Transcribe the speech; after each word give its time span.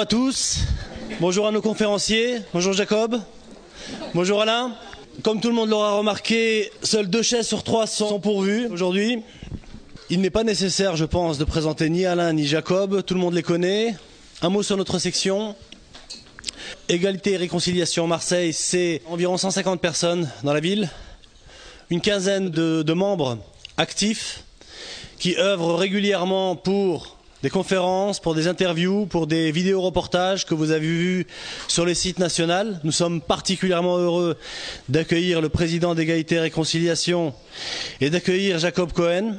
Bonjour 0.00 0.18
à 0.22 0.30
tous, 0.30 0.58
bonjour 1.20 1.46
à 1.46 1.52
nos 1.52 1.60
conférenciers, 1.60 2.38
bonjour 2.54 2.72
Jacob, 2.72 3.20
bonjour 4.14 4.40
Alain. 4.40 4.74
Comme 5.22 5.42
tout 5.42 5.48
le 5.48 5.54
monde 5.54 5.68
l'aura 5.68 5.92
remarqué, 5.92 6.72
seules 6.82 7.10
deux 7.10 7.20
chaises 7.20 7.46
sur 7.46 7.62
trois 7.64 7.86
sont 7.86 8.18
pourvues 8.18 8.66
aujourd'hui. 8.68 9.22
Il 10.08 10.22
n'est 10.22 10.30
pas 10.30 10.42
nécessaire, 10.42 10.96
je 10.96 11.04
pense, 11.04 11.36
de 11.36 11.44
présenter 11.44 11.90
ni 11.90 12.06
Alain 12.06 12.32
ni 12.32 12.46
Jacob, 12.46 13.04
tout 13.04 13.12
le 13.12 13.20
monde 13.20 13.34
les 13.34 13.42
connaît. 13.42 13.94
Un 14.40 14.48
mot 14.48 14.62
sur 14.62 14.78
notre 14.78 14.98
section. 14.98 15.54
Égalité 16.88 17.32
et 17.32 17.36
réconciliation 17.36 18.06
Marseille, 18.06 18.54
c'est 18.54 19.02
environ 19.06 19.36
150 19.36 19.82
personnes 19.82 20.30
dans 20.44 20.54
la 20.54 20.60
ville, 20.60 20.88
une 21.90 22.00
quinzaine 22.00 22.48
de, 22.48 22.82
de 22.82 22.92
membres 22.94 23.36
actifs 23.76 24.44
qui 25.18 25.36
œuvrent 25.36 25.74
régulièrement 25.74 26.56
pour 26.56 27.19
des 27.42 27.50
conférences, 27.50 28.20
pour 28.20 28.34
des 28.34 28.48
interviews, 28.48 29.06
pour 29.06 29.26
des 29.26 29.50
vidéos 29.50 29.80
reportages 29.80 30.44
que 30.44 30.54
vous 30.54 30.70
avez 30.72 30.86
vus 30.86 31.26
sur 31.68 31.86
les 31.86 31.94
sites 31.94 32.18
nationaux. 32.18 32.74
Nous 32.84 32.92
sommes 32.92 33.20
particulièrement 33.20 33.96
heureux 33.96 34.36
d'accueillir 34.88 35.40
le 35.40 35.48
président 35.48 35.94
d'égalité 35.94 36.34
et 36.36 36.40
réconciliation 36.40 37.32
et 38.00 38.10
d'accueillir 38.10 38.58
Jacob 38.58 38.92
Cohen. 38.92 39.36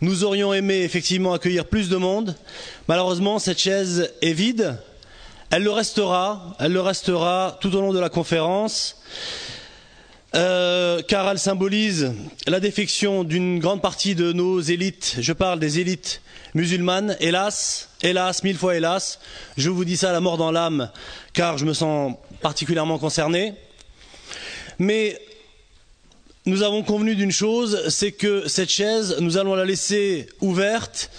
Nous 0.00 0.24
aurions 0.24 0.52
aimé 0.52 0.82
effectivement 0.82 1.32
accueillir 1.32 1.66
plus 1.66 1.88
de 1.88 1.96
monde. 1.96 2.34
Malheureusement, 2.88 3.38
cette 3.38 3.60
chaise 3.60 4.12
est 4.20 4.32
vide. 4.32 4.76
Elle 5.50 5.62
le 5.62 5.70
restera, 5.70 6.56
elle 6.58 6.72
le 6.72 6.80
restera 6.80 7.58
tout 7.60 7.74
au 7.76 7.80
long 7.80 7.92
de 7.92 8.00
la 8.00 8.08
conférence. 8.08 8.96
Euh, 10.34 11.00
car 11.06 11.28
elle 11.30 11.38
symbolise 11.38 12.12
la 12.48 12.58
défection 12.58 13.22
d'une 13.22 13.60
grande 13.60 13.80
partie 13.80 14.16
de 14.16 14.32
nos 14.32 14.60
élites. 14.60 15.16
Je 15.20 15.32
parle 15.32 15.60
des 15.60 15.78
élites 15.78 16.22
musulmanes. 16.54 17.16
Hélas, 17.20 17.88
hélas, 18.02 18.42
mille 18.42 18.56
fois 18.56 18.76
hélas, 18.76 19.18
je 19.56 19.70
vous 19.70 19.84
dis 19.84 19.96
ça 19.96 20.10
à 20.10 20.12
la 20.12 20.20
mort 20.20 20.38
dans 20.38 20.50
l'âme, 20.50 20.90
car 21.32 21.58
je 21.58 21.64
me 21.64 21.74
sens 21.74 22.14
particulièrement 22.40 22.98
concerné. 22.98 23.54
Mais 24.78 25.20
nous 26.46 26.62
avons 26.62 26.82
convenu 26.82 27.14
d'une 27.14 27.32
chose, 27.32 27.88
c'est 27.88 28.12
que 28.12 28.48
cette 28.48 28.70
chaise, 28.70 29.16
nous 29.20 29.36
allons 29.36 29.54
la 29.54 29.64
laisser 29.64 30.28
ouverte 30.40 31.10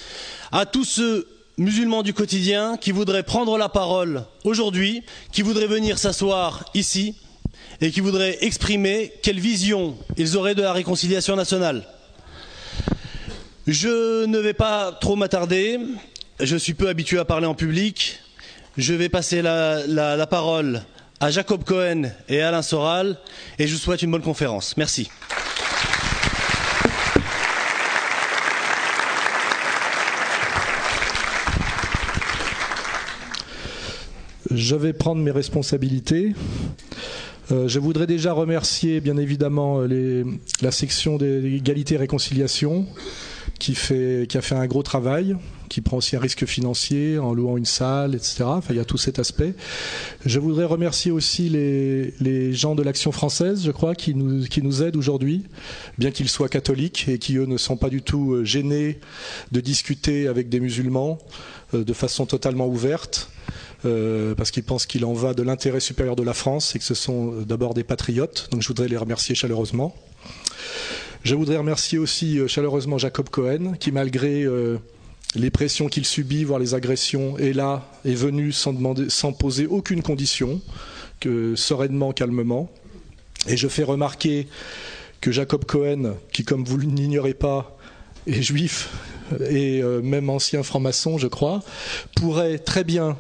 à 0.52 0.66
tous 0.66 0.86
ceux 0.86 1.28
musulmans 1.58 2.04
du 2.04 2.14
quotidien 2.14 2.78
qui 2.78 2.92
voudraient 2.92 3.24
prendre 3.24 3.58
la 3.58 3.70
parole 3.70 4.24
aujourd'hui, 4.44 5.04
qui 5.32 5.42
voudraient 5.42 5.68
venir 5.68 5.98
s'asseoir 5.98 6.66
ici 6.74 7.16
et 7.82 7.92
qui 7.92 8.02
voudraient 8.02 8.38
exprimer 8.42 9.14
quelle 9.22 9.40
vision 9.40 9.98
ils 10.18 10.38
auraient 10.38 10.56
de 10.56 10.62
la 10.62 10.74
réconciliation 10.74 11.36
nationale. 11.36 11.88
Je 13.68 14.26
ne 14.28 14.38
vais 14.38 14.54
pas 14.54 14.92
trop 14.92 15.16
m'attarder, 15.16 15.80
je 16.40 16.56
suis 16.56 16.76
peu 16.76 16.88
habitué 16.88 17.18
à 17.18 17.26
parler 17.26 17.48
en 17.48 17.56
public, 17.56 18.20
je 18.78 18.94
vais 18.94 19.10
passer 19.10 19.42
la, 19.42 20.28
parole 20.30 20.84
à 21.20 21.32
Jacob 21.32 21.64
Cohen 21.64 22.12
et 22.30 22.44
Alain 22.44 22.62
Soral 22.62 23.18
et 23.58 23.66
je 23.66 23.74
vous 23.74 23.80
souhaite 23.80 24.04
une 24.04 24.12
bonne 24.12 24.22
conférence. 24.22 24.78
Merci. 24.78 25.10
Je 34.52 34.76
vais 34.76 34.94
prendre 34.94 35.24
mes 35.24 35.32
responsabilités. 35.32 36.36
Euh, 37.52 37.68
je 37.68 37.80
voudrais 37.80 38.06
déjà 38.06 38.32
remercier 38.32 39.02
bien 39.02 39.18
évidemment 39.18 39.82
les, 39.82 40.24
la 40.62 40.70
section 40.70 41.18
d'égalité 41.18 41.96
et 41.96 41.98
réconciliation 41.98 42.86
qui, 43.60 43.72
a 43.72 44.42
fait 44.42 44.56
un 44.56 44.68
gros 44.68 44.84
travail, 44.84 45.36
qui 45.70 45.82
prend 45.82 45.98
aussi 45.98 46.16
un 46.16 46.20
risque 46.20 46.46
financier 46.46 47.18
en 47.18 47.34
louant 47.34 47.58
une 47.58 47.66
salle, 47.66 48.16
etc. 48.16 48.46
Il 48.70 48.76
y 48.76 48.80
a 48.80 48.86
tout 48.86 48.98
cet 48.98 49.20
aspect. 49.20 49.54
Je 50.26 50.40
voudrais 50.40 50.66
remercier 50.66 51.12
aussi 51.12 51.50
les, 51.50 52.54
gens 52.54 52.76
de 52.76 52.84
l'Action 52.84 53.12
française, 53.12 53.64
je 53.66 53.72
crois, 53.72 53.96
qui 53.96 54.14
nous, 54.14 54.84
aident 54.84 54.96
aujourd'hui, 54.96 55.44
bien 55.98 56.12
qu'ils 56.12 56.30
soient 56.30 56.50
catholiques 56.50 57.08
et 57.08 57.18
qui, 57.18 57.38
eux, 57.38 57.46
ne 57.46 57.58
sont 57.58 57.78
pas 57.78 57.90
du 57.90 58.02
tout 58.02 58.44
gênés 58.44 59.00
de 59.52 59.62
discuter 59.62 60.28
avec 60.28 60.50
des 60.50 60.60
musulmans 60.60 61.18
euh, 61.74 61.84
de 61.84 61.94
façon 61.94 62.26
totalement 62.26 62.68
ouverte. 62.68 63.30
Euh, 63.86 64.34
parce 64.34 64.50
qu'ils 64.50 64.64
pensent 64.64 64.88
qu'il 64.88 65.06
en 65.06 65.14
va 65.14 65.36
de 65.36 65.44
l'intérêt 65.44 65.80
supérieur 65.80 66.16
de 66.16 66.24
la 66.24 66.34
France 66.34 66.76
et 66.76 66.80
que 66.80 66.86
ce 66.86 66.96
sont 66.96 67.42
d'abord 67.42 67.76
des 67.76 67.84
patriotes. 67.84 68.48
Donc 68.52 68.64
je 68.64 68.68
voudrais 68.68 68.88
les 68.88 68.98
remercier 68.98 69.36
chaleureusement. 69.36 69.96
Je 71.26 71.34
voudrais 71.34 71.58
remercier 71.58 71.98
aussi 71.98 72.38
euh, 72.38 72.48
chaleureusement 72.48 73.00
Jacob 73.00 73.30
Cohen, 73.30 73.74
qui 73.80 73.92
malgré 73.92 74.44
euh, 74.44 74.78
les 75.34 75.50
pressions 75.50 75.88
qu'il 75.88 76.06
subit, 76.06 76.44
voire 76.44 76.60
les 76.60 76.76
agressions, 76.76 77.36
est 77.40 77.52
là, 77.52 77.92
est 78.06 78.14
venu 78.14 78.52
sans, 78.52 78.74
demander, 78.74 79.10
sans 79.10 79.34
poser 79.34 79.66
aucune 79.66 80.04
condition, 80.04 80.62
que 81.20 81.56
sereinement, 81.56 82.12
calmement. 82.12 82.70
Et 83.48 83.58
je 83.58 83.68
fais 83.68 83.82
remarquer 83.82 84.48
que 85.20 85.32
Jacob 85.32 85.66
Cohen, 85.66 86.14
qui 86.32 86.44
comme 86.44 86.64
vous 86.64 86.78
l'ignorez 86.78 87.34
pas, 87.34 87.76
est 88.28 88.44
juif 88.44 88.92
et 89.50 89.82
euh, 89.82 90.04
même 90.04 90.30
ancien 90.30 90.62
franc-maçon, 90.62 91.18
je 91.18 91.26
crois, 91.26 91.64
pourrait 92.16 92.60
très 92.60 92.84
bien 92.84 93.18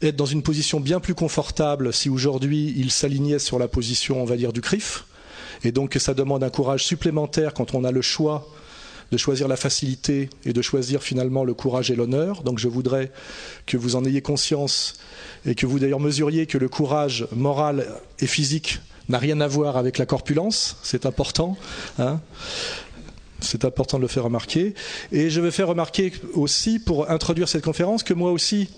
être 0.00 0.16
dans 0.16 0.26
une 0.26 0.42
position 0.42 0.80
bien 0.80 0.98
plus 0.98 1.14
confortable 1.14 1.92
si 1.92 2.08
aujourd'hui 2.08 2.74
il 2.76 2.90
s'alignait 2.90 3.38
sur 3.38 3.60
la 3.60 3.68
position, 3.68 4.20
on 4.20 4.24
va 4.24 4.36
dire, 4.36 4.52
du 4.52 4.60
CRIF. 4.60 5.04
Et 5.64 5.72
donc 5.72 5.96
ça 5.98 6.14
demande 6.14 6.42
un 6.42 6.50
courage 6.50 6.84
supplémentaire 6.84 7.54
quand 7.54 7.74
on 7.74 7.84
a 7.84 7.90
le 7.90 8.02
choix 8.02 8.48
de 9.10 9.18
choisir 9.18 9.46
la 9.46 9.56
facilité 9.56 10.30
et 10.46 10.54
de 10.54 10.62
choisir 10.62 11.02
finalement 11.02 11.44
le 11.44 11.52
courage 11.52 11.90
et 11.90 11.94
l'honneur. 11.94 12.42
Donc 12.42 12.58
je 12.58 12.68
voudrais 12.68 13.12
que 13.66 13.76
vous 13.76 13.94
en 13.94 14.04
ayez 14.04 14.22
conscience 14.22 14.94
et 15.44 15.54
que 15.54 15.66
vous 15.66 15.78
d'ailleurs 15.78 16.00
mesuriez 16.00 16.46
que 16.46 16.56
le 16.56 16.68
courage 16.68 17.28
moral 17.36 17.86
et 18.20 18.26
physique 18.26 18.80
n'a 19.10 19.18
rien 19.18 19.40
à 19.40 19.48
voir 19.48 19.76
avec 19.76 19.98
la 19.98 20.06
corpulence, 20.06 20.78
c'est 20.82 21.04
important. 21.04 21.58
Hein 21.98 22.20
c'est 23.40 23.64
important 23.64 23.98
de 23.98 24.02
le 24.02 24.08
faire 24.08 24.24
remarquer. 24.24 24.74
Et 25.10 25.30
je 25.30 25.40
vais 25.40 25.50
faire 25.50 25.68
remarquer 25.68 26.12
aussi, 26.34 26.78
pour 26.78 27.10
introduire 27.10 27.48
cette 27.48 27.64
conférence, 27.64 28.02
que 28.02 28.14
moi 28.14 28.30
aussi, 28.30 28.68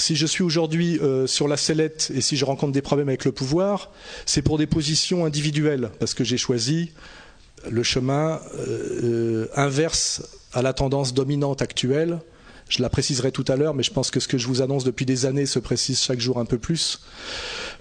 si 0.00 0.16
je 0.16 0.26
suis 0.26 0.42
aujourd'hui 0.42 0.98
euh, 1.00 1.26
sur 1.26 1.46
la 1.46 1.56
sellette 1.56 2.10
et 2.14 2.20
si 2.20 2.36
je 2.36 2.44
rencontre 2.44 2.72
des 2.72 2.82
problèmes 2.82 3.08
avec 3.08 3.24
le 3.24 3.32
pouvoir, 3.32 3.92
c'est 4.26 4.42
pour 4.42 4.58
des 4.58 4.66
positions 4.66 5.24
individuelles, 5.24 5.90
parce 5.98 6.14
que 6.14 6.24
j'ai 6.24 6.38
choisi 6.38 6.90
le 7.68 7.82
chemin 7.82 8.40
euh, 8.58 9.46
inverse 9.54 10.22
à 10.52 10.62
la 10.62 10.72
tendance 10.72 11.14
dominante 11.14 11.62
actuelle. 11.62 12.20
Je 12.68 12.82
la 12.82 12.88
préciserai 12.88 13.32
tout 13.32 13.44
à 13.48 13.56
l'heure, 13.56 13.74
mais 13.74 13.82
je 13.82 13.90
pense 13.90 14.10
que 14.10 14.20
ce 14.20 14.28
que 14.28 14.38
je 14.38 14.46
vous 14.46 14.62
annonce 14.62 14.84
depuis 14.84 15.04
des 15.04 15.26
années 15.26 15.46
se 15.46 15.58
précise 15.58 16.00
chaque 16.00 16.20
jour 16.20 16.38
un 16.38 16.44
peu 16.44 16.56
plus. 16.56 17.00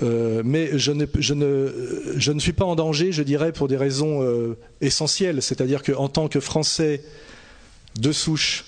Euh, 0.01 0.41
mais 0.43 0.77
je 0.77 0.91
ne, 0.91 2.39
suis 2.39 2.53
pas 2.53 2.65
en 2.65 2.75
danger, 2.75 3.11
je 3.11 3.21
dirais, 3.21 3.51
pour 3.51 3.67
des 3.67 3.77
raisons 3.77 4.23
euh, 4.23 4.57
essentielles. 4.81 5.43
C'est-à-dire 5.43 5.83
qu'en 5.83 6.09
tant 6.09 6.27
que 6.27 6.39
Français 6.39 7.03
de 7.99 8.11
souche, 8.11 8.65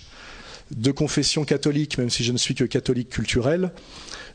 de 0.75 0.91
confession 0.91 1.45
catholique, 1.45 1.97
même 1.97 2.09
si 2.09 2.23
je 2.23 2.31
ne 2.31 2.37
suis 2.37 2.55
que 2.55 2.63
catholique 2.63 3.09
culturel, 3.09 3.71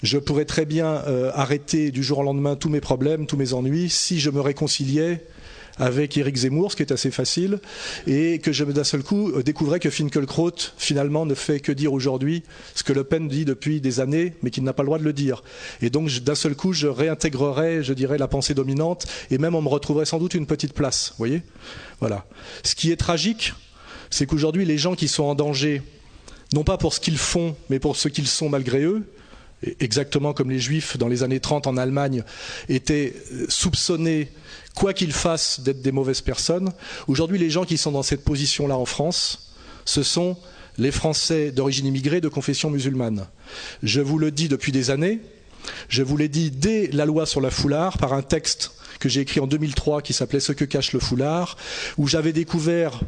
je 0.03 0.19
pourrais 0.19 0.45
très 0.45 0.67
bien 0.67 1.03
euh, 1.07 1.31
arrêter 1.35 1.91
du 1.91 2.03
jour 2.03 2.19
au 2.19 2.23
lendemain 2.23 2.57
tous 2.57 2.69
mes 2.69 2.81
problèmes, 2.81 3.27
tous 3.27 3.37
mes 3.37 3.53
ennuis, 3.53 3.89
si 3.89 4.21
je 4.21 4.31
me 4.31 4.41
réconciliais 4.41 5.25
avec 5.79 6.17
Éric 6.17 6.37
Zemmour, 6.37 6.73
ce 6.73 6.77
qui 6.77 6.83
est 6.83 6.93
assez 6.93 7.11
facile, 7.11 7.61
et 8.07 8.39
que 8.39 8.53
je 8.53 8.65
d'un 8.65 8.85
seul 8.85 9.03
coup 9.03 9.31
euh, 9.31 9.43
découvrais 9.43 9.79
que 9.79 9.91
Finkelkraut 9.91 10.73
finalement 10.77 11.27
ne 11.27 11.35
fait 11.35 11.61
que 11.61 11.73
dire 11.73 11.93
aujourd'hui 11.93 12.43
ce 12.75 12.83
que 12.83 12.93
Le 12.93 13.05
Pen 13.05 13.29
dit 13.29 13.45
depuis 13.45 13.81
des 13.81 14.01
années, 14.01 14.35
mais 14.43 14.51
qu'il 14.51 14.65
n'a 14.65 14.73
pas 14.73 14.83
le 14.83 14.87
droit 14.87 14.99
de 14.99 15.05
le 15.05 15.13
dire. 15.13 15.43
Et 15.83 15.91
donc 15.91 16.11
d'un 16.21 16.35
seul 16.35 16.55
coup, 16.55 16.73
je 16.73 16.87
réintégrerais, 16.87 17.83
je 17.83 17.93
dirais, 17.93 18.19
la 18.19 18.29
pensée 18.29 18.55
dominante, 18.55 19.07
et 19.31 19.39
même 19.39 19.55
on 19.55 19.63
me 19.63 19.69
retrouverait 19.69 20.07
sans 20.07 20.19
doute 20.19 20.35
une 20.35 20.47
petite 20.47 20.73
place. 20.73 21.11
Vous 21.11 21.19
voyez? 21.19 21.43
Voilà. 22.01 22.27
Ce 22.65 22.75
qui 22.75 22.91
est 22.91 22.97
tragique, 22.97 23.53
c'est 24.11 24.27
qu'aujourd'hui, 24.27 24.65
les 24.65 24.79
gens 24.79 24.95
qui 24.95 25.09
sont 25.09 25.25
en 25.25 25.35
danger, 25.35 25.83
non 26.53 26.65
pas 26.65 26.79
pour 26.79 26.95
ce 26.95 27.01
qu'ils 27.01 27.19
font, 27.19 27.57
mais 27.71 27.79
pour 27.79 27.97
ce 27.97 28.09
qu'ils 28.09 28.29
sont 28.29 28.49
malgré 28.49 28.83
eux, 28.83 29.05
exactement 29.81 30.33
comme 30.33 30.51
les 30.51 30.59
juifs 30.59 30.97
dans 30.97 31.09
les 31.09 31.23
années 31.23 31.41
30 31.41 31.67
en 31.67 31.77
Allemagne 31.77 32.23
étaient 32.69 33.15
soupçonnés, 33.49 34.31
quoi 34.75 34.93
qu'ils 34.93 35.13
fassent, 35.13 35.61
d'être 35.61 35.83
des 35.83 35.93
mauvaises 35.93 36.21
personnes. 36.21 36.73
Aujourd'hui, 37.09 37.39
les 37.39 37.51
gens 37.51 37.65
qui 37.65 37.79
sont 37.79 37.93
dans 37.93 38.03
cette 38.03 38.25
position-là 38.25 38.77
en 38.77 38.87
France, 38.87 39.55
ce 39.85 40.03
sont 40.03 40.37
les 40.79 40.91
Français 40.91 41.53
d'origine 41.53 41.87
immigrée 41.87 42.21
de 42.21 42.29
confession 42.29 42.71
musulmane. 42.71 43.27
Je 43.83 44.01
vous 44.01 44.19
le 44.19 44.31
dis 44.31 44.49
depuis 44.49 44.73
des 44.73 44.91
années, 44.91 45.21
je 45.89 46.03
vous 46.03 46.17
l'ai 46.17 46.29
dit 46.29 46.51
dès 46.51 46.89
la 46.93 47.07
loi 47.07 47.27
sur 47.27 47.41
la 47.41 47.51
foulard 47.51 47.99
par 47.99 48.13
un 48.13 48.23
texte 48.23 48.73
que 49.01 49.09
j'ai 49.09 49.21
écrit 49.21 49.41
en 49.41 49.47
2003 49.47 50.03
qui 50.03 50.13
s'appelait 50.13 50.41
Ce 50.41 50.53
que 50.53 50.65
cache 50.65 50.93
le 50.93 51.01
foulard, 51.01 51.57
où 51.99 52.07
j'avais 52.07 52.33
découvert 52.33 53.01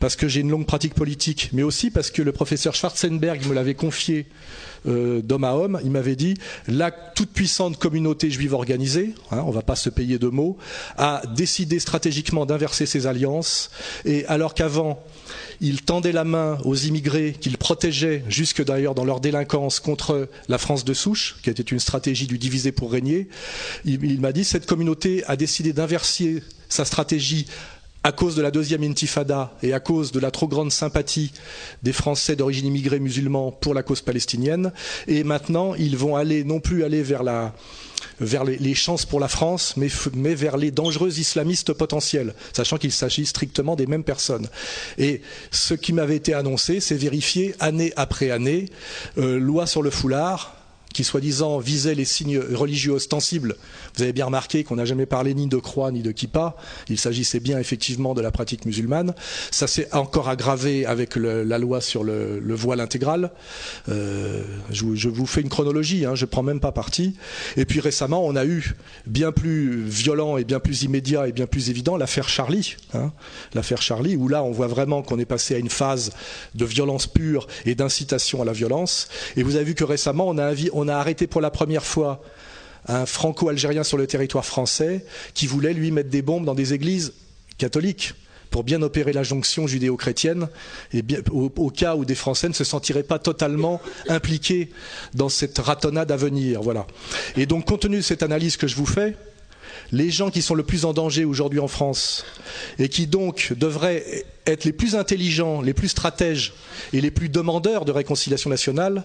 parce 0.00 0.16
que 0.16 0.26
j'ai 0.26 0.40
une 0.40 0.50
longue 0.50 0.66
pratique 0.66 0.94
politique, 0.94 1.50
mais 1.52 1.62
aussi 1.62 1.90
parce 1.90 2.10
que 2.10 2.22
le 2.22 2.32
professeur 2.32 2.74
Schwarzenberg 2.74 3.46
me 3.46 3.54
l'avait 3.54 3.74
confié 3.74 4.26
euh, 4.88 5.20
d'homme 5.20 5.44
à 5.44 5.54
homme. 5.54 5.78
Il 5.84 5.90
m'avait 5.90 6.16
dit 6.16 6.34
la 6.66 6.90
toute 6.90 7.30
puissante 7.30 7.78
communauté 7.78 8.30
juive 8.30 8.54
organisée, 8.54 9.14
hein, 9.30 9.42
on 9.44 9.50
ne 9.50 9.54
va 9.54 9.62
pas 9.62 9.76
se 9.76 9.90
payer 9.90 10.18
de 10.18 10.28
mots, 10.28 10.56
a 10.96 11.22
décidé 11.36 11.78
stratégiquement 11.78 12.46
d'inverser 12.46 12.86
ses 12.86 13.06
alliances. 13.06 13.70
Et 14.04 14.24
alors 14.26 14.54
qu'avant 14.54 15.04
il 15.60 15.82
tendait 15.82 16.12
la 16.12 16.24
main 16.24 16.58
aux 16.64 16.74
immigrés 16.74 17.36
qu'il 17.38 17.58
protégeait 17.58 18.24
jusque 18.28 18.64
d'ailleurs 18.64 18.94
dans 18.94 19.04
leur 19.04 19.20
délinquance 19.20 19.78
contre 19.78 20.28
la 20.48 20.56
France 20.56 20.86
de 20.86 20.94
souche, 20.94 21.36
qui 21.42 21.50
était 21.50 21.62
une 21.62 21.80
stratégie 21.80 22.26
du 22.26 22.38
diviser 22.38 22.72
pour 22.72 22.90
régner. 22.90 23.28
Il 23.84 24.20
m'a 24.20 24.32
dit 24.32 24.44
cette 24.44 24.64
communauté 24.64 25.22
a 25.26 25.36
décidé 25.36 25.74
d'inverser 25.74 26.42
sa 26.70 26.86
stratégie 26.86 27.46
à 28.02 28.12
cause 28.12 28.34
de 28.34 28.42
la 28.42 28.50
deuxième 28.50 28.82
intifada 28.82 29.52
et 29.62 29.74
à 29.74 29.80
cause 29.80 30.10
de 30.12 30.20
la 30.20 30.30
trop 30.30 30.48
grande 30.48 30.72
sympathie 30.72 31.32
des 31.82 31.92
Français 31.92 32.34
d'origine 32.34 32.66
immigrée 32.66 32.98
musulmans 32.98 33.52
pour 33.52 33.74
la 33.74 33.82
cause 33.82 34.00
palestinienne. 34.00 34.72
Et 35.06 35.22
maintenant, 35.22 35.74
ils 35.74 35.96
vont 35.96 36.16
aller 36.16 36.44
non 36.44 36.60
plus 36.60 36.82
aller 36.82 37.02
vers 37.02 37.22
les, 38.44 38.74
chances 38.74 39.04
pour 39.04 39.20
la 39.20 39.28
France, 39.28 39.74
mais, 39.76 39.88
mais, 40.14 40.34
vers 40.34 40.56
les 40.56 40.70
dangereux 40.70 41.18
islamistes 41.18 41.74
potentiels, 41.74 42.34
sachant 42.54 42.78
qu'il 42.78 42.92
s'agit 42.92 43.26
strictement 43.26 43.76
des 43.76 43.86
mêmes 43.86 44.04
personnes. 44.04 44.48
Et 44.96 45.20
ce 45.50 45.74
qui 45.74 45.92
m'avait 45.92 46.16
été 46.16 46.32
annoncé, 46.32 46.80
c'est 46.80 46.96
vérifié 46.96 47.54
année 47.60 47.92
après 47.96 48.30
année. 48.30 48.70
Euh, 49.18 49.38
loi 49.38 49.66
sur 49.66 49.82
le 49.82 49.90
foulard, 49.90 50.56
qui 50.92 51.04
soi-disant 51.04 51.58
visait 51.58 51.94
les 51.94 52.04
signes 52.04 52.38
religieux 52.38 52.92
ostensibles. 52.92 53.56
Vous 53.96 54.02
avez 54.02 54.12
bien 54.12 54.26
remarqué 54.26 54.64
qu'on 54.64 54.76
n'a 54.76 54.84
jamais 54.84 55.06
parlé 55.06 55.34
ni 55.34 55.46
de 55.46 55.56
croix 55.56 55.90
ni 55.90 56.02
de 56.02 56.12
kippa. 56.12 56.56
Il 56.88 56.98
s'agissait 56.98 57.40
bien 57.40 57.58
effectivement 57.58 58.14
de 58.14 58.20
la 58.20 58.30
pratique 58.30 58.64
musulmane. 58.64 59.14
Ça 59.50 59.66
s'est 59.66 59.88
encore 59.92 60.28
aggravé 60.28 60.86
avec 60.86 61.16
la 61.16 61.58
loi 61.58 61.80
sur 61.80 62.04
le, 62.04 62.38
le 62.38 62.54
voile 62.54 62.80
intégral. 62.80 63.30
Euh, 63.88 64.42
je, 64.70 65.08
vous 65.08 65.26
fais 65.26 65.40
une 65.40 65.48
chronologie, 65.48 66.04
hein, 66.04 66.14
je 66.14 66.24
ne 66.24 66.30
prends 66.30 66.42
même 66.42 66.60
pas 66.60 66.72
parti. 66.72 67.16
Et 67.56 67.64
puis 67.64 67.80
récemment, 67.80 68.24
on 68.24 68.36
a 68.36 68.44
eu 68.44 68.74
bien 69.06 69.32
plus 69.32 69.82
violent 69.84 70.36
et 70.36 70.44
bien 70.44 70.60
plus 70.60 70.82
immédiat 70.82 71.28
et 71.28 71.32
bien 71.32 71.46
plus 71.46 71.70
évident 71.70 71.96
l'affaire 71.96 72.28
Charlie. 72.28 72.76
Hein, 72.94 73.12
l'affaire 73.54 73.82
Charlie, 73.82 74.16
où 74.16 74.28
là, 74.28 74.42
on 74.42 74.50
voit 74.50 74.66
vraiment 74.68 75.02
qu'on 75.02 75.18
est 75.18 75.24
passé 75.24 75.54
à 75.54 75.58
une 75.58 75.70
phase 75.70 76.12
de 76.54 76.64
violence 76.64 77.06
pure 77.06 77.46
et 77.66 77.74
d'incitation 77.74 78.42
à 78.42 78.44
la 78.44 78.52
violence. 78.52 79.08
Et 79.36 79.42
vous 79.42 79.56
avez 79.56 79.64
vu 79.64 79.74
que 79.74 79.84
récemment, 79.84 80.28
on 80.28 80.88
a 80.88 80.94
arrêté 80.94 81.26
pour 81.26 81.40
la 81.40 81.50
première 81.50 81.84
fois 81.84 82.22
un 82.86 83.06
franco-algérien 83.06 83.84
sur 83.84 83.98
le 83.98 84.06
territoire 84.06 84.44
français 84.44 85.04
qui 85.34 85.46
voulait 85.46 85.74
lui 85.74 85.90
mettre 85.90 86.10
des 86.10 86.22
bombes 86.22 86.44
dans 86.44 86.54
des 86.54 86.72
églises 86.72 87.12
catholiques 87.58 88.14
pour 88.50 88.64
bien 88.64 88.82
opérer 88.82 89.12
la 89.12 89.22
jonction 89.22 89.66
judéo-chrétienne 89.66 90.48
au, 91.30 91.70
cas 91.70 91.94
où 91.94 92.04
des 92.04 92.14
Français 92.14 92.48
ne 92.48 92.54
se 92.54 92.64
sentiraient 92.64 93.04
pas 93.04 93.18
totalement 93.18 93.80
impliqués 94.08 94.70
dans 95.14 95.28
cette 95.28 95.58
ratonnade 95.58 96.10
à 96.10 96.16
venir. 96.16 96.60
Voilà. 96.60 96.86
Et 97.36 97.46
donc, 97.46 97.66
compte 97.66 97.82
tenu 97.82 97.98
de 97.98 98.02
cette 98.02 98.22
analyse 98.22 98.56
que 98.56 98.66
je 98.66 98.76
vous 98.76 98.86
fais, 98.86 99.16
les 99.92 100.10
gens 100.10 100.30
qui 100.30 100.42
sont 100.42 100.54
le 100.54 100.64
plus 100.64 100.84
en 100.84 100.92
danger 100.92 101.24
aujourd'hui 101.24 101.60
en 101.60 101.68
France 101.68 102.24
et 102.78 102.88
qui 102.88 103.06
donc 103.06 103.52
devraient 103.56 104.24
être 104.46 104.64
les 104.64 104.72
plus 104.72 104.96
intelligents, 104.96 105.62
les 105.62 105.74
plus 105.74 105.88
stratèges 105.88 106.52
et 106.92 107.00
les 107.00 107.10
plus 107.10 107.28
demandeurs 107.28 107.84
de 107.84 107.92
réconciliation 107.92 108.50
nationale, 108.50 109.04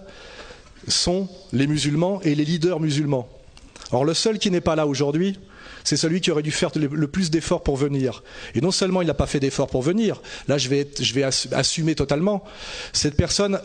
sont 0.88 1.28
les 1.52 1.66
musulmans 1.66 2.20
et 2.22 2.34
les 2.34 2.44
leaders 2.44 2.80
musulmans. 2.80 3.28
Or, 3.92 4.04
le 4.04 4.14
seul 4.14 4.38
qui 4.38 4.50
n'est 4.50 4.60
pas 4.60 4.76
là 4.76 4.86
aujourd'hui, 4.86 5.38
c'est 5.84 5.96
celui 5.96 6.20
qui 6.20 6.30
aurait 6.30 6.42
dû 6.42 6.50
faire 6.50 6.70
le 6.74 7.06
plus 7.06 7.30
d'efforts 7.30 7.62
pour 7.62 7.76
venir. 7.76 8.22
Et 8.54 8.60
non 8.60 8.70
seulement 8.70 9.02
il 9.02 9.06
n'a 9.06 9.14
pas 9.14 9.26
fait 9.26 9.40
d'efforts 9.40 9.68
pour 9.68 9.82
venir, 9.82 10.20
là 10.48 10.58
je 10.58 10.68
vais, 10.68 10.88
assumer 11.52 11.94
totalement, 11.94 12.44
cette 12.92 13.16
personne 13.16 13.60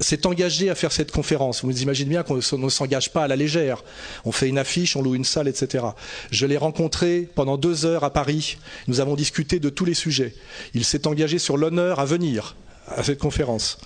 s'est 0.00 0.26
engagée 0.26 0.68
à 0.68 0.74
faire 0.74 0.92
cette 0.92 1.12
conférence. 1.12 1.64
Vous 1.64 1.82
imaginez 1.82 2.10
bien 2.10 2.22
qu'on 2.22 2.36
ne 2.36 2.68
s'engage 2.68 3.12
pas 3.12 3.24
à 3.24 3.28
la 3.28 3.36
légère. 3.36 3.84
On 4.24 4.32
fait 4.32 4.48
une 4.48 4.58
affiche, 4.58 4.96
on 4.96 5.02
loue 5.02 5.14
une 5.14 5.24
salle, 5.24 5.48
etc. 5.48 5.84
Je 6.30 6.46
l'ai 6.46 6.56
rencontré 6.56 7.28
pendant 7.34 7.56
deux 7.56 7.86
heures 7.86 8.02
à 8.04 8.12
Paris. 8.12 8.58
Nous 8.88 9.00
avons 9.00 9.14
discuté 9.14 9.60
de 9.60 9.68
tous 9.68 9.84
les 9.84 9.94
sujets. 9.94 10.34
Il 10.74 10.84
s'est 10.84 11.06
engagé 11.06 11.38
sur 11.38 11.56
l'honneur 11.56 12.00
à 12.00 12.04
venir 12.04 12.56
à 12.88 13.02
cette 13.04 13.18
conférence. 13.18 13.78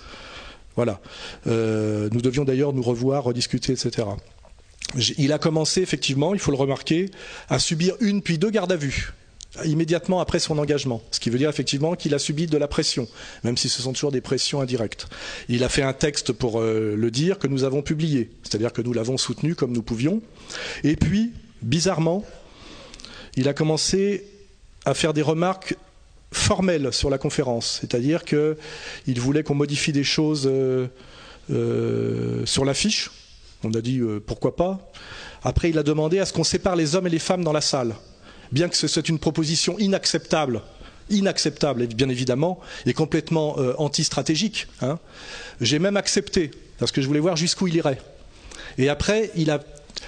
Voilà. 0.75 0.99
Euh, 1.47 2.09
nous 2.11 2.21
devions 2.21 2.45
d'ailleurs 2.45 2.73
nous 2.73 2.83
revoir, 2.83 3.23
rediscuter, 3.23 3.73
etc. 3.73 4.07
Il 5.17 5.33
a 5.33 5.39
commencé, 5.39 5.81
effectivement, 5.81 6.33
il 6.33 6.39
faut 6.39 6.51
le 6.51 6.57
remarquer, 6.57 7.11
à 7.49 7.59
subir 7.59 7.95
une 7.99 8.21
puis 8.21 8.37
deux 8.37 8.49
gardes 8.49 8.71
à 8.71 8.77
vue 8.77 9.13
immédiatement 9.65 10.19
après 10.19 10.39
son 10.39 10.57
engagement, 10.57 11.01
ce 11.11 11.19
qui 11.19 11.29
veut 11.29 11.37
dire 11.37 11.49
effectivement 11.49 11.95
qu'il 11.95 12.13
a 12.13 12.19
subi 12.19 12.47
de 12.47 12.57
la 12.57 12.67
pression, 12.67 13.07
même 13.43 13.57
si 13.57 13.69
ce 13.69 13.81
sont 13.81 13.93
toujours 13.93 14.11
des 14.11 14.21
pressions 14.21 14.61
indirectes. 14.61 15.07
Il 15.49 15.63
a 15.63 15.69
fait 15.69 15.81
un 15.81 15.93
texte 15.93 16.31
pour 16.31 16.59
euh, 16.59 16.95
le 16.95 17.11
dire 17.11 17.39
que 17.39 17.47
nous 17.47 17.63
avons 17.63 17.81
publié, 17.81 18.29
c'est-à-dire 18.43 18.73
que 18.73 18.81
nous 18.81 18.93
l'avons 18.93 19.17
soutenu 19.17 19.55
comme 19.55 19.71
nous 19.71 19.81
pouvions. 19.81 20.21
Et 20.83 20.95
puis, 20.95 21.31
bizarrement, 21.61 22.23
il 23.35 23.47
a 23.47 23.53
commencé 23.53 24.25
à 24.85 24.93
faire 24.93 25.13
des 25.13 25.21
remarques 25.21 25.75
formelles 26.31 26.93
sur 26.93 27.09
la 27.09 27.17
conférence, 27.17 27.79
c'est-à-dire 27.81 28.25
qu'il 28.25 29.19
voulait 29.19 29.43
qu'on 29.43 29.55
modifie 29.55 29.91
des 29.91 30.03
choses 30.03 30.47
euh, 30.51 30.87
euh, 31.49 32.45
sur 32.45 32.65
l'affiche. 32.65 33.09
On 33.63 33.71
a 33.73 33.81
dit 33.81 33.99
euh, 33.99 34.19
pourquoi 34.25 34.55
pas. 34.55 34.91
Après, 35.43 35.69
il 35.69 35.77
a 35.77 35.83
demandé 35.83 36.19
à 36.19 36.25
ce 36.25 36.33
qu'on 36.33 36.43
sépare 36.43 36.75
les 36.75 36.95
hommes 36.95 37.07
et 37.07 37.09
les 37.09 37.19
femmes 37.19 37.43
dans 37.43 37.53
la 37.53 37.61
salle, 37.61 37.95
bien 38.51 38.69
que 38.69 38.75
c'est 38.75 39.09
une 39.09 39.19
proposition 39.19 39.77
inacceptable 39.79 40.61
inacceptable, 41.09 41.87
bien 41.87 42.09
évidemment, 42.09 42.59
et 42.85 42.93
complètement 42.93 43.55
euh, 43.59 43.73
anti-stratégique. 43.77 44.67
Hein. 44.81 44.99
J'ai 45.61 45.79
même 45.79 45.97
accepté, 45.97 46.51
parce 46.79 46.91
que 46.91 47.01
je 47.01 47.07
voulais 47.07 47.19
voir 47.19 47.37
jusqu'où 47.37 47.67
il 47.67 47.75
irait. 47.75 47.99
Et 48.77 48.89
après, 48.89 49.31
il 49.35 49.49
a 49.51 49.59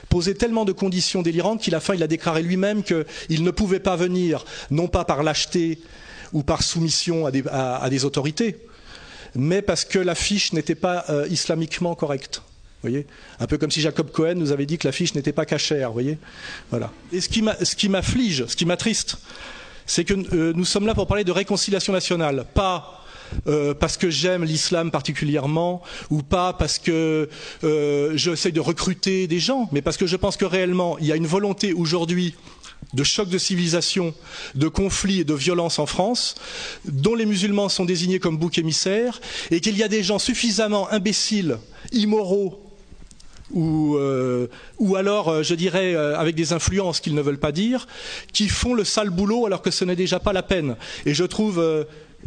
posé 0.10 0.36
tellement 0.36 0.66
de 0.66 0.72
conditions 0.72 1.22
délirantes 1.22 1.62
qu'à 1.62 1.72
la 1.72 1.80
fin, 1.80 1.96
il 1.96 2.04
a 2.04 2.08
déclaré 2.08 2.44
lui-même 2.44 2.84
qu'il 2.84 3.44
ne 3.44 3.52
pouvait 3.52 3.80
pas 3.80 3.96
venir, 3.96 4.46
non 4.72 4.88
pas 4.88 5.06
par 5.06 5.24
lâcheté 5.24 5.80
ou 6.34 6.44
par 6.44 6.64
soumission 6.64 7.26
à 7.26 7.32
des, 7.32 7.44
à, 7.48 7.78
à 7.78 7.90
des 7.90 8.06
autorités, 8.06 8.58
mais 9.36 9.62
parce 9.62 9.86
que 9.86 10.00
l'affiche 10.00 10.54
n'était 10.54 10.76
pas 10.76 11.06
euh, 11.10 11.28
islamiquement 11.30 11.96
correcte. 11.96 12.42
Un 12.86 13.48
peu 13.48 13.58
comme 13.58 13.72
si 13.72 13.82
Jacob 13.82 14.12
Cohen 14.12 14.36
nous 14.36 14.52
avait 14.52 14.66
dit 14.66 14.78
que 14.78 14.88
l'affiche 14.88 15.14
n'était 15.14 15.34
pas 15.34 15.46
cachère. 15.46 15.92
Voyez 15.92 16.18
voilà. 16.70 16.92
Et 17.12 17.22
ce 17.22 17.30
qui 17.30 17.90
m'afflige, 17.90 18.46
ce 18.46 18.56
qui 18.56 18.66
m'attriste, 18.66 19.18
c'est 19.86 20.06
que 20.06 20.14
euh, 20.14 20.54
nous 20.56 20.66
sommes 20.66 20.86
là 20.86 20.94
pour 20.94 21.08
parler 21.08 21.24
de 21.24 21.32
réconciliation 21.32 21.92
nationale, 21.92 22.46
pas 22.54 23.04
euh, 23.48 23.74
parce 23.74 23.98
que 23.98 24.10
j'aime 24.10 24.44
l'islam 24.44 24.92
particulièrement 24.92 25.82
ou 26.10 26.22
pas 26.22 26.54
parce 26.54 26.80
que 26.80 27.30
euh, 27.64 28.12
j'essaie 28.16 28.52
de 28.52 28.60
recruter 28.60 29.28
des 29.28 29.40
gens, 29.40 29.68
mais 29.72 29.82
parce 29.82 29.98
que 29.98 30.08
je 30.08 30.16
pense 30.16 30.38
que 30.38 30.46
réellement 30.46 30.98
il 31.00 31.08
y 31.08 31.12
a 31.12 31.16
une 31.16 31.28
volonté 31.28 31.74
aujourd'hui 31.74 32.36
de 32.94 33.04
choc 33.04 33.30
de 33.30 33.38
civilisation, 33.38 34.14
de 34.56 34.68
conflits 34.68 35.22
et 35.22 35.24
de 35.24 35.34
violence 35.34 35.80
en 35.80 35.86
France, 35.86 36.36
dont 36.86 37.16
les 37.16 37.26
musulmans 37.26 37.70
sont 37.70 37.86
désignés 37.86 38.20
comme 38.20 38.38
boucs 38.38 38.58
émissaires, 38.58 39.20
et 39.52 39.60
qu'il 39.60 39.78
y 39.78 39.84
a 39.84 39.88
des 39.88 40.02
gens 40.02 40.18
suffisamment 40.18 40.90
imbéciles, 40.90 41.58
immoraux, 41.92 42.69
ou, 43.52 43.96
euh, 43.96 44.48
ou 44.78 44.96
alors, 44.96 45.30
euh, 45.30 45.44
je 45.44 45.56
dirais, 45.56 45.96
euh, 45.96 46.18
avec 46.18 46.36
des 46.36 46.54
influences 46.54 47.00
qu'ils 47.00 47.16
ne 47.16 47.22
veulent 47.22 47.40
pas 47.40 47.52
dire, 47.52 47.88
qui 48.34 48.48
font 48.48 48.74
le 48.74 48.84
sale 48.84 49.10
boulot 49.10 49.46
alors 49.46 49.62
que 49.62 49.72
ce 49.72 49.86
n'est 49.86 49.96
déjà 49.96 50.20
pas 50.20 50.34
la 50.34 50.44
peine. 50.44 50.76
Et 51.06 51.14
je 51.14 51.24
trouve, 51.24 51.64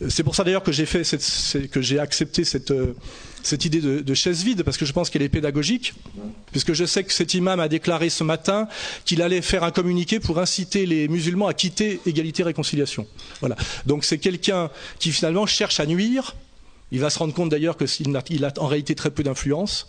c'est 0.09 0.23
pour 0.23 0.35
ça 0.35 0.45
d'ailleurs 0.45 0.63
que 0.63 0.73
j'ai 0.73 1.99
accepté 1.99 2.45
cette, 2.45 3.65
idée 3.65 3.81
de, 3.81 4.01
de, 4.01 4.15
chaise 4.15 4.43
vide, 4.43 4.63
parce 4.63 4.77
que 4.77 4.85
je 4.85 4.93
pense 4.93 5.11
qu'elle 5.11 5.23
est 5.23 5.29
pédagogique, 5.29 5.95
puisque 6.51 6.73
je 6.73 6.85
sais 6.85 7.05
que 7.05 7.13
cet 7.13 7.35
imam 7.35 7.61
a 7.61 7.69
déclaré 7.69 8.11
ce 8.11 8.25
matin 8.25 8.69
qu'il 9.05 9.23
allait 9.23 9.43
faire 9.43 9.65
un 9.65 9.71
communiqué 9.71 10.21
pour 10.21 10.39
inciter 10.39 10.87
les 10.87 11.09
musulmans 11.09 11.47
à 11.47 11.55
quitter 11.55 12.01
égalité 12.07 12.43
réconciliation. 12.43 13.07
Voilà. 13.41 13.57
Donc 13.87 14.05
c'est 14.05 14.19
quelqu'un 14.19 14.71
qui 14.99 15.13
finalement 15.13 15.47
cherche 15.47 15.79
à 15.81 15.87
nuire 15.87 16.35
il 16.93 17.01
va 17.01 17.11
se 17.11 17.19
rendre 17.19 17.35
compte 17.35 17.49
d'ailleurs 17.49 17.77
qu'il 17.77 18.17
a, 18.17 18.23
il 18.31 18.45
a 18.45 18.53
en 18.59 18.67
réalité 18.67 18.95
très 18.95 19.11
peu 19.11 19.23
d'influence. 19.23 19.87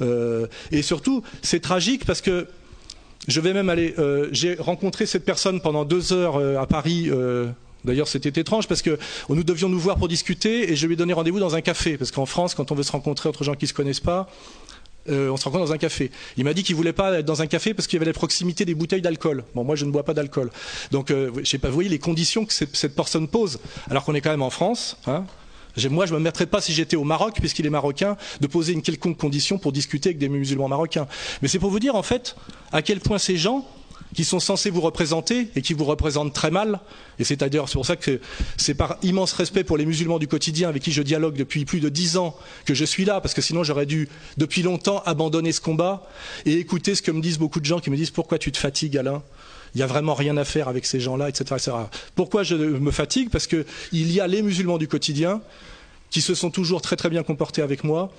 Euh, 0.00 0.46
et 0.72 0.82
surtout, 0.82 1.22
c'est 1.42 1.60
tragique 1.60 2.06
parce 2.06 2.22
que 2.22 2.48
je 3.28 3.40
vais 3.40 3.52
même 3.52 3.68
aller. 3.68 3.94
Euh, 3.98 4.28
J'ai 4.32 4.54
rencontré 4.54 5.04
cette 5.04 5.26
personne 5.26 5.60
pendant 5.60 5.84
deux 5.84 6.12
heures 6.14 6.36
euh, 6.36 6.58
à 6.58 6.66
Paris. 6.66 7.10
D'ailleurs, 7.84 8.08
c'était 8.08 8.40
étrange 8.40 8.66
parce 8.66 8.82
que 8.82 8.98
nous 9.28 9.44
devions 9.44 9.68
nous 9.68 9.78
voir 9.78 9.98
pour 9.98 10.08
discuter 10.08 10.72
et 10.72 10.74
je 10.74 10.86
lui 10.86 10.94
ai 10.94 10.96
donné 10.96 11.12
rendez-vous 11.12 11.38
dans 11.38 11.54
un 11.54 11.60
café. 11.60 11.96
Parce 11.96 12.10
qu'en 12.10 12.26
France, 12.26 12.54
quand 12.54 12.72
on 12.72 12.74
veut 12.74 12.82
se 12.82 12.92
rencontrer 12.92 13.28
entre 13.28 13.44
gens 13.44 13.54
qui 13.54 13.66
ne 13.66 13.68
se 13.68 13.74
connaissent 13.74 14.00
pas, 14.00 14.28
on 15.06 15.36
se 15.36 15.44
rencontre 15.44 15.64
dans 15.64 15.72
un 15.72 15.78
café. 15.78 16.10
Il 16.36 16.44
m'a 16.44 16.52
dit 16.52 16.62
qu'il 16.62 16.76
voulait 16.76 16.92
pas 16.92 17.18
être 17.18 17.24
dans 17.24 17.40
un 17.40 17.46
café 17.46 17.72
parce 17.72 17.86
qu'il 17.86 17.96
y 17.96 17.98
avait 17.98 18.10
la 18.10 18.14
proximité 18.14 18.64
des 18.64 18.74
bouteilles 18.74 19.00
d'alcool. 19.00 19.44
Bon, 19.54 19.64
moi, 19.64 19.76
je 19.76 19.84
ne 19.84 19.90
bois 19.90 20.02
pas 20.02 20.12
d'alcool. 20.12 20.50
Donc, 20.90 21.10
je 21.10 21.44
sais 21.44 21.58
pas, 21.58 21.68
vous 21.68 21.74
voyez 21.74 21.88
les 21.88 21.98
conditions 21.98 22.44
que 22.44 22.52
cette, 22.52 22.74
cette 22.76 22.94
personne 22.94 23.28
pose, 23.28 23.58
alors 23.90 24.04
qu'on 24.04 24.14
est 24.14 24.20
quand 24.20 24.30
même 24.30 24.42
en 24.42 24.50
France. 24.50 24.98
Hein, 25.06 25.24
moi, 25.88 26.06
je 26.06 26.14
ne 26.14 26.18
me 26.18 26.24
mettrais 26.24 26.46
pas, 26.46 26.60
si 26.60 26.72
j'étais 26.72 26.96
au 26.96 27.04
Maroc, 27.04 27.36
puisqu'il 27.38 27.66
est 27.66 27.70
marocain, 27.70 28.16
de 28.40 28.46
poser 28.46 28.72
une 28.72 28.82
quelconque 28.82 29.18
condition 29.18 29.58
pour 29.58 29.72
discuter 29.72 30.10
avec 30.10 30.18
des 30.18 30.28
musulmans 30.28 30.68
marocains. 30.68 31.06
Mais 31.42 31.48
c'est 31.48 31.58
pour 31.58 31.70
vous 31.70 31.80
dire, 31.80 31.94
en 31.94 32.02
fait, 32.02 32.36
à 32.72 32.82
quel 32.82 33.00
point 33.00 33.18
ces 33.18 33.36
gens 33.36 33.66
qui 34.14 34.24
sont 34.24 34.40
censés 34.40 34.70
vous 34.70 34.80
représenter 34.80 35.48
et 35.54 35.62
qui 35.62 35.74
vous 35.74 35.84
représentent 35.84 36.32
très 36.32 36.50
mal. 36.50 36.80
Et 37.18 37.24
c'est 37.24 37.36
d'ailleurs 37.36 37.68
pour 37.70 37.84
ça 37.84 37.96
que 37.96 38.20
c'est 38.56 38.74
par 38.74 38.96
immense 39.02 39.32
respect 39.32 39.64
pour 39.64 39.76
les 39.76 39.86
musulmans 39.86 40.18
du 40.18 40.28
quotidien 40.28 40.68
avec 40.68 40.82
qui 40.82 40.92
je 40.92 41.02
dialogue 41.02 41.36
depuis 41.36 41.64
plus 41.64 41.80
de 41.80 41.88
dix 41.88 42.16
ans 42.16 42.34
que 42.64 42.74
je 42.74 42.84
suis 42.84 43.04
là, 43.04 43.20
parce 43.20 43.34
que 43.34 43.42
sinon 43.42 43.64
j'aurais 43.64 43.86
dû 43.86 44.08
depuis 44.36 44.62
longtemps 44.62 45.02
abandonner 45.04 45.52
ce 45.52 45.60
combat 45.60 46.08
et 46.46 46.54
écouter 46.54 46.94
ce 46.94 47.02
que 47.02 47.10
me 47.10 47.20
disent 47.20 47.38
beaucoup 47.38 47.60
de 47.60 47.66
gens 47.66 47.80
qui 47.80 47.90
me 47.90 47.96
disent 47.96 48.10
pourquoi 48.10 48.38
tu 48.38 48.50
te 48.50 48.58
fatigues 48.58 48.96
Alain? 48.96 49.22
Il 49.74 49.78
n'y 49.78 49.82
a 49.82 49.86
vraiment 49.86 50.14
rien 50.14 50.36
à 50.38 50.44
faire 50.44 50.68
avec 50.68 50.86
ces 50.86 50.98
gens-là, 50.98 51.28
etc., 51.28 51.44
etc. 51.56 51.72
Pourquoi 52.14 52.42
je 52.42 52.54
me 52.54 52.90
fatigue? 52.90 53.28
Parce 53.28 53.46
qu'il 53.46 53.64
y 53.92 54.18
a 54.18 54.26
les 54.26 54.40
musulmans 54.40 54.78
du 54.78 54.88
quotidien 54.88 55.42
qui 56.10 56.20
se 56.20 56.34
sont 56.34 56.50
toujours 56.50 56.82
très 56.82 56.96
très 56.96 57.10
bien 57.10 57.22
comportés 57.22 57.62
avec 57.62 57.84
moi, 57.84 58.10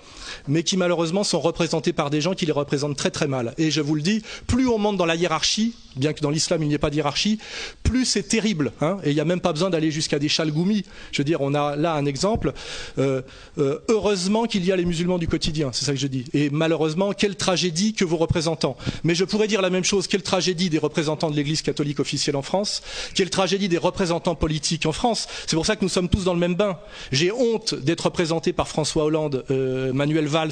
mais 0.48 0.63
qui 0.63 0.77
malheureusement 0.77 1.24
sont 1.24 1.39
représentés 1.39 1.93
par 1.93 2.10
des 2.10 2.22
gens 2.22 2.34
qui 2.34 2.46
les 2.46 2.51
représentent 2.51 2.98
très 2.98 3.12
très 3.12 3.27
mal. 3.27 3.53
Et 3.58 3.72
je 3.72 3.81
vous 3.81 3.96
le 3.96 4.01
dis, 4.01 4.24
plus 4.48 4.67
on 4.67 4.77
monte 4.77 4.98
dans 4.98 5.05
la 5.05 5.15
hiérarchie, 5.15 5.75
bien 5.99 6.13
que 6.13 6.21
dans 6.21 6.29
l'islam 6.29 6.63
il 6.63 6.69
n'y 6.69 6.73
ait 6.73 6.79
pas 6.79 6.89
de 6.89 6.95
hiérarchie, 6.95 7.39
plus 7.83 8.05
c'est 8.05 8.23
terrible. 8.23 8.71
Hein 8.81 8.97
et 9.03 9.11
il 9.11 9.15
n'y 9.15 9.21
a 9.21 9.25
même 9.25 9.41
pas 9.41 9.53
besoin 9.53 9.69
d'aller 9.69 9.91
jusqu'à 9.91 10.19
des 10.19 10.29
chalgoumis. 10.29 10.85
Je 11.11 11.19
veux 11.19 11.25
dire, 11.25 11.41
on 11.41 11.53
a 11.53 11.75
là 11.75 11.93
un 11.93 12.05
exemple. 12.05 12.53
Euh, 12.97 13.21
euh, 13.57 13.79
heureusement 13.87 14.45
qu'il 14.45 14.65
y 14.65 14.71
a 14.71 14.75
les 14.75 14.85
musulmans 14.85 15.17
du 15.17 15.27
quotidien, 15.27 15.71
c'est 15.73 15.85
ça 15.85 15.93
que 15.93 15.99
je 15.99 16.07
dis. 16.07 16.25
Et 16.33 16.49
malheureusement, 16.49 17.13
quelle 17.13 17.35
tragédie 17.35 17.93
que 17.93 18.05
vos 18.05 18.17
représentants. 18.17 18.77
Mais 19.03 19.15
je 19.15 19.25
pourrais 19.25 19.47
dire 19.47 19.61
la 19.61 19.69
même 19.69 19.83
chose, 19.83 20.07
quelle 20.07 20.23
tragédie 20.23 20.69
des 20.69 20.77
représentants 20.77 21.29
de 21.29 21.35
l'Église 21.35 21.61
catholique 21.61 21.99
officielle 21.99 22.35
en 22.35 22.41
France, 22.41 22.81
quelle 23.15 23.29
tragédie 23.29 23.69
des 23.69 23.77
représentants 23.77 24.35
politiques 24.35 24.85
en 24.85 24.91
France. 24.91 25.27
C'est 25.47 25.55
pour 25.55 25.65
ça 25.65 25.75
que 25.75 25.83
nous 25.83 25.89
sommes 25.89 26.09
tous 26.09 26.23
dans 26.23 26.33
le 26.33 26.39
même 26.39 26.55
bain. 26.55 26.77
J'ai 27.11 27.31
honte 27.31 27.75
d'être 27.75 28.01
représenté 28.05 28.53
par 28.53 28.67
François 28.67 29.05
Hollande, 29.05 29.45
euh, 29.51 29.93
Manuel 29.93 30.27
Valls 30.27 30.51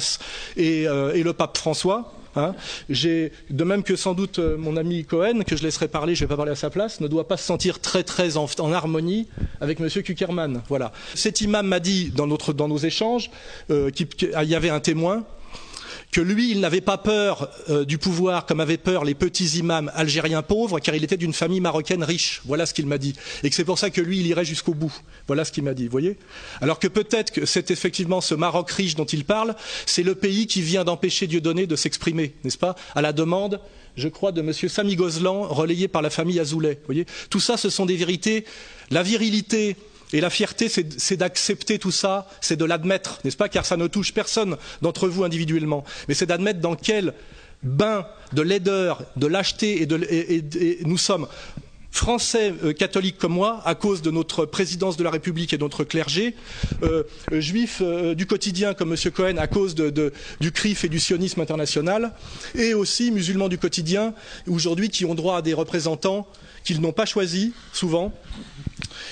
euh, 0.58 1.12
et, 1.12 1.22
le 1.22 1.32
pape 1.32 1.56
François. 1.56 2.12
De 2.88 3.64
même 3.64 3.82
que 3.82 3.96
sans 3.96 4.14
doute 4.14 4.38
euh, 4.38 4.56
mon 4.56 4.76
ami 4.76 5.04
Cohen, 5.04 5.42
que 5.46 5.56
je 5.56 5.62
laisserai 5.62 5.88
parler, 5.88 6.14
je 6.14 6.24
ne 6.24 6.26
vais 6.26 6.30
pas 6.30 6.36
parler 6.36 6.52
à 6.52 6.56
sa 6.56 6.70
place, 6.70 7.00
ne 7.00 7.08
doit 7.08 7.28
pas 7.28 7.36
se 7.36 7.44
sentir 7.44 7.80
très 7.80 8.02
très 8.02 8.36
en, 8.36 8.46
harmonie 8.72 9.28
avec 9.60 9.80
M. 9.80 9.88
Kuckerman. 9.88 10.62
Voilà. 10.68 10.92
Cet 11.14 11.40
imam 11.40 11.66
m'a 11.66 11.80
dit 11.80 12.10
dans, 12.14 12.26
dans, 12.26 12.68
nos 12.68 12.78
échanges 12.78 13.30
qu'il 13.68 14.08
y 14.44 14.54
avait 14.54 14.70
un 14.70 14.80
témoin 14.80 15.24
que 16.10 16.20
lui, 16.20 16.50
il 16.50 16.60
n'avait 16.60 16.80
pas 16.80 16.98
peur 16.98 17.50
euh, 17.68 17.84
du 17.84 17.98
pouvoir 17.98 18.46
comme 18.46 18.60
avaient 18.60 18.78
peur 18.78 19.04
les 19.04 19.14
petits 19.14 19.58
imams 19.58 19.90
algériens 19.94 20.42
pauvres, 20.42 20.80
car 20.80 20.94
il 20.94 21.04
était 21.04 21.16
d'une 21.16 21.34
famille 21.34 21.60
marocaine 21.60 22.02
riche. 22.02 22.40
Voilà 22.46 22.66
ce 22.66 22.74
qu'il 22.74 22.86
m'a 22.86 22.98
dit. 22.98 23.14
Et 23.42 23.50
que 23.50 23.54
c'est 23.54 23.64
pour 23.64 23.78
ça 23.78 23.90
que 23.90 24.00
lui, 24.00 24.20
il 24.20 24.26
irait 24.26 24.44
jusqu'au 24.44 24.74
bout. 24.74 24.94
Voilà 25.26 25.44
ce 25.44 25.52
qu'il 25.52 25.64
m'a 25.64 25.74
dit, 25.74 25.84
vous 25.84 25.92
voyez? 25.92 26.16
Alors 26.60 26.78
que 26.78 26.88
peut-être 26.88 27.30
que 27.30 27.44
c'est 27.44 27.70
effectivement 27.70 28.20
ce 28.20 28.34
Maroc 28.34 28.70
riche 28.70 28.94
dont 28.94 29.04
il 29.04 29.24
parle, 29.24 29.54
c'est 29.86 30.02
le 30.02 30.14
pays 30.14 30.46
qui 30.46 30.62
vient 30.62 30.84
d'empêcher 30.84 31.26
Dieudonné 31.26 31.66
de 31.66 31.76
s'exprimer, 31.76 32.34
n'est-ce 32.42 32.58
pas? 32.58 32.74
À 32.94 33.02
la 33.02 33.12
demande 33.12 33.60
je 33.98 34.08
crois, 34.08 34.32
de 34.32 34.40
M. 34.40 34.52
Samy 34.52 34.96
Gozlan, 34.96 35.42
relayé 35.42 35.88
par 35.88 36.02
la 36.02 36.10
famille 36.10 36.38
Azoulay. 36.38 36.74
Vous 36.74 36.86
voyez? 36.86 37.04
Tout 37.30 37.40
ça, 37.40 37.56
ce 37.56 37.68
sont 37.68 37.84
des 37.84 37.96
vérités. 37.96 38.44
La 38.90 39.02
virilité, 39.02 39.76
et 40.12 40.20
la 40.20 40.30
fierté, 40.30 40.68
c'est 40.68 41.16
d'accepter 41.16 41.78
tout 41.78 41.90
ça, 41.90 42.28
c'est 42.40 42.56
de 42.56 42.64
l'admettre, 42.64 43.20
n'est-ce 43.24 43.36
pas? 43.36 43.48
Car 43.48 43.66
ça 43.66 43.76
ne 43.76 43.86
touche 43.86 44.14
personne 44.14 44.56
d'entre 44.80 45.08
vous 45.08 45.24
individuellement. 45.24 45.84
Mais 46.08 46.14
c'est 46.14 46.26
d'admettre 46.26 46.60
dans 46.60 46.76
quel 46.76 47.14
bain 47.62 48.06
de 48.32 48.42
laideur, 48.42 49.02
de 49.16 49.26
lâcheté 49.26 49.82
et, 49.82 50.78
nous 50.84 50.98
sommes 50.98 51.26
français 51.90 52.54
euh, 52.62 52.72
catholiques 52.72 53.18
comme 53.18 53.32
moi, 53.32 53.62
à 53.64 53.74
cause 53.74 54.02
de 54.02 54.10
notre 54.10 54.44
présidence 54.44 54.96
de 54.96 55.04
la 55.04 55.10
République 55.10 55.52
et 55.52 55.56
de 55.56 55.62
notre 55.62 55.84
clergé, 55.84 56.36
euh, 56.82 57.02
juifs 57.32 57.80
euh, 57.82 58.14
du 58.14 58.26
quotidien 58.26 58.74
comme 58.74 58.92
M. 58.92 59.10
Cohen, 59.10 59.36
à 59.38 59.46
cause 59.46 59.74
du 59.74 60.52
CRIF 60.52 60.84
et 60.84 60.88
du 60.88 61.00
sionisme 61.00 61.40
international, 61.40 62.12
et 62.54 62.74
aussi 62.74 63.10
musulmans 63.10 63.48
du 63.48 63.58
quotidien, 63.58 64.14
aujourd'hui 64.46 64.90
qui 64.90 65.06
ont 65.06 65.14
droit 65.14 65.38
à 65.38 65.42
des 65.42 65.54
représentants 65.54 66.28
qu'ils 66.62 66.80
n'ont 66.80 66.92
pas 66.92 67.06
choisis, 67.06 67.52
souvent, 67.72 68.12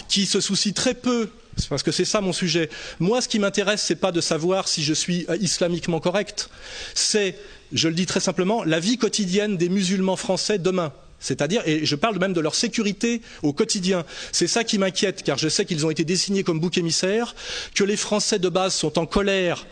qui 0.08 0.26
se 0.26 0.40
soucient 0.40 0.72
très 0.72 0.94
peu 0.94 1.30
parce 1.70 1.82
que 1.82 1.92
c'est 1.92 2.04
ça 2.04 2.20
mon 2.20 2.32
sujet. 2.32 2.68
Moi, 3.00 3.20
ce 3.20 3.28
qui 3.28 3.38
m'intéresse, 3.38 3.82
c'est 3.82 3.96
pas 3.96 4.12
de 4.12 4.20
savoir 4.20 4.68
si 4.68 4.82
je 4.82 4.92
suis 4.92 5.26
euh, 5.28 5.36
islamiquement 5.40 6.00
correct. 6.00 6.50
C'est, 6.94 7.36
je 7.72 7.88
le 7.88 7.94
dis 7.94 8.06
très 8.06 8.20
simplement, 8.20 8.62
la 8.64 8.78
vie 8.78 8.98
quotidienne 8.98 9.56
des 9.56 9.68
musulmans 9.68 10.16
français 10.16 10.58
demain. 10.58 10.92
C'est-à-dire, 11.18 11.62
et 11.64 11.86
je 11.86 11.96
parle 11.96 12.18
même 12.18 12.34
de 12.34 12.40
leur 12.40 12.54
sécurité 12.54 13.22
au 13.42 13.54
quotidien. 13.54 14.04
C'est 14.32 14.46
ça 14.46 14.64
qui 14.64 14.76
m'inquiète, 14.76 15.22
car 15.22 15.38
je 15.38 15.48
sais 15.48 15.64
qu'ils 15.64 15.86
ont 15.86 15.90
été 15.90 16.04
désignés 16.04 16.44
comme 16.44 16.60
bouc 16.60 16.76
émissaire, 16.76 17.34
que 17.74 17.84
les 17.84 17.96
Français 17.96 18.38
de 18.38 18.50
base 18.50 18.74
sont 18.74 18.98
en 18.98 19.06
colère 19.06 19.66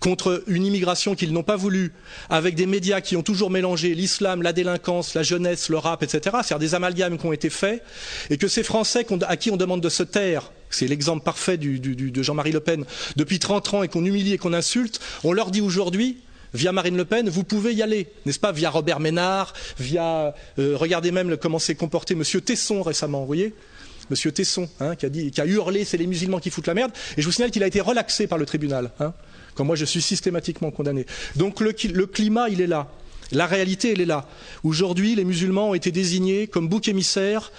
contre 0.00 0.42
une 0.46 0.64
immigration 0.64 1.14
qu'ils 1.14 1.32
n'ont 1.32 1.42
pas 1.42 1.56
voulu, 1.56 1.92
avec 2.30 2.54
des 2.54 2.66
médias 2.66 3.00
qui 3.00 3.16
ont 3.16 3.22
toujours 3.22 3.50
mélangé 3.50 3.94
l'islam, 3.94 4.42
la 4.42 4.52
délinquance, 4.52 5.14
la 5.14 5.22
jeunesse, 5.22 5.68
le 5.68 5.78
rap, 5.78 6.02
etc. 6.02 6.20
C'est-à-dire 6.42 6.58
des 6.58 6.74
amalgames 6.74 7.18
qui 7.18 7.26
ont 7.26 7.32
été 7.32 7.50
faits, 7.50 7.82
et 8.30 8.36
que 8.36 8.48
ces 8.48 8.62
Français 8.62 9.06
à 9.26 9.36
qui 9.36 9.50
on 9.50 9.56
demande 9.56 9.80
de 9.80 9.88
se 9.88 10.02
taire, 10.02 10.52
c'est 10.70 10.88
l'exemple 10.88 11.24
parfait 11.24 11.56
de 11.56 12.22
Jean-Marie 12.22 12.52
Le 12.52 12.60
Pen, 12.60 12.84
depuis 13.16 13.38
30 13.38 13.74
ans 13.74 13.82
et 13.82 13.88
qu'on 13.88 14.04
humilie 14.04 14.34
et 14.34 14.38
qu'on 14.38 14.52
insulte, 14.52 15.00
on 15.24 15.32
leur 15.32 15.50
dit 15.50 15.60
aujourd'hui, 15.60 16.18
via 16.54 16.72
Marine 16.72 16.96
Le 16.96 17.04
Pen, 17.04 17.28
vous 17.28 17.44
pouvez 17.44 17.74
y 17.74 17.82
aller, 17.82 18.08
n'est-ce 18.24 18.40
pas 18.40 18.52
Via 18.52 18.70
Robert 18.70 19.00
Ménard, 19.00 19.52
via, 19.78 20.34
euh, 20.58 20.76
regardez 20.76 21.12
même 21.12 21.36
comment 21.36 21.58
s'est 21.58 21.74
comporté 21.74 22.14
M. 22.14 22.22
Tesson 22.40 22.82
récemment, 22.82 23.20
vous 23.20 23.26
voyez 23.26 23.54
Monsieur 24.08 24.30
Tesson, 24.30 24.68
hein, 24.78 24.94
qui, 24.94 25.04
a 25.04 25.08
dit, 25.08 25.30
qui 25.32 25.40
a 25.40 25.46
hurlé, 25.46 25.84
c'est 25.84 25.96
les 25.96 26.06
musulmans 26.06 26.38
qui 26.38 26.50
foutent 26.50 26.68
la 26.68 26.74
merde. 26.74 26.92
Et 27.16 27.22
je 27.22 27.26
vous 27.26 27.32
signale 27.32 27.50
qu'il 27.50 27.64
a 27.64 27.66
été 27.66 27.80
relaxé 27.80 28.28
par 28.28 28.38
le 28.38 28.46
tribunal. 28.46 28.92
Hein 29.00 29.12
quand 29.56 29.64
moi 29.64 29.74
je 29.74 29.84
suis 29.84 30.02
systématiquement 30.02 30.70
condamné. 30.70 31.06
Donc 31.34 31.60
le, 31.60 31.72
climat, 31.72 32.48
il 32.48 32.60
est 32.60 32.66
là. 32.66 32.88
La 33.32 33.46
réalité, 33.46 33.92
elle 33.92 34.00
est 34.00 34.06
là. 34.06 34.28
Aujourd'hui, 34.62 35.16
les 35.16 35.24
musulmans 35.24 35.70
ont 35.70 35.74
été 35.74 35.90
désignés 35.90 36.46
comme 36.46 36.68
bouc 36.68 36.86
émissaire 36.86 37.50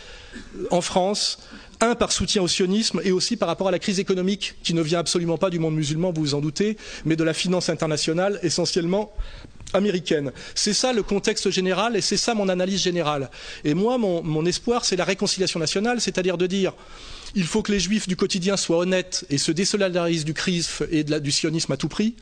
euh, 0.56 0.68
en 0.72 0.80
France, 0.80 1.40
un 1.82 1.96
par 1.96 2.14
soutien 2.14 2.42
au 2.42 2.48
sionisme 2.48 3.02
et 3.04 3.12
aussi 3.12 3.36
par 3.36 3.50
rapport 3.50 3.68
à 3.68 3.72
la 3.72 3.80
crise 3.80 4.00
économique 4.00 4.56
qui 4.64 4.74
ne 4.74 4.82
vient 4.82 5.00
absolument 5.00 5.38
pas 5.38 5.50
du 5.50 5.60
monde 5.60 5.76
musulman, 5.76 6.14
vous 6.14 6.22
vous 6.22 6.36
en 6.36 6.42
doutez, 6.42 6.78
mais 7.04 7.18
de 7.18 7.24
la 7.24 7.34
finance 7.34 7.68
internationale 7.70 8.40
essentiellement 8.44 9.14
américaine. 9.74 10.32
C'est 10.56 10.74
ça 10.74 10.94
le 10.94 11.04
contexte 11.04 11.50
général 11.52 11.98
et 11.98 12.02
c'est 12.02 12.18
ça 12.18 12.34
mon 12.34 12.48
analyse 12.48 12.82
générale. 12.82 13.30
Et 13.66 13.74
moi, 13.74 13.98
mon 13.98 14.46
espoir, 14.46 14.86
c'est 14.86 14.96
la 14.96 15.04
réconciliation 15.04 15.60
nationale, 15.60 16.00
c'est-à-dire 16.00 16.38
de 16.38 16.48
dire 16.48 16.74
il 17.38 17.46
faut 17.46 17.62
que 17.62 17.72
les 17.72 17.80
juifs 17.80 18.08
du 18.08 18.16
quotidien 18.16 18.58
soient 18.58 18.80
honnêtes 18.80 19.26
et 19.30 19.38
se 19.38 19.52
désolidarisent 19.52 20.26
du 20.26 20.34
CRISF 20.34 20.82
et 20.90 21.04
du 21.04 21.32
sionisme 21.32 21.72
à 21.72 21.78
tout 21.78 21.88
prix. 21.88 22.16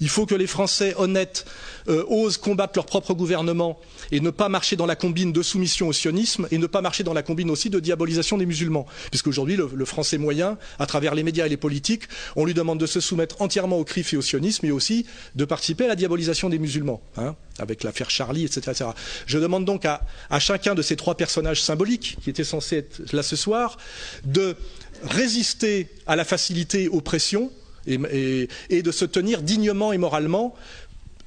Il 0.00 0.08
faut 0.08 0.26
que 0.26 0.34
les 0.36 0.46
Français 0.46 0.94
honnêtes 0.96 1.44
euh, 1.88 2.04
osent 2.06 2.38
combattre 2.38 2.74
leur 2.76 2.86
propre 2.86 3.14
gouvernement 3.14 3.80
et 4.14 4.20
ne 4.20 4.30
pas 4.30 4.48
marcher 4.48 4.76
dans 4.76 4.86
la 4.86 4.94
combine 4.94 5.32
de 5.32 5.42
soumission 5.42 5.88
au 5.88 5.92
sionisme 5.92 6.46
et 6.52 6.58
ne 6.58 6.68
pas 6.68 6.80
marcher 6.80 7.02
dans 7.02 7.12
la 7.14 7.24
combine 7.24 7.50
aussi 7.50 7.68
de 7.68 7.80
diabolisation 7.80 8.38
des 8.38 8.46
musulmans. 8.46 8.86
Puisqu'aujourd'hui, 9.10 9.56
le, 9.56 9.68
le 9.74 9.84
Français 9.84 10.18
moyen, 10.18 10.56
à 10.78 10.86
travers 10.86 11.16
les 11.16 11.24
médias 11.24 11.46
et 11.46 11.48
les 11.48 11.56
politiques, 11.56 12.04
on 12.36 12.44
lui 12.44 12.54
demande 12.54 12.78
de 12.78 12.86
se 12.86 13.00
soumettre 13.00 13.42
entièrement 13.42 13.76
au 13.76 13.82
CRIF 13.84 14.14
et 14.14 14.16
au 14.16 14.22
sionisme, 14.22 14.66
mais 14.66 14.70
aussi 14.72 15.04
de 15.34 15.44
participer 15.44 15.86
à 15.86 15.88
la 15.88 15.96
diabolisation 15.96 16.48
des 16.48 16.60
musulmans, 16.60 17.02
hein, 17.16 17.34
avec 17.58 17.82
l'affaire 17.82 18.08
Charlie, 18.08 18.44
etc., 18.44 18.84
Je 19.26 19.38
demande 19.38 19.64
donc 19.64 19.84
à, 19.84 20.00
chacun 20.38 20.76
de 20.76 20.82
ces 20.82 20.94
trois 20.94 21.16
personnages 21.16 21.60
symboliques 21.60 22.16
qui 22.22 22.30
étaient 22.30 22.44
censés 22.44 22.76
être 22.78 23.12
là 23.12 23.24
ce 23.24 23.34
soir 23.34 23.78
de 24.24 24.54
résister 25.02 25.88
à 26.06 26.14
la 26.14 26.24
facilité 26.24 26.86
aux 26.88 27.00
pressions 27.00 27.50
et, 27.86 28.48
et, 28.70 28.82
de 28.82 28.90
se 28.92 29.04
tenir 29.04 29.42
dignement 29.42 29.92
et 29.92 29.98
moralement. 29.98 30.54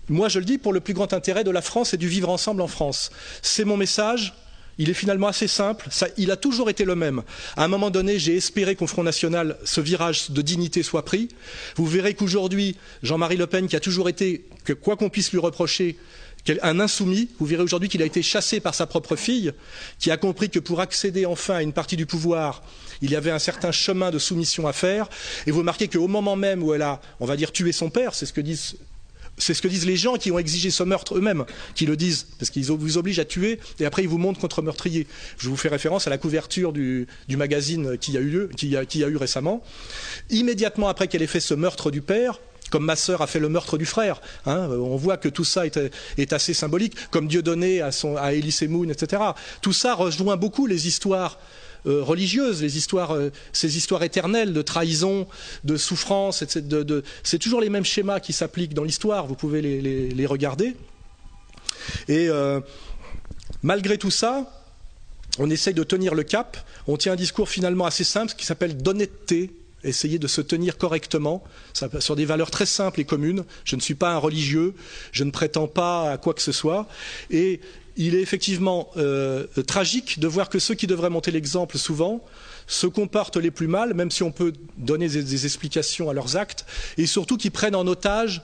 Moi, 0.09 0.29
je 0.29 0.39
le 0.39 0.45
dis 0.45 0.57
pour 0.57 0.73
le 0.73 0.79
plus 0.79 0.93
grand 0.93 1.11
intérêt 1.13 1.43
de 1.43 1.51
la 1.51 1.61
France 1.61 1.93
et 1.93 1.97
du 1.97 2.07
vivre 2.07 2.29
ensemble 2.29 2.61
en 2.61 2.67
France. 2.67 3.11
C'est 3.41 3.65
mon 3.65 3.77
message. 3.77 4.33
Il 4.79 4.89
est 4.89 4.93
finalement 4.93 5.27
assez 5.27 5.47
simple. 5.47 5.89
Il 6.17 6.29
a 6.31 6.37
toujours 6.37 6.69
été 6.69 6.85
le 6.85 6.95
même. 6.95 7.23
À 7.55 7.63
un 7.63 7.67
moment 7.67 7.89
donné, 7.89 8.19
j'ai 8.19 8.37
espéré 8.37 8.75
qu'au 8.75 8.87
Front 8.87 9.03
National, 9.03 9.57
ce 9.65 9.81
virage 9.81 10.29
de 10.29 10.41
dignité 10.41 10.83
soit 10.83 11.03
pris. 11.03 11.29
Vous 11.75 11.87
verrez 11.87 12.13
qu'aujourd'hui, 12.13 12.75
Jean-Marie 13.01 13.37
Le 13.37 13.47
Pen, 13.47 13.67
qui 13.67 13.75
a 13.75 13.79
toujours 13.79 14.07
été, 14.07 14.45
que 14.63 14.73
quoi 14.73 14.95
qu'on 14.95 15.09
puisse 15.09 15.31
lui 15.31 15.39
reprocher, 15.39 15.97
un 16.61 16.79
insoumis, 16.79 17.29
vous 17.39 17.45
verrez 17.45 17.63
aujourd'hui 17.63 17.89
qu'il 17.89 18.01
a 18.01 18.05
été 18.05 18.21
chassé 18.21 18.59
par 18.59 18.73
sa 18.73 18.85
propre 18.85 19.15
fille, 19.15 19.51
qui 19.99 20.11
a 20.11 20.17
compris 20.17 20.49
que 20.49 20.59
pour 20.59 20.79
accéder 20.79 21.25
enfin 21.25 21.55
à 21.55 21.61
une 21.61 21.73
partie 21.73 21.97
du 21.97 22.05
pouvoir, 22.05 22.63
il 23.01 23.11
y 23.11 23.15
avait 23.15 23.31
un 23.31 23.39
certain 23.39 23.71
chemin 23.71 24.11
de 24.11 24.19
soumission 24.19 24.67
à 24.67 24.73
faire. 24.73 25.09
Et 25.45 25.51
vous 25.51 25.59
remarquez 25.59 25.87
qu'au 25.87 26.07
moment 26.07 26.35
même 26.35 26.63
où 26.63 26.73
elle 26.73 26.83
a, 26.83 27.01
on 27.19 27.25
va 27.25 27.35
dire, 27.35 27.51
tué 27.51 27.71
son 27.71 27.89
père, 27.89 28.13
c'est 28.13 28.25
ce 28.25 28.33
que 28.33 28.41
disent 28.41 28.77
c'est 29.37 29.53
ce 29.53 29.61
que 29.61 29.67
disent 29.67 29.85
les 29.85 29.97
gens 29.97 30.15
qui 30.15 30.31
ont 30.31 30.39
exigé 30.39 30.71
ce 30.71 30.83
meurtre 30.83 31.15
eux-mêmes, 31.15 31.45
qui 31.75 31.85
le 31.85 31.95
disent, 31.95 32.27
parce 32.39 32.49
qu'ils 32.49 32.65
vous 32.65 32.97
obligent 32.97 33.19
à 33.19 33.25
tuer 33.25 33.59
et 33.79 33.85
après 33.85 34.03
ils 34.03 34.09
vous 34.09 34.17
montrent 34.17 34.39
contre 34.39 34.61
meurtrier. 34.61 35.07
Je 35.37 35.49
vous 35.49 35.57
fais 35.57 35.69
référence 35.69 36.07
à 36.07 36.09
la 36.09 36.17
couverture 36.17 36.73
du, 36.73 37.07
magazine 37.29 37.97
qui 37.97 38.17
a 38.17 38.19
eu 38.19 38.29
lieu, 38.29 38.49
qui 38.55 38.75
a, 38.75 38.85
qui 38.85 39.03
a 39.03 39.07
eu 39.07 39.17
récemment. 39.17 39.63
Immédiatement 40.29 40.87
après 40.87 41.07
qu'elle 41.07 41.21
ait 41.21 41.27
fait 41.27 41.39
ce 41.39 41.53
meurtre 41.53 41.91
du 41.91 42.01
père, 42.01 42.39
comme 42.69 42.85
ma 42.85 42.95
sœur 42.95 43.21
a 43.21 43.27
fait 43.27 43.39
le 43.39 43.49
meurtre 43.49 43.77
du 43.77 43.85
frère. 43.85 44.21
Hein, 44.45 44.69
on 44.69 44.95
voit 44.95 45.17
que 45.17 45.29
tout 45.29 45.45
ça 45.45 45.65
est, 45.65 46.33
assez 46.33 46.53
symbolique, 46.53 46.95
comme 47.11 47.27
Dieudonné 47.27 47.81
à, 47.81 47.91
son, 47.91 48.17
à 48.17 48.31
Moon, 48.67 48.89
etc. 48.89 49.21
Tout 49.61 49.73
ça 49.73 49.93
rejoint 49.93 50.35
beaucoup 50.35 50.65
les 50.65 50.87
histoires 50.87 51.39
euh, 51.39 51.66
religieuses, 52.01 52.61
les 52.61 52.77
histoires, 52.77 53.11
euh, 53.13 53.31
ces 53.53 53.77
histoires 53.77 54.03
éternelles 54.03 54.53
de 54.53 54.61
trahison, 54.61 55.27
de 55.63 55.77
souffrance, 55.77 56.41
etc. 56.41 56.63
c'est 57.23 57.39
toujours 57.39 57.61
les 57.61 57.69
mêmes 57.69 57.85
schémas 57.85 58.19
qui 58.19 58.33
s'appliquent 58.33 58.73
dans 58.73 58.83
l'histoire, 58.83 59.27
vous 59.27 59.35
pouvez 59.35 59.61
les, 59.61 60.25
regarder. 60.25 60.75
Et 62.07 62.27
euh, 62.29 62.59
Malgré 63.63 63.97
tout 63.97 64.11
ça, 64.11 64.51
on 65.39 65.49
essaye 65.49 65.73
de 65.73 65.83
tenir 65.83 66.13
le 66.13 66.23
cap. 66.23 66.57
On 66.87 66.97
tient 66.97 67.13
un 67.13 67.17
discours 67.17 67.49
finalement 67.49 67.85
assez 67.85 68.03
simple 68.03 68.33
qui 68.37 68.45
s'appelle 68.45 68.77
d'honnêteté. 68.77 69.51
Essayer 69.83 70.19
de 70.19 70.27
se 70.27 70.41
tenir 70.41 70.77
correctement 70.77 71.43
sur 71.99 72.15
des 72.15 72.25
valeurs 72.25 72.51
très 72.51 72.65
simples 72.65 72.99
et 72.99 73.05
communes. 73.05 73.45
Je 73.63 73.75
ne 73.75 73.81
suis 73.81 73.95
pas 73.95 74.11
un 74.11 74.17
religieux, 74.17 74.73
je 75.11 75.23
ne 75.23 75.31
prétends 75.31 75.67
pas 75.67 76.11
à 76.11 76.17
quoi 76.17 76.33
que 76.33 76.41
ce 76.41 76.51
soit. 76.51 76.87
Et 77.29 77.61
il 77.97 78.15
est 78.15 78.21
effectivement 78.21 78.89
euh, 78.95 79.47
tragique 79.65 80.19
de 80.19 80.27
voir 80.27 80.49
que 80.49 80.59
ceux 80.59 80.75
qui 80.75 80.87
devraient 80.87 81.09
monter 81.09 81.31
l'exemple 81.31 81.77
souvent 81.77 82.23
se 82.67 82.85
comportent 82.85 83.37
les 83.37 83.51
plus 83.51 83.67
mal, 83.67 83.93
même 83.93 84.11
si 84.11 84.23
on 84.23 84.31
peut 84.31 84.53
donner 84.77 85.07
des, 85.07 85.45
explications 85.45 86.09
à 86.09 86.13
leurs 86.13 86.37
actes, 86.37 86.65
et 86.97 87.05
surtout 87.05 87.37
qui 87.37 87.49
prennent 87.49 87.75
en 87.75 87.87
otage 87.87 88.41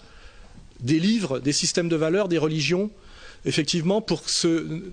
des 0.79 0.99
livres, 0.99 1.39
des 1.39 1.53
systèmes 1.53 1.89
de 1.89 1.95
valeurs, 1.95 2.27
des 2.27 2.37
religions, 2.37 2.89
effectivement, 3.45 4.01
pour 4.01 4.27
se, 4.29 4.89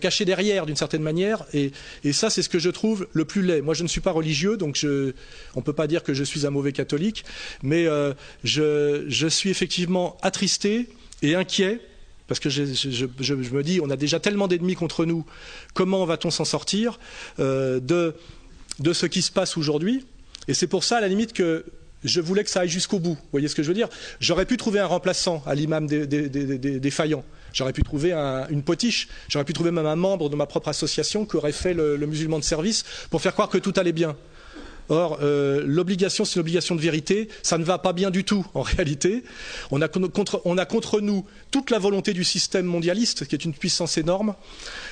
cacher 0.00 0.24
derrière 0.24 0.66
d'une 0.66 0.76
certaine 0.76 1.02
manière. 1.02 1.44
Et, 1.52 1.72
ça, 2.12 2.30
c'est 2.30 2.42
ce 2.42 2.48
que 2.48 2.58
je 2.58 2.70
trouve 2.70 3.06
le 3.12 3.24
plus 3.24 3.42
laid. 3.42 3.60
Moi, 3.60 3.74
je 3.74 3.82
ne 3.82 3.88
suis 3.88 4.00
pas 4.00 4.12
religieux, 4.12 4.56
donc 4.56 4.78
on 4.84 5.58
ne 5.58 5.64
peut 5.64 5.72
pas 5.72 5.86
dire 5.86 6.02
que 6.02 6.14
je 6.14 6.24
suis 6.24 6.46
un 6.46 6.50
mauvais 6.50 6.72
catholique, 6.72 7.24
mais 7.62 7.86
euh, 7.86 8.14
je, 8.44 9.28
suis 9.28 9.50
effectivement 9.50 10.16
attristé 10.22 10.88
et 11.22 11.34
inquiet. 11.34 11.80
Parce 12.30 12.38
que 12.38 12.48
je, 12.48 13.34
me 13.34 13.62
dis, 13.64 13.80
on 13.82 13.90
a 13.90 13.96
déjà 13.96 14.20
tellement 14.20 14.46
d'ennemis 14.46 14.76
contre 14.76 15.04
nous, 15.04 15.26
comment 15.74 16.04
va-t-on 16.04 16.30
s'en 16.30 16.44
sortir 16.44 17.00
euh, 17.40 17.80
de, 17.80 18.92
ce 18.92 19.06
qui 19.06 19.20
se 19.20 19.32
passe 19.32 19.56
aujourd'hui? 19.56 20.06
Et 20.46 20.54
c'est 20.54 20.68
pour 20.68 20.84
ça, 20.84 20.98
à 20.98 21.00
la 21.00 21.08
limite, 21.08 21.32
que 21.32 21.64
je 22.04 22.20
voulais 22.20 22.44
que 22.44 22.50
ça 22.50 22.60
aille 22.60 22.68
jusqu'au 22.68 23.00
bout. 23.00 23.14
Vous 23.14 23.28
voyez 23.32 23.48
ce 23.48 23.56
que 23.56 23.64
je 23.64 23.68
veux 23.68 23.74
dire? 23.74 23.88
J'aurais 24.20 24.46
pu 24.46 24.56
trouver 24.58 24.78
un 24.78 24.86
remplaçant 24.86 25.42
à 25.44 25.56
l'imam 25.56 25.88
des, 25.88 26.06
des. 26.06 26.90
J'aurais 27.52 27.72
pu 27.72 27.82
trouver 27.82 28.12
un, 28.12 28.46
une 28.46 28.62
potiche, 28.62 29.08
j'aurais 29.28 29.44
pu 29.44 29.52
trouver 29.52 29.72
même 29.72 29.86
un 29.86 29.96
membre 29.96 30.28
de 30.30 30.36
ma 30.36 30.46
propre 30.46 30.68
association 30.68 31.26
qui 31.26 31.34
aurait 31.34 31.50
fait 31.50 31.74
le 31.74 31.98
musulman 32.06 32.38
de 32.38 32.44
service 32.44 32.84
pour 33.10 33.20
faire 33.22 33.32
croire 33.32 33.48
que 33.48 33.58
tout 33.58 33.72
allait 33.74 33.90
bien. 33.90 34.14
Or, 34.90 35.20
euh, 35.22 35.62
l'obligation, 35.64 36.24
c'est 36.24 36.34
une 36.34 36.40
obligation 36.40 36.74
de 36.74 36.80
vérité. 36.80 37.28
Ça 37.42 37.58
ne 37.58 37.64
va 37.64 37.78
pas 37.78 37.92
bien 37.92 38.10
du 38.10 38.24
tout, 38.24 38.44
en 38.54 38.62
réalité. 38.62 39.22
On 39.70 39.80
a, 39.80 39.88
contre, 39.88 40.42
on 40.44 40.58
a 40.58 40.66
contre 40.66 41.00
nous 41.00 41.24
toute 41.52 41.70
la 41.70 41.78
volonté 41.78 42.12
du 42.12 42.24
système 42.24 42.66
mondialiste, 42.66 43.26
qui 43.26 43.36
est 43.36 43.44
une 43.44 43.54
puissance 43.54 43.96
énorme. 43.98 44.34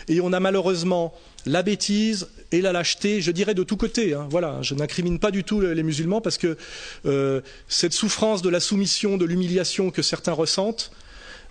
Et 0.07 0.21
on 0.21 0.33
a 0.33 0.39
malheureusement 0.39 1.13
la 1.47 1.63
bêtise 1.63 2.29
et 2.53 2.61
la 2.61 2.73
lâcheté, 2.73 3.21
je 3.21 3.33
dirais 3.33 3.55
de 3.55 3.65
tous 3.65 3.77
côtés. 3.77 4.15
Hein. 4.15 4.29
Voilà, 4.31 4.63
je 4.63 4.75
n'incrimine 4.75 5.19
pas 5.19 5.33
du 5.33 5.43
tout 5.43 5.61
les 5.61 5.83
musulmans 5.83 6.21
parce 6.21 6.39
que 6.39 6.57
euh, 7.05 7.41
cette 7.67 7.93
souffrance 7.93 8.41
de 8.41 8.49
la 8.49 8.61
soumission, 8.61 9.17
de 9.17 9.25
l'humiliation 9.25 9.91
que 9.91 10.03
certains 10.03 10.33
ressentent, 10.33 10.93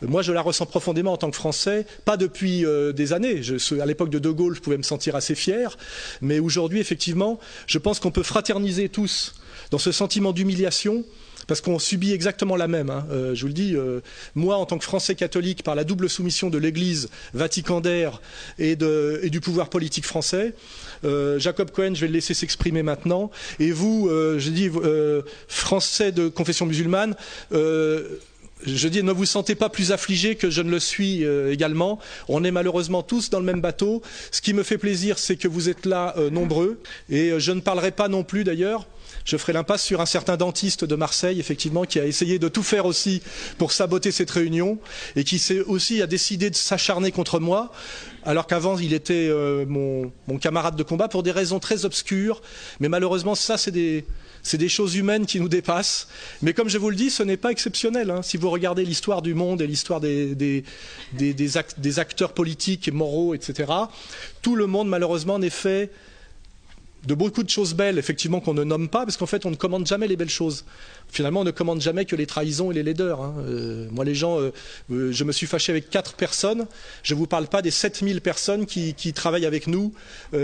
moi, 0.02 0.22
je 0.22 0.32
la 0.32 0.42
ressens 0.42 0.66
profondément 0.68 1.14
en 1.14 1.18
tant 1.18 1.32
que 1.32 1.36
Français, 1.36 1.86
pas 2.06 2.18
depuis 2.18 2.66
euh, 2.66 2.94
des 2.94 3.14
années. 3.14 3.42
À 3.82 3.86
l'époque 3.86 4.10
de 4.10 4.20
De 4.20 4.30
Gaulle, 4.30 4.56
je 4.56 4.62
pouvais 4.62 4.78
me 4.78 4.84
sentir 4.84 5.16
assez 5.16 5.36
fier, 5.36 5.78
mais 6.22 6.40
aujourd'hui, 6.40 6.80
effectivement, 6.80 7.40
je 7.66 7.80
pense 7.80 8.00
qu'on 8.00 8.12
peut 8.12 8.24
fraterniser 8.24 8.90
tous 8.90 9.36
dans 9.72 9.80
ce 9.80 9.92
sentiment 9.92 10.34
d'humiliation 10.34 11.04
parce 11.48 11.62
qu'on 11.62 11.80
subit 11.80 12.12
exactement 12.12 12.58
la 12.58 12.68
même. 12.68 12.90
Hein. 12.90 13.08
Euh, 13.10 13.34
je 13.34 13.42
vous 13.42 13.48
le 13.48 13.54
dis, 13.54 13.74
euh, 13.74 14.02
moi, 14.36 14.58
en 14.58 14.66
tant 14.66 14.78
que 14.78 14.84
Français 14.84 15.16
catholique, 15.16 15.64
par 15.64 15.76
la 15.76 15.86
double 15.86 16.10
soumission 16.10 16.50
de 16.50 16.58
l'Église 16.58 17.10
vaticandaire 17.34 18.22
et, 18.60 18.72
et, 18.72 19.30
du 19.30 19.40
pouvoir 19.40 19.70
politique 19.70 20.06
français, 20.06 20.54
Jacob 21.38 21.72
Cohen, 21.72 21.96
je 21.96 22.02
vais 22.02 22.08
le 22.08 22.14
laisser 22.14 22.34
s'exprimer 22.34 22.84
maintenant. 22.84 23.32
Et 23.60 23.72
vous, 23.72 24.10
je 24.10 24.50
dis, 24.50 24.70
Français 25.48 26.12
de 26.12 26.28
confession 26.28 26.66
musulmane, 26.66 27.16
je 28.66 28.88
dis, 28.88 29.04
ne 29.04 29.12
vous 29.12 29.26
sentez 29.26 29.56
pas 29.56 29.70
plus 29.70 29.92
affligé 29.92 30.36
que 30.36 30.50
je 30.50 30.62
ne 30.62 30.70
le 30.70 30.80
suis 30.80 31.24
euh, 31.24 31.52
également. 31.52 32.00
On 32.28 32.44
est 32.44 32.52
malheureusement 32.52 33.04
tous 33.04 33.30
dans 33.30 33.40
le 33.40 33.46
même 33.46 33.62
bateau. 33.62 34.02
Ce 34.32 34.42
qui 34.42 34.54
me 34.54 34.64
fait 34.64 34.78
plaisir, 34.78 35.20
c'est 35.20 35.36
que 35.36 35.48
vous 35.48 35.70
êtes 35.70 35.86
là 35.86 36.14
euh, 36.18 36.30
nombreux. 36.30 36.80
Et 37.10 37.30
euh, 37.32 37.40
je 37.40 37.52
ne 37.52 37.62
parlerai 37.62 37.92
pas 37.92 38.08
non 38.08 38.24
plus 38.24 38.44
d'ailleurs. 38.44 38.88
Je 39.26 39.38
ferai 39.38 39.54
l'impasse 39.54 39.84
sur 39.84 40.00
un 40.02 40.06
certain 40.06 40.38
dentiste 40.38 40.86
de 40.86 40.96
Marseille, 40.96 41.40
effectivement, 41.40 41.84
qui 41.84 42.00
a 42.00 42.06
essayé 42.06 42.40
de 42.40 42.48
tout 42.48 42.64
faire 42.64 42.86
aussi 42.86 43.22
pour 43.58 43.72
saboter 43.72 44.12
cette 44.12 44.32
réunion 44.32 44.80
et 45.16 45.24
qui 45.24 45.42
aussi 45.68 46.02
a 46.02 46.08
décidé 46.08 46.50
de 46.50 46.56
s'acharner 46.56 47.12
contre 47.12 47.40
moi, 47.40 47.72
alors 48.24 48.48
qu'avant 48.48 48.78
il 48.78 48.94
était 48.94 49.28
euh, 49.30 49.66
mon, 49.68 50.12
mon 50.28 50.38
camarade 50.38 50.76
de 50.76 50.84
combat 50.84 51.08
pour 51.08 51.24
des 51.24 51.32
raisons 51.32 51.60
très 51.60 51.86
obscures. 51.86 52.42
Mais 52.80 52.90
malheureusement, 52.90 53.36
ça, 53.36 53.58
c'est 53.58 53.72
des, 53.72 54.06
c'est 54.48 54.58
des 54.58 54.70
choses 54.70 54.96
humaines 54.96 55.26
qui 55.26 55.40
nous 55.40 55.50
dépassent. 55.50 56.08
Mais 56.42 56.54
comme 56.54 56.70
je 56.70 56.78
vous 56.78 56.90
le 56.90 56.96
dis, 56.96 57.10
ce 57.10 57.22
n'est 57.24 57.38
pas 57.38 57.52
exceptionnel. 57.52 58.10
Hein. 58.10 58.22
Si 58.22 58.38
vous 58.38 58.50
regardez 58.50 58.86
l'histoire 58.86 59.22
du 59.22 59.34
monde 59.34 59.62
et 59.62 59.68
l'histoire 59.68 60.00
des, 60.00 60.36
des, 60.36 60.64
des, 61.14 61.34
des, 61.34 61.58
act, 61.58 61.80
des 61.80 62.00
acteurs 62.00 62.34
politiques 62.34 62.88
et 62.88 62.92
moraux, 62.92 63.34
etc., 63.34 63.72
tout 64.42 64.56
le 64.56 64.66
monde, 64.68 64.88
malheureusement, 64.88 65.38
n'est 65.38 65.50
fait 65.50 65.92
de 67.06 67.14
beaucoup 67.14 67.44
de 67.44 67.50
choses 67.50 67.74
belles, 67.74 67.98
effectivement, 67.98 68.40
qu'on 68.40 68.54
ne 68.54 68.64
nomme 68.64 68.90
pas, 68.90 69.06
parce 69.06 69.18
qu'en 69.18 69.26
fait, 69.26 69.46
on 69.46 69.52
ne 69.52 69.56
commande 69.56 69.86
jamais 69.86 70.08
les 70.08 70.16
belles 70.16 70.30
choses. 70.30 70.66
Finalement, 71.10 71.42
on 71.42 71.46
ne 71.46 71.52
commande 71.52 71.82
jamais 71.82 72.06
que 72.06 72.16
les 72.16 72.26
trahisons 72.26 72.72
et 72.72 72.74
les 72.74 72.84
laideurs. 72.84 73.22
Hein. 73.22 73.36
Euh, 73.48 73.88
moi, 73.92 74.06
les 74.06 74.16
gens, 74.16 74.40
euh, 74.40 74.52
euh, 74.92 75.12
je 75.12 75.24
me 75.24 75.32
suis 75.32 75.48
fâché 75.48 75.72
avec 75.72 75.90
quatre 75.90 76.14
personnes. 76.14 76.68
Je 77.04 77.14
ne 77.14 77.20
vous 77.20 77.28
parle 77.28 77.48
pas 77.48 77.62
des 77.62 77.72
7000 77.72 78.22
personnes 78.22 78.66
qui, 78.66 78.94
travaillent 79.14 79.46
avec 79.46 79.68
nous 79.68 79.94
et, 80.34 80.38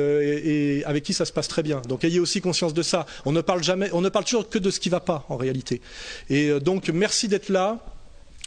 et, 0.78 0.86
avec 0.86 1.04
qui 1.04 1.14
ça 1.14 1.26
se 1.26 1.34
passe 1.34 1.48
très 1.48 1.64
bien. 1.64 1.82
Donc, 1.88 2.04
ayez 2.04 2.20
aussi 2.20 2.42
conscience 2.42 2.74
de 2.74 2.82
ça. 2.82 3.06
On 3.26 3.32
ne 3.32 3.42
parle 3.42 3.64
jamais, 3.64 3.90
on 3.94 4.02
ne 4.02 4.10
parle 4.10 4.26
toujours 4.26 4.50
que 4.50 4.58
de 4.58 4.72
ce 4.72 4.80
qui 4.80 4.90
ne 4.90 4.94
va 4.94 5.00
pas, 5.00 5.26
en 5.30 5.38
réalité. 5.38 5.82
Et 6.30 6.60
donc, 6.60 6.90
merci 6.90 7.28
d'être 7.28 7.50
là. 7.50 7.93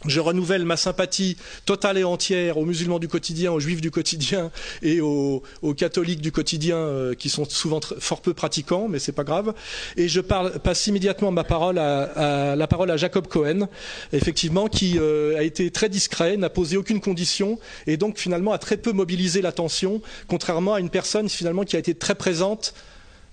Je 0.07 0.19
renouvelle 0.19 0.65
ma 0.65 0.77
sympathie 0.77 1.37
totale 1.65 1.97
et 1.97 2.03
entière 2.03 2.57
aux 2.57 2.65
musulmans 2.65 2.99
du 2.99 3.07
quotidien, 3.07 3.51
aux 3.51 3.59
juifs 3.59 3.81
du 3.81 3.91
quotidien 3.91 4.51
et 4.81 5.01
aux, 5.01 5.43
catholiques 5.75 6.21
du 6.21 6.31
quotidien 6.31 6.77
euh, 6.77 7.13
qui 7.13 7.29
sont 7.29 7.45
souvent 7.45 7.79
fort 7.99 8.21
peu 8.21 8.33
pratiquants, 8.33 8.87
mais 8.87 8.99
c'est 8.99 9.11
pas 9.11 9.23
grave. 9.23 9.53
Et 9.95 10.07
je 10.07 10.21
passe 10.21 10.87
immédiatement 10.87 11.31
ma 11.31 11.43
parole 11.43 11.77
à, 11.77 12.03
à, 12.51 12.55
la 12.55 12.67
parole 12.67 12.89
à 12.89 12.97
Jacob 12.97 13.27
Cohen, 13.27 13.67
effectivement, 14.13 14.67
qui 14.67 14.97
euh, 14.97 15.37
a 15.37 15.43
été 15.43 15.69
très 15.71 15.89
discret, 15.89 16.37
n'a 16.37 16.49
posé 16.49 16.77
aucune 16.77 17.01
condition 17.01 17.59
et 17.85 17.97
donc 17.97 18.17
finalement 18.17 18.51
a 18.53 18.57
très 18.57 18.77
peu 18.77 18.91
mobilisé 18.91 19.41
l'attention, 19.41 20.01
contrairement 20.27 20.73
à 20.73 20.79
une 20.79 20.89
personne 20.89 21.29
finalement 21.29 21.63
qui 21.63 21.75
a 21.75 21.79
été 21.79 21.93
très 21.93 22.15
présente 22.15 22.73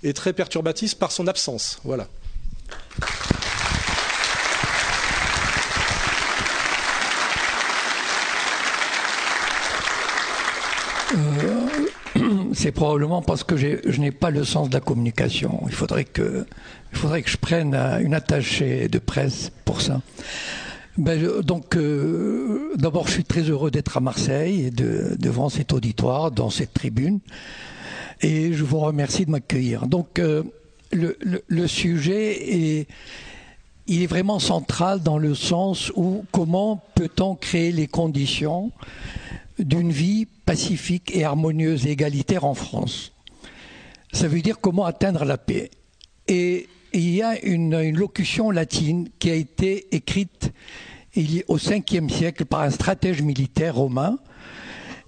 et 0.02 0.12
très 0.12 0.32
perturbatrice 0.32 0.94
par 0.94 1.12
son 1.12 1.26
absence. 1.26 1.80
Voilà. 1.84 2.08
Euh, 11.16 12.53
c'est 12.64 12.72
probablement 12.72 13.20
parce 13.20 13.44
que 13.44 13.58
je 13.58 14.00
n'ai 14.00 14.10
pas 14.10 14.30
le 14.30 14.42
sens 14.42 14.70
de 14.70 14.74
la 14.74 14.80
communication. 14.80 15.64
Il 15.66 15.74
faudrait 15.74 16.06
que, 16.06 16.46
je 16.94 17.36
prenne 17.36 17.74
une 17.74 18.14
attachée 18.14 18.88
de 18.88 18.98
presse 18.98 19.52
pour 19.66 19.82
ça. 19.82 20.00
Ben, 20.96 21.42
donc, 21.42 21.76
euh, 21.76 22.72
d'abord, 22.76 23.06
je 23.06 23.12
suis 23.12 23.24
très 23.24 23.42
heureux 23.42 23.70
d'être 23.70 23.98
à 23.98 24.00
Marseille 24.00 24.64
et 24.64 24.70
de, 24.70 25.14
devant 25.18 25.50
cet 25.50 25.74
auditoire, 25.74 26.30
dans 26.30 26.48
cette 26.48 26.72
tribune, 26.72 27.20
et 28.22 28.54
je 28.54 28.64
vous 28.64 28.78
remercie 28.78 29.26
de 29.26 29.30
m'accueillir. 29.32 29.86
Donc, 29.86 30.18
euh, 30.18 30.42
le, 30.90 31.18
le, 31.20 31.44
le, 31.46 31.66
sujet 31.66 32.80
est, 32.80 32.88
il 33.88 34.02
est 34.02 34.06
vraiment 34.06 34.38
central 34.38 35.02
dans 35.02 35.18
le 35.18 35.34
sens 35.34 35.92
où 35.96 36.24
comment 36.32 36.82
peut-on 36.94 37.34
créer 37.34 37.72
les 37.72 37.88
conditions 37.88 38.72
d'une 39.58 39.92
vie 39.92 40.26
pacifique 40.26 41.14
et 41.14 41.24
harmonieuse 41.24 41.86
et 41.86 41.90
égalitaire 41.90 42.44
en 42.44 42.54
France. 42.54 43.12
Ça 44.12 44.28
veut 44.28 44.42
dire 44.42 44.60
comment 44.60 44.84
atteindre 44.84 45.24
la 45.24 45.38
paix. 45.38 45.70
Et 46.28 46.68
il 46.92 47.10
y 47.10 47.22
a 47.22 47.40
une, 47.44 47.90
locution 47.90 48.50
latine 48.50 49.08
qui 49.18 49.30
a 49.30 49.34
été 49.34 49.94
écrite 49.94 50.52
au 51.48 51.58
5e 51.58 52.08
siècle 52.08 52.44
par 52.44 52.60
un 52.60 52.70
stratège 52.70 53.22
militaire 53.22 53.74
romain 53.74 54.18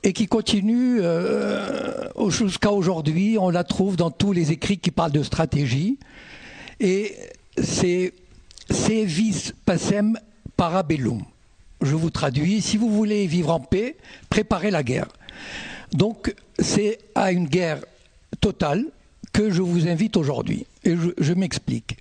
et 0.03 0.13
qui 0.13 0.27
continue 0.27 1.01
euh, 1.01 2.09
jusqu'à 2.29 2.71
aujourd'hui. 2.71 3.39
On 3.41 3.51
la 3.51 3.65
trouve 3.65 3.97
dans 3.97 4.11
tous 4.11 4.33
les 4.33 4.53
écrits 4.53 4.79
qui 4.79 4.91
parlent 4.91 5.13
de 5.13 5.23
stratégie. 5.23 5.99
Et 6.81 7.15
c'est 7.63 8.13
vis 9.05 9.53
pacem 9.65 10.19
parabellum 10.57 11.23
je 11.81 11.95
vous 11.95 12.11
traduis, 12.11 12.61
si 12.61 12.77
vous 12.77 12.91
voulez 12.91 13.27
vivre 13.27 13.51
en 13.51 13.61
paix, 13.61 13.97
préparez 14.29 14.71
la 14.71 14.83
guerre. 14.83 15.09
Donc 15.93 16.35
c'est 16.59 16.99
à 17.15 17.33
une 17.33 17.47
guerre 17.47 17.85
totale 18.41 18.85
que 19.33 19.51
je 19.51 19.63
vous 19.63 19.89
invite 19.89 20.17
aujourd'hui. 20.17 20.67
Et 20.85 20.95
je, 21.19 21.33
m'explique. 21.35 21.99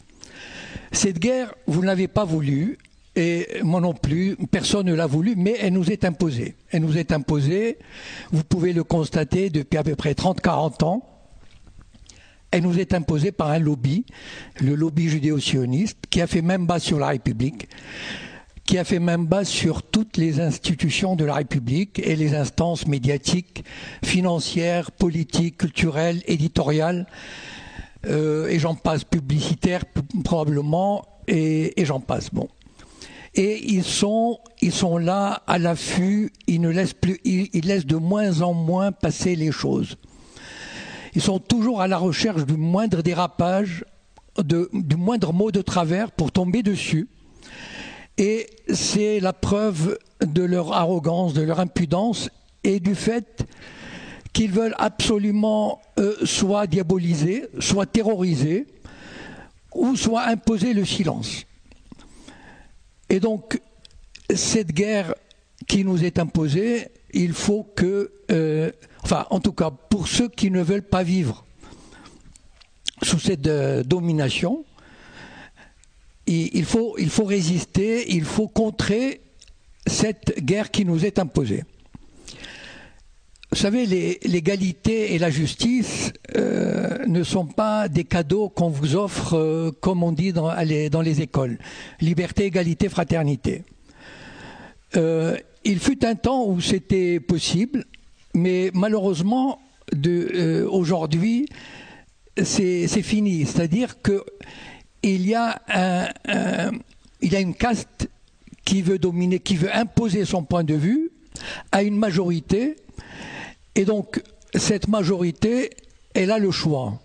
Cette 0.92 1.20
guerre, 1.20 1.54
vous 1.68 1.82
ne 1.82 1.88
l'avez 1.88 2.08
pas 2.08 2.24
voulu, 2.24 2.78
et 3.16 3.48
moi 3.64 3.82
non 3.82 3.94
plus, 3.94 4.38
personne 4.52 4.86
ne 4.88 4.94
l'a 4.94 5.08
voulu, 5.08 5.36
mais 5.36 5.56
elle 5.60 5.74
nous 5.74 5.92
est 5.92 6.06
imposée. 6.06 6.56
Elle 6.72 6.82
nous 6.82 6.98
est 6.98 7.12
imposée, 7.12 7.78
vous 8.32 8.44
pouvez 8.44 8.74
le 8.74 8.84
constater 8.84 9.50
depuis 9.50 9.78
à 9.78 9.84
peu 9.84 9.96
près 9.96 10.14
30-40 10.14 10.84
ans, 10.86 11.10
elle 12.52 12.64
nous 12.64 12.80
est 12.80 12.94
imposée 12.94 13.34
par 13.34 13.50
un 13.50 13.60
lobby, 13.60 14.06
le 14.62 14.76
lobby 14.76 15.10
judéo-sioniste, 15.10 15.98
qui 16.10 16.22
a 16.22 16.28
fait 16.28 16.42
même 16.42 16.66
bas 16.66 16.80
sur 16.80 17.00
la 17.00 17.08
République, 17.08 17.68
qui 18.66 18.78
a 18.78 18.84
fait 18.84 19.00
même 19.00 19.28
base 19.28 19.48
sur 19.48 19.84
toutes 19.84 20.18
les 20.18 20.42
institutions 20.42 21.16
de 21.16 21.24
la 21.24 21.36
République 21.36 22.00
et 22.00 22.16
les 22.16 22.34
instances 22.34 22.88
médiatiques, 22.88 23.64
financières, 24.04 24.92
politiques, 24.92 25.58
culturelles, 25.58 26.24
éditoriales, 26.28 27.06
euh, 28.08 28.48
et 28.48 28.60
j'en 28.60 28.76
passe, 28.76 29.04
publicitaires 29.04 29.84
probablement, 30.24 31.06
et, 31.28 31.80
et 31.80 31.86
j'en 31.86 32.00
passe. 32.00 32.30
Bon. 32.34 32.48
Et 33.36 33.66
ils 33.74 33.84
sont, 33.84 34.40
ils 34.62 34.72
sont 34.72 34.98
là 34.98 35.44
à 35.46 35.60
l'affût, 35.60 36.32
ils 36.48 36.62
ne 36.62 36.70
laissent 36.70 36.94
plus, 36.94 37.20
ils, 37.24 37.50
ils 37.54 37.66
laissent 37.66 37.86
de 37.86 37.98
moins 37.98 38.42
en 38.42 38.54
moins 38.54 38.92
passer 38.92 39.36
les 39.36 39.52
choses. 39.52 39.98
Ils 41.14 41.22
sont 41.22 41.40
toujours 41.40 41.82
à 41.82 41.88
la 41.88 41.98
recherche 41.98 42.46
du 42.46 42.58
moindre 42.58 43.02
dérapage, 43.02 43.86
de, 44.38 44.70
du 44.74 44.96
moindre 44.96 45.34
mot 45.34 45.52
de 45.52 45.62
travers 45.62 46.12
pour 46.12 46.32
tomber 46.32 46.64
dessus. 46.64 47.08
Et 48.18 48.48
c'est 48.74 49.20
la 49.20 49.34
preuve 49.34 49.98
de 50.22 50.44
leur 50.44 50.74
arrogance, 50.74 51.34
de 51.34 51.42
leur 51.42 51.60
impudence 51.60 52.30
et 52.64 52.80
du 52.80 52.96
fait 52.96 53.46
qu'ils 54.34 54.52
veulent 54.52 54.76
absolument 54.78 55.82
euh, 56.00 56.16
soit 56.26 56.68
diaboliser, 56.68 57.46
soit 57.60 57.86
terroriser, 57.86 58.68
ou 59.74 59.96
soit 59.96 60.24
imposer 60.24 60.74
le 60.74 60.86
silence. 60.86 61.46
Et 63.10 63.20
donc, 63.20 63.62
cette 64.34 64.72
guerre 64.72 65.14
qui 65.68 65.84
nous 65.84 66.04
est 66.04 66.18
imposée, 66.18 66.88
il 67.14 67.34
faut 67.34 67.64
que, 67.76 68.12
euh, 68.32 68.72
enfin, 69.04 69.26
en 69.30 69.40
tout 69.40 69.54
cas, 69.54 69.72
pour 69.72 70.08
ceux 70.08 70.30
qui 70.30 70.50
ne 70.50 70.62
veulent 70.62 70.82
pas 70.82 71.04
vivre 71.04 71.46
sous 73.04 73.20
cette 73.20 73.48
euh, 73.48 73.84
domination, 73.84 74.66
il, 76.28 76.66
faut, 76.66 76.94
résister, 77.24 78.14
il 78.14 78.24
faut 78.24 78.48
contrer 78.48 79.22
cette 79.86 80.44
guerre 80.44 80.72
qui 80.72 80.86
nous 80.86 81.06
est 81.06 81.20
imposée. 81.20 81.64
Vous 83.52 83.62
savez, 83.62 84.20
l'égalité 84.26 85.14
et 85.14 85.20
la 85.20 85.30
justice 85.30 86.12
euh, 86.36 87.06
ne 87.08 87.24
sont 87.24 87.46
pas 87.46 87.88
des 87.88 88.04
cadeaux 88.04 88.50
qu'on 88.50 88.70
vous 88.70 88.96
offre, 88.96 89.36
euh, 89.36 89.72
comme 89.80 90.04
on 90.04 90.12
dit 90.12 90.34
dans, 90.34 90.52
les 90.60 91.22
écoles. 91.22 91.58
Liberté, 92.02 92.46
égalité, 92.46 92.90
fraternité. 92.90 93.64
Euh, 94.98 95.38
il 95.64 95.80
fut 95.80 96.04
un 96.06 96.16
temps 96.16 96.46
où 96.46 96.60
c'était 96.60 97.20
possible, 97.20 97.86
mais 98.34 98.72
malheureusement, 98.74 99.60
aujourd'hui, 100.70 101.48
c'est 102.44 102.88
fini. 102.88 103.46
C'est-à-dire 103.46 104.02
que 104.02 104.24
il 105.14 105.28
y 105.28 105.36
a 105.36 106.10
une 107.22 107.56
caste 107.56 108.10
qui 108.64 108.82
veut 108.82 108.98
dominer, 108.98 109.40
qui 109.40 109.56
veut 109.56 109.74
imposer 109.74 110.26
son 110.26 110.44
point 110.44 110.64
de 110.64 110.74
vue 110.74 111.12
à 111.72 111.84
une 111.84 111.98
majorité 111.98 112.78
et 113.76 113.84
donc, 113.84 114.24
cette 114.54 114.88
majorité, 114.88 115.70
elle 116.14 116.32
a 116.32 116.40
le 116.40 116.52
choix. 116.52 117.00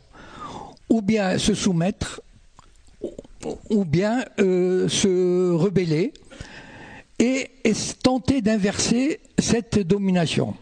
Ou 0.88 1.02
bien 1.02 1.36
se 1.36 1.54
soumettre, 1.54 2.22
ou 3.70 3.84
bien 3.84 4.24
euh, 4.38 4.88
se 4.88 5.50
rebeller 5.52 6.12
et, 7.18 7.50
et 7.64 7.72
tenter 8.02 8.40
d'inverser 8.40 9.20
cette 9.38 9.80
domination. 9.80 10.54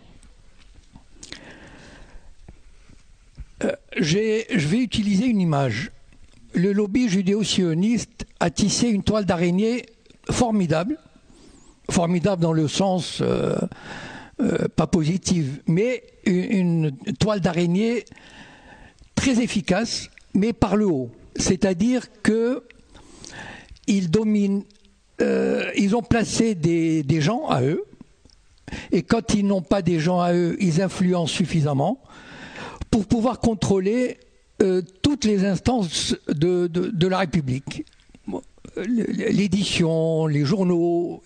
Euh, 3.64 3.72
je 3.98 4.18
vais 4.18 4.78
utiliser 4.78 5.26
une 5.26 5.40
image. 5.40 5.90
Le 6.54 6.72
lobby 6.72 7.08
judéo-sioniste 7.08 8.26
a 8.40 8.50
tissé 8.50 8.88
une 8.88 9.02
toile 9.02 9.24
d'araignée 9.24 9.84
formidable, 10.30 10.98
formidable 11.90 12.42
dans 12.42 12.52
le 12.52 12.68
sens 12.68 13.20
euh, 13.20 13.56
euh, 14.40 14.68
pas 14.74 14.86
positive, 14.86 15.62
mais 15.66 16.04
une, 16.24 16.92
toile 17.18 17.40
d'araignée 17.40 18.04
très 19.14 19.40
efficace, 19.40 20.10
mais 20.34 20.52
par 20.52 20.76
le 20.76 20.86
haut. 20.86 21.10
C'est-à-dire 21.36 22.06
que 22.22 22.62
ils 23.86 24.10
dominent, 24.10 24.64
euh, 25.20 25.70
ils 25.76 25.96
ont 25.96 26.02
placé 26.02 26.54
des, 26.54 27.20
gens 27.20 27.46
à 27.48 27.62
eux, 27.62 27.84
et 28.92 29.02
quand 29.02 29.34
ils 29.34 29.46
n'ont 29.46 29.62
pas 29.62 29.82
des 29.82 29.98
gens 29.98 30.20
à 30.20 30.32
eux, 30.32 30.56
ils 30.60 30.80
influencent 30.82 31.32
suffisamment 31.32 32.00
pour 32.90 33.06
pouvoir 33.06 33.40
contrôler 33.40 34.18
euh, 34.62 34.82
toutes 35.02 35.24
les 35.24 35.44
instances 35.44 36.16
de, 36.28 36.66
de, 36.66 37.06
la 37.06 37.18
République. 37.18 37.84
L'édition, 38.76 40.26
les 40.26 40.44
journaux, 40.44 41.22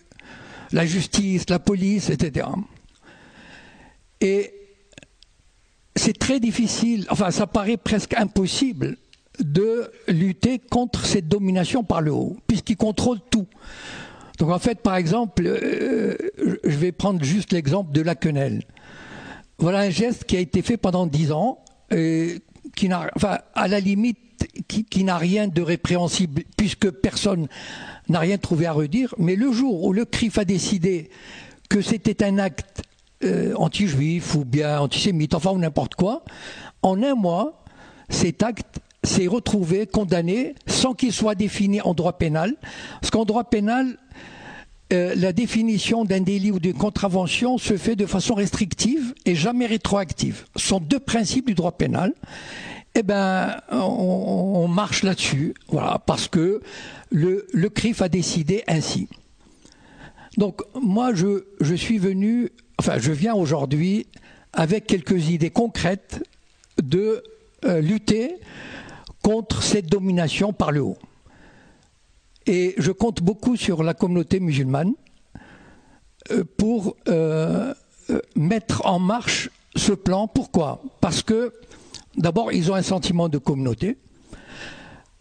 la 0.73 0.87
justice, 0.87 1.49
la 1.49 1.59
police, 1.59 2.11
etc. 2.11 2.47
Et 4.21 4.53
c'est 5.97 6.19
très 6.19 6.41
difficile, 6.41 7.07
enfin 7.11 7.31
ça 7.31 7.47
paraît 7.47 7.77
presque 7.77 8.15
impossible 8.15 8.97
de 9.41 9.91
lutter 10.09 10.59
contre 10.59 11.05
cette 11.07 11.29
domination 11.29 11.85
par 11.85 12.01
le 12.01 12.13
haut, 12.13 12.37
puisqu'ils 12.47 12.77
contrôlent 12.77 13.21
tout. 13.31 13.47
Donc 14.39 14.51
en 14.51 14.59
fait, 14.59 14.81
par 14.81 14.97
exemple, 14.97 15.45
euh, 15.47 16.17
je 16.65 16.77
vais 16.77 16.93
prendre 16.93 17.23
juste 17.25 17.53
l'exemple 17.53 17.93
de 17.93 18.01
la 18.01 18.15
quenelle. 18.15 18.63
Voilà 19.59 19.81
un 19.81 19.91
geste 19.91 20.25
qui 20.25 20.37
a 20.37 20.41
été 20.41 20.63
fait 20.63 20.77
pendant 20.77 21.07
dix 21.07 21.33
ans, 21.33 21.59
et 21.91 22.43
à 23.55 23.69
la 23.69 23.81
limite, 23.81 24.19
qui, 24.69 24.85
qui 24.85 25.05
n'a 25.05 25.19
rien 25.19 25.49
de 25.49 25.63
répréhensible, 25.63 26.43
puisque 26.57 26.91
personne 26.91 27.49
n'a 28.09 28.19
rien 28.19 28.39
trouvé 28.39 28.67
à 28.67 28.73
redire. 28.73 29.15
Mais 29.19 29.37
le 29.37 29.53
jour 29.53 29.85
où 29.85 29.93
le 29.93 30.05
CRIF 30.05 30.39
a 30.39 30.45
décidé 30.45 31.11
que 31.69 31.81
c'était 31.81 32.25
un 32.25 32.39
acte 32.39 32.83
euh, 33.25 33.55
anti-juif 33.57 34.35
ou 34.35 34.45
bien 34.45 34.81
antisémite, 34.81 35.35
enfin 35.35 35.51
ou 35.53 35.59
n'importe 35.59 35.95
quoi, 35.95 36.25
en 36.83 37.03
un 37.03 37.15
mois, 37.15 37.65
cet 38.09 38.43
acte 38.43 38.81
s'est 39.05 39.27
retrouvé 39.27 39.87
condamné 39.87 40.55
sans 40.67 40.95
qu'il 40.95 41.13
soit 41.13 41.35
défini 41.35 41.81
en 41.81 41.95
droit 41.95 42.19
pénal. 42.19 42.55
Parce 43.01 43.11
qu'en 43.11 43.25
droit 43.25 43.45
pénal, 43.45 43.97
euh, 44.93 45.15
la 45.17 45.33
définition 45.33 46.05
d'un 46.05 46.21
délit 46.21 46.51
ou 46.51 46.61
d'une 46.61 46.75
contravention 46.75 47.59
se 47.59 47.77
fait 47.77 47.97
de 47.97 48.07
façon 48.07 48.35
restrictive 48.35 49.15
et 49.25 49.35
jamais 49.35 49.67
rétroactive. 49.67 50.45
Ce 50.57 50.67
sont 50.67 50.81
deux 50.81 51.01
principes 51.01 51.47
du 51.47 51.55
droit 51.55 51.73
pénal. 51.73 52.13
Eh 52.95 53.03
ben, 53.03 53.57
on, 53.71 54.69
marche 54.69 55.03
là-dessus, 55.03 55.55
parce 56.07 56.29
que 56.29 56.61
le, 57.11 57.47
CRIF 57.71 58.03
a 58.03 58.11
décidé 58.11 58.65
ainsi. 58.69 59.09
Donc 60.37 60.61
moi, 60.75 61.15
je, 61.15 61.45
je 61.61 61.75
suis 61.75 61.97
venu 61.97 62.51
enfin, 62.79 62.99
je 62.99 63.13
viens 63.13 63.35
aujourd'hui 63.35 64.07
avec 64.53 64.87
quelques 64.87 65.29
idées 65.29 65.51
concrètes 65.51 66.23
de 66.83 67.23
euh, 67.65 67.81
lutter 67.81 68.37
contre 69.23 69.63
cette 69.63 69.87
domination 69.87 70.53
par 70.53 70.73
le 70.73 70.83
haut. 70.83 70.99
Et 72.47 72.75
je 72.79 72.91
compte 72.91 73.23
beaucoup 73.23 73.57
sur 73.57 73.83
la 73.83 73.95
communauté 73.95 74.41
musulmane 74.41 74.95
euh, 76.31 76.45
pour 76.57 76.97
euh, 77.09 77.75
mettre 78.37 78.87
en 78.87 78.99
marche 78.99 79.51
ce 79.77 79.93
plan. 79.93 80.29
Pourquoi? 80.29 80.83
Parce 81.01 81.23
que 81.23 81.53
d'abord, 82.17 82.53
ils 82.53 82.71
ont 82.71 82.75
un 82.75 82.83
sentiment 82.83 83.29
de 83.29 83.39
communauté. 83.39 83.97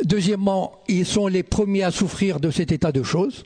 Deuxièmement, 0.04 0.80
ils 0.88 1.06
sont 1.06 1.28
les 1.28 1.44
premiers 1.44 1.84
à 1.84 1.92
souffrir 1.92 2.40
de 2.40 2.50
cet 2.50 2.72
état 2.72 2.92
de 2.92 3.04
choses. 3.04 3.44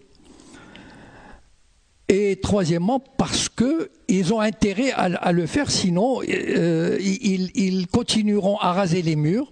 Et 2.07 2.39
troisièmement, 2.41 2.99
parce 2.99 3.49
qu'ils 3.49 4.33
ont 4.33 4.39
intérêt 4.39 4.91
à, 4.91 5.31
le 5.31 5.45
faire, 5.47 5.71
sinon 5.71 6.21
euh, 6.21 6.97
ils, 7.01 7.87
continueront 7.87 8.57
à 8.57 8.73
raser 8.73 9.01
les 9.01 9.15
murs, 9.15 9.51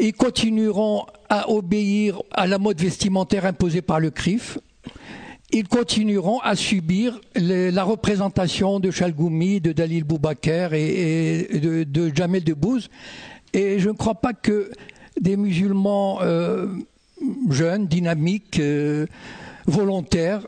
ils 0.00 0.14
continueront 0.14 1.06
à 1.28 1.50
obéir 1.50 2.20
à 2.32 2.46
la 2.46 2.58
mode 2.58 2.80
vestimentaire 2.80 3.46
imposée 3.46 3.82
par 3.82 4.00
le 4.00 4.10
CRIF, 4.10 4.58
ils 5.52 5.66
continueront 5.66 6.38
à 6.40 6.54
subir 6.54 7.20
la 7.34 7.82
représentation 7.82 8.78
de 8.78 8.90
Chalgoumi, 8.90 9.60
de 9.60 9.72
Dalil 9.72 10.04
Boubaker 10.04 10.74
et, 10.74 11.40
et 11.50 11.60
de, 11.60 11.82
de, 11.82 12.14
Jamel 12.14 12.44
Debbouze. 12.44 12.88
Et 13.52 13.80
je 13.80 13.88
ne 13.88 13.94
crois 13.94 14.14
pas 14.14 14.32
que 14.32 14.70
des 15.20 15.36
musulmans 15.36 16.20
euh, 16.22 16.68
jeunes, 17.50 17.86
dynamiques, 17.86 18.60
euh, 18.60 19.06
volontaires, 19.66 20.46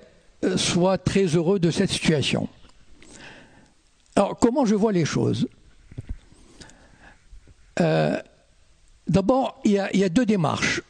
soit 0.56 0.98
très 0.98 1.24
heureux 1.24 1.58
de 1.58 1.70
cette 1.70 1.90
situation. 1.90 2.48
Alors, 4.14 4.38
comment 4.38 4.64
je 4.64 4.74
vois 4.74 4.92
les 4.92 5.04
choses? 5.04 5.48
Euh, 7.80 8.18
D'abord, 9.08 9.60
il, 9.64 9.72
y 9.72 10.04
a 10.04 10.08
deux 10.08 10.26
démarches. 10.26 10.82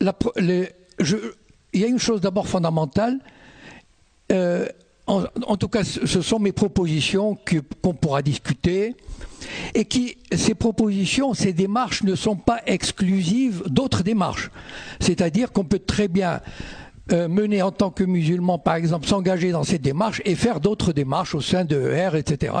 Il 0.00 0.68
y 1.74 1.84
a 1.84 1.86
une 1.86 1.98
chose 1.98 2.20
d'abord 2.20 2.48
fondamentale. 2.48 3.18
Euh, 4.32 4.66
en, 5.06 5.56
tout 5.56 5.68
cas, 5.68 5.84
ce 5.84 6.20
sont 6.20 6.38
mes 6.38 6.52
propositions 6.52 7.34
qu'on 7.34 7.92
qu 7.92 7.98
pourra 7.98 8.20
discuter 8.20 8.94
et 9.74 9.84
qui, 9.86 10.18
ces 10.32 10.54
propositions, 10.54 11.32
ces 11.32 11.52
démarches 11.52 12.02
ne 12.02 12.14
sont 12.14 12.36
pas 12.36 12.60
exclusives 12.66 13.62
d'autres 13.66 14.02
démarches. 14.02 14.50
C'est-à-dire 15.00 15.52
qu'on 15.52 15.64
peut 15.64 15.78
très 15.78 16.08
bien 16.08 16.40
euh, 17.12 17.26
mener 17.28 17.62
en 17.62 17.72
tant 17.72 17.90
que 17.90 18.04
musulman, 18.04 18.58
par 18.58 18.74
exemple, 18.74 19.06
s'engager 19.06 19.50
dans 19.50 19.64
cette 19.64 19.82
démarche 19.82 20.20
et 20.26 20.34
faire 20.34 20.60
d'autres 20.60 20.92
démarches 20.92 21.34
au 21.34 21.40
sein 21.40 21.64
de 21.64 21.76
ER, 21.76 22.10
etc.. 22.18 22.52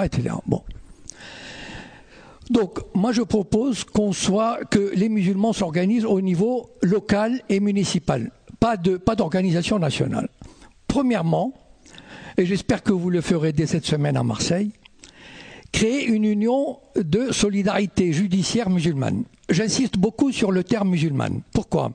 Donc, 2.50 2.78
moi, 2.94 3.12
je 3.12 3.22
propose 3.22 3.84
qu'on 3.84 4.12
soit, 4.12 4.64
que 4.70 4.92
les 4.94 5.08
musulmans 5.08 5.52
s'organisent 5.52 6.06
au 6.06 6.20
niveau 6.20 6.70
local 6.82 7.42
et 7.48 7.60
municipal, 7.60 8.30
pas 8.58 8.76
de, 8.76 8.96
pas 8.96 9.14
d'organisation 9.14 9.78
nationale. 9.78 10.28
Premièrement, 10.86 11.52
et 12.38 12.46
j'espère 12.46 12.82
que 12.82 12.92
vous 12.92 13.10
le 13.10 13.20
ferez 13.20 13.52
dès 13.52 13.66
cette 13.66 13.84
semaine 13.84 14.16
à 14.16 14.22
Marseille, 14.22 14.70
créer 15.72 16.06
une 16.06 16.24
union 16.24 16.78
de 16.96 17.32
solidarité 17.32 18.12
judiciaire 18.12 18.70
musulmane. 18.70 19.24
J'insiste 19.50 19.98
beaucoup 19.98 20.32
sur 20.32 20.50
le 20.50 20.64
terme 20.64 20.90
musulmane. 20.90 21.42
Pourquoi? 21.52 21.92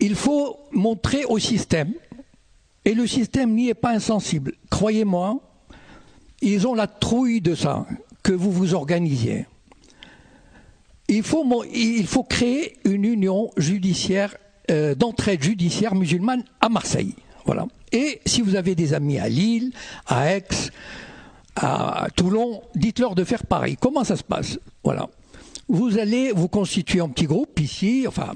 Il 0.00 0.16
faut 0.16 0.56
montrer 0.72 1.24
au 1.24 1.38
système, 1.38 1.92
et 2.84 2.94
le 2.94 3.06
système 3.06 3.54
n'y 3.54 3.68
est 3.68 3.74
pas 3.74 3.90
insensible. 3.90 4.54
Croyez-moi, 4.70 5.40
ils 6.40 6.66
ont 6.66 6.74
la 6.74 6.86
trouille 6.86 7.40
de 7.40 7.54
ça 7.54 7.86
que 8.28 8.34
vous 8.34 8.52
vous 8.52 8.74
organisiez. 8.74 9.46
Il 11.08 11.22
faut, 11.22 11.64
il 11.72 12.06
faut 12.06 12.24
créer 12.24 12.76
une 12.84 13.06
union 13.06 13.50
judiciaire, 13.56 14.36
euh, 14.70 14.94
d'entraide 14.94 15.42
judiciaire 15.42 15.94
musulmane 15.94 16.44
à 16.60 16.68
Marseille. 16.68 17.14
Voilà. 17.46 17.66
Et 17.90 18.20
si 18.26 18.42
vous 18.42 18.54
avez 18.54 18.74
des 18.74 18.92
amis 18.92 19.18
à 19.18 19.30
Lille, 19.30 19.72
à 20.06 20.34
Aix, 20.34 20.44
à 21.56 22.08
Toulon, 22.14 22.60
dites-leur 22.74 23.14
de 23.14 23.24
faire 23.24 23.46
pareil. 23.46 23.78
Comment 23.80 24.04
ça 24.04 24.16
se 24.16 24.24
passe? 24.24 24.58
Voilà. 24.84 25.08
Vous 25.66 25.96
allez 25.96 26.30
vous 26.32 26.48
constituer 26.48 27.00
en 27.00 27.08
petit 27.08 27.24
groupe 27.24 27.58
ici, 27.60 28.04
enfin, 28.06 28.34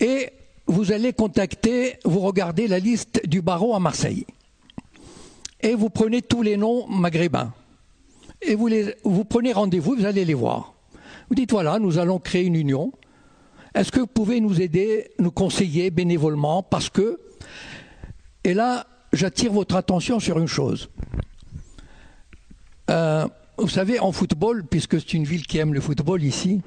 et 0.00 0.30
vous 0.66 0.90
allez 0.90 1.12
contacter, 1.12 2.00
vous 2.04 2.18
regardez 2.18 2.66
la 2.66 2.80
liste 2.80 3.24
du 3.28 3.42
barreau 3.42 3.76
à 3.76 3.78
Marseille. 3.78 4.26
Et 5.60 5.76
vous 5.76 5.88
prenez 5.88 6.20
tous 6.20 6.42
les 6.42 6.56
noms 6.56 6.88
maghrébins 6.88 7.52
et 8.42 8.54
vous, 8.54 9.24
prenez 9.24 9.52
rendez-vous, 9.52 9.96
vous 9.96 10.04
allez 10.04 10.24
les 10.24 10.34
voir. 10.34 10.74
Vous 11.28 11.34
dites 11.34 11.50
voilà, 11.50 11.78
nous 11.78 11.98
allons 11.98 12.18
créer 12.18 12.44
une 12.44 12.54
union. 12.54 12.92
Est-ce 13.74 13.92
que 13.92 14.00
vous 14.00 14.06
pouvez 14.06 14.40
nous 14.40 14.60
aider, 14.60 15.10
nous 15.18 15.30
conseiller 15.30 15.90
bénévolement 15.90 16.62
Parce 16.62 16.88
que, 16.88 17.18
et 18.44 18.54
là, 18.54 18.86
j'attire 19.12 19.52
votre 19.52 19.76
attention 19.76 20.20
sur 20.20 20.38
une 20.38 20.46
chose. 20.46 20.88
Euh, 22.90 23.26
vous 23.58 23.68
savez, 23.68 24.00
en 24.00 24.12
football, 24.12 24.64
puisque 24.64 25.00
c'est 25.00 25.14
une 25.14 25.24
ville 25.24 25.46
qui 25.46 25.58
aime 25.58 25.74
le 25.74 25.80
football 25.80 26.22
ici, 26.22 26.62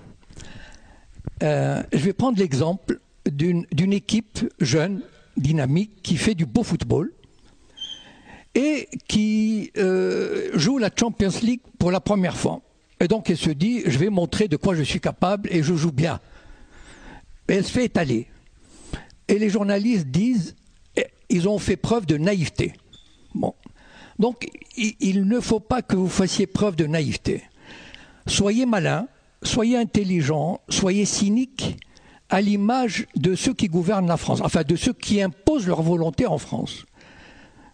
euh, 1.42 1.82
je 1.92 1.98
vais 1.98 2.14
prendre 2.14 2.38
l'exemple 2.38 3.00
d'une 3.26 3.94
équipe 3.94 4.40
jeune, 4.60 5.02
dynamique, 5.38 6.02
qui 6.04 6.18
fait 6.18 6.36
du 6.36 6.46
beau 6.46 6.64
football 6.64 7.12
et 8.56 8.90
qui 9.08 9.72
euh, 9.78 10.50
joue 10.54 10.78
la 10.78 10.90
Champions 10.98 11.32
League 11.42 11.62
pour 11.80 11.92
la 11.92 12.00
première 12.00 12.36
fois. 12.36 12.62
Et 13.00 13.08
donc 13.08 13.30
elle 13.30 13.38
se 13.38 13.50
dit, 13.50 13.82
je 13.86 13.98
vais 13.98 14.10
montrer 14.10 14.48
de 14.48 14.58
quoi 14.58 14.76
je 14.76 14.84
suis 14.84 15.00
capable 15.00 15.50
et 15.52 15.64
je 15.64 15.74
joue 15.76 15.92
bien. 15.92 16.20
Elle 17.48 17.66
se 17.66 17.72
fait 17.72 17.86
étaler. 17.86 18.28
Et 19.28 19.40
les 19.40 19.50
journalistes 19.50 20.08
disent, 20.08 20.56
eh, 20.96 21.06
ils 21.30 21.48
ont 21.48 21.58
fait 21.58 21.78
preuve 21.78 22.06
de 22.06 22.18
naïveté. 22.18 22.74
Bon. 23.34 23.54
Donc 24.20 24.48
il 24.78 25.28
ne 25.28 25.40
faut 25.40 25.60
pas 25.60 25.82
que 25.82 25.96
vous 25.96 26.10
fassiez 26.10 26.46
preuve 26.46 26.76
de 26.76 26.86
naïveté. 26.86 27.44
Soyez 28.28 28.66
malin, 28.66 29.08
soyez 29.42 29.78
intelligent, 29.78 30.62
soyez 30.70 31.06
cynique 31.06 31.78
à 32.30 32.42
l'image 32.42 33.08
de 33.16 33.36
ceux 33.36 33.54
qui 33.54 33.68
gouvernent 33.68 34.08
la 34.08 34.18
France, 34.18 34.42
enfin 34.42 34.64
de 34.64 34.76
ceux 34.76 34.94
qui 34.94 35.22
imposent 35.22 35.68
leur 35.68 35.82
volonté 35.82 36.26
en 36.26 36.38
France. 36.38 36.86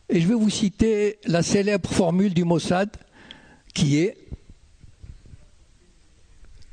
Et 0.09 0.21
je 0.21 0.27
vais 0.27 0.35
vous 0.35 0.49
citer 0.49 1.19
la 1.25 1.43
célèbre 1.43 1.89
formule 1.89 2.33
du 2.33 2.43
Mossad 2.43 2.89
qui 3.73 3.97
est 3.97 4.17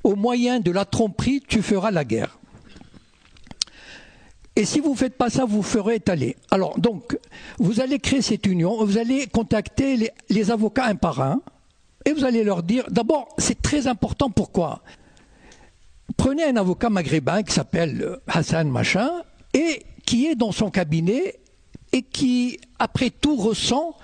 Au 0.05 0.15
moyen 0.17 0.61
de 0.61 0.71
la 0.71 0.85
tromperie, 0.85 1.43
tu 1.47 1.63
feras 1.63 1.91
la 1.91 2.05
guerre. 2.05 2.39
Et 4.57 4.65
si 4.65 4.79
vous 4.79 4.93
ne 4.93 4.97
faites 4.97 5.17
pas 5.17 5.31
ça, 5.31 5.45
vous 5.45 5.63
ferez 5.63 5.97
étaler. 5.97 6.37
Alors, 6.51 6.79
donc, 6.79 7.19
vous 7.59 7.81
allez 7.81 7.99
créer 7.99 8.23
cette 8.23 8.47
union, 8.47 8.85
vous 8.85 8.99
allez 8.99 9.27
contacter 9.27 9.97
les, 9.97 10.11
les 10.29 10.51
avocats 10.51 10.85
un 10.85 10.95
par 10.95 11.21
un, 11.21 11.41
et 12.05 12.13
vous 12.13 12.25
allez 12.25 12.45
leur 12.45 12.63
dire, 12.63 12.85
d'abord, 12.91 13.29
c'est 13.39 13.61
très 13.61 13.89
important, 13.89 14.31
pourquoi? 14.31 14.83
Prenez 16.17 16.45
un 16.45 16.57
avocat 16.57 16.91
maghrébin 16.91 17.43
qui 17.43 17.53
s'appelle 17.53 18.19
Hassan 18.29 18.71
Machin, 18.71 19.11
et 19.55 19.83
qui 20.07 20.27
est 20.27 20.37
dans 20.37 20.53
son 20.53 20.71
cabinet 20.71 21.41
et 21.95 22.03
qui, 22.03 22.59
après 22.81 23.11
tout, 23.11 23.37
ressent 23.37 23.95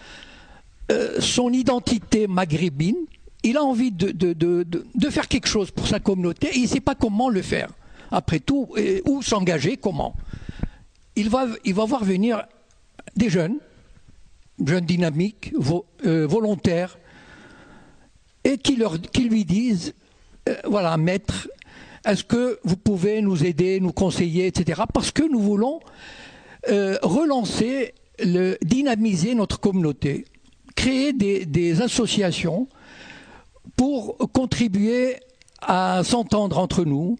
euh, 0.93 1.21
son 1.21 1.53
identité 1.53 2.29
maghrébine. 2.29 2.97
Il 3.43 3.57
a 3.57 3.65
envie 3.65 3.91
de, 3.91 4.13
de, 4.13 4.33
de, 4.33 4.65
de, 4.65 5.11
faire 5.11 5.27
quelque 5.27 5.49
chose 5.49 5.73
pour 5.73 5.89
sa 5.89 5.99
communauté 5.99 6.47
et 6.49 6.59
il 6.59 6.63
ne 6.63 6.69
sait 6.69 6.81
pas 6.81 6.95
comment 6.95 7.29
le 7.29 7.43
faire. 7.43 7.71
Après 8.13 8.39
tout, 8.39 8.69
et, 8.77 9.03
où 9.07 9.23
s'engager, 9.23 9.77
comment. 9.77 10.15
Il 11.17 11.31
va, 11.31 11.49
il 11.65 11.75
va 11.75 11.85
voir 11.85 12.05
venir 12.05 12.45
des 13.17 13.29
jeunes, 13.29 13.57
jeunes 14.65 14.87
dynamiques, 14.87 15.53
euh, 16.07 16.29
volontaires, 16.29 16.97
et 18.45 18.57
qui, 18.57 18.77
leur, 18.77 19.01
qui 19.01 19.25
lui 19.25 19.45
disent, 19.45 19.95
euh, 20.49 20.55
voilà, 20.65 20.97
maître, 20.97 21.49
est-ce 22.07 22.23
que 22.23 22.61
vous 22.63 22.77
pouvez 22.77 23.21
nous 23.21 23.45
aider, 23.45 23.81
nous 23.81 23.93
conseiller, 23.93 24.47
etc. 24.47 24.83
Parce 24.95 25.11
que 25.11 25.25
nous 25.25 25.41
voulons 25.41 25.81
euh, 26.69 26.99
relancer, 27.03 27.95
dynamiser 28.63 29.35
notre 29.35 29.59
communauté, 29.59 30.27
créer 30.77 31.13
des, 31.13 31.47
des 31.47 31.81
associations 31.81 32.69
pour 33.77 34.19
contribuer 34.33 35.17
à 35.63 36.03
s'entendre 36.05 36.59
entre 36.59 36.85
nous, 36.85 37.17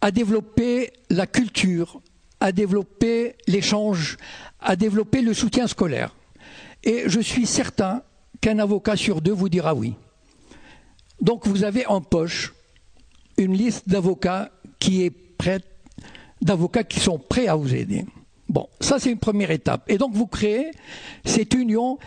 à 0.00 0.10
développer 0.10 0.92
la 1.08 1.26
culture, 1.26 2.00
à 2.40 2.52
développer 2.52 3.36
l'échange, 3.46 4.16
à 4.60 4.76
développer 4.76 5.20
le 5.20 5.34
soutien 5.34 5.66
scolaire. 5.66 6.14
Et 6.82 7.04
je 7.06 7.20
suis 7.20 7.46
certain 7.46 8.02
qu'un 8.40 8.58
avocat 8.58 8.96
sur 8.96 9.20
deux 9.20 9.32
vous 9.32 9.48
dira 9.48 9.74
oui. 9.74 9.94
Donc 11.20 11.46
vous 11.46 11.64
avez 11.64 11.86
en 11.86 12.00
poche 12.00 12.54
une 13.36 13.54
liste 13.54 13.88
d'avocats 13.88 14.50
qui 14.78 15.02
est 15.02 15.10
prête, 15.10 15.66
d'avocats 16.40 16.84
qui 16.84 17.00
sont 17.00 17.18
prêts 17.18 17.48
à 17.48 17.54
vous 17.54 17.74
aider. 17.74 18.06
Bon, 18.50 18.68
ça 18.80 18.98
c'est 18.98 19.12
une 19.12 19.18
première 19.18 19.52
étape. 19.52 19.84
Et 19.86 19.96
donc 19.96 20.12
vous 20.12 20.26
créez 20.26 20.72
cette 21.24 21.54
union 21.54 21.98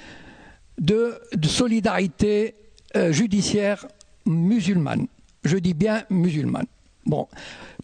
de, 0.77 1.17
solidarité 1.43 2.55
euh, 2.97 3.13
judiciaire 3.13 3.87
musulmane. 4.25 5.07
Je 5.45 5.55
dis 5.57 5.73
bien 5.73 6.03
musulmane. 6.09 6.65
Bon, 7.05 7.29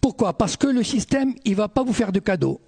pourquoi? 0.02 0.38
Parce 0.38 0.58
que 0.58 0.67
le 0.67 0.84
système, 0.84 1.34
il 1.45 1.56
va 1.56 1.69
pas 1.69 1.84
vous 1.84 1.93
faire 1.93 2.12
de 2.12 2.19
cadeaux. 2.19 2.60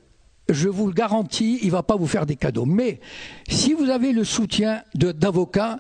Je 0.48 0.70
vous 0.70 0.88
le 0.88 0.94
garantis, 0.94 1.60
il 1.62 1.72
va 1.72 1.84
pas 1.84 1.98
vous 1.98 2.08
faire 2.08 2.26
des 2.26 2.38
cadeaux. 2.38 2.66
Mais 2.66 3.02
si 3.50 3.74
vous 3.74 3.90
avez 3.90 4.14
le 4.14 4.24
soutien 4.24 4.84
d'avocats, 4.96 5.78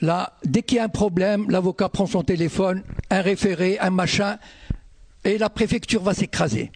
là, 0.00 0.34
dès 0.44 0.62
qu'il 0.62 0.76
y 0.76 0.80
a 0.80 0.84
un 0.84 0.88
problème, 0.88 1.50
l'avocat 1.50 1.88
prend 1.88 2.06
son 2.06 2.22
téléphone, 2.22 2.84
un 3.10 3.22
référé, 3.22 3.76
un 3.80 3.90
machin, 3.90 4.38
et 5.24 5.36
la 5.36 5.50
préfecture 5.50 6.02
va 6.02 6.14
s'écraser. 6.14 6.70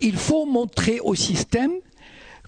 Il 0.00 0.16
faut 0.16 0.46
montrer 0.46 1.00
au 1.00 1.14
système 1.14 1.72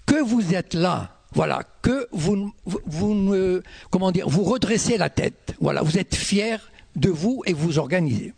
que 0.07 0.23
vous 0.23 0.55
êtes 0.55 0.73
là, 0.73 1.11
voilà, 1.33 1.61
que 1.83 2.07
vous, 2.11 2.51
vous, 2.65 2.79
vous, 2.87 3.61
comment 3.91 4.11
dire, 4.11 4.27
vous 4.27 4.43
redressez 4.43 4.97
la 4.97 5.11
tête, 5.11 5.53
voilà, 5.59 5.83
vous 5.83 5.99
êtes 5.99 6.15
fier 6.15 6.71
de 6.95 7.09
vous 7.09 7.43
et 7.45 7.53
vous 7.53 7.77
organisez. 7.77 8.33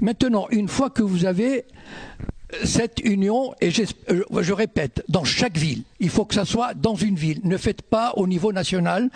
Maintenant, 0.00 0.46
une 0.50 0.68
fois 0.68 0.90
que 0.90 1.02
vous 1.02 1.24
avez 1.24 1.64
cette 2.64 3.00
union, 3.00 3.52
et 3.60 3.70
je, 3.70 3.82
je, 4.40 4.52
répète, 4.52 5.04
dans 5.08 5.24
chaque 5.24 5.56
ville, 5.56 5.82
il 6.00 6.08
faut 6.08 6.24
que 6.24 6.34
ça 6.34 6.44
soit 6.44 6.72
dans 6.74 6.94
une 6.94 7.16
ville. 7.16 7.40
Ne 7.44 7.56
faites 7.56 7.82
pas 7.82 8.12
au 8.16 8.26
niveau 8.26 8.52
national, 8.52 9.10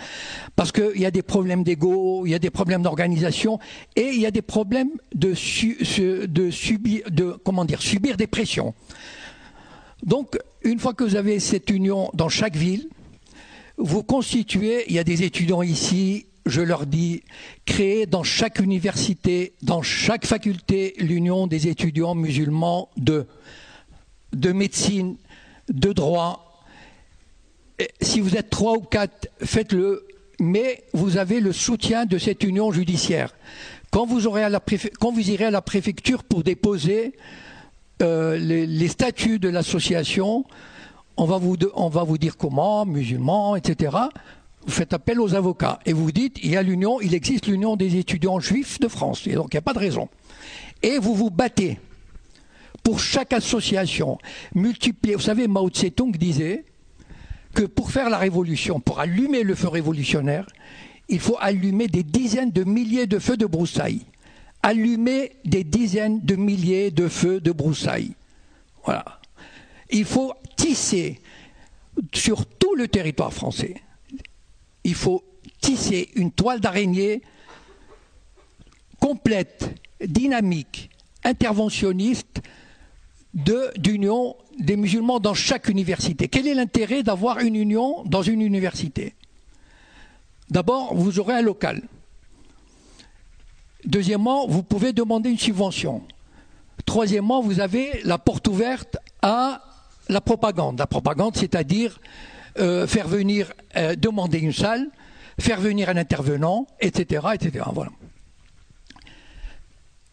parce 0.55 0.71
qu'il 0.71 0.99
y 0.99 1.05
a 1.05 1.11
des 1.11 1.21
problèmes 1.21 1.63
d'ego, 1.63 2.25
il 2.25 2.31
y 2.31 2.35
a 2.35 2.39
des 2.39 2.51
problèmes 2.51 2.83
d'organisation, 2.83 3.59
et 3.95 4.09
il 4.09 4.19
y 4.19 4.25
a 4.25 4.31
des 4.31 4.41
problèmes 4.41 4.91
de, 5.15 5.33
su, 5.33 5.77
de 6.27 6.51
subir, 6.51 7.03
comment 7.43 7.65
dire, 7.65 7.81
subir 7.81 8.17
des 8.17 8.27
pressions. 8.27 8.73
Donc, 10.03 10.37
une 10.63 10.79
fois 10.79 10.93
que 10.93 11.03
vous 11.03 11.15
avez 11.15 11.39
cette 11.39 11.69
union 11.69 12.09
dans 12.13 12.29
chaque 12.29 12.55
ville, 12.55 12.89
vous 13.77 14.03
constituez, 14.03 14.83
il 14.87 14.95
y 14.95 14.99
a 14.99 15.03
des 15.03 15.23
étudiants 15.23 15.61
ici, 15.61 16.25
je 16.45 16.61
leur 16.61 16.85
dis, 16.85 17.23
créez 17.65 18.05
dans 18.05 18.23
chaque 18.23 18.59
université, 18.59 19.53
dans 19.61 19.81
chaque 19.81 20.25
faculté, 20.25 20.93
l'union 20.97 21.47
des 21.47 21.67
étudiants 21.67 22.15
musulmans 22.15 22.89
de, 22.97 23.25
de 24.33 24.51
médecine, 24.51 25.15
de 25.69 25.93
droit. 25.93 26.63
Si 28.01 28.19
vous 28.19 28.35
êtes 28.35 28.49
trois 28.49 28.73
ou 28.73 28.81
quatre, 28.81 29.29
faites-le, 29.41 30.05
mais 30.39 30.83
vous 30.93 31.17
avez 31.17 31.39
le 31.39 31.53
soutien 31.53 32.05
de 32.05 32.17
cette 32.17 32.43
union 32.43 32.71
judiciaire. 32.71 33.33
Quand 33.89 34.05
vous 34.05 34.27
irez 34.27 34.43
à 35.45 35.51
la 35.51 35.61
préfecture 35.61 36.23
pour 36.23 36.43
déposer 36.43 37.13
euh, 38.03 38.37
les, 38.37 38.87
statuts 38.87 39.39
de 39.39 39.49
l'association, 39.49 40.45
on 41.17 41.25
va 41.25 41.37
vous, 41.37 41.57
on 41.75 41.89
va 41.89 42.03
vous 42.03 42.17
dire 42.17 42.37
comment, 42.37 42.85
musulmans, 42.85 43.55
etc. 43.55 43.97
Vous 44.65 44.71
faites 44.71 44.93
appel 44.93 45.19
aux 45.19 45.35
avocats 45.35 45.79
et 45.85 45.93
vous 45.93 46.11
dites 46.11 46.37
il 46.43 46.51
y 46.51 46.57
a 46.57 46.63
l'union, 46.63 47.01
il 47.01 47.13
existe 47.13 47.47
l'union 47.47 47.75
des 47.75 47.97
étudiants 47.97 48.39
juifs 48.39 48.79
de 48.79 48.87
France 48.87 49.27
et 49.27 49.33
donc 49.33 49.53
il 49.53 49.55
n'y 49.55 49.59
a 49.59 49.61
pas 49.63 49.73
de 49.73 49.79
raison. 49.79 50.09
Et 50.81 50.99
vous 50.99 51.15
vous 51.15 51.29
battez 51.29 51.79
pour 52.83 52.99
chaque 52.99 53.33
association 53.33 54.17
multiplier. 54.53 55.15
Vous 55.15 55.21
savez, 55.21 55.47
Mao 55.47 55.69
Tse-tung 55.69 56.11
disait 56.17 56.65
que 57.53 57.63
pour 57.63 57.91
faire 57.91 58.09
la 58.09 58.17
révolution, 58.17 58.79
pour 58.79 58.99
allumer 58.99 59.43
le 59.43 59.55
feu 59.55 59.67
révolutionnaire, 59.67 60.45
il 61.09 61.19
faut 61.19 61.37
allumer 61.39 61.87
des 61.87 62.03
dizaines 62.03 62.51
de 62.51 62.63
milliers 62.63 63.07
de 63.07 63.19
feux 63.19 63.37
de 63.37 63.45
broussailles. 63.45 64.01
Allumer 64.63 65.33
des 65.43 65.63
dizaines 65.63 66.21
de 66.21 66.35
milliers 66.35 66.89
de 66.89 67.07
feux 67.09 67.41
de 67.41 67.51
broussailles. 67.51 68.15
Voilà. 68.85 69.19
Il 69.91 70.05
faut 70.05 70.33
tisser 70.55 71.19
sur 72.13 72.45
tout 72.45 72.73
le 72.75 72.87
territoire 72.87 73.33
français. 73.33 73.75
Il 74.83 74.95
faut 74.95 75.23
tisser 75.61 76.09
une 76.15 76.31
toile 76.31 76.59
d'araignée 76.59 77.21
complète, 78.99 79.69
dynamique, 80.03 80.89
interventionniste 81.23 82.41
d'union 83.33 84.35
des 84.59 84.77
musulmans 84.77 85.19
dans 85.19 85.33
chaque 85.33 85.67
université. 85.67 86.27
Quel 86.27 86.47
est 86.47 86.53
l'intérêt 86.53 87.03
d'avoir 87.03 87.39
une 87.39 87.55
union 87.55 88.03
dans 88.05 88.21
une 88.21 88.41
université? 88.41 89.13
D'abord, 90.49 90.93
vous 90.95 91.19
aurez 91.19 91.33
un 91.33 91.41
local. 91.41 91.81
Deuxièmement, 93.85 94.47
vous 94.47 94.63
pouvez 94.63 94.93
demander 94.93 95.29
une 95.29 95.37
subvention. 95.37 96.03
Troisièmement, 96.85 97.41
vous 97.41 97.59
avez 97.59 98.01
la 98.03 98.17
porte 98.17 98.47
ouverte 98.47 98.97
à 99.21 99.61
la 100.09 100.21
propagande. 100.21 100.79
La 100.79 100.87
propagande, 100.87 101.35
c'est-à-dire 101.35 101.99
euh, 102.59 102.87
faire 102.87 103.07
venir, 103.07 103.51
euh, 103.75 103.95
demander 103.95 104.39
une 104.39 104.53
salle, 104.53 104.89
faire 105.39 105.59
venir 105.59 105.89
un 105.89 105.97
intervenant, 105.97 106.67
etc., 106.79 107.27
etc. 107.33 107.65
Voilà. 107.73 107.91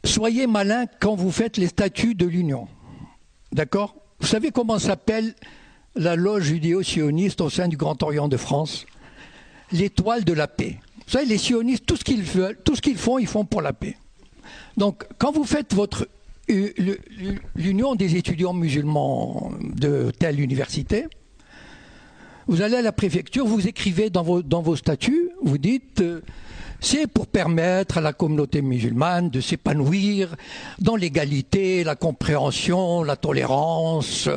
Soyez 0.05 0.47
malin 0.47 0.87
quand 0.99 1.15
vous 1.15 1.31
faites 1.31 1.57
les 1.57 1.69
statuts 1.69 2.15
de 2.15 2.27
l'Union. 2.27 2.69
D'accord? 3.53 3.95
Vous 4.21 4.27
savez 4.27 4.51
comment 4.51 4.79
s'appelle 4.79 5.35
la 5.95 6.17
loge 6.17 6.45
judéo-sioniste 6.45 7.41
au 7.41 7.51
sein 7.51 7.69
du 7.69 7.77
Grand 7.77 8.03
Orient 8.03 8.29
de 8.29 8.37
France? 8.37 8.87
L'étoile 9.73 10.25
de 10.25 10.33
la 10.33 10.49
paix. 10.49 10.79
Savez, 11.11 11.27
les 11.27 11.39
sionistes, 11.39 11.87
tout 11.87 11.97
ce 11.97 12.05
qu'ils 12.05 12.23
veulent, 12.23 12.57
tout 12.65 12.77
ce 12.77 12.81
qu'ils 12.81 12.97
font, 12.97 13.19
ils 13.19 13.27
font 13.27 13.45
pour 13.45 13.63
la 13.63 13.73
paix. 13.73 13.97
Donc, 14.77 15.05
quand 15.19 15.33
vous 15.33 15.43
faites 15.43 15.75
votre 15.75 16.07
euh, 16.49 16.73
l'union 17.57 17.97
des 17.97 18.15
étudiants 18.15 18.53
musulmans 18.53 19.51
de 19.61 20.13
telle 20.17 20.39
université, 20.39 21.09
vous 22.47 22.63
allez 22.63 22.77
à 22.77 22.83
la 22.83 22.93
préfecture, 22.93 23.45
vous 23.45 23.67
écrivez 23.67 24.09
dans 24.09 24.23
vos, 24.23 24.77
statuts, 24.77 25.31
vous 25.43 25.59
dites 25.59 26.01
euh, 26.01 26.21
c'est 26.79 27.09
pour 27.09 27.27
permettre 27.27 27.99
à 27.99 28.01
la 28.01 28.13
communauté 28.13 28.63
musulmane 28.63 29.31
de 29.31 29.41
s'épanouir 29.41 30.37
dans 30.79 30.95
l'égalité, 30.95 31.83
la 31.83 31.97
compréhension, 31.97 33.03
la 33.03 33.17
tolérance, 33.17 34.29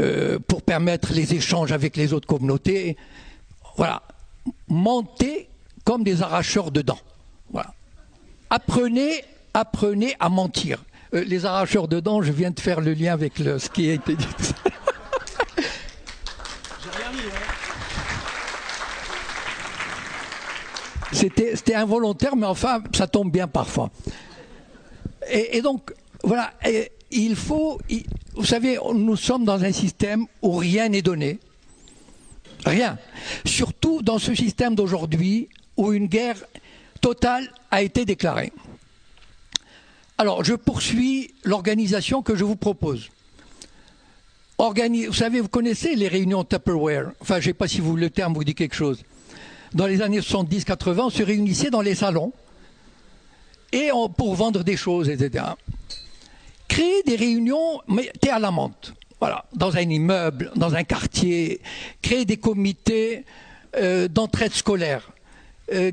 euh, 0.00 0.40
pour 0.48 0.62
permettre 0.62 1.12
les 1.12 1.34
échanges 1.34 1.70
avec 1.70 1.96
les 1.96 2.12
autres 2.12 2.26
communautés. 2.26 2.96
Voilà. 3.76 4.02
Mentez 4.66 5.48
comme 5.88 6.04
des 6.04 6.20
arracheurs 6.20 6.70
de 6.70 6.82
dents. 6.82 7.00
Voilà. 7.50 7.72
Apprenez, 8.50 9.24
apprenez 9.54 10.14
à 10.20 10.28
mentir. 10.28 10.84
Euh, 11.14 11.24
les 11.24 11.46
arracheurs 11.46 11.88
de 11.88 11.98
dents, 11.98 12.20
je 12.20 12.30
viens 12.30 12.50
de 12.50 12.60
faire 12.60 12.82
le 12.82 12.92
lien 12.92 13.14
avec 13.14 13.38
le, 13.38 13.58
ce 13.58 13.70
qui 13.70 13.88
a 13.88 13.94
été 13.94 14.14
dit. 14.14 14.26
C'était 21.12 21.74
involontaire, 21.74 22.36
mais 22.36 22.44
enfin, 22.44 22.82
ça 22.94 23.06
tombe 23.06 23.32
bien 23.32 23.48
parfois. 23.48 23.90
Et, 25.30 25.62
donc, 25.62 25.94
voilà, 26.22 26.52
il 27.10 27.34
faut. 27.34 27.80
vous 28.34 28.44
savez, 28.44 28.76
nous 28.94 29.16
sommes 29.16 29.46
dans 29.46 29.64
un 29.64 29.72
système 29.72 30.26
où 30.42 30.52
rien 30.52 30.90
n'est 30.90 31.00
donné. 31.00 31.40
Rien. 32.66 32.98
Surtout 33.46 34.02
dans 34.02 34.18
ce 34.18 34.34
système 34.34 34.74
d'aujourd'hui 34.74 35.48
où 35.78 35.94
une 35.94 36.06
guerre 36.06 36.44
totale 37.00 37.50
a 37.70 37.80
été 37.80 38.04
déclarée. 38.04 38.52
Alors, 40.18 40.44
je 40.44 40.54
poursuis 40.54 41.32
l'organisation 41.44 42.22
que 42.22 42.36
je 42.36 42.44
vous 42.44 42.56
propose. 42.56 43.08
vous 44.58 45.12
savez, 45.14 45.40
vous 45.40 45.48
connaissez 45.48 45.94
les 45.94 46.08
réunions 46.08 46.44
Tupperware? 46.44 47.12
Enfin, 47.20 47.36
je 47.36 47.38
ne 47.38 47.44
sais 47.44 47.54
pas 47.54 47.68
si 47.68 47.80
vous, 47.80 47.96
le 47.96 48.10
terme 48.10 48.34
vous 48.34 48.44
dit 48.44 48.54
quelque 48.54 48.74
chose 48.74 49.02
dans 49.74 49.86
les 49.86 50.02
années 50.02 50.20
70-80, 50.20 51.00
on 51.00 51.10
se 51.10 51.22
réunissait 51.22 51.70
dans 51.70 51.80
les 51.80 51.94
salons 51.94 52.32
et 53.72 53.90
pour 54.16 54.34
vendre 54.34 54.64
des 54.64 54.76
choses, 54.76 55.08
etc. 55.08 55.44
Créer 56.68 57.02
des 57.04 57.16
réunions, 57.16 57.80
mais 57.88 58.10
à 58.30 58.38
la 58.38 58.50
menthe. 58.50 58.94
Voilà, 59.20 59.44
dans 59.54 59.76
un 59.76 59.80
immeuble, 59.80 60.52
dans 60.54 60.74
un 60.74 60.84
quartier, 60.84 61.60
créer 62.02 62.24
des 62.24 62.36
comités 62.36 63.24
euh, 63.76 64.06
d'entraide 64.06 64.52
scolaire. 64.52 65.10
Euh, 65.72 65.92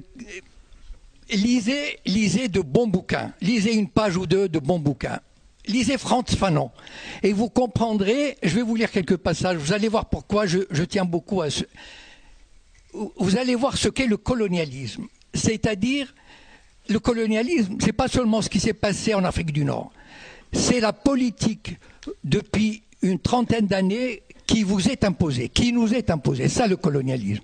lisez, 1.30 2.00
lisez 2.06 2.48
de 2.48 2.62
bons 2.62 2.88
bouquins, 2.88 3.34
lisez 3.42 3.74
une 3.74 3.90
page 3.90 4.18
ou 4.18 4.26
deux 4.26 4.48
de 4.48 4.60
bons 4.60 4.80
bouquins. 4.80 5.20
Lisez 5.68 5.98
Franz 5.98 6.36
Fanon 6.36 6.70
et 7.24 7.34
vous 7.34 7.50
comprendrez, 7.50 8.38
je 8.44 8.56
vais 8.56 8.62
vous 8.62 8.76
lire 8.76 8.92
quelques 8.92 9.18
passages, 9.18 9.58
vous 9.58 9.74
allez 9.74 9.88
voir 9.88 10.06
pourquoi 10.06 10.46
je, 10.46 10.60
je 10.70 10.84
tiens 10.84 11.06
beaucoup 11.06 11.42
à 11.42 11.50
ce, 11.50 11.64
vous 12.94 13.38
allez 13.38 13.56
voir 13.56 13.76
ce 13.76 13.90
qu'est 13.90 14.06
le 14.06 14.18
colonialisme. 14.18 15.08
C'est-à-dire, 15.34 16.14
le 16.88 17.00
colonialisme, 17.00 17.78
ce 17.82 17.88
n'est 17.88 17.94
pas 17.94 18.08
seulement 18.08 18.44
ce 18.44 18.50
qui 18.50 18.60
s'est 18.60 18.74
passé 18.74 19.16
en 19.16 19.24
Afrique 19.24 19.52
du 19.52 19.66
Nord, 19.66 19.92
c'est 20.54 20.80
la 20.80 20.94
politique 20.94 21.78
depuis 22.24 22.84
une 23.02 23.20
trentaine 23.20 23.68
d'années 23.68 24.22
qui 24.46 24.64
vous 24.64 24.88
est 24.88 25.04
imposée, 25.04 25.50
qui 25.50 25.74
nous 25.74 25.94
est 25.94 26.10
imposée. 26.10 26.48
Ça, 26.48 26.68
le 26.68 26.78
colonialisme. 26.78 27.44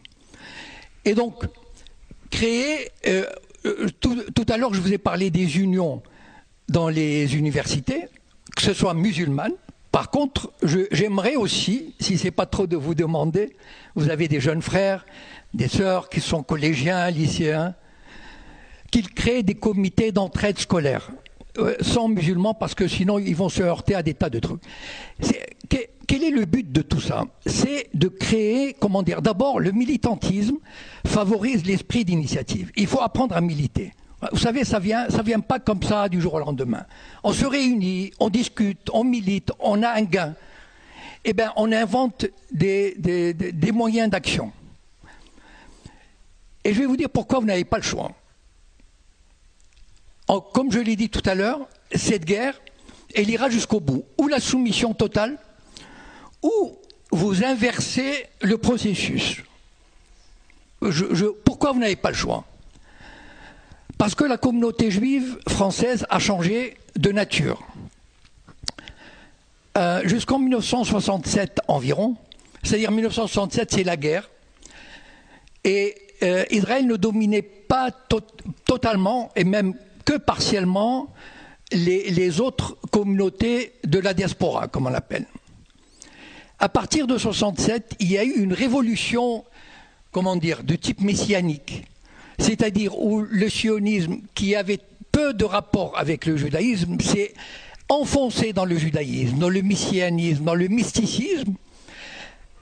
Et 1.03 1.13
donc, 1.13 1.43
créer. 2.31 2.89
Euh, 3.07 3.25
euh, 3.65 3.87
tout, 3.99 4.45
à 4.49 4.57
l'heure, 4.57 4.73
je 4.73 4.81
vous 4.81 4.91
ai 4.91 4.97
parlé 4.97 5.29
des 5.29 5.59
unions 5.59 6.01
dans 6.69 6.89
les 6.89 7.35
universités, 7.35 8.07
que 8.55 8.63
ce 8.63 8.73
soit 8.73 8.95
musulmanes. 8.95 9.53
Par 9.91 10.09
contre, 10.09 10.51
j'aimerais 10.91 11.35
aussi, 11.35 11.93
si 11.99 12.17
ce 12.17 12.23
n'est 12.25 12.31
pas 12.31 12.45
trop 12.45 12.65
de 12.65 12.77
vous 12.77 12.95
demander, 12.95 13.55
vous 13.95 14.09
avez 14.09 14.27
des 14.27 14.39
jeunes 14.39 14.61
frères, 14.61 15.05
des 15.53 15.67
sœurs 15.67 16.09
qui 16.09 16.21
sont 16.21 16.43
collégiens, 16.43 17.11
lycéens, 17.11 17.75
qu'ils 18.89 19.09
créent 19.13 19.43
des 19.43 19.55
comités 19.55 20.11
d'entraide 20.11 20.57
scolaire, 20.57 21.11
sans 21.81 22.07
musulmans, 22.07 22.53
parce 22.53 22.75
que 22.75 22.87
sinon 22.87 23.19
ils 23.19 23.35
vont 23.35 23.49
se 23.49 23.61
heurter 23.61 23.95
à 23.95 24.03
des 24.03 24.13
tas 24.13 24.29
de 24.29 24.39
trucs. 24.39 24.61
quel 26.07 26.23
est 26.23 26.31
le 26.31 26.45
but 26.45 26.71
de 26.71 26.81
tout 26.81 27.01
ça? 27.01 27.25
C'est 27.45 27.89
de 27.93 28.07
créer, 28.07 28.73
comment 28.73 29.03
dire, 29.03 29.21
d'abord 29.21 29.59
le 29.59 29.71
militantisme 29.71 30.57
favorise 31.05 31.65
l'esprit 31.65 32.05
d'initiative. 32.05 32.71
Il 32.75 32.87
faut 32.87 33.01
apprendre 33.01 33.35
à 33.35 33.41
militer. 33.41 33.93
Vous 34.31 34.37
savez, 34.37 34.63
ça 34.63 34.79
vient, 34.79 35.09
ça 35.09 35.23
vient 35.23 35.39
pas 35.39 35.59
comme 35.59 35.81
ça 35.81 36.07
du 36.07 36.21
jour 36.21 36.35
au 36.35 36.39
lendemain. 36.39 36.85
On 37.23 37.33
se 37.33 37.45
réunit, 37.45 38.11
on 38.19 38.29
discute, 38.29 38.89
on 38.93 39.03
milite, 39.03 39.51
on 39.59 39.81
a 39.81 39.89
un 39.89 40.03
gain. 40.03 40.35
Eh 41.23 41.33
bien, 41.33 41.51
on 41.55 41.71
invente 41.71 42.25
des, 42.51 42.95
des 42.97 43.71
moyens 43.71 44.09
d'action. 44.09 44.51
Et 46.63 46.73
je 46.73 46.79
vais 46.79 46.85
vous 46.85 46.97
dire 46.97 47.09
pourquoi 47.09 47.39
vous 47.39 47.45
n'avez 47.45 47.65
pas 47.65 47.77
le 47.77 47.83
choix. 47.83 48.11
Comme 50.27 50.71
je 50.71 50.79
l'ai 50.79 50.95
dit 50.95 51.09
tout 51.09 51.23
à 51.25 51.35
l'heure, 51.35 51.67
cette 51.93 52.25
guerre, 52.25 52.59
elle 53.15 53.29
ira 53.29 53.49
jusqu'au 53.49 53.79
bout. 53.79 54.05
Ou 54.17 54.27
la 54.27 54.39
soumission 54.39 54.93
totale, 54.93 55.37
ou 56.41 56.77
vous 57.11 57.43
inversez 57.43 58.25
le 58.41 58.57
processus. 58.57 59.41
pourquoi 61.43 61.73
vous 61.73 61.79
n'avez 61.79 61.95
pas 61.95 62.09
le 62.09 62.15
choix? 62.15 62.45
Parce 63.97 64.15
que 64.15 64.23
la 64.23 64.37
communauté 64.37 64.89
juive 64.89 65.37
française 65.47 66.05
a 66.09 66.17
changé 66.17 66.75
de 66.95 67.11
nature. 67.11 67.61
Euh, 69.77 70.01
jusqu'en 70.05 70.39
1967 70.39 71.61
environ, 71.67 72.15
c'est-à-dire 72.63 72.91
1967 72.91 73.71
c'est 73.71 73.83
la 73.83 73.97
guerre, 73.97 74.29
et 75.63 75.95
euh, 76.23 76.43
Israël 76.49 76.87
ne 76.87 76.95
dominait 76.95 77.41
pas 77.41 77.89
totalement 78.65 79.31
et 79.35 79.43
même 79.43 79.75
que 80.05 80.17
partiellement 80.17 81.13
les, 81.71 82.41
autres 82.41 82.77
communautés 82.91 83.73
de 83.83 83.99
la 83.99 84.13
diaspora, 84.13 84.67
comme 84.67 84.87
on 84.87 84.89
l'appelle. 84.89 85.25
À 86.59 86.69
partir 86.69 87.07
de 87.07 87.17
67, 87.17 87.95
il 87.99 88.11
y 88.11 88.17
a 88.17 88.23
eu 88.23 88.41
une 88.41 88.53
révolution, 88.53 89.45
comment 90.11 90.35
dire, 90.35 90.63
de 90.63 90.75
type 90.75 91.01
messianique, 91.01 91.85
c'est-à-dire 92.39 92.97
où 92.99 93.21
le 93.21 93.49
sionisme, 93.49 94.21
qui 94.35 94.55
avait 94.55 94.79
peu 95.11 95.33
de 95.33 95.45
rapport 95.45 95.97
avec 95.97 96.25
le 96.25 96.37
judaïsme, 96.37 96.99
s'est 96.99 97.33
enfoncé 97.89 98.53
dans 98.53 98.65
le 98.65 98.77
judaïsme, 98.77 99.37
dans 99.37 99.49
le 99.49 99.61
messianisme, 99.61 100.43
dans 100.43 100.55
le 100.55 100.67
mysticisme, 100.67 101.53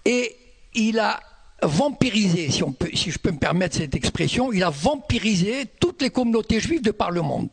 Et 0.06 0.36
il 0.74 1.00
a 1.00 1.20
vampirisé, 1.62 2.50
si, 2.50 3.12
je 3.12 3.20
peux 3.20 3.32
me 3.32 3.38
permettre 3.38 3.76
cette 3.78 3.96
expression, 3.96 4.52
il 4.54 4.64
a 4.64 4.70
vampirisé 4.70 5.66
toutes 5.80 6.02
les 6.02 6.10
communautés 6.10 6.60
juives 6.60 6.82
de 6.82 6.92
par 6.92 7.12
le 7.12 7.22
monde. 7.22 7.50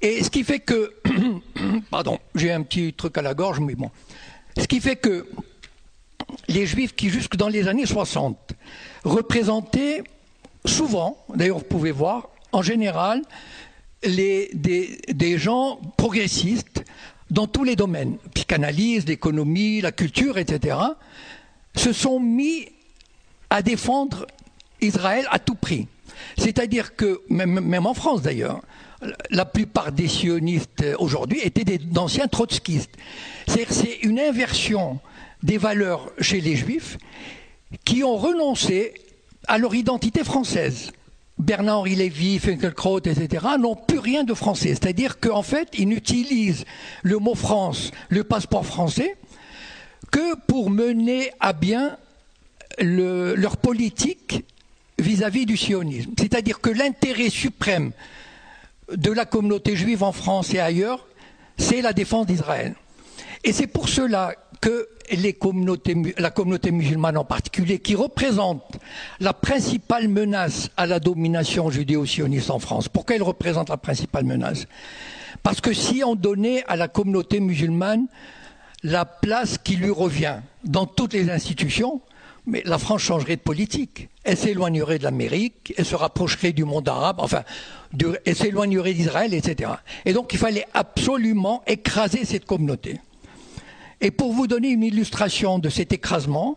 Et 0.00 0.22
ce 0.22 0.30
qui 0.30 0.44
fait 0.44 0.60
que, 0.60 0.94
pardon, 1.90 2.18
j'ai 2.34 2.52
un 2.52 2.62
petit 2.62 2.92
truc 2.92 3.16
à 3.18 3.22
la 3.22 3.34
gorge, 3.34 3.60
mais 3.60 3.74
bon, 3.74 3.90
ce 4.58 4.66
qui 4.66 4.80
fait 4.80 4.96
que 4.96 5.28
les 6.48 6.66
juifs 6.66 6.94
qui 6.94 7.08
jusque 7.08 7.36
dans 7.36 7.48
les 7.48 7.68
années 7.68 7.86
60 7.86 8.52
représentaient 9.04 10.02
souvent, 10.64 11.16
d'ailleurs 11.34 11.58
vous 11.58 11.64
pouvez 11.64 11.92
voir, 11.92 12.28
en 12.52 12.62
général, 12.62 13.22
des, 14.02 14.50
des 15.08 15.38
gens 15.38 15.80
progressistes 15.96 16.84
dans 17.30 17.46
tous 17.46 17.64
les 17.64 17.76
domaines, 17.76 18.18
psychanalyse, 18.34 19.06
l'économie, 19.06 19.80
la 19.80 19.92
culture, 19.92 20.36
etc., 20.36 20.76
se 21.74 21.92
sont 21.92 22.20
mis 22.20 22.68
à 23.52 23.60
défendre 23.60 24.26
Israël 24.80 25.26
à 25.30 25.38
tout 25.38 25.54
prix. 25.54 25.86
C'est-à-dire 26.38 26.96
que, 26.96 27.20
même, 27.28 27.86
en 27.86 27.94
France 27.94 28.22
d'ailleurs, 28.22 28.62
la 29.30 29.44
plupart 29.44 29.92
des 29.92 30.08
sionistes 30.08 30.84
aujourd'hui 30.98 31.40
étaient 31.42 31.78
d'anciens 31.78 32.28
trotskistes. 32.28 32.96
C'est 33.46 33.98
une 34.02 34.18
inversion 34.18 35.00
des 35.42 35.58
valeurs 35.58 36.10
chez 36.18 36.40
les 36.40 36.56
juifs 36.56 36.96
qui 37.84 38.02
ont 38.04 38.16
renoncé 38.16 38.94
à 39.48 39.58
leur 39.58 39.74
identité 39.74 40.24
française. 40.24 40.90
Bernard-Henri 41.38 41.96
Lévy, 41.96 42.38
Finkelkraut, 42.38 43.00
etc., 43.00 43.44
n'ont 43.58 43.76
plus 43.76 43.98
rien 43.98 44.24
de 44.24 44.32
français. 44.32 44.68
C'est-à-dire 44.68 45.20
qu'en 45.20 45.42
fait, 45.42 45.68
ils 45.76 45.88
n'utilisent 45.88 46.64
le 47.02 47.18
mot 47.18 47.34
France, 47.34 47.90
le 48.08 48.24
passeport 48.24 48.64
français, 48.64 49.16
que 50.10 50.36
pour 50.46 50.70
mener 50.70 51.32
à 51.40 51.52
bien 51.52 51.98
le, 52.80 53.34
leur 53.34 53.56
politique 53.56 54.44
vis-à-vis 54.98 55.42
-vis 55.42 55.46
du 55.46 55.56
sionisme. 55.56 56.12
C'est-à-dire 56.18 56.60
que 56.60 56.70
l'intérêt 56.70 57.30
suprême 57.30 57.92
de 58.92 59.10
la 59.10 59.24
communauté 59.24 59.76
juive 59.76 60.02
en 60.02 60.12
France 60.12 60.52
et 60.54 60.60
ailleurs, 60.60 61.06
c'est 61.56 61.82
la 61.82 61.92
défense 61.92 62.26
d'Israël. 62.26 62.74
Et 63.44 63.52
c'est 63.52 63.66
pour 63.66 63.88
cela 63.88 64.34
que 64.60 64.88
la 66.18 66.30
communauté 66.30 66.70
musulmane 66.70 67.18
en 67.18 67.24
particulier, 67.24 67.80
qui 67.80 67.94
représente 67.94 68.78
la 69.20 69.32
principale 69.32 70.08
menace 70.08 70.70
à 70.76 70.86
la 70.86 71.00
domination 71.00 71.68
judéo-sioniste 71.70 72.50
en 72.50 72.60
France. 72.60 72.88
Pourquoi 72.88 73.16
elle 73.16 73.22
représente 73.22 73.68
la 73.68 73.76
principale 73.76 74.24
menace? 74.24 74.66
Parce 75.42 75.60
que 75.60 75.72
si 75.72 76.04
on 76.04 76.14
donnait 76.14 76.64
à 76.68 76.76
la 76.76 76.86
communauté 76.86 77.40
musulmane 77.40 78.06
la 78.84 79.04
place 79.04 79.58
qui 79.58 79.76
lui 79.76 79.90
revient 79.90 80.36
dans 80.64 80.86
toutes 80.86 81.12
les 81.12 81.28
institutions, 81.28 82.00
mais 82.46 82.62
la 82.64 82.78
France 82.78 83.02
changerait 83.02 83.36
de 83.36 83.40
politique. 83.40 84.08
Elle 84.24 84.36
s'éloignerait 84.36 84.98
de 84.98 85.04
l'Amérique, 85.04 85.74
elle 85.76 85.84
se 85.84 85.94
rapprocherait 85.94 86.52
du 86.52 86.64
monde 86.64 86.88
arabe, 86.88 87.16
enfin, 87.18 87.42
elle 88.24 88.36
s'éloignerait 88.36 88.94
d'Israël, 88.94 89.34
etc. 89.34 89.72
Et 90.04 90.12
donc 90.12 90.32
il 90.32 90.38
fallait 90.38 90.66
absolument 90.74 91.62
écraser 91.66 92.24
cette 92.24 92.44
communauté. 92.44 93.00
Et 94.00 94.10
pour 94.10 94.32
vous 94.32 94.46
donner 94.46 94.70
une 94.70 94.82
illustration 94.82 95.58
de 95.58 95.68
cet 95.68 95.92
écrasement, 95.92 96.56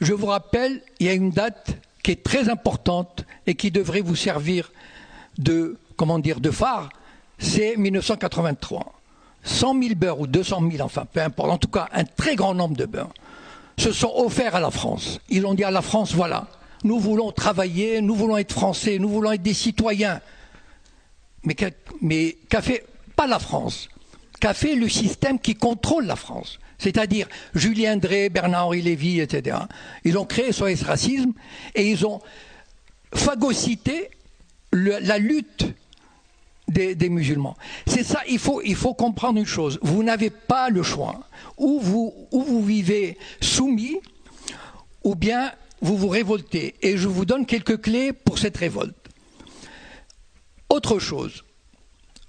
je 0.00 0.12
vous 0.12 0.26
rappelle, 0.26 0.82
il 0.98 1.06
y 1.06 1.08
a 1.08 1.12
une 1.12 1.30
date 1.30 1.76
qui 2.02 2.10
est 2.10 2.24
très 2.24 2.48
importante 2.48 3.24
et 3.46 3.54
qui 3.54 3.70
devrait 3.70 4.00
vous 4.00 4.16
servir 4.16 4.72
de, 5.38 5.76
comment 5.96 6.18
dire, 6.18 6.40
de 6.40 6.50
phare, 6.50 6.88
c'est 7.38 7.76
1983. 7.76 8.92
100 9.44 9.82
000 9.82 9.94
beurs 9.96 10.20
ou 10.20 10.26
200 10.26 10.70
000, 10.70 10.84
enfin, 10.84 11.04
peu 11.12 11.20
importe, 11.20 11.50
en 11.50 11.58
tout 11.58 11.68
cas, 11.68 11.88
un 11.92 12.04
très 12.04 12.36
grand 12.36 12.54
nombre 12.54 12.76
de 12.76 12.86
beurs 12.86 13.12
se 13.76 13.92
sont 13.92 14.12
offerts 14.14 14.54
à 14.54 14.60
la 14.60 14.70
France. 14.70 15.20
Ils 15.28 15.46
ont 15.46 15.54
dit 15.54 15.64
à 15.64 15.70
la 15.70 15.82
France, 15.82 16.14
voilà, 16.14 16.46
nous 16.84 16.98
voulons 16.98 17.32
travailler, 17.32 18.00
nous 18.00 18.14
voulons 18.14 18.36
être 18.36 18.52
français, 18.52 18.98
nous 18.98 19.08
voulons 19.08 19.32
être 19.32 19.42
des 19.42 19.54
citoyens. 19.54 20.20
Mais 21.44 21.54
qu'a 21.54 22.62
fait 22.62 22.86
pas 23.16 23.26
la 23.26 23.38
France 23.38 23.88
Qu'a 24.40 24.54
fait 24.54 24.74
le 24.74 24.88
système 24.88 25.38
qui 25.38 25.54
contrôle 25.54 26.06
la 26.06 26.16
France 26.16 26.58
c'est-à-dire 26.82 27.28
Julien 27.54 27.96
Drey, 27.96 28.28
Bernard-Henri 28.28 28.82
Lévy, 28.82 29.20
etc. 29.20 29.56
Ils 30.04 30.18
ont 30.18 30.24
créé 30.24 30.50
SOS 30.50 30.82
Racisme 30.82 31.32
et 31.76 31.88
ils 31.88 32.04
ont 32.04 32.20
phagocyté 33.14 34.10
la 34.72 35.18
lutte 35.18 35.66
des, 36.72 37.08
musulmans. 37.08 37.56
C'est 37.86 38.04
ça, 38.04 38.20
il 38.28 38.38
faut, 38.38 38.94
comprendre 38.94 39.38
une 39.38 39.46
chose. 39.46 39.78
Vous 39.82 40.02
n'avez 40.02 40.30
pas 40.30 40.68
le 40.68 40.82
choix. 40.82 41.20
Ou 41.58 41.80
vous, 41.80 42.14
ou 42.30 42.42
vous 42.42 42.64
vivez 42.64 43.18
soumis, 43.40 43.98
ou 45.04 45.14
bien 45.14 45.52
vous 45.80 45.96
vous 45.96 46.08
révoltez. 46.08 46.74
Et 46.82 46.96
je 46.96 47.08
vous 47.08 47.24
donne 47.24 47.46
quelques 47.46 47.80
clés 47.80 48.12
pour 48.12 48.38
cette 48.38 48.56
révolte. 48.56 48.96
Autre 50.68 50.98
chose. 50.98 51.44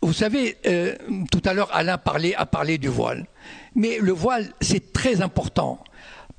Vous 0.02 0.14
savez, 0.14 0.58
euh, 0.66 0.96
tout 1.32 1.41
à 1.46 1.54
l'heure, 1.54 1.74
Alain 1.74 1.98
parlait, 1.98 2.36
a 2.36 2.46
parlé 2.46 2.78
du 2.78 2.89
voile. 2.89 3.26
Mais 3.74 4.00
le 4.00 4.12
voile, 4.12 4.52
c'est 4.60 4.91
très 4.91 5.22
important. 5.22 5.82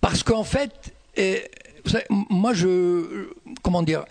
Parce 0.03 0.23
qu'en 0.23 0.45
fait, 0.45 0.95
euh, 1.19 1.39
moi, 2.29 2.53
je. 2.53 3.31
Comment 3.63 3.83
dire 3.83 4.05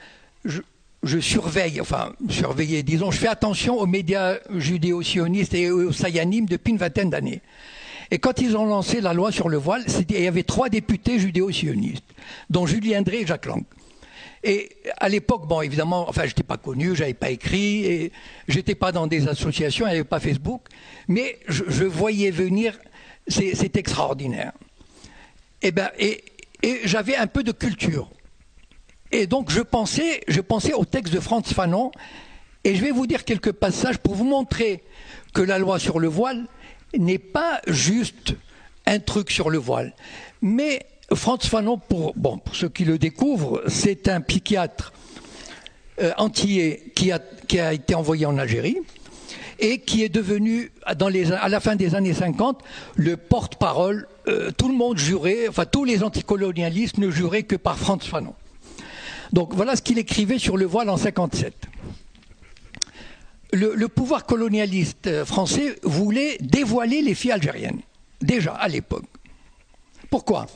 je, 1.04 1.20
surveille, 1.20 1.82
enfin, 1.82 2.14
surveiller, 2.30 2.84
disons, 2.84 3.12
je 3.12 3.18
fais 3.18 3.28
attention 3.28 3.78
aux 3.78 3.86
médias 3.86 4.38
judéo-sionistes 4.56 5.54
et 5.54 5.70
aux 5.70 5.91
sayanim 5.91 6.45
depuis 6.45 6.72
une 6.72 6.78
vingtaine 6.78 7.10
d'années. 7.10 7.41
Et 8.12 8.20
quand 8.20 8.39
ils 8.41 8.56
ont 8.56 8.66
lancé 8.66 9.01
la 9.01 9.14
loi 9.14 9.32
sur 9.32 9.49
le 9.49 9.58
voile, 9.58 9.84
il 10.10 10.22
y 10.22 10.28
avait 10.28 10.43
trois 10.43 10.70
députés 10.70 11.20
judéo-sionistes, 11.20 12.06
dont 12.49 12.66
Julien 12.66 13.01
Drey 13.01 13.22
et 13.22 13.28
Jacques 13.28 13.45
Lang. 13.45 13.64
Et 14.43 14.70
à 14.97 15.08
l'époque, 15.08 15.47
bon, 15.47 15.62
évidemment, 15.62 16.08
enfin, 16.10 16.26
j'étais 16.26 16.43
pas 16.43 16.58
connu, 16.58 16.95
j'avais 16.95 17.14
pas 17.14 17.30
écrit, 17.30 17.86
et 17.86 18.12
j'étais 18.47 18.76
pas 18.76 18.91
dans 18.91 19.08
des 19.08 19.28
associations, 19.28 19.88
il 19.88 19.89
n'y 19.89 19.95
avait 19.95 20.04
pas 20.04 20.20
Facebook, 20.20 20.64
mais 21.08 21.39
je, 21.47 21.86
voyais 21.86 22.30
venir, 22.30 22.78
c'est 23.28 23.78
extraordinaire. 23.78 24.51
Et 25.62 25.72
ben, 25.72 25.89
et, 25.97 26.24
et 26.62 26.82
j'avais 26.84 27.16
un 27.16 27.28
peu 27.28 27.41
de 27.41 27.54
culture. 27.54 28.10
Et 29.14 29.28
donc, 29.28 29.51
je 29.51 29.61
pensais, 29.61 30.22
je 30.28 30.41
pensais 30.41 30.74
au 30.74 30.86
texte 30.86 31.14
de 31.14 31.20
Franz 31.20 31.53
Fanon, 31.53 31.91
et 32.64 32.74
je 32.74 32.82
vais 32.82 32.89
vous 32.89 33.05
dire 33.05 33.26
quelques 33.26 33.51
passages 33.51 33.99
pour 33.99 34.16
vous 34.16 34.26
montrer 34.26 34.82
que 35.36 35.41
la 35.43 35.59
loi 35.59 35.78
sur 35.78 35.99
le 35.99 36.07
voile 36.07 36.47
n'est 36.97 37.20
pas 37.20 37.61
juste 37.68 38.34
un 38.88 38.97
truc 38.97 39.30
sur 39.30 39.51
le 39.51 39.59
voile, 39.59 39.93
mais 40.41 40.88
Franz 41.14 41.47
Fanon, 41.47 41.78
pour, 41.78 42.16
ceux 42.53 42.70
qui 42.70 42.86
le 42.86 42.97
découvrent, 42.97 43.61
c'est 43.68 44.07
un 44.07 44.20
psychiatre 44.20 44.93
euh, 46.01 46.11
antillais 46.18 46.91
qui 46.95 47.11
a, 47.11 47.72
été 47.72 47.93
envoyé 47.93 48.26
en 48.26 48.39
Algérie 48.39 48.80
et 49.59 49.78
qui 49.78 50.03
est 50.03 50.09
devenu, 50.09 50.72
à 50.86 51.49
la 51.49 51.59
fin 51.59 51.76
des 51.76 51.93
années 51.93 52.16
50, 52.16 52.64
le 52.95 53.16
porte-parole. 53.16 54.07
Euh, 54.28 54.49
tout 54.57 54.70
le 54.70 54.76
monde 54.76 54.97
jurait, 54.97 55.47
enfin 55.47 55.66
tous 55.66 55.86
les 55.86 56.01
anticolonialistes 56.01 56.97
ne 56.97 57.11
juraient 57.11 57.43
que 57.43 57.55
par 57.55 57.78
Franz 57.78 58.07
Fanon. 58.07 58.34
Donc 59.34 59.55
voilà 59.55 59.75
ce 59.75 59.81
qu'il 59.81 59.97
écrivait 59.97 60.38
sur 60.38 60.55
le 60.57 60.65
voile 60.65 60.89
en 60.89 60.97
57. 60.97 61.53
Le, 63.51 63.73
le 63.75 63.88
pouvoir 63.88 64.25
colonialiste 64.25 65.07
euh, 65.07 65.25
français 65.25 65.75
voulait 65.84 66.38
dévoiler 66.39 67.01
les 67.01 67.13
filles 67.13 67.34
algériennes, 67.34 67.81
déjà 68.21 68.53
à 68.53 68.67
l'époque. 68.67 69.05
Pourquoi? 70.09 70.47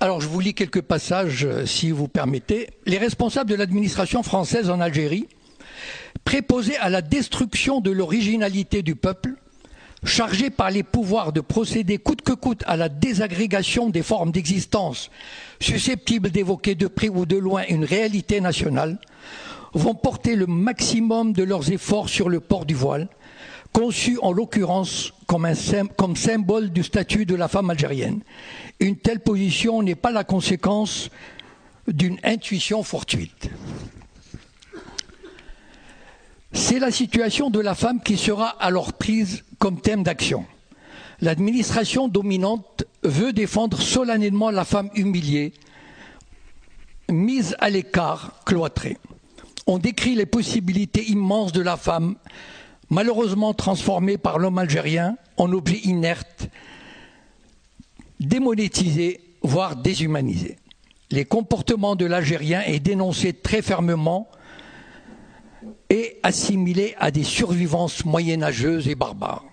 Alors 0.00 0.20
je 0.20 0.28
vous 0.28 0.40
lis 0.40 0.54
quelques 0.54 0.82
passages, 0.82 1.44
euh, 1.44 1.66
si 1.66 1.90
vous 1.90 2.08
permettez. 2.08 2.70
Les 2.86 2.98
responsables 2.98 3.50
de 3.50 3.56
l'administration 3.56 4.22
française 4.22 4.70
en 4.70 4.80
Algérie, 4.80 5.26
préposés 6.24 6.76
à 6.76 6.90
la 6.90 7.02
destruction 7.02 7.80
de 7.80 7.90
l'originalité 7.90 8.82
du 8.82 8.94
peuple, 8.94 9.34
chargés 10.04 10.50
par 10.50 10.70
les 10.70 10.82
pouvoirs 10.82 11.32
de 11.32 11.40
procéder 11.40 11.98
coûte 11.98 12.22
que 12.22 12.32
coûte 12.32 12.62
à 12.66 12.76
la 12.76 12.88
désagrégation 12.88 13.90
des 13.90 14.02
formes 14.02 14.30
d'existence 14.30 15.10
susceptibles 15.60 16.30
d'évoquer 16.30 16.74
de 16.74 16.86
près 16.86 17.08
ou 17.08 17.26
de 17.26 17.36
loin 17.36 17.62
une 17.68 17.84
réalité 17.84 18.40
nationale, 18.40 18.98
vont 19.72 19.94
porter 19.94 20.36
le 20.36 20.46
maximum 20.46 21.32
de 21.32 21.42
leurs 21.42 21.70
efforts 21.72 22.08
sur 22.08 22.28
le 22.28 22.40
port 22.40 22.64
du 22.64 22.74
voile, 22.74 23.08
conçu 23.72 24.18
en 24.22 24.32
l'occurrence 24.32 25.12
comme, 25.26 25.48
comme, 25.96 26.16
symbole 26.16 26.70
du 26.70 26.82
statut 26.82 27.26
de 27.26 27.34
la 27.34 27.48
femme 27.48 27.70
algérienne. 27.70 28.20
Une 28.78 28.96
telle 28.96 29.20
position 29.20 29.82
n'est 29.82 29.96
pas 29.96 30.12
la 30.12 30.22
conséquence 30.22 31.10
d'une 31.88 32.18
intuition 32.22 32.82
fortuite. 32.82 33.50
C'est 36.56 36.78
la 36.78 36.92
situation 36.92 37.50
de 37.50 37.58
la 37.58 37.74
femme 37.74 38.00
qui 38.00 38.16
sera 38.16 38.48
alors 38.48 38.92
prise 38.92 39.42
comme 39.58 39.80
thème 39.80 40.04
d'action. 40.04 40.46
L'administration 41.20 42.06
dominante 42.06 42.84
veut 43.02 43.32
défendre 43.32 43.80
solennellement 43.80 44.50
la 44.50 44.64
femme 44.64 44.88
humiliée, 44.94 45.52
mise 47.10 47.56
à 47.58 47.70
l'écart, 47.70 48.40
cloîtrée. 48.46 48.98
On 49.66 49.78
décrit 49.78 50.14
les 50.14 50.26
possibilités 50.26 51.04
immenses 51.10 51.52
de 51.52 51.60
la 51.60 51.76
femme 51.76 52.14
malheureusement 52.88 53.52
transformé 53.52 54.16
par 54.16 54.38
l'homme 54.38 54.58
algérien 54.58 55.16
en 55.36 55.52
objet 55.52 55.80
inerte, 55.84 56.48
démonétisé, 58.20 59.20
voire 59.42 59.74
déshumanisé. 59.74 60.56
Les 61.10 61.24
comportements 61.24 61.96
de 61.96 62.06
l'Algérien 62.06 62.62
est 62.62 62.80
dénoncé 62.80 63.32
très 63.32 63.60
fermement 63.60 64.28
et 65.90 66.18
assimilé 66.22 66.94
à 66.98 67.10
des 67.10 67.24
survivances 67.24 68.04
moyenâgeuses 68.04 68.88
et 68.88 68.94
barbares. 68.94 69.44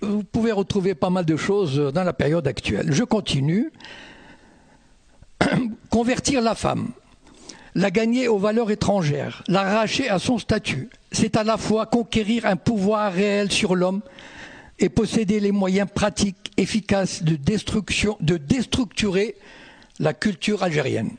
Vous 0.00 0.24
pouvez 0.24 0.52
retrouver 0.52 0.94
pas 0.94 1.10
mal 1.10 1.26
de 1.26 1.36
choses 1.36 1.76
dans 1.92 2.04
la 2.04 2.12
période 2.12 2.46
actuelle. 2.46 2.92
Je 2.92 3.04
continue. 3.04 3.70
Convertir 5.90 6.40
la 6.40 6.54
femme, 6.54 6.90
la 7.74 7.90
gagner 7.90 8.28
aux 8.28 8.38
valeurs 8.38 8.70
étrangères, 8.70 9.42
l'arracher 9.48 10.08
à 10.08 10.18
son 10.18 10.38
statut, 10.38 10.88
c'est 11.12 11.36
à 11.36 11.44
la 11.44 11.56
fois 11.56 11.86
conquérir 11.86 12.46
un 12.46 12.56
pouvoir 12.56 13.12
réel 13.12 13.50
sur 13.50 13.74
l'homme 13.74 14.00
et 14.78 14.88
posséder 14.88 15.40
les 15.40 15.52
moyens 15.52 15.88
pratiques, 15.92 16.52
efficaces 16.56 17.22
de 17.22 17.36
de 17.36 18.36
déstructurer 18.36 19.36
la 19.98 20.14
culture 20.14 20.62
algérienne. 20.62 21.10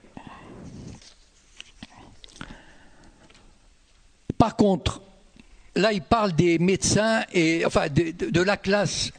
Par 4.42 4.56
contre, 4.56 5.04
là, 5.76 5.94
il 5.94 6.02
parle 6.02 6.32
des 6.32 6.58
médecins 6.58 7.22
et 7.32 7.64
enfin 7.64 7.90
de, 7.90 8.42
la 8.42 8.58
classe, 8.58 9.12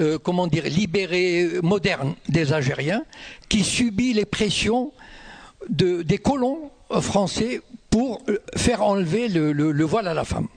euh, 0.00 0.18
comment 0.18 0.48
dire, 0.48 0.64
libérée, 0.64 1.60
moderne 1.62 2.16
des 2.28 2.52
Algériens, 2.52 3.04
qui 3.48 3.62
subit 3.62 4.12
les 4.12 4.24
pressions 4.24 4.90
de, 5.68 6.02
des 6.02 6.18
colons 6.18 6.72
français 7.00 7.60
pour 7.90 8.20
euh, 8.28 8.38
faire 8.56 8.82
enlever 8.82 9.28
le 9.28 9.84
voile 9.84 10.08
à 10.08 10.14
la 10.14 10.24
femme. 10.24 10.48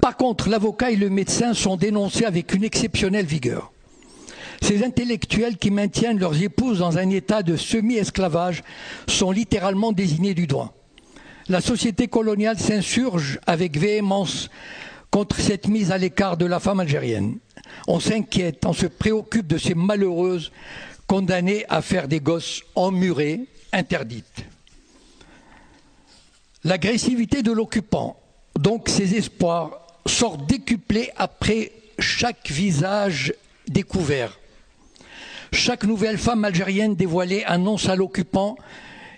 Par 0.00 0.16
contre, 0.16 0.48
l'avocat 0.48 0.90
et 0.90 0.96
le 0.96 1.10
médecin 1.10 1.54
sont 1.54 1.76
dénoncés 1.76 2.24
avec 2.24 2.54
une 2.54 2.64
exceptionnelle 2.64 3.24
vigueur. 3.24 3.70
Ces 4.62 4.82
intellectuels 4.82 5.58
qui 5.58 5.70
maintiennent 5.70 6.18
leurs 6.18 6.42
épouses 6.42 6.80
dans 6.80 6.98
un 6.98 7.08
état 7.10 7.44
de 7.44 7.54
semi-esclavage 7.54 8.64
sont 9.06 9.30
littéralement 9.30 9.92
désignés 9.92 10.34
du 10.34 10.48
doigt. 10.48 10.74
La 11.48 11.60
société 11.60 12.08
coloniale 12.08 12.58
s'insurge 12.58 13.38
avec 13.46 13.78
véhémence 13.78 14.48
contre 15.10 15.40
cette 15.40 15.68
mise 15.68 15.92
à 15.92 15.98
l'écart 15.98 16.38
de 16.38 16.46
la 16.46 16.58
femme 16.58 16.80
algérienne. 16.80 17.38
On 17.86 18.00
s'inquiète, 18.00 18.64
on 18.64 18.72
se 18.72 18.86
préoccupe 18.86 19.46
de 19.46 19.58
ces 19.58 19.74
malheureuses 19.74 20.52
condamnées 21.06 21.66
à 21.68 21.82
faire 21.82 22.08
des 22.08 22.20
gosses 22.20 22.62
emmurés, 22.74 23.40
interdites. 23.72 24.46
L'agressivité 26.64 27.42
de 27.42 27.52
l'occupant, 27.52 28.18
donc 28.58 28.88
ses 28.88 29.14
espoirs, 29.14 29.86
sort 30.06 30.38
décuplé 30.38 31.10
après 31.16 31.72
chaque 31.98 32.50
visage 32.50 33.34
découvert. 33.68 34.38
Chaque 35.52 35.84
nouvelle 35.84 36.18
femme 36.18 36.44
algérienne 36.44 36.96
dévoilée 36.96 37.44
annonce 37.44 37.88
à 37.90 37.96
l'occupant 37.96 38.56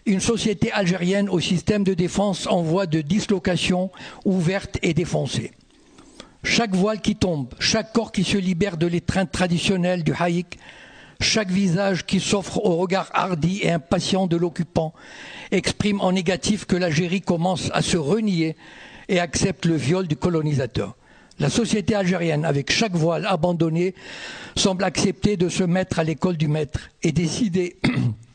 une 0.07 0.21
société 0.21 0.71
algérienne 0.71 1.29
au 1.29 1.41
système 1.41 1.85
de 1.85 1.93
défense 1.93 2.47
en 2.47 2.63
voie 2.63 2.87
de 2.87 3.01
dislocation 3.01 3.91
ouverte 4.25 4.79
et 4.83 4.95
défoncée. 4.95 5.51
Chaque 6.45 6.75
voile 6.75 7.01
qui 7.01 7.17
tombe, 7.17 7.49
chaque 7.59 7.93
corps 7.93 8.13
qui 8.13 8.23
se 8.23 8.37
libère 8.37 8.77
de 8.77 8.87
l'étreinte 8.87 9.33
traditionnelle 9.33 10.05
du 10.05 10.13
haïk, 10.17 10.59
chaque 11.21 11.51
visage 11.51 12.07
qui 12.07 12.21
s'offre 12.21 12.65
au 12.65 12.77
regard 12.77 13.11
hardi 13.15 13.61
et 13.63 13.73
impatient 13.73 14.29
de 14.29 14.37
l'occupant 14.37 14.95
exprime 15.51 16.01
en 16.01 16.13
négatif 16.13 16.67
que 16.67 16.77
l'Algérie 16.77 17.23
commence 17.23 17.71
à 17.73 17.83
se 17.83 17.97
renier 17.97 18.57
et 19.09 19.19
accepte 19.19 19.67
le 19.67 19.75
viol 19.75 20.07
du 20.07 20.17
colonisateur. 20.17 20.95
La 21.39 21.51
société 21.51 21.95
algérienne, 21.95 22.45
avec 22.45 22.71
chaque 22.71 22.95
voile 22.95 23.27
abandonné, 23.27 23.95
semble 24.57 24.85
accepter 24.85 25.37
de 25.37 25.49
se 25.49 25.65
mettre 25.65 25.99
à 25.99 26.05
l'école 26.05 26.37
du 26.37 26.49
maître 26.49 26.91
et 27.03 27.13
décider 27.13 27.77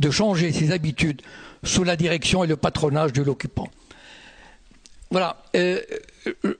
de 0.00 0.10
changer 0.10 0.52
ses 0.52 0.70
habitudes 0.72 1.22
sous 1.64 1.84
la 1.84 1.96
direction 1.96 2.44
et 2.44 2.46
le 2.46 2.56
patronage 2.56 3.12
de 3.12 3.22
l'occupant. 3.22 3.68
Voilà. 5.10 5.42
Euh, 5.56 5.80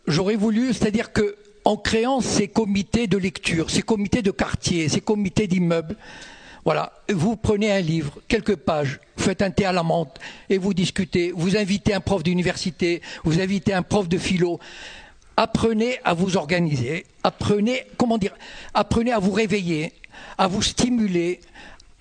j'aurais 0.07 0.37
voulu, 0.37 0.73
c'est-à-dire 0.75 1.13
que 1.13 1.37
en 1.65 1.77
créant 1.77 2.21
ces 2.21 2.49
comités 2.49 3.07
de 3.07 3.17
lecture, 3.17 3.71
ces 3.71 3.83
comités 3.83 4.23
de 4.23 4.31
quartier, 4.31 4.89
ces 4.89 5.01
comités 5.01 5.47
d'immeubles, 5.47 5.97
voilà, 6.65 6.93
vous 7.13 7.37
prenez 7.37 7.73
un 7.73 7.81
livre, 7.81 8.21
quelques 8.29 8.55
pages, 8.55 9.01
faites 9.17 9.43
un 9.43 9.51
thé 9.51 9.65
à 9.65 9.73
la 9.73 9.83
menthe 9.83 10.19
et 10.49 10.59
vous 10.59 10.75
discutez, 10.75 11.33
vous 11.35 11.57
invitez 11.57 11.93
un 11.93 12.01
prof 12.01 12.23
d'université, 12.23 13.03
vous 13.25 13.41
invitez 13.41 13.73
un 13.75 13.83
prof 13.83 14.09
de 14.09 14.19
philo. 14.19 14.61
Apprenez 15.37 15.99
à 16.05 16.15
vous 16.15 16.37
organiser, 16.37 17.07
apprenez, 17.25 17.85
comment 17.97 18.19
dire, 18.19 18.35
apprenez 18.75 19.13
à 19.13 19.19
vous 19.19 19.33
réveiller, 19.33 19.93
à 20.39 20.47
vous 20.47 20.63
stimuler, 20.63 21.41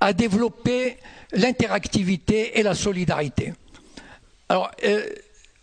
à 0.02 0.14
développer 0.14 0.97
l'interactivité 1.32 2.60
et 2.60 2.64
la 2.64 2.76
solidarité. 2.76 3.54
Alors, 4.49 4.70
euh, 4.84 5.06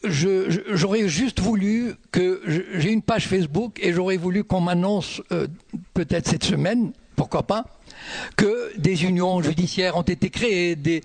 j'aurais 0.04 1.08
juste 1.08 1.40
voulu 1.40 1.94
que 2.10 2.40
j'ai 2.46 2.90
une 2.90 3.02
page 3.02 3.26
Facebook 3.26 3.78
et 3.82 3.92
j'aurais 3.92 4.16
voulu 4.16 4.44
qu'on 4.44 4.60
m'annonce 4.60 5.20
euh, 5.32 5.46
peut-être 5.92 6.28
cette 6.28 6.44
semaine, 6.44 6.92
pourquoi 7.16 7.42
pas, 7.42 7.64
que 8.36 8.72
des 8.78 9.04
unions 9.04 9.42
judiciaires 9.42 9.96
ont 9.96 10.02
été 10.02 10.30
créées, 10.30 10.76
des, 10.76 11.02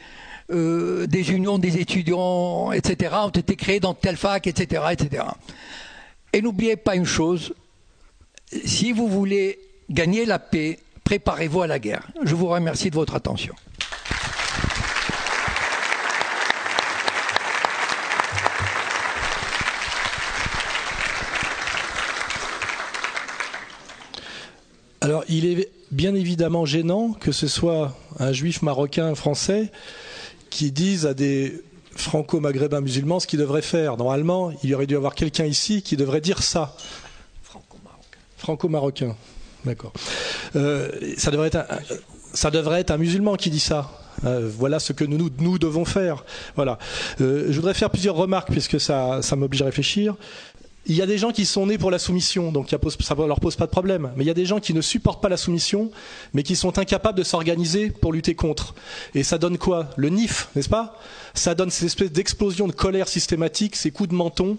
euh, 0.52 1.08
unions 1.08 1.58
des 1.58 1.78
étudiants, 1.80 2.72
etc., 2.72 3.16
ont 3.24 3.30
été 3.30 3.56
créées 3.56 3.80
dans 3.80 3.96
telle 3.96 4.18
fac, 4.18 4.46
etc., 4.46 4.84
etc. 4.92 5.24
Et 6.32 6.42
n'oubliez 6.42 6.76
pas 6.76 6.96
une 6.96 7.06
chose, 7.06 7.54
si 8.64 8.92
vous 8.92 9.08
voulez 9.08 9.60
gagner 9.90 10.26
la 10.26 10.40
paix, 10.40 10.80
préparez-vous 11.04 11.62
à 11.62 11.68
la 11.68 11.80
guerre. 11.80 12.08
Je 12.24 12.36
vous 12.36 12.48
remercie 12.48 12.90
de 12.90 12.96
votre 12.96 13.16
attention. 13.16 13.54
Alors, 25.02 25.26
il 25.28 25.46
est 25.46 25.70
bien 25.92 26.16
évidemment 26.16 26.66
gênant 26.66 27.12
que 27.12 27.34
ce 27.34 27.50
soit 27.50 27.94
un 28.20 28.32
juif 28.32 28.62
marocain, 28.62 29.08
un 29.08 29.16
français, 29.16 29.70
qui 30.50 30.72
dise 30.72 31.06
à 31.06 31.14
des 31.14 31.62
franco-maghrébins 31.96 32.80
musulmans 32.80 33.20
ce 33.20 33.28
qu'ils 33.28 33.40
devraient 33.40 33.62
faire. 33.62 33.98
Normalement, 33.98 34.52
il 34.64 34.70
y 34.70 34.76
aurait 34.76 34.88
dû 34.88 34.94
y 34.94 34.98
avoir 34.98 35.14
quelqu'un 35.14 35.44
ici 35.44 35.82
qui 35.82 35.98
devrait 35.98 36.22
dire 36.22 36.42
ça. 36.42 36.76
Franco-marocain. 37.44 38.18
Franco-marocain, 38.38 39.16
d'accord. 39.66 39.94
Euh, 40.56 40.90
ça, 41.18 41.32
devrait 41.32 42.80
être 42.80 42.92
un, 42.92 42.98
musulman 42.98 43.36
qui 43.36 43.50
dit 43.50 43.60
ça. 43.60 43.92
Euh, 44.26 44.50
voilà 44.58 44.80
ce 44.80 44.94
que 44.94 45.04
nous, 45.04 45.30
devons 45.58 45.86
faire. 45.86 46.24
Voilà. 46.56 46.78
Euh, 47.20 47.48
je 47.50 47.56
voudrais 47.56 47.74
faire 47.74 47.90
plusieurs 47.90 48.16
remarques 48.16 48.52
puisque 48.52 48.80
ça 48.80 49.20
m'oblige 49.36 49.62
à 49.62 49.66
réfléchir. 49.66 50.16
Il 50.86 50.96
y 50.96 51.02
a 51.02 51.06
des 51.06 51.18
gens 51.18 51.32
qui 51.32 51.46
sont 51.46 51.68
nés 51.68 51.78
pour 51.78 51.92
la 51.92 52.00
soumission, 52.00 52.52
donc 52.52 52.70
ça 52.70 53.16
ne 53.16 53.26
leur 53.26 53.40
pose 53.40 53.56
pas 53.56 53.68
de 53.68 53.72
problème. 53.72 54.12
Mais 54.18 54.26
il 54.26 54.28
y 54.28 54.32
a 54.32 54.34
des 54.34 54.46
gens 54.46 54.60
qui 54.60 54.74
ne 54.74 54.82
supportent 54.82 55.22
pas 55.22 55.30
la 55.30 55.38
soumission, 55.38 55.92
mais 56.34 56.44
qui 56.44 56.58
sont 56.58 56.78
incapables 56.78 57.18
de 57.18 57.24
s'organiser 57.24 57.90
pour 57.90 58.12
lutter 58.12 58.36
contre. 58.36 58.76
Et 59.16 59.24
ça 59.24 59.38
donne 59.38 59.58
quoi? 59.58 59.90
Le 59.96 60.10
NIF, 60.10 60.50
n'est-ce 60.56 60.68
pas? 60.68 61.00
Ça 61.36 61.56
donne 61.56 61.70
ces 61.70 61.86
espèces 61.86 62.12
d'explosions 62.12 62.68
de 62.68 62.74
colère 62.74 63.08
systématique, 63.08 63.78
ces 63.78 63.92
coups 63.92 64.10
de 64.10 64.14
menton, 64.14 64.58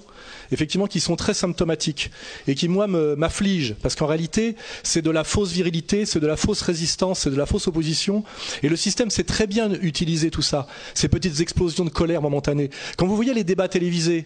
effectivement, 0.51 0.87
qui 0.87 0.99
sont 0.99 1.15
très 1.15 1.35
symptomatiques 1.35 2.11
et 2.49 2.55
qui, 2.55 2.69
moi, 2.69 2.87
m'affligent. 2.87 3.75
Parce 3.83 3.95
qu'en 3.95 4.07
réalité, 4.07 4.57
c'est 4.83 5.03
de 5.03 5.11
la 5.11 5.25
fausse 5.25 5.53
virilité, 5.53 6.07
c'est 6.07 6.21
de 6.21 6.27
la 6.27 6.39
fausse 6.39 6.63
résistance, 6.63 7.21
c'est 7.21 7.31
de 7.31 7.37
la 7.37 7.45
fausse 7.45 7.69
opposition. 7.69 8.25
Et 8.63 8.71
le 8.71 8.77
système 8.77 9.11
sait 9.11 9.25
très 9.25 9.47
bien 9.47 9.71
utiliser 9.83 10.31
tout 10.31 10.43
ça, 10.43 10.67
ces 10.95 11.09
petites 11.09 11.41
explosions 11.41 11.85
de 11.85 11.91
colère 11.91 12.23
momentanées. 12.23 12.71
Quand 12.97 13.07
vous 13.07 13.15
voyez 13.15 13.35
les 13.35 13.45
débats 13.45 13.69
télévisés, 13.69 14.25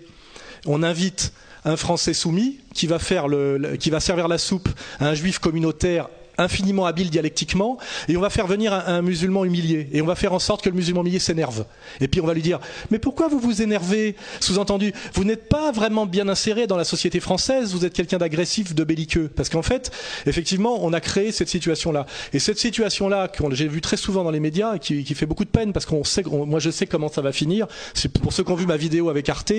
on 0.65 0.85
invite 0.85 1.33
un 1.65 1.77
Français 1.77 2.15
soumis 2.15 2.59
qui 2.75 2.87
va, 2.87 2.99
faire 2.99 3.29
le, 3.29 3.77
qui 3.77 3.91
va 3.91 4.01
servir 4.01 4.29
la 4.29 4.39
soupe 4.39 4.69
à 5.01 5.09
un 5.09 5.15
juif 5.15 5.39
communautaire 5.39 6.09
infiniment 6.39 6.87
habile 6.87 7.11
dialectiquement, 7.11 7.79
et 8.09 8.17
on 8.17 8.21
va 8.21 8.31
faire 8.31 8.47
venir 8.47 8.73
un, 8.73 9.03
musulman 9.03 9.45
humilié, 9.45 9.89
et 9.93 10.01
on 10.03 10.07
va 10.07 10.15
faire 10.15 10.33
en 10.33 10.39
sorte 10.39 10.63
que 10.63 10.69
le 10.69 10.77
musulman 10.77 11.03
humilié 11.03 11.19
s'énerve. 11.19 11.67
Et 12.01 12.09
puis 12.09 12.21
on 12.21 12.27
va 12.27 12.35
lui 12.35 12.43
dire, 12.43 12.61
mais 12.91 12.99
pourquoi 12.99 13.29
vous 13.29 13.39
vous 13.39 13.63
énervez? 13.63 14.17
Sous-entendu, 14.41 14.93
vous 15.15 15.25
n'êtes 15.25 15.49
pas 15.49 15.73
vraiment 15.73 16.07
bien 16.07 16.29
inséré 16.29 16.67
dans 16.67 16.77
la 16.77 16.85
société 16.85 17.21
française, 17.21 17.75
vous 17.75 17.85
êtes 17.85 17.93
quelqu'un 17.93 18.19
d'agressif, 18.19 18.75
de 18.75 18.85
belliqueux. 18.85 19.29
Parce 19.29 19.49
qu'en 19.49 19.63
fait, 19.63 19.91
effectivement, 20.27 20.85
on 20.85 20.93
a 20.93 21.01
créé 21.01 21.33
cette 21.33 21.49
situation-là. 21.49 22.07
Et 22.33 22.39
cette 22.39 22.59
situation-là, 22.59 23.29
que 23.29 23.55
j'ai 23.55 23.69
vu 23.69 23.81
très 23.81 23.97
souvent 23.97 24.25
dans 24.25 24.31
les 24.31 24.41
médias, 24.41 24.77
et 24.77 24.79
qui, 24.79 25.15
fait 25.15 25.27
beaucoup 25.27 25.45
de 25.45 25.51
peine, 25.51 25.73
parce 25.73 25.87
qu'on 25.87 26.05
sait, 26.05 26.23
moi 26.25 26.61
je 26.61 26.71
sais 26.71 26.87
comment 26.87 27.09
ça 27.09 27.23
va 27.23 27.33
finir. 27.33 27.67
C'est 27.95 28.13
pour 28.13 28.33
ceux 28.33 28.45
qui 28.45 28.53
ont 28.53 28.57
vu 28.57 28.67
ma 28.67 28.77
vidéo 28.77 29.09
avec 29.11 29.29
Arte, 29.29 29.53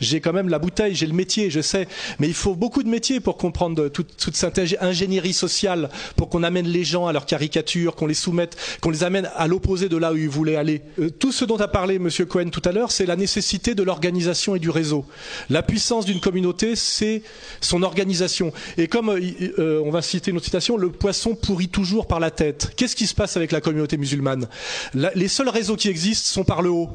j'ai 0.00 0.20
quand 0.20 0.32
même 0.32 0.48
la 0.48 0.58
bouteille, 0.58 0.94
j'ai 0.94 1.06
le 1.06 1.14
métier, 1.14 1.50
je 1.50 1.60
sais. 1.60 1.88
Mais 2.18 2.28
il 2.28 2.34
faut 2.34 2.54
beaucoup 2.54 2.82
de 2.82 2.88
métiers 2.88 3.20
pour 3.20 3.36
comprendre 3.36 3.88
toute, 3.88 4.16
toute 4.16 4.36
cette 4.36 4.60
ingénierie 4.80 5.32
sociale 5.32 5.88
pour 6.16 6.28
qu'on 6.28 6.42
amène 6.42 6.66
les 6.66 6.84
gens 6.84 7.06
à 7.06 7.12
leur 7.12 7.26
caricature, 7.26 7.94
qu'on 7.94 8.06
les 8.06 8.14
soumette, 8.14 8.56
qu'on 8.80 8.90
les 8.90 9.04
amène 9.04 9.30
à 9.36 9.46
l'opposé 9.46 9.88
de 9.88 9.96
là 9.96 10.12
où 10.12 10.16
ils 10.16 10.28
voulaient 10.28 10.56
aller. 10.56 10.82
Euh, 10.98 11.10
tout 11.10 11.32
ce 11.32 11.44
dont 11.44 11.56
a 11.56 11.68
parlé 11.68 11.96
M. 11.96 12.08
Cohen 12.28 12.50
tout 12.50 12.62
à 12.64 12.72
l'heure, 12.72 12.92
c'est 12.92 13.06
la 13.06 13.16
nécessité 13.16 13.74
de 13.74 13.82
l'organisation 13.82 14.54
et 14.54 14.58
du 14.58 14.70
réseau. 14.70 15.04
La 15.48 15.62
puissance 15.62 16.04
d'une 16.04 16.20
communauté, 16.20 16.76
c'est 16.76 17.22
son 17.60 17.82
organisation. 17.82 18.52
Et 18.78 18.88
comme 18.88 19.10
euh, 19.10 19.20
euh, 19.58 19.82
on 19.84 19.90
va 19.90 20.02
citer 20.02 20.30
une 20.30 20.36
autre 20.36 20.46
citation, 20.46 20.76
le 20.76 20.90
poisson 20.90 21.34
pourrit 21.34 21.68
toujours 21.68 22.06
par 22.06 22.20
la 22.20 22.30
tête. 22.30 22.72
Qu'est-ce 22.76 22.96
qui 22.96 23.06
se 23.06 23.14
passe 23.14 23.36
avec 23.36 23.52
la 23.52 23.60
communauté 23.60 23.96
musulmane? 23.96 24.48
Les 24.94 25.28
seuls 25.28 25.48
réseaux 25.48 25.76
qui 25.76 25.88
existent 25.88 26.28
sont 26.28 26.44
par 26.44 26.62
le 26.62 26.70
haut. 26.70 26.90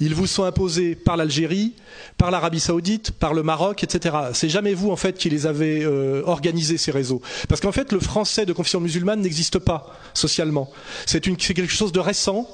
Ils 0.00 0.14
vous 0.14 0.26
sont 0.26 0.44
imposés 0.44 0.94
par 0.94 1.16
l'Algérie, 1.16 1.74
par 2.16 2.30
l'Arabie 2.30 2.60
Saoudite, 2.60 3.12
par 3.12 3.34
le 3.34 3.42
Maroc, 3.42 3.84
etc. 3.84 4.16
C'est 4.32 4.48
jamais 4.48 4.74
vous 4.74 4.90
en 4.90 4.96
fait 4.96 5.16
qui 5.16 5.30
les 5.30 5.46
avez 5.46 5.84
euh, 5.84 6.22
organisés 6.24 6.78
ces 6.78 6.90
réseaux, 6.90 7.22
parce 7.48 7.60
qu'en 7.60 7.72
fait 7.72 7.92
le 7.92 8.00
français 8.00 8.46
de 8.46 8.52
confession 8.52 8.80
musulmane 8.80 9.20
n'existe 9.20 9.58
pas 9.58 9.98
socialement. 10.14 10.70
C'est 11.06 11.20
quelque 11.20 11.66
chose 11.66 11.92
de 11.92 12.00
récent. 12.00 12.48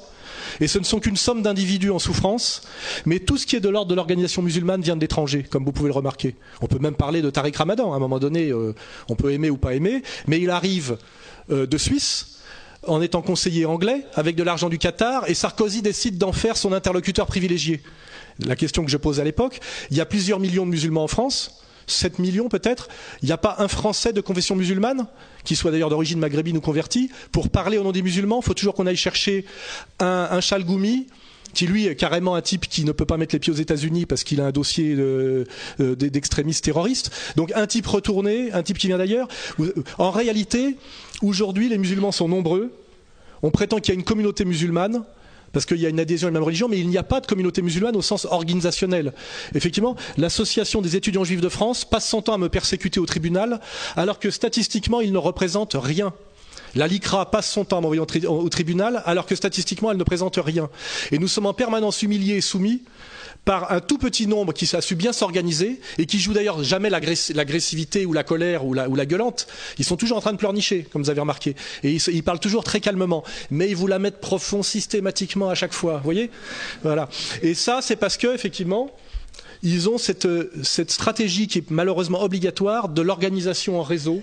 Et 0.61 0.67
ce 0.67 0.79
ne 0.79 0.83
sont 0.83 0.99
qu'une 0.99 1.17
somme 1.17 1.41
d'individus 1.41 1.91
en 1.91 1.99
souffrance, 1.99 2.61
mais 3.05 3.19
tout 3.19 3.37
ce 3.37 3.45
qui 3.45 3.55
est 3.55 3.59
de 3.59 3.67
l'ordre 3.67 3.89
de 3.89 3.95
l'organisation 3.95 4.41
musulmane 4.41 4.81
vient 4.81 4.95
de 4.95 5.01
l'étranger, 5.01 5.43
comme 5.49 5.65
vous 5.65 5.71
pouvez 5.71 5.89
le 5.89 5.95
remarquer. 5.95 6.35
On 6.61 6.67
peut 6.67 6.79
même 6.79 6.95
parler 6.95 7.21
de 7.21 7.29
Tariq 7.29 7.57
Ramadan, 7.57 7.93
à 7.93 7.97
un 7.97 7.99
moment 7.99 8.19
donné, 8.19 8.51
euh, 8.51 8.73
on 9.09 9.15
peut 9.15 9.33
aimer 9.33 9.49
ou 9.49 9.57
pas 9.57 9.73
aimer, 9.73 10.01
mais 10.27 10.39
il 10.39 10.49
arrive 10.49 10.97
euh, 11.51 11.65
de 11.65 11.77
Suisse, 11.77 12.34
en 12.87 13.01
étant 13.01 13.21
conseiller 13.21 13.65
anglais, 13.65 14.05
avec 14.13 14.35
de 14.35 14.43
l'argent 14.43 14.69
du 14.69 14.77
Qatar, 14.77 15.29
et 15.29 15.33
Sarkozy 15.33 15.81
décide 15.81 16.17
d'en 16.17 16.31
faire 16.31 16.57
son 16.57 16.73
interlocuteur 16.73 17.27
privilégié. 17.27 17.81
La 18.39 18.55
question 18.55 18.83
que 18.83 18.91
je 18.91 18.97
pose 18.97 19.19
à 19.19 19.23
l'époque, 19.23 19.59
il 19.91 19.97
y 19.97 20.01
a 20.01 20.05
plusieurs 20.05 20.39
millions 20.39 20.65
de 20.65 20.71
musulmans 20.71 21.03
en 21.03 21.07
France, 21.07 21.61
7 21.87 22.19
millions 22.19 22.49
peut-être, 22.49 22.87
il 23.21 23.27
n'y 23.27 23.31
a 23.31 23.37
pas 23.37 23.55
un 23.59 23.67
Français 23.67 24.11
de 24.11 24.21
confession 24.21 24.55
musulmane, 24.55 25.07
qui 25.43 25.55
soit 25.55 25.71
d'ailleurs 25.71 25.89
d'origine 25.89 26.19
maghrébine 26.19 26.57
ou 26.57 26.61
converti, 26.61 27.11
pour 27.31 27.49
parler 27.49 27.77
au 27.77 27.83
nom 27.83 27.91
des 27.91 28.01
musulmans, 28.01 28.39
il 28.41 28.45
faut 28.45 28.53
toujours 28.53 28.73
qu'on 28.73 28.87
aille 28.87 28.95
chercher 28.97 29.45
un, 29.99 30.27
un 30.31 30.41
chalgoumi, 30.41 31.07
qui 31.55 31.65
lui 31.65 31.87
est 31.87 31.95
carrément 31.95 32.35
un 32.35 32.41
type 32.41 32.67
qui 32.67 32.83
ne 32.83 32.91
peut 32.91 33.05
pas 33.05 33.17
mettre 33.17 33.33
les 33.33 33.39
pieds 33.39 33.51
aux 33.51 33.55
États-Unis 33.55 34.05
parce 34.05 34.23
qu'il 34.23 34.41
a 34.41 34.45
un 34.45 34.51
dossier 34.51 34.93
euh, 34.97 35.45
d'extrémistes 35.79 36.65
terroristes. 36.65 37.11
Donc 37.35 37.51
un 37.55 37.65
type 37.65 37.87
retourné, 37.87 38.51
un 38.51 38.61
type 38.61 38.77
qui 38.77 38.87
vient 38.87 38.99
d'ailleurs. 38.99 39.27
En 39.97 40.11
réalité, 40.11 40.75
aujourd'hui, 41.23 41.69
les 41.69 41.77
musulmans 41.77 42.11
sont 42.11 42.27
nombreux. 42.27 42.71
On 43.41 43.49
prétend 43.49 43.79
qu'il 43.79 43.93
y 43.93 43.97
a 43.97 43.99
une 43.99 44.05
communauté 44.05 44.45
musulmane 44.45 45.03
parce 45.53 45.65
qu'il 45.65 45.77
y 45.77 45.85
a 45.85 45.89
une 45.89 46.01
adhésion 46.01 46.27
à 46.27 46.31
la 46.31 46.33
même 46.33 46.43
religion, 46.43 46.67
mais 46.67 46.79
il 46.79 46.89
n'y 46.89 46.97
a 46.97 47.03
pas 47.03 47.21
de 47.21 47.27
communauté 47.27 47.61
musulmane 47.61 47.95
au 47.95 48.01
sens 48.01 48.25
organisationnel. 48.29 49.13
Effectivement, 49.53 49.95
l'association 50.17 50.81
des 50.81 50.97
étudiants 50.97 51.23
juifs 51.23 51.39
de 51.39 51.47
France 51.47 51.85
passe 51.85 52.09
son 52.09 52.21
temps 52.21 52.33
à 52.33 52.37
me 52.37 52.49
persécuter 52.49 52.99
au 52.99 53.05
tribunal, 53.05 53.61
alors 53.95 54.19
que 54.19 54.31
statistiquement, 54.31 54.99
il 54.99 55.13
ne 55.13 55.17
représente 55.17 55.77
rien. 55.79 56.13
La 56.75 56.87
LICRA 56.87 57.31
passe 57.31 57.49
son 57.49 57.65
temps 57.65 57.77
à 57.77 57.81
m'envoyer 57.81 58.01
au 58.27 58.49
tribunal, 58.49 59.01
alors 59.05 59.25
que 59.25 59.35
statistiquement, 59.35 59.91
elle 59.91 59.97
ne 59.97 60.03
présente 60.03 60.37
rien. 60.37 60.69
Et 61.11 61.19
nous 61.19 61.27
sommes 61.27 61.45
en 61.45 61.53
permanence 61.53 62.01
humiliés 62.01 62.35
et 62.35 62.41
soumis 62.41 62.81
par 63.45 63.71
un 63.71 63.79
tout 63.79 63.97
petit 63.97 64.27
nombre 64.27 64.53
qui 64.53 64.75
a 64.75 64.81
su 64.81 64.95
bien 64.95 65.13
s'organiser 65.13 65.79
et 65.99 66.07
qui 66.07 66.19
joue 66.19 66.33
d'ailleurs 66.33 66.63
jamais 66.63 66.89
l'agressivité 66.89 68.05
ou 68.05 68.11
la 68.11 68.23
colère 68.23 68.65
ou 68.65 68.73
la, 68.73 69.05
gueulante. 69.05 69.47
Ils 69.77 69.85
sont 69.85 69.97
toujours 69.97 70.17
en 70.17 70.21
train 70.21 70.33
de 70.33 70.37
pleurnicher, 70.37 70.87
comme 70.91 71.03
vous 71.03 71.09
avez 71.11 71.21
remarqué. 71.21 71.55
Et 71.83 71.91
ils, 71.91 72.01
ils, 72.09 72.23
parlent 72.23 72.39
toujours 72.39 72.63
très 72.63 72.79
calmement. 72.79 73.23
Mais 73.51 73.69
ils 73.69 73.75
vous 73.75 73.87
la 73.87 73.99
mettent 73.99 74.19
profond 74.19 74.63
systématiquement 74.63 75.49
à 75.49 75.55
chaque 75.55 75.73
fois. 75.73 75.97
Vous 75.97 76.03
voyez? 76.03 76.31
Voilà. 76.83 77.07
Et 77.43 77.53
ça, 77.53 77.79
c'est 77.81 77.95
parce 77.95 78.17
que, 78.17 78.33
effectivement, 78.33 78.91
ils 79.63 79.89
ont 79.89 79.97
cette, 79.97 80.27
cette, 80.63 80.91
stratégie 80.91 81.47
qui 81.47 81.59
est 81.59 81.71
malheureusement 81.71 82.21
obligatoire 82.23 82.89
de 82.89 83.01
l'organisation 83.01 83.79
en 83.79 83.83
réseau 83.83 84.21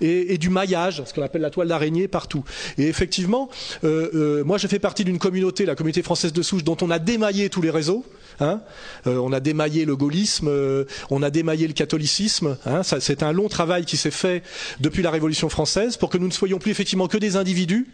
et, 0.00 0.38
du 0.38 0.50
maillage, 0.50 1.02
ce 1.06 1.14
qu'on 1.14 1.22
appelle 1.22 1.42
la 1.42 1.50
toile 1.50 1.68
d'araignée 1.68 2.08
partout. 2.08 2.44
Et 2.76 2.86
effectivement, 2.86 3.48
euh, 3.84 4.10
euh, 4.14 4.44
moi 4.44 4.58
je 4.58 4.66
fais 4.66 4.78
partie 4.78 5.04
d'une 5.04 5.18
communauté, 5.18 5.64
la 5.64 5.74
communauté 5.74 6.02
française 6.02 6.32
de 6.32 6.42
souche, 6.42 6.64
dont 6.64 6.76
on 6.82 6.90
a 6.90 6.98
démaillé 6.98 7.48
tous 7.48 7.62
les 7.62 7.70
réseaux. 7.70 8.04
Hein 8.40 8.60
euh, 9.06 9.16
on 9.16 9.32
a 9.32 9.40
démaillé 9.40 9.84
le 9.84 9.96
gaullisme, 9.96 10.48
euh, 10.48 10.84
on 11.10 11.22
a 11.22 11.30
démaillé 11.30 11.66
le 11.66 11.72
catholicisme. 11.72 12.56
Hein 12.66 12.82
c'est 12.82 13.22
un 13.22 13.32
long 13.32 13.48
travail 13.48 13.84
qui 13.84 13.96
s'est 13.96 14.10
fait 14.10 14.42
depuis 14.80 15.02
la 15.02 15.10
Révolution 15.10 15.48
française 15.48 15.96
pour 15.96 16.10
que 16.10 16.18
nous 16.18 16.26
ne 16.26 16.32
soyons 16.32 16.58
plus 16.58 16.70
effectivement 16.70 17.08
que 17.08 17.18
des 17.18 17.36
individus. 17.36 17.86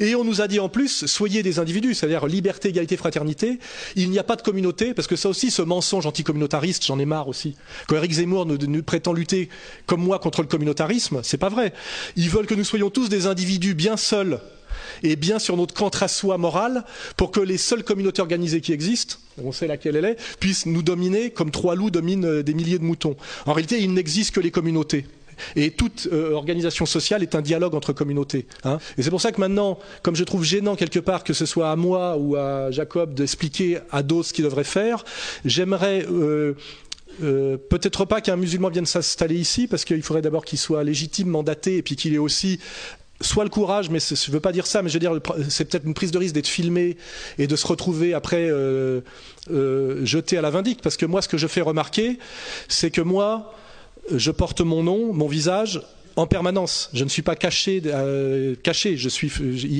Et 0.00 0.14
on 0.14 0.24
nous 0.24 0.40
a 0.40 0.48
dit 0.48 0.60
en 0.60 0.68
plus, 0.68 1.06
soyez 1.06 1.42
des 1.42 1.58
individus, 1.58 1.94
c'est-à-dire 1.94 2.26
liberté, 2.26 2.68
égalité, 2.68 2.96
fraternité. 2.96 3.58
Il 3.96 4.10
n'y 4.10 4.18
a 4.18 4.24
pas 4.24 4.36
de 4.36 4.42
communauté, 4.42 4.94
parce 4.94 5.08
que 5.08 5.16
ça 5.16 5.28
aussi, 5.28 5.50
ce 5.50 5.62
mensonge 5.62 6.06
anticommunautariste, 6.06 6.84
j'en 6.84 6.98
ai 6.98 7.06
marre 7.06 7.28
aussi. 7.28 7.54
Quand 7.86 7.96
Eric 7.96 8.12
Zemmour 8.12 8.46
nous, 8.46 8.82
prétend 8.82 9.12
lutter 9.12 9.48
comme 9.86 10.02
moi 10.02 10.18
contre 10.18 10.42
le 10.42 10.48
communautarisme, 10.48 11.20
c'est 11.22 11.38
pas 11.38 11.48
vrai. 11.48 11.72
Ils 12.16 12.30
veulent 12.30 12.46
que 12.46 12.54
nous 12.54 12.64
soyons 12.64 12.90
tous 12.90 13.08
des 13.08 13.26
individus 13.26 13.74
bien 13.74 13.96
seuls 13.96 14.40
et 15.02 15.16
bien 15.16 15.38
sur 15.38 15.56
notre 15.56 15.74
contre-soi 15.74 16.38
moral 16.38 16.84
pour 17.16 17.30
que 17.30 17.40
les 17.40 17.58
seules 17.58 17.84
communautés 17.84 18.22
organisées 18.22 18.60
qui 18.60 18.72
existent, 18.72 19.16
on 19.42 19.52
sait 19.52 19.66
laquelle 19.66 19.96
elle 19.96 20.04
est, 20.04 20.16
puissent 20.40 20.66
nous 20.66 20.82
dominer 20.82 21.30
comme 21.30 21.50
trois 21.50 21.74
loups 21.74 21.90
dominent 21.90 22.24
euh, 22.24 22.42
des 22.42 22.54
milliers 22.54 22.78
de 22.78 22.84
moutons. 22.84 23.16
En 23.46 23.52
réalité, 23.52 23.80
il 23.80 23.92
n'existe 23.92 24.34
que 24.34 24.40
les 24.40 24.50
communautés. 24.50 25.06
Et 25.56 25.70
toute 25.70 26.08
euh, 26.12 26.32
organisation 26.32 26.86
sociale 26.86 27.22
est 27.22 27.34
un 27.34 27.42
dialogue 27.42 27.74
entre 27.74 27.92
communautés. 27.92 28.46
Hein. 28.64 28.78
Et 28.98 29.02
c'est 29.02 29.10
pour 29.10 29.20
ça 29.20 29.32
que 29.32 29.40
maintenant, 29.40 29.78
comme 30.02 30.16
je 30.16 30.24
trouve 30.24 30.44
gênant 30.44 30.76
quelque 30.76 30.98
part 30.98 31.24
que 31.24 31.32
ce 31.32 31.46
soit 31.46 31.70
à 31.70 31.76
moi 31.76 32.16
ou 32.16 32.36
à 32.36 32.70
Jacob 32.70 33.14
d'expliquer 33.14 33.78
à 33.90 34.02
d'autres 34.02 34.28
ce 34.28 34.32
qu'ils 34.32 34.44
devraient 34.44 34.64
faire, 34.64 35.04
j'aimerais 35.44 36.06
euh, 36.10 36.54
euh, 37.22 37.56
peut-être 37.56 38.04
pas 38.04 38.20
qu'un 38.20 38.36
musulman 38.36 38.70
vienne 38.70 38.86
s'installer 38.86 39.36
ici, 39.36 39.66
parce 39.66 39.84
qu'il 39.84 40.02
faudrait 40.02 40.22
d'abord 40.22 40.44
qu'il 40.44 40.58
soit 40.58 40.82
légitime, 40.84 41.28
mandaté, 41.28 41.76
et 41.76 41.82
puis 41.82 41.96
qu'il 41.96 42.14
ait 42.14 42.18
aussi 42.18 42.60
soit 43.20 43.44
le 43.44 43.50
courage, 43.50 43.90
mais 43.90 44.00
je 44.00 44.14
ne 44.30 44.32
veux 44.32 44.40
pas 44.40 44.52
dire 44.52 44.66
ça, 44.66 44.82
mais 44.82 44.88
je 44.88 44.94
veux 44.94 45.00
dire, 45.00 45.12
c'est 45.48 45.66
peut-être 45.66 45.86
une 45.86 45.94
prise 45.94 46.10
de 46.10 46.18
risque 46.18 46.34
d'être 46.34 46.48
filmé 46.48 46.96
et 47.38 47.46
de 47.46 47.56
se 47.56 47.66
retrouver 47.66 48.12
après 48.12 48.50
jeté 50.02 50.36
à 50.36 50.42
la 50.42 50.50
vindicte. 50.50 50.82
Parce 50.82 50.96
que 50.96 51.06
moi, 51.06 51.22
ce 51.22 51.28
que 51.28 51.38
je 51.38 51.46
fais 51.46 51.60
remarquer, 51.60 52.18
c'est 52.68 52.90
que 52.90 53.00
moi, 53.00 53.54
je 54.12 54.30
porte 54.30 54.60
mon 54.60 54.82
nom, 54.82 55.12
mon 55.12 55.28
visage 55.28 55.82
en 56.16 56.26
permanence. 56.26 56.90
Je 56.92 57.04
ne 57.04 57.08
suis 57.08 57.22
pas 57.22 57.36
caché. 57.36 57.82
Euh, 57.86 58.54
caché. 58.62 58.96
Je 58.96 59.08
suis. 59.08 59.30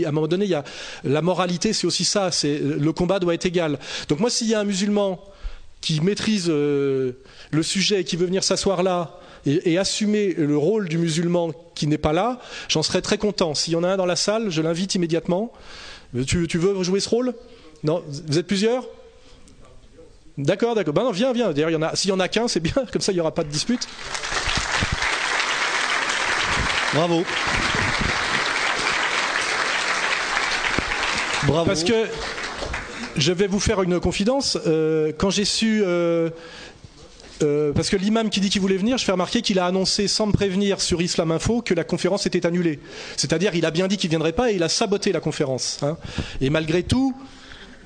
À 0.04 0.08
un 0.08 0.12
moment 0.12 0.26
donné, 0.26 0.44
il 0.44 0.50
y 0.50 0.54
a 0.54 0.64
la 1.04 1.22
moralité, 1.22 1.72
c'est 1.72 1.86
aussi 1.86 2.04
ça. 2.04 2.30
C'est 2.30 2.58
le 2.58 2.92
combat 2.92 3.18
doit 3.18 3.34
être 3.34 3.46
égal. 3.46 3.78
Donc 4.08 4.20
moi, 4.20 4.30
s'il 4.30 4.48
y 4.48 4.54
a 4.54 4.60
un 4.60 4.64
musulman 4.64 5.20
qui 5.80 6.00
maîtrise 6.00 6.46
euh, 6.48 7.12
le 7.50 7.62
sujet 7.62 8.00
et 8.00 8.04
qui 8.04 8.16
veut 8.16 8.26
venir 8.26 8.42
s'asseoir 8.42 8.82
là 8.82 9.20
et, 9.44 9.72
et, 9.72 9.78
assumer 9.78 10.32
le 10.32 10.56
rôle 10.56 10.88
du 10.88 10.96
musulman 10.96 11.52
qui 11.74 11.86
n'est 11.86 11.98
pas 11.98 12.14
là, 12.14 12.40
j'en 12.68 12.82
serais 12.82 13.02
très 13.02 13.18
content. 13.18 13.54
S'il 13.54 13.74
y 13.74 13.76
en 13.76 13.84
a 13.84 13.88
un 13.88 13.96
dans 13.98 14.06
la 14.06 14.16
salle, 14.16 14.48
je 14.48 14.62
l'invite 14.62 14.94
immédiatement. 14.94 15.52
Tu, 16.26 16.48
tu, 16.48 16.58
veux 16.58 16.82
jouer 16.82 17.00
ce 17.00 17.08
rôle? 17.10 17.34
Non? 17.82 18.02
Vous 18.28 18.38
êtes 18.38 18.46
plusieurs? 18.46 18.86
D'accord, 20.37 20.74
d'accord. 20.74 20.95
Ben 20.95 21.05
non, 21.05 21.12
viens, 21.12 21.32
viens. 21.32 21.53
D'ailleurs, 21.53 21.70
il 21.70 21.74
y 21.74 21.76
en 21.76 21.82
a. 21.82 21.95
S'il 21.95 22.11
y 22.11 22.12
en 22.12 22.20
a 22.20 22.28
qu'un, 22.28 22.49
c'est 22.49 22.61
bien. 22.61 22.74
Comme 22.93 23.03
ça, 23.03 23.12
il 23.12 23.16
n'y 23.16 23.20
aura 23.20 23.32
pas 23.32 23.45
de 23.45 23.49
dispute. 23.49 23.87
Bravo. 26.93 27.24
Bravo. 31.47 31.64
Parce 31.66 31.85
que 31.85 32.07
je 33.16 33.32
vais 33.32 33.47
vous 33.47 33.61
faire 33.61 33.82
une 33.82 34.01
confidence. 34.01 34.59
Euh, 34.66 35.12
quand 35.16 35.30
j'ai 35.30 35.45
su. 35.45 35.82
Euh, 35.85 36.30
euh, 37.43 37.72
parce 37.72 37.91
que 37.91 37.97
l'imam 37.97 38.30
qui 38.30 38.41
dit 38.41 38.49
qu'il 38.49 38.61
voulait 38.61 38.76
venir, 38.76 38.97
je 38.97 39.05
fais 39.05 39.12
remarquer 39.12 39.43
qu'il 39.43 39.59
a 39.59 39.66
annoncé 39.66 40.09
sans 40.09 40.26
me 40.26 40.32
prévenir 40.32 40.80
sur 40.80 41.03
Islam 41.03 41.32
Info 41.32 41.62
que 41.62 41.74
la 41.74 41.85
conférence 41.85 42.26
était 42.26 42.47
annulée. 42.47 42.78
C'est-à-dire, 43.16 43.55
il 43.55 43.66
a 43.66 43.70
bien 43.70 43.89
dit 43.89 43.97
qu'il 43.97 44.11
viendrait 44.11 44.32
pas 44.32 44.51
et 44.53 44.55
il 44.55 44.62
a 44.62 44.68
saboté 44.68 45.12
la 45.12 45.20
conférence. 45.20 45.78
Hein. 45.82 45.97
Et 46.41 46.49
malgré 46.49 46.85
tout, 46.85 47.14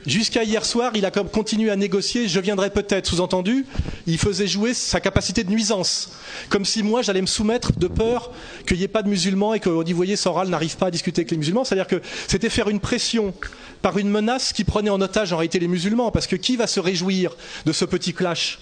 Jusqu'à 0.08 0.42
hier 0.42 0.64
soir, 0.64 0.92
il 0.94 1.04
a 1.04 1.10
continué 1.10 1.70
à 1.70 1.76
négocier, 1.76 2.28
je 2.28 2.40
viendrai 2.40 2.70
peut-être, 2.70 3.06
sous-entendu, 3.06 3.66
il 4.06 4.16
faisait 4.16 4.46
jouer 4.46 4.72
sa 4.72 5.00
capacité 5.00 5.44
de 5.44 5.50
nuisance. 5.50 6.12
Comme 6.48 6.64
si 6.64 6.82
moi, 6.82 7.02
j'allais 7.02 7.20
me 7.20 7.26
soumettre 7.26 7.78
de 7.78 7.88
peur 7.88 8.32
qu'il 8.66 8.78
n'y 8.78 8.84
ait 8.84 8.88
pas 8.88 9.02
de 9.02 9.10
musulmans 9.10 9.52
et 9.52 9.60
qu'on 9.60 9.82
dit, 9.82 9.92
voyez, 9.92 10.16
Soral 10.16 10.48
n'arrive 10.48 10.78
pas 10.78 10.86
à 10.86 10.90
discuter 10.90 11.20
avec 11.20 11.30
les 11.30 11.36
musulmans. 11.36 11.62
C'est-à-dire 11.62 11.86
que 11.86 12.00
c'était 12.26 12.48
faire 12.48 12.70
une 12.70 12.80
pression 12.80 13.34
par 13.82 13.98
une 13.98 14.08
menace 14.08 14.54
qui 14.54 14.64
prenait 14.64 14.88
en 14.88 14.98
otage 15.02 15.34
en 15.34 15.36
réalité 15.36 15.58
les 15.58 15.68
musulmans. 15.68 16.10
Parce 16.10 16.26
que 16.26 16.36
qui 16.36 16.56
va 16.56 16.66
se 16.66 16.80
réjouir 16.80 17.36
de 17.66 17.72
ce 17.72 17.84
petit 17.84 18.14
clash? 18.14 18.60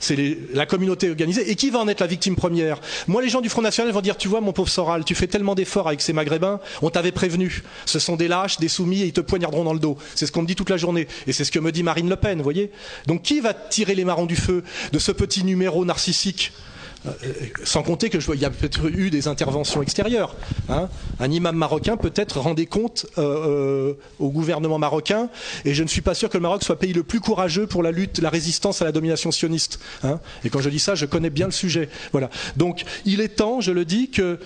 C'est 0.00 0.38
la 0.52 0.66
communauté 0.66 1.08
organisée. 1.10 1.50
Et 1.50 1.54
qui 1.54 1.70
va 1.70 1.78
en 1.78 1.88
être 1.88 2.00
la 2.00 2.06
victime 2.06 2.36
première? 2.36 2.80
Moi, 3.06 3.22
les 3.22 3.28
gens 3.28 3.40
du 3.40 3.48
Front 3.48 3.62
National 3.62 3.92
vont 3.92 4.00
dire, 4.00 4.16
tu 4.16 4.28
vois, 4.28 4.40
mon 4.40 4.52
pauvre 4.52 4.68
Soral, 4.68 5.04
tu 5.04 5.14
fais 5.14 5.26
tellement 5.26 5.54
d'efforts 5.54 5.88
avec 5.88 6.00
ces 6.00 6.12
Maghrébins, 6.12 6.60
on 6.82 6.90
t'avait 6.90 7.12
prévenu. 7.12 7.62
Ce 7.84 7.98
sont 7.98 8.16
des 8.16 8.28
lâches, 8.28 8.58
des 8.58 8.68
soumis, 8.68 9.02
et 9.02 9.06
ils 9.06 9.12
te 9.12 9.20
poignarderont 9.20 9.64
dans 9.64 9.72
le 9.72 9.80
dos. 9.80 9.96
C'est 10.14 10.26
ce 10.26 10.32
qu'on 10.32 10.42
me 10.42 10.46
dit 10.46 10.56
toute 10.56 10.70
la 10.70 10.76
journée. 10.76 11.08
Et 11.26 11.32
c'est 11.32 11.44
ce 11.44 11.52
que 11.52 11.58
me 11.58 11.72
dit 11.72 11.82
Marine 11.82 12.08
Le 12.08 12.16
Pen, 12.16 12.38
vous 12.38 12.44
voyez? 12.44 12.70
Donc 13.06 13.22
qui 13.22 13.40
va 13.40 13.54
tirer 13.54 13.94
les 13.94 14.04
marrons 14.04 14.26
du 14.26 14.36
feu 14.36 14.62
de 14.92 14.98
ce 14.98 15.12
petit 15.12 15.44
numéro 15.44 15.84
narcissique? 15.84 16.52
Sans 17.64 17.82
compter 17.82 18.10
que 18.10 18.20
je 18.20 18.26
vois, 18.26 18.36
il 18.36 18.42
y 18.42 18.44
a 18.44 18.50
peut-être 18.50 18.86
eu 18.86 19.10
des 19.10 19.28
interventions 19.28 19.82
extérieures. 19.82 20.34
Hein. 20.68 20.88
Un 21.20 21.30
imam 21.30 21.56
marocain 21.56 21.96
peut-être 21.96 22.40
rendait 22.40 22.66
compte 22.66 23.06
euh, 23.18 23.92
euh, 23.92 23.94
au 24.18 24.30
gouvernement 24.30 24.78
marocain, 24.78 25.28
et 25.64 25.74
je 25.74 25.82
ne 25.82 25.88
suis 25.88 26.00
pas 26.00 26.14
sûr 26.14 26.28
que 26.28 26.36
le 26.36 26.42
Maroc 26.42 26.62
soit 26.62 26.74
le 26.74 26.78
pays 26.78 26.92
le 26.92 27.02
plus 27.02 27.20
courageux 27.20 27.66
pour 27.66 27.82
la 27.82 27.90
lutte, 27.90 28.18
la 28.18 28.30
résistance 28.30 28.82
à 28.82 28.84
la 28.84 28.92
domination 28.92 29.30
sioniste. 29.30 29.78
Hein. 30.02 30.20
Et 30.44 30.50
quand 30.50 30.60
je 30.60 30.70
dis 30.70 30.78
ça, 30.78 30.94
je 30.94 31.06
connais 31.06 31.30
bien 31.30 31.46
le 31.46 31.52
sujet. 31.52 31.88
Voilà. 32.12 32.30
Donc, 32.56 32.84
il 33.04 33.20
est 33.20 33.28
temps, 33.28 33.60
je 33.60 33.72
le 33.72 33.84
dis, 33.84 34.10
que 34.10 34.38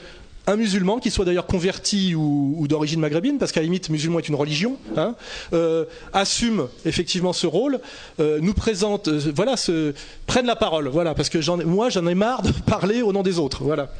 un 0.50 0.56
musulman, 0.56 0.98
qui 0.98 1.10
soit 1.10 1.24
d'ailleurs 1.24 1.46
converti 1.46 2.14
ou, 2.14 2.66
d'origine 2.68 3.00
maghrébine, 3.00 3.38
parce 3.38 3.52
qu'à 3.52 3.60
la 3.60 3.64
limite, 3.64 3.88
musulman 3.88 4.18
est 4.18 4.28
une 4.28 4.34
religion, 4.34 4.76
hein, 4.96 5.14
euh, 5.52 5.84
assume 6.12 6.68
effectivement 6.84 7.32
ce 7.32 7.46
rôle, 7.46 7.80
euh, 8.18 8.38
nous 8.42 8.54
présente, 8.54 9.08
euh, 9.08 9.32
voilà, 9.34 9.56
ce, 9.56 9.94
prenne 10.26 10.46
la 10.46 10.56
parole, 10.56 10.88
voilà, 10.88 11.14
parce 11.14 11.28
que 11.28 11.64
moi, 11.64 11.88
j'en 11.88 12.06
ai 12.06 12.14
marre 12.14 12.42
de 12.42 12.50
parler 12.66 13.02
au 13.02 13.12
nom 13.12 13.22
des 13.22 13.38
autres, 13.38 13.62
voilà. 13.62 13.92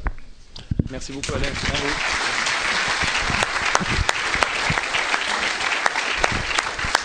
Merci 0.90 1.12
beaucoup, 1.12 1.32
Alain. 1.32 1.48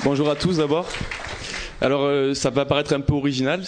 Bonjour 0.03 0.29
à 0.29 0.35
tous 0.35 0.57
d'abord. 0.57 0.87
Alors, 1.81 2.35
ça 2.35 2.49
va 2.49 2.65
paraître 2.65 2.93
un 2.93 3.01
peu 3.01 3.13
original, 3.13 3.63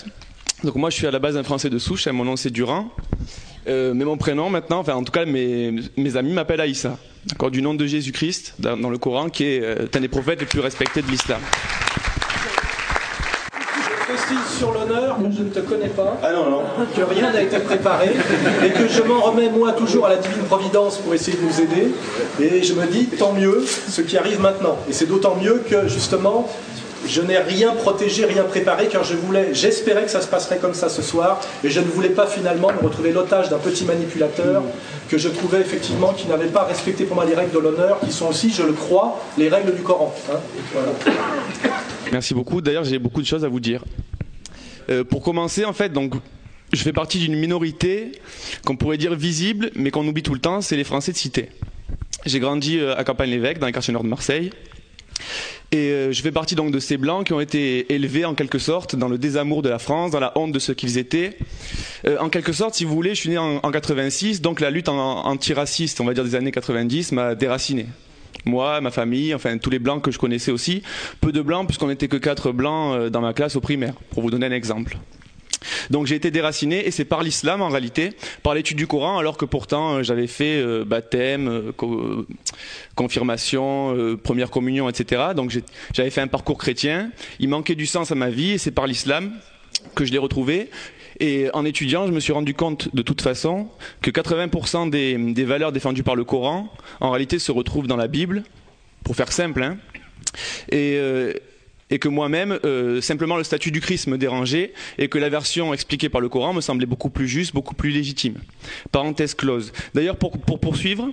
donc 0.63 0.75
moi, 0.75 0.89
je 0.89 0.95
suis 0.95 1.07
à 1.07 1.11
la 1.11 1.19
base 1.19 1.37
un 1.37 1.43
Français 1.43 1.69
de 1.69 1.77
souche. 1.77 2.07
Mon 2.07 2.25
nom 2.25 2.35
c'est 2.35 2.49
Durand. 2.49 2.89
Euh, 3.67 3.93
mais 3.93 4.05
mon 4.05 4.17
prénom 4.17 4.49
maintenant, 4.49 4.79
enfin 4.79 4.93
en 4.93 5.03
tout 5.03 5.11
cas 5.11 5.25
mes, 5.25 5.81
amis 6.15 6.33
m'appellent 6.33 6.61
Aïssa, 6.61 6.97
d'accord, 7.25 7.51
du 7.51 7.61
nom 7.61 7.73
de 7.73 7.85
Jésus-Christ 7.85 8.55
dans, 8.59 8.89
le 8.89 8.97
Coran, 8.97 9.29
qui 9.29 9.43
est 9.43 9.61
euh, 9.61 9.87
un 9.93 9.99
des 9.99 10.07
prophètes 10.07 10.39
les 10.39 10.45
plus 10.45 10.61
respectés 10.61 11.01
de 11.01 11.07
l'islam. 11.07 11.41
Je 13.75 14.13
précise 14.13 14.57
sur 14.57 14.71
l'honneur 14.71 15.17
que 15.17 15.35
je 15.35 15.43
ne 15.43 15.49
te 15.49 15.59
connais 15.59 15.89
pas, 15.89 16.17
ah 16.23 16.31
non, 16.31 16.49
non. 16.49 16.61
que 16.95 17.01
rien 17.01 17.33
n'a 17.33 17.41
été 17.41 17.59
préparé 17.59 18.11
et 18.65 18.69
que 18.69 18.87
je 18.87 19.01
m'en 19.01 19.19
remets 19.19 19.49
moi 19.49 19.73
toujours 19.73 20.05
à 20.05 20.09
la 20.09 20.15
divine 20.15 20.43
providence 20.43 20.97
pour 20.99 21.13
essayer 21.13 21.37
de 21.37 21.43
nous 21.43 21.61
aider. 21.61 21.91
Et 22.39 22.63
je 22.63 22.73
me 22.73 22.85
dis 22.87 23.07
tant 23.07 23.33
mieux 23.33 23.65
ce 23.65 24.01
qui 24.01 24.17
arrive 24.17 24.39
maintenant. 24.39 24.77
Et 24.89 24.93
c'est 24.93 25.07
d'autant 25.07 25.35
mieux 25.35 25.61
que 25.69 25.89
justement 25.89 26.49
je 27.05 27.21
n'ai 27.21 27.37
rien 27.37 27.73
protégé, 27.73 28.25
rien 28.25 28.43
préparé, 28.43 28.87
car 28.87 29.03
je 29.03 29.15
voulais, 29.15 29.53
j'espérais 29.53 30.03
que 30.03 30.11
ça 30.11 30.21
se 30.21 30.27
passerait 30.27 30.57
comme 30.57 30.73
ça 30.73 30.89
ce 30.89 31.01
soir, 31.01 31.39
et 31.63 31.69
je 31.69 31.79
ne 31.79 31.85
voulais 31.85 32.09
pas 32.09 32.27
finalement 32.27 32.71
me 32.71 32.79
retrouver 32.79 33.11
l'otage 33.11 33.49
d'un 33.49 33.57
petit 33.57 33.85
manipulateur 33.85 34.63
que 35.09 35.17
je 35.17 35.29
trouvais 35.29 35.61
effectivement 35.61 36.13
qui 36.13 36.27
n'avait 36.27 36.47
pas 36.47 36.63
respecté 36.63 37.05
pour 37.05 37.15
moi 37.15 37.25
les 37.25 37.35
règles 37.35 37.53
de 37.53 37.59
l'honneur, 37.59 37.99
qui 37.99 38.11
sont 38.11 38.27
aussi, 38.27 38.51
je 38.51 38.63
le 38.63 38.73
crois, 38.73 39.21
les 39.37 39.49
règles 39.49 39.75
du 39.75 39.81
Coran. 39.81 40.13
Hein. 40.31 40.37
Merci 42.11 42.33
beaucoup. 42.33 42.61
D'ailleurs, 42.61 42.83
j'ai 42.83 42.99
beaucoup 42.99 43.21
de 43.21 43.27
choses 43.27 43.45
à 43.45 43.49
vous 43.49 43.59
dire. 43.59 43.83
Euh, 44.89 45.03
pour 45.03 45.21
commencer, 45.21 45.65
en 45.65 45.73
fait, 45.73 45.91
donc, 45.91 46.13
je 46.73 46.81
fais 46.81 46.93
partie 46.93 47.19
d'une 47.19 47.35
minorité 47.35 48.11
qu'on 48.65 48.75
pourrait 48.75 48.97
dire 48.97 49.15
visible, 49.15 49.71
mais 49.75 49.91
qu'on 49.91 50.07
oublie 50.07 50.23
tout 50.23 50.33
le 50.33 50.39
temps, 50.39 50.61
c'est 50.61 50.75
les 50.75 50.83
Français 50.83 51.11
de 51.11 51.17
cité. 51.17 51.49
J'ai 52.25 52.39
grandi 52.39 52.79
euh, 52.79 52.95
à 52.97 53.03
Campagne-l'Évêque, 53.03 53.59
dans 53.59 53.67
les 53.67 53.73
quartiers 53.73 53.93
nord 53.93 54.03
de 54.03 54.09
Marseille. 54.09 54.51
Et 55.71 55.91
euh, 55.91 56.11
je 56.13 56.21
fais 56.21 56.31
partie 56.31 56.55
donc 56.55 56.71
de 56.71 56.79
ces 56.79 56.95
blancs 56.97 57.27
qui 57.27 57.33
ont 57.33 57.41
été 57.41 57.93
élevés 57.93 58.23
en 58.23 58.35
quelque 58.35 58.57
sorte 58.57 58.95
dans 58.95 59.09
le 59.09 59.17
désamour 59.17 59.61
de 59.61 59.69
la 59.69 59.79
France, 59.79 60.11
dans 60.11 60.19
la 60.19 60.31
honte 60.37 60.53
de 60.53 60.59
ce 60.59 60.71
qu'ils 60.71 60.97
étaient. 60.97 61.37
Euh, 62.05 62.17
en 62.19 62.29
quelque 62.29 62.53
sorte, 62.53 62.75
si 62.75 62.85
vous 62.85 62.95
voulez, 62.95 63.15
je 63.15 63.19
suis 63.19 63.29
né 63.29 63.37
en, 63.37 63.59
86, 63.59 64.41
donc 64.41 64.61
la 64.61 64.69
lutte 64.69 64.87
antiraciste, 64.87 65.99
on 65.99 66.05
va 66.05 66.13
dire 66.13 66.23
des 66.23 66.35
années 66.35 66.51
90, 66.51 67.11
m'a 67.11 67.35
déraciné. 67.35 67.87
Moi, 68.45 68.79
ma 68.79 68.91
famille, 68.91 69.35
enfin 69.35 69.57
tous 69.57 69.69
les 69.69 69.79
blancs 69.79 70.01
que 70.01 70.11
je 70.11 70.19
connaissais 70.19 70.51
aussi, 70.51 70.83
peu 71.19 71.33
de 71.33 71.41
blancs 71.41 71.67
puisqu'on 71.67 71.87
n'était 71.87 72.07
que 72.07 72.17
quatre 72.17 72.53
blancs 72.53 72.95
euh, 72.95 73.09
dans 73.09 73.21
ma 73.21 73.33
classe 73.33 73.57
au 73.57 73.61
primaire, 73.61 73.93
pour 74.11 74.23
vous 74.23 74.31
donner 74.31 74.45
un 74.45 74.51
exemple. 74.51 74.97
Donc 75.89 76.07
j'ai 76.07 76.15
été 76.15 76.31
déraciné 76.31 76.87
et 76.87 76.91
c'est 76.91 77.05
par 77.05 77.23
l'islam 77.23 77.61
en 77.61 77.69
réalité, 77.69 78.11
par 78.43 78.53
l'étude 78.53 78.77
du 78.77 78.87
Coran, 78.87 79.17
alors 79.17 79.37
que 79.37 79.45
pourtant 79.45 79.95
euh, 79.95 80.03
j'avais 80.03 80.27
fait 80.27 80.57
euh, 80.57 80.83
baptême, 80.85 81.47
euh, 81.47 82.25
confirmation, 82.95 84.17
première 84.23 84.49
communion, 84.49 84.89
etc. 84.89 85.27
Donc 85.35 85.57
j'avais 85.93 86.09
fait 86.09 86.21
un 86.21 86.27
parcours 86.27 86.57
chrétien. 86.57 87.11
Il 87.39 87.49
manquait 87.49 87.75
du 87.75 87.85
sens 87.85 88.11
à 88.11 88.15
ma 88.15 88.29
vie 88.29 88.51
et 88.51 88.57
c'est 88.57 88.71
par 88.71 88.87
l'islam 88.87 89.31
que 89.95 90.05
je 90.05 90.11
l'ai 90.11 90.17
retrouvé. 90.17 90.69
Et 91.19 91.49
en 91.53 91.65
étudiant, 91.65 92.05
je 92.05 92.11
me 92.11 92.19
suis 92.19 92.33
rendu 92.33 92.53
compte 92.53 92.93
de 92.93 93.01
toute 93.01 93.21
façon 93.21 93.69
que 94.01 94.11
80% 94.11 94.89
des, 94.89 95.17
des, 95.33 95.45
valeurs 95.45 95.71
défendues 95.71 96.03
par 96.03 96.15
le 96.15 96.23
Coran, 96.23 96.71
en 96.99 97.09
réalité, 97.09 97.39
se 97.39 97.51
retrouvent 97.51 97.87
dans 97.87 97.95
la 97.95 98.07
Bible, 98.07 98.43
pour 99.03 99.15
faire 99.15 99.31
simple. 99.31 99.63
Hein. 99.63 99.77
Et, 100.71 100.99
et 101.89 101.99
que 101.99 102.07
moi-même, 102.07 102.59
euh, 102.65 103.01
simplement 103.01 103.37
le 103.37 103.43
statut 103.43 103.71
du 103.71 103.81
Christ 103.81 104.07
me 104.07 104.17
dérangeait 104.17 104.73
et 104.97 105.07
que 105.07 105.17
la 105.17 105.29
version 105.29 105.73
expliquée 105.73 106.09
par 106.09 106.21
le 106.21 106.29
Coran 106.29 106.53
me 106.53 106.61
semblait 106.61 106.85
beaucoup 106.85 107.09
plus 107.09 107.27
juste, 107.27 107.53
beaucoup 107.53 107.75
plus 107.75 107.89
légitime. 107.89 108.35
Parenthèse 108.91 109.33
close. 109.33 109.71
D'ailleurs, 109.93 110.17
pour, 110.17 110.31
poursuivre, 110.59 111.09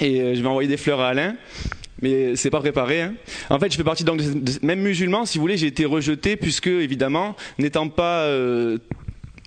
et 0.00 0.20
euh, 0.20 0.34
je 0.34 0.42
vais 0.42 0.48
envoyer 0.48 0.68
des 0.68 0.76
fleurs 0.76 1.00
à 1.00 1.08
Alain, 1.08 1.36
mais 2.02 2.36
c'est 2.36 2.50
pas 2.50 2.60
préparé. 2.60 3.00
Hein. 3.00 3.14
En 3.48 3.58
fait, 3.58 3.70
je 3.72 3.76
fais 3.76 3.84
partie 3.84 4.04
donc 4.04 4.20
même 4.62 4.80
musulman, 4.80 5.24
si 5.24 5.38
vous 5.38 5.42
voulez, 5.42 5.56
j'ai 5.56 5.68
été 5.68 5.84
rejeté 5.84 6.36
puisque 6.36 6.66
évidemment, 6.66 7.36
n'étant 7.58 7.88
pas 7.88 8.24
euh, 8.24 8.78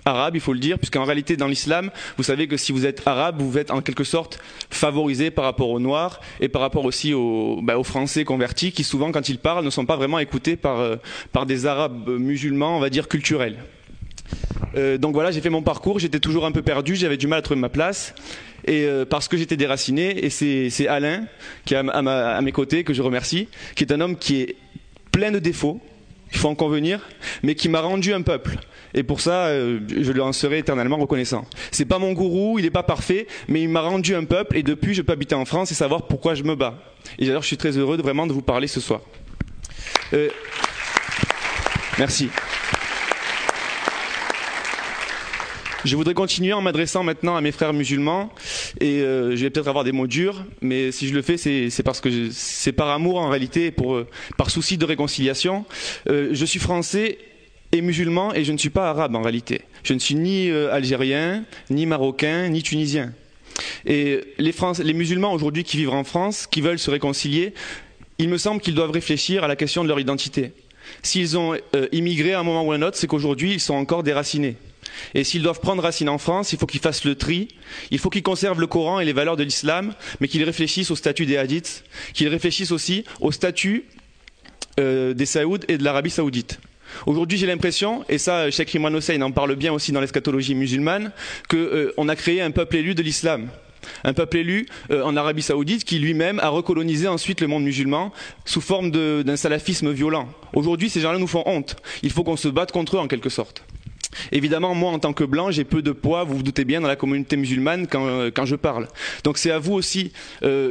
arabe, 0.06 0.36
il 0.36 0.40
faut 0.40 0.52
le 0.52 0.58
dire, 0.58 0.78
puisqu'en 0.78 1.04
réalité, 1.04 1.36
dans 1.36 1.48
l'islam, 1.48 1.90
vous 2.16 2.22
savez 2.22 2.48
que 2.48 2.56
si 2.56 2.72
vous 2.72 2.86
êtes 2.86 3.06
arabe, 3.06 3.42
vous 3.42 3.58
êtes 3.58 3.70
en 3.70 3.82
quelque 3.82 4.04
sorte 4.04 4.38
favorisé 4.70 5.30
par 5.30 5.44
rapport 5.44 5.70
aux 5.70 5.80
noirs 5.80 6.20
et 6.40 6.48
par 6.48 6.62
rapport 6.62 6.84
aussi 6.84 7.12
aux, 7.12 7.60
bah, 7.62 7.74
français 7.82 8.24
convertis 8.24 8.72
qui 8.72 8.84
souvent, 8.84 9.12
quand 9.12 9.28
ils 9.28 9.38
parlent, 9.38 9.64
ne 9.64 9.70
sont 9.70 9.86
pas 9.86 9.96
vraiment 9.96 10.18
écoutés 10.18 10.56
par, 10.56 10.80
euh, 10.80 10.96
par 11.32 11.44
des 11.44 11.66
arabes 11.66 12.08
musulmans, 12.08 12.76
on 12.76 12.80
va 12.80 12.90
dire, 12.90 13.08
culturels. 13.08 13.58
Euh, 14.76 14.98
donc 14.98 15.14
voilà, 15.14 15.30
j'ai 15.30 15.40
fait 15.40 15.50
mon 15.50 15.62
parcours, 15.62 15.98
j'étais 15.98 16.20
toujours 16.20 16.46
un 16.46 16.52
peu 16.52 16.62
perdu, 16.62 16.96
j'avais 16.96 17.16
du 17.16 17.26
mal 17.26 17.40
à 17.40 17.42
trouver 17.42 17.60
ma 17.60 17.68
place. 17.68 18.14
Et 18.64 18.84
euh, 18.84 19.04
parce 19.04 19.28
que 19.28 19.36
j'étais 19.36 19.56
déraciné, 19.56 20.24
et 20.24 20.30
c'est 20.30 20.88
Alain, 20.88 21.26
qui 21.64 21.74
est 21.74 21.76
à 21.78 22.40
mes 22.40 22.52
côtés, 22.52 22.84
que 22.84 22.94
je 22.94 23.02
remercie, 23.02 23.48
qui 23.74 23.84
est 23.84 23.92
un 23.92 24.00
homme 24.00 24.16
qui 24.16 24.40
est 24.40 24.56
plein 25.12 25.30
de 25.30 25.38
défauts, 25.38 25.80
il 26.32 26.38
faut 26.38 26.48
en 26.48 26.54
convenir, 26.54 27.00
mais 27.42 27.54
qui 27.54 27.68
m'a 27.68 27.80
rendu 27.80 28.12
un 28.12 28.22
peuple. 28.22 28.58
Et 28.96 29.02
pour 29.02 29.20
ça, 29.20 29.48
euh, 29.48 29.80
je 29.88 30.10
lui 30.10 30.22
en 30.22 30.32
serai 30.32 30.58
éternellement 30.58 30.96
reconnaissant. 30.96 31.44
C'est 31.70 31.84
pas 31.84 31.98
mon 31.98 32.14
gourou, 32.14 32.58
il 32.58 32.62
n'est 32.62 32.70
pas 32.70 32.82
parfait, 32.82 33.26
mais 33.46 33.60
il 33.60 33.68
m'a 33.68 33.82
rendu 33.82 34.14
un 34.14 34.24
peuple 34.24 34.56
et 34.56 34.62
depuis 34.62 34.94
je 34.94 35.02
peux 35.02 35.12
habiter 35.12 35.34
en 35.34 35.44
France 35.44 35.70
et 35.70 35.74
savoir 35.74 36.06
pourquoi 36.06 36.34
je 36.34 36.42
me 36.42 36.56
bats. 36.56 36.78
Et 37.18 37.26
d'ailleurs, 37.26 37.42
je 37.42 37.46
suis 37.46 37.58
très 37.58 37.76
heureux 37.76 37.98
de, 37.98 38.02
vraiment 38.02 38.26
de 38.26 38.32
vous 38.32 38.40
parler 38.40 38.66
ce 38.66 38.80
soir. 38.80 39.02
Euh, 40.14 40.30
merci. 41.98 42.30
Je 45.84 45.94
voudrais 45.94 46.14
continuer 46.14 46.54
en 46.54 46.62
m'adressant 46.62 47.04
maintenant 47.04 47.36
à 47.36 47.42
mes 47.42 47.52
frères 47.52 47.74
musulmans 47.74 48.32
et 48.80 49.02
euh, 49.02 49.36
je 49.36 49.42
vais 49.42 49.50
peut-être 49.50 49.68
avoir 49.68 49.84
des 49.84 49.92
mots 49.92 50.08
durs, 50.08 50.42
mais 50.62 50.90
si 50.90 51.06
je 51.06 51.14
le 51.14 51.20
fais, 51.20 51.36
c'est 51.36 51.82
parce 51.84 52.00
que 52.00 52.30
c'est 52.32 52.72
par 52.72 52.88
amour 52.88 53.18
en 53.18 53.28
réalité, 53.28 53.70
pour, 53.70 54.02
par 54.38 54.50
souci 54.50 54.78
de 54.78 54.86
réconciliation. 54.86 55.66
je 56.06 56.44
suis 56.44 56.58
français 56.58 57.18
et 57.76 57.82
musulman 57.82 58.34
et 58.34 58.44
je 58.44 58.52
ne 58.52 58.58
suis 58.58 58.70
pas 58.70 58.90
arabe 58.90 59.14
en 59.14 59.22
réalité. 59.22 59.62
Je 59.82 59.94
ne 59.94 59.98
suis 59.98 60.14
ni 60.14 60.50
euh, 60.50 60.72
algérien, 60.72 61.44
ni 61.70 61.86
marocain, 61.86 62.48
ni 62.48 62.62
tunisien. 62.62 63.12
Et 63.86 64.20
les, 64.38 64.94
musulmans 64.94 65.32
aujourd'hui 65.32 65.64
qui 65.64 65.76
vivent 65.76 65.94
en 65.94 66.04
France, 66.04 66.46
qui 66.46 66.60
veulent 66.60 66.78
se 66.78 66.90
réconcilier, 66.90 67.54
il 68.18 68.28
me 68.28 68.38
semble 68.38 68.60
qu'ils 68.60 68.74
doivent 68.74 68.90
réfléchir 68.90 69.44
à 69.44 69.48
la 69.48 69.56
question 69.56 69.82
de 69.82 69.88
leur 69.88 70.00
identité. 70.00 70.52
S'ils 71.02 71.36
ont 71.36 71.54
euh, 71.74 71.88
immigré 71.92 72.32
à 72.32 72.40
un 72.40 72.42
moment 72.42 72.64
ou 72.64 72.72
à 72.72 72.76
un 72.76 72.82
autre, 72.82 72.96
c'est 72.96 73.06
qu'aujourd'hui 73.06 73.52
ils 73.52 73.60
sont 73.60 73.74
encore 73.74 74.02
déracinés. 74.02 74.56
Et 75.14 75.24
s'ils 75.24 75.42
doivent 75.42 75.60
prendre 75.60 75.82
racine 75.82 76.08
en 76.08 76.18
France, 76.18 76.52
il 76.52 76.58
faut 76.58 76.66
qu'ils 76.66 76.80
fassent 76.80 77.04
le 77.04 77.16
tri, 77.16 77.48
il 77.90 77.98
faut 77.98 78.08
qu'ils 78.08 78.22
conservent 78.22 78.60
le 78.60 78.66
Coran 78.66 79.00
et 79.00 79.04
les 79.04 79.12
valeurs 79.12 79.36
de 79.36 79.42
l'islam, 79.42 79.94
mais 80.20 80.28
qu'ils 80.28 80.44
réfléchissent 80.44 80.90
au 80.90 80.96
statut 80.96 81.26
des 81.26 81.36
hadiths, 81.36 81.84
qu'ils 82.14 82.28
réfléchissent 82.28 82.72
aussi 82.72 83.04
au 83.20 83.32
statut 83.32 83.84
euh, 84.78 85.12
des 85.12 85.26
Saouds 85.26 85.64
et 85.68 85.78
de 85.78 85.84
l'Arabie 85.84 86.10
saoudite. 86.10 86.60
Aujourd'hui, 87.06 87.38
j'ai 87.38 87.46
l'impression, 87.46 88.04
et 88.08 88.18
ça, 88.18 88.50
Sheikh 88.50 88.74
Imran 88.74 88.94
Hossein 88.94 89.20
en 89.22 89.30
parle 89.30 89.54
bien 89.56 89.72
aussi 89.72 89.92
dans 89.92 90.00
l'eschatologie 90.00 90.54
musulmane, 90.54 91.12
qu'on 91.48 91.56
euh, 91.56 92.08
a 92.08 92.16
créé 92.16 92.40
un 92.40 92.50
peuple 92.50 92.76
élu 92.76 92.94
de 92.94 93.02
l'islam. 93.02 93.48
Un 94.04 94.12
peuple 94.12 94.38
élu 94.38 94.66
euh, 94.90 95.02
en 95.02 95.16
Arabie 95.16 95.42
Saoudite 95.42 95.84
qui 95.84 95.98
lui-même 95.98 96.40
a 96.40 96.48
recolonisé 96.48 97.08
ensuite 97.08 97.40
le 97.40 97.46
monde 97.46 97.64
musulman 97.64 98.12
sous 98.44 98.60
forme 98.60 98.90
d'un 98.90 99.36
salafisme 99.36 99.92
violent. 99.92 100.28
Aujourd'hui, 100.54 100.90
ces 100.90 101.00
gens-là 101.00 101.18
nous 101.18 101.26
font 101.26 101.42
honte. 101.46 101.76
Il 102.02 102.10
faut 102.10 102.24
qu'on 102.24 102.36
se 102.36 102.48
batte 102.48 102.72
contre 102.72 102.96
eux 102.96 103.00
en 103.00 103.06
quelque 103.06 103.28
sorte. 103.28 103.62
Évidemment, 104.32 104.74
moi, 104.74 104.92
en 104.92 104.98
tant 104.98 105.12
que 105.12 105.24
blanc, 105.24 105.50
j'ai 105.50 105.64
peu 105.64 105.82
de 105.82 105.92
poids, 105.92 106.24
vous 106.24 106.38
vous 106.38 106.42
doutez 106.42 106.64
bien, 106.64 106.80
dans 106.80 106.88
la 106.88 106.96
communauté 106.96 107.36
musulmane 107.36 107.86
quand, 107.86 108.06
euh, 108.06 108.30
je 108.44 108.56
parle. 108.56 108.88
Donc 109.24 109.36
c'est 109.36 109.50
à 109.50 109.58
vous 109.58 109.74
aussi, 109.74 110.12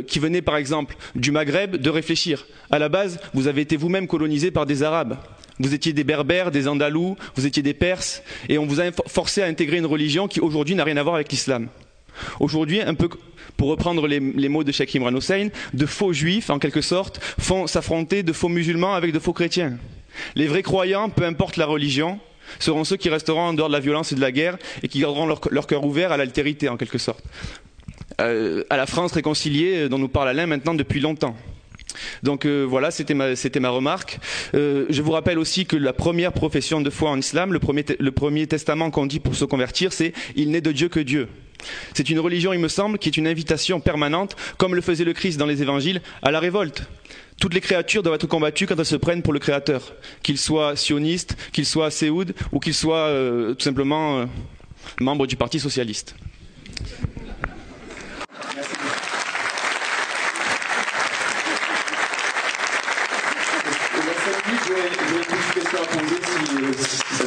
qui 0.07 0.19
venez 0.19 0.41
par 0.41 0.57
exemple 0.57 0.95
du 1.15 1.31
Maghreb, 1.31 1.75
de 1.75 1.89
réfléchir. 1.89 2.47
À 2.71 2.79
la 2.79 2.89
base, 2.89 3.19
vous 3.33 3.47
avez 3.47 3.61
été 3.61 3.77
vous-même 3.77 4.07
colonisé 4.07 4.49
par 4.49 4.65
des 4.65 4.81
Arabes. 4.81 5.17
Vous 5.59 5.73
étiez 5.73 5.93
des 5.93 6.03
Berbères, 6.03 6.51
des 6.51 6.67
Andalous, 6.67 7.15
vous 7.35 7.45
étiez 7.45 7.63
des 7.63 7.73
Perses, 7.73 8.21
et 8.49 8.57
on 8.57 8.65
vous 8.65 8.81
a 8.81 8.91
forcé 9.07 9.41
à 9.41 9.45
intégrer 9.45 9.77
une 9.77 9.85
religion 9.85 10.27
qui 10.27 10.41
aujourd'hui 10.41 10.75
n'a 10.75 10.83
rien 10.83 10.97
à 10.97 11.03
voir 11.03 11.15
avec 11.15 11.31
l'islam. 11.31 11.69
Aujourd'hui, 12.39 12.81
un 12.81 12.93
peu 12.93 13.09
pour 13.57 13.69
reprendre 13.69 14.07
les, 14.07 14.49
mots 14.49 14.63
de 14.63 14.71
Sheikh 14.71 14.95
Imran 14.95 15.15
Hussein, 15.15 15.49
de 15.73 15.85
faux 15.85 16.11
juifs, 16.11 16.49
en 16.49 16.59
quelque 16.59 16.81
sorte, 16.81 17.21
font 17.39 17.67
s'affronter 17.67 18.23
de 18.23 18.33
faux 18.33 18.49
musulmans 18.49 18.95
avec 18.95 19.13
de 19.13 19.19
faux 19.19 19.33
chrétiens. 19.33 19.77
Les 20.35 20.47
vrais 20.47 20.63
croyants, 20.63 21.09
peu 21.09 21.23
importe 21.23 21.57
la 21.57 21.65
religion, 21.65 22.19
seront 22.59 22.83
ceux 22.83 22.97
qui 22.97 23.09
resteront 23.09 23.41
en 23.41 23.53
dehors 23.53 23.69
de 23.69 23.73
la 23.73 23.79
violence 23.79 24.11
et 24.11 24.15
de 24.15 24.21
la 24.21 24.31
guerre 24.31 24.57
et 24.83 24.87
qui 24.87 24.99
garderont 24.99 25.25
leur, 25.25 25.67
cœur 25.67 25.85
ouvert 25.85 26.11
à 26.11 26.17
l'altérité, 26.17 26.69
en 26.69 26.77
quelque 26.77 26.97
sorte. 26.97 27.23
Euh, 28.21 28.63
à 28.69 28.77
la 28.77 28.85
France 28.85 29.13
réconciliée 29.13 29.89
dont 29.89 29.97
nous 29.97 30.07
parle 30.07 30.29
Alain 30.29 30.45
maintenant 30.45 30.73
depuis 30.73 30.99
longtemps. 30.99 31.35
Donc 32.23 32.45
euh, 32.45 32.63
voilà, 32.63 32.91
c'était 32.91 33.13
ma, 33.13 33.69
remarque. 33.69 34.19
Euh, 34.53 34.85
je 34.89 35.01
vous 35.01 35.11
rappelle 35.11 35.39
aussi 35.39 35.65
que 35.65 35.75
la 35.75 35.93
première 35.93 36.33
profession 36.33 36.81
de 36.81 36.89
foi 36.89 37.09
en 37.09 37.19
islam, 37.19 37.53
le 37.53 37.59
premier, 38.11 38.47
testament 38.47 38.91
qu'on 38.91 39.05
dit 39.05 39.19
pour 39.19 39.35
se 39.35 39.45
convertir, 39.45 39.93
c'est 39.93 40.13
il 40.35 40.51
n'est 40.51 40.61
de 40.61 40.71
Dieu 40.71 40.89
que 40.89 40.99
Dieu. 40.99 41.27
C'est 41.93 42.09
une 42.09 42.19
religion, 42.19 42.53
il 42.53 42.59
me 42.59 42.67
semble, 42.67 42.99
qui 42.99 43.09
est 43.09 43.17
une 43.17 43.27
invitation 43.27 43.79
permanente, 43.79 44.35
comme 44.57 44.75
le 44.75 44.81
faisait 44.81 45.03
le 45.03 45.13
Christ 45.13 45.37
dans 45.37 45.45
les 45.45 45.61
évangiles, 45.61 46.01
à 46.21 46.31
la 46.31 46.39
révolte. 46.39 46.83
Toutes 47.39 47.53
les 47.53 47.61
créatures 47.61 48.01
doivent 48.01 48.15
être 48.15 48.27
combattues 48.27 48.65
quand 48.65 48.79
elles 48.79 48.85
se 48.85 48.95
prennent 48.95 49.21
pour 49.21 49.33
le 49.33 49.39
Créateur, 49.39 49.93
qu'il 50.23 50.37
soit 50.37 50.75
sioniste, 50.75 51.35
qu'il 51.51 51.65
soit 51.65 51.91
séoud 51.91 52.33
ou 52.51 52.59
qu'il 52.59 52.73
soit 52.73 53.07
euh, 53.07 53.53
tout 53.53 53.63
simplement 53.63 54.19
euh, 54.19 54.25
membre 55.01 55.27
du 55.27 55.35
Parti 55.35 55.59
socialiste. 55.59 56.15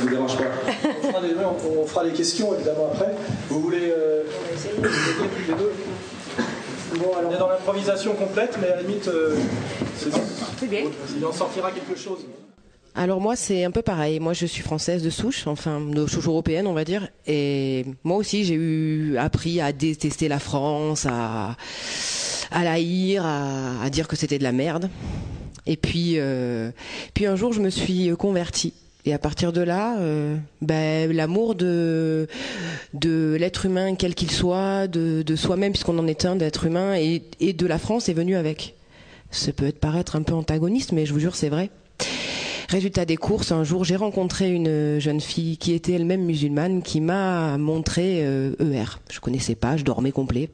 On, 0.05 1.87
fera 1.87 2.05
les 2.05 2.13
questions 2.13 2.55
évidemment 2.55 2.91
après. 2.93 3.15
Vous 3.49 3.61
voulez 3.61 3.93
euh, 3.97 4.23
les 5.49 5.55
deux 5.55 5.73
Bon, 6.99 7.15
alors, 7.17 7.31
on 7.31 7.35
est 7.35 7.39
dans 7.39 7.49
l'improvisation 7.49 8.15
complète, 8.15 8.57
mais 8.61 8.69
à 8.69 8.77
la 8.77 8.83
limite, 8.83 9.09
euh, 9.09 9.37
c'est 9.97 10.67
bien. 10.69 10.81
Il 11.17 11.25
en 11.25 11.33
sortira 11.33 11.71
quelque 11.71 11.99
chose. 11.99 12.21
Alors 12.95 13.21
moi 13.21 13.37
c'est 13.37 13.63
un 13.63 13.71
peu 13.71 13.83
pareil. 13.83 14.19
Moi 14.19 14.33
je 14.33 14.45
suis 14.45 14.63
française 14.63 15.05
de 15.05 15.11
souche, 15.11 15.47
enfin 15.47 15.81
de 15.81 16.05
souche 16.09 16.27
européenne 16.27 16.67
on 16.67 16.73
va 16.73 16.85
dire. 16.85 17.09
Et 17.29 17.85
moi 18.03 18.17
aussi 18.17 18.45
j'ai 18.45 18.55
eu 18.55 19.17
appris 19.19 19.61
à 19.61 19.71
détester 19.73 20.27
la 20.27 20.41
France, 20.41 21.07
à, 21.09 21.57
à 22.51 22.65
la 22.65 22.73
haïr, 22.73 23.25
à, 23.25 23.85
à 23.85 23.91
dire 23.91 24.09
que 24.09 24.17
c'était 24.17 24.39
de 24.39 24.43
la 24.43 24.51
merde. 24.51 24.91
Et 25.67 25.77
puis 25.77 26.15
euh, 26.17 26.73
puis 27.15 27.27
un 27.27 27.37
jour 27.37 27.53
je 27.53 27.61
me 27.61 27.71
suis 27.71 28.11
convertie. 28.19 28.73
Et 29.05 29.13
à 29.15 29.19
partir 29.19 29.53
de 29.53 29.61
là, 29.61 29.99
euh, 30.01 30.37
ben, 30.61 31.11
l'amour 31.13 31.55
de, 31.55 32.27
l'être 33.03 33.67
humain, 33.67 33.95
quel 33.95 34.15
qu'il 34.15 34.31
soit, 34.31 34.87
de, 34.87 35.37
soi-même, 35.37 35.73
puisqu'on 35.73 35.99
en 35.99 36.07
est 36.07 36.25
un 36.25 36.37
d'être 36.37 36.67
humain, 36.67 36.95
et, 36.95 37.23
de 37.53 37.67
la 37.67 37.79
France 37.79 38.09
est 38.09 38.15
venu 38.15 38.37
avec. 38.37 38.75
Ça 39.31 39.53
peut 39.53 39.73
paraître 39.73 40.17
un 40.17 40.23
peu 40.23 40.35
antagoniste, 40.35 40.93
mais 40.93 41.07
je 41.07 41.13
vous 41.13 41.21
jure, 41.21 41.37
c'est 41.37 41.49
vrai. 41.49 41.71
Résultat 42.69 43.07
des 43.07 43.17
courses, 43.17 43.51
un 43.51 43.65
jour, 43.65 43.85
j'ai 43.85 43.97
rencontré 43.97 44.51
une 44.51 44.99
jeune 44.99 45.21
fille 45.21 45.57
qui 45.57 45.73
était 45.73 45.93
elle-même 45.93 46.25
musulmane, 46.25 46.83
qui 46.83 47.01
m'a 47.01 47.57
montré 47.57 48.19
ER. 48.19 48.85
Je 49.11 49.21
connaissais 49.21 49.55
pas, 49.55 49.79
je 49.79 49.85
dormais 49.85 50.13
complet. 50.13 50.51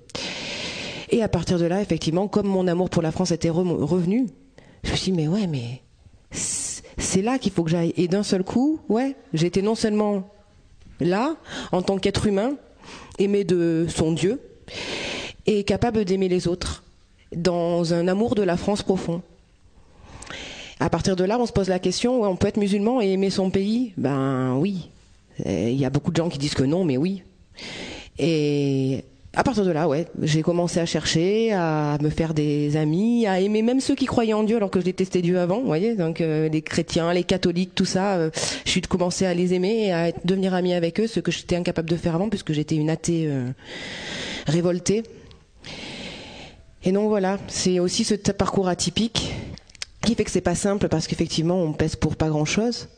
Et 1.11 1.23
à 1.23 1.29
partir 1.29 1.59
de 1.59 1.65
là, 1.65 1.81
effectivement, 1.81 2.29
comme 2.29 2.47
mon 2.47 2.69
amour 2.69 2.89
pour 2.89 3.03
la 3.03 3.11
France 3.11 3.33
était 3.33 3.51
revenu, 3.51 4.27
je 4.85 4.93
me 4.93 4.97
suis 4.97 5.13
dit, 5.13 5.17
mais 5.17 5.29
ouais, 5.29 5.47
mais 5.49 5.83
c'est 6.99 7.23
là 7.23 7.39
qu'il 7.39 7.53
faut 7.53 7.65
que 7.65 7.71
j'aille. 7.71 7.93
Et 7.97 8.09
d'un 8.09 8.23
seul 8.23 8.45
coup, 8.45 8.81
ouais, 8.89 9.17
j'étais 9.33 9.63
non 9.63 9.75
seulement 9.75 10.29
là, 11.01 11.37
en 11.73 11.83
tant 11.83 11.99
qu'être 11.99 12.27
humain, 12.27 12.55
aimé 13.19 13.45
de 13.45 13.87
son 13.89 14.13
Dieu, 14.13 14.41
et 15.47 15.65
capable 15.65 16.05
d'aimer 16.05 16.29
les 16.29 16.49
autres, 16.49 16.85
dans 17.35 17.95
un 17.95 18.09
amour 18.09 18.35
de 18.35 18.43
la 18.43 18.57
France 18.57 18.83
profond. 18.83 19.23
À 20.81 20.91
partir 20.91 21.17
de 21.17 21.25
là, 21.25 21.39
on 21.39 21.47
se 21.47 21.53
pose 21.53 21.69
la 21.69 21.79
question, 21.79 22.23
on 22.23 22.37
peut 22.37 22.49
être 22.49 22.57
musulman 22.57 23.01
et 23.01 23.13
aimer 23.13 23.31
son 23.31 23.51
pays? 23.51 23.93
Ben 23.97 24.55
oui. 24.57 24.91
Il 25.45 25.75
y 25.75 25.85
a 25.85 25.91
beaucoup 25.91 26.11
de 26.11 26.17
gens 26.17 26.29
qui 26.29 26.39
disent 26.39 26.55
que 26.55 26.63
non, 26.63 26.85
mais 26.85 26.97
oui. 26.97 27.23
Et 28.19 29.05
à 29.37 29.43
partir 29.43 29.65
de 29.65 29.71
là, 29.71 29.89
ouais, 29.89 30.07
j'ai 30.23 30.43
commencé 30.43 30.79
à 30.79 30.87
chercher, 30.87 31.53
à 31.53 31.99
me 32.01 32.09
faire 32.09 32.35
des 32.35 32.77
amis, 32.77 33.27
à 33.27 33.41
aimer 33.41 33.63
même 33.63 33.81
ceux 33.81 33.95
qui 33.95 34.07
croyaient 34.07 34.33
en 34.33 34.45
Dieu 34.45 34.57
alors 34.57 34.71
que 34.71 34.81
je 34.81 34.85
détestais 34.85 35.23
Dieu 35.23 35.39
avant, 35.39 35.61
vous 35.61 35.67
voyez, 35.67 35.97
donc 35.97 36.21
euh, 36.21 36.49
les 36.49 36.63
chrétiens, 36.63 37.13
les 37.13 37.25
catholiques, 37.25 37.75
tout 37.75 37.85
ça, 37.85 38.15
euh, 38.15 38.31
je 38.65 38.71
suis 38.71 38.81
commencé 38.83 39.27
à 39.27 39.35
les 39.35 39.55
aimer 39.55 39.87
et 39.87 39.93
à 39.93 40.13
devenir 40.25 40.55
amie 40.55 40.75
avec 40.75 41.01
eux, 41.01 41.07
ce 41.07 41.21
que 41.21 41.33
j'étais 41.33 41.57
incapable 41.57 41.91
de 41.91 41.97
faire 41.97 42.15
avant 42.15 42.29
puisque 42.29 42.53
j'étais 42.53 42.77
une 42.77 42.91
athée 42.91 43.27
euh, 43.27 43.49
révoltée. 44.47 45.03
Et 46.85 46.93
donc 46.93 47.09
voilà, 47.09 47.39
c'est 47.49 47.81
aussi 47.81 48.05
ce 48.05 48.15
parcours 48.15 48.69
atypique 48.69 49.33
qui 50.03 50.15
fait 50.15 50.25
que 50.25 50.31
c'est 50.31 50.43
pas 50.43 50.55
simple 50.55 50.89
parce 50.89 51.07
qu'effectivement 51.07 51.57
on 51.57 51.73
pèse 51.73 51.97
pour 51.97 52.15
pas 52.15 52.29
grand 52.29 52.45
chose. 52.45 52.89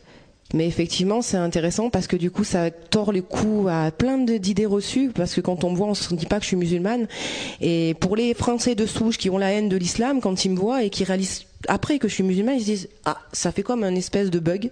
Mais 0.55 0.67
effectivement, 0.67 1.23
c'est 1.23 1.37
intéressant 1.37 1.91
parce 1.91 2.07
que 2.07 2.17
du 2.17 2.31
coup, 2.31 2.45
ça 2.45 2.71
tord 2.71 3.13
le 3.13 3.23
cou 3.23 3.67
à 3.69 3.91
plein 3.91 4.19
d'idées 4.19 4.67
reçues. 4.67 5.11
Parce 5.15 5.35
que 5.35 5.41
quand 5.41 5.65
on 5.65 5.71
me 5.71 5.77
voit, 5.77 5.89
on 5.89 5.95
se 5.95 6.15
dit 6.15 6.27
pas 6.27 6.37
que 6.37 6.43
je 6.43 6.49
suis 6.49 6.57
musulmane. 6.57 7.09
Et 7.61 7.95
pour 8.01 8.17
les 8.17 8.35
Français 8.35 8.75
de 8.75 8.87
souche 8.87 9.19
qui 9.19 9.29
ont 9.31 9.39
la 9.39 9.53
haine 9.53 9.69
de 9.69 9.77
l'islam, 9.77 10.21
quand 10.21 10.45
ils 10.45 10.51
me 10.51 10.57
voient 10.57 10.83
et 10.85 10.91
qui 10.91 11.05
réalisent 11.05 11.47
après 11.69 11.99
que 11.99 12.09
je 12.09 12.15
suis 12.15 12.23
musulmane, 12.23 12.57
ils 12.57 12.61
se 12.61 12.65
disent 12.67 12.89
ah, 13.05 13.19
ça 13.33 13.51
fait 13.51 13.63
comme 13.63 13.83
un 13.83 13.95
espèce 13.95 14.31
de 14.31 14.39
bug 14.39 14.71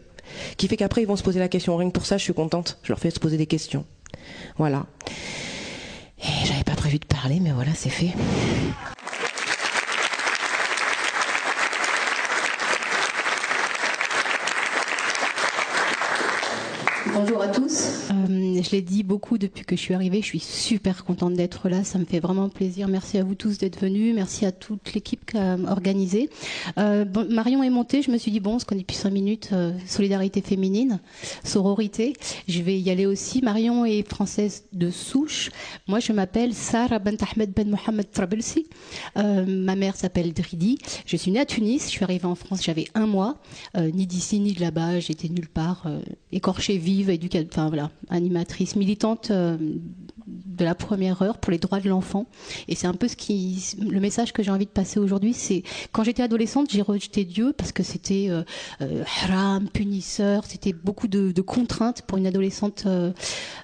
qui 0.57 0.69
fait 0.69 0.77
qu'après 0.77 1.03
ils 1.03 1.09
vont 1.09 1.17
se 1.17 1.23
poser 1.23 1.41
la 1.41 1.49
question. 1.49 1.77
Rien 1.77 1.89
que 1.89 1.95
pour 1.95 2.07
ça, 2.07 2.19
je 2.19 2.23
suis 2.23 2.35
contente. 2.35 2.79
Je 2.83 2.91
leur 2.91 2.99
fais 2.99 3.11
se 3.11 3.21
poser 3.21 3.37
des 3.37 3.47
questions. 3.47 3.85
Voilà. 4.59 4.87
Et 6.21 6.47
j'avais 6.47 6.65
pas 6.65 6.77
prévu 6.77 6.99
de 6.99 7.07
parler, 7.07 7.41
mais 7.41 7.53
voilà, 7.53 7.73
c'est 7.75 7.91
fait. 7.91 8.13
Bonjour 17.15 17.43
à 17.43 17.47
tous. 17.47 18.09
Euh, 18.11 18.61
je 18.61 18.71
l'ai 18.73 18.81
dit 18.81 19.05
beaucoup 19.05 19.39
depuis 19.39 19.65
que 19.65 19.77
je 19.77 19.81
suis 19.81 19.95
arrivée. 19.95 20.21
Je 20.21 20.27
suis 20.27 20.41
super 20.41 21.05
contente 21.05 21.35
d'être 21.35 21.69
là. 21.69 21.85
Ça 21.85 22.01
me 22.01 22.05
fait 22.05 22.19
vraiment 22.19 22.49
plaisir. 22.49 22.89
Merci 22.89 23.19
à 23.19 23.25
vous 23.25 23.37
tous 23.37 23.59
d'être 23.59 23.79
venus. 23.79 24.13
Merci 24.17 24.47
à 24.47 24.51
toute 24.51 24.95
l'équipe 24.95 25.25
qui 25.25 25.37
a 25.37 25.57
organisé. 25.69 26.29
Euh, 26.77 27.05
Marion 27.31 27.63
est 27.63 27.71
montée. 27.71 28.03
Je 28.03 28.11
me 28.11 28.19
suis 28.19 28.33
dit 28.33 28.41
bon, 28.41 28.55
on 28.55 28.59
se 28.59 28.65
connaît 28.65 28.81
depuis 28.81 28.97
cinq 28.97 29.11
minutes. 29.11 29.51
Euh, 29.53 29.73
solidarité 29.87 30.41
féminine, 30.41 30.99
sororité. 31.45 32.15
Je 32.49 32.63
vais 32.63 32.81
y 32.81 32.91
aller 32.91 33.07
aussi. 33.07 33.43
Marion 33.43 33.85
est 33.85 34.03
française 34.09 34.65
de 34.73 34.91
souche. 34.91 35.51
Moi, 35.87 36.01
je 36.01 36.13
m'appelle 36.13 36.53
Sarah 36.53 36.99
Bent 36.99 37.19
Ahmed 37.33 37.53
Ben 37.55 37.71
Mohamed 37.71 38.11
Trabelsi. 38.11 38.67
ma 39.15 39.77
mère 39.77 39.95
s'appelle 39.95 40.33
Dridi. 40.33 40.79
Je 41.07 41.17
suis 41.17 41.31
née 41.31 41.41
à 41.41 41.47
Tunis. 41.47 41.85
Je 41.85 41.91
suis 41.91 42.05
arrivée 42.05 42.27
en 42.27 42.35
France. 42.35 42.63
J'avais 42.65 42.87
un 42.95 43.07
mois. 43.07 43.37
ni 43.77 44.07
d'ici 44.07 44.41
ni 44.41 44.53
de 44.53 44.61
là-bas. 44.61 44.99
J'étais 44.99 45.29
nulle 45.29 45.49
part. 45.49 45.87
écorchée 46.33 46.77
vive 46.77 47.04
voilà, 47.69 47.91
animatrice 48.11 48.77
militante 48.77 49.31
euh, 49.31 49.57
de 50.27 50.65
la 50.65 50.75
première 50.75 51.21
heure 51.23 51.39
pour 51.39 51.51
les 51.51 51.59
droits 51.59 51.81
de 51.81 51.89
l'enfant. 51.89 52.27
Et 52.69 52.75
c'est 52.75 52.87
un 52.87 52.95
peu 52.95 53.09
ce 53.09 53.17
qui, 53.17 53.75
le 53.79 54.01
message 54.01 54.33
que 54.33 54.43
j'ai 54.43 54.51
envie 54.51 54.67
de 54.67 54.71
passer 54.71 54.99
aujourd'hui, 54.99 55.35
c'est 55.35 55.63
quand 55.93 56.05
j'étais 56.05 56.23
adolescente, 56.23 56.69
j'ai 56.71 56.83
rejeté 56.83 57.25
Dieu 57.25 57.53
parce 57.57 57.73
que 57.73 57.83
c'était 57.83 58.27
euh, 58.31 58.43
euh, 58.81 59.05
haram, 59.23 59.69
punisseur, 59.69 60.45
c'était 60.47 60.73
beaucoup 60.73 61.09
de, 61.09 61.33
contraintes 61.43 62.03
pour 62.03 62.17
une 62.17 62.27
adolescente 62.27 62.85
euh, 62.87 63.13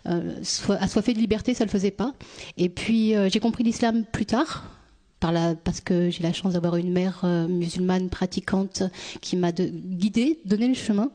assoiffée 0.05 1.15
de 1.15 1.19
liberté, 1.19 1.55
ça 1.55 1.65
le 1.65 1.71
faisait 1.71 1.91
pas. 1.91 2.15
Et 2.59 2.69
puis 2.69 3.15
j'ai 3.29 3.41
compris 3.41 3.65
l'islam 3.65 4.05
plus 4.13 4.27
tard 4.27 4.80
parce 5.21 5.81
que 5.81 6.11
j'ai 6.11 6.23
la 6.23 6.33
chance 6.33 6.55
d'avoir 6.55 6.77
une 6.77 6.93
mère 6.93 7.21
euh, 7.25 7.47
musulmane 7.47 8.09
pratiquante 8.09 8.83
qui 9.21 9.37
m'a 9.37 9.53
guidée, 9.53 10.41
donné 10.45 10.67
le 10.69 10.75
chemin. 10.75 11.11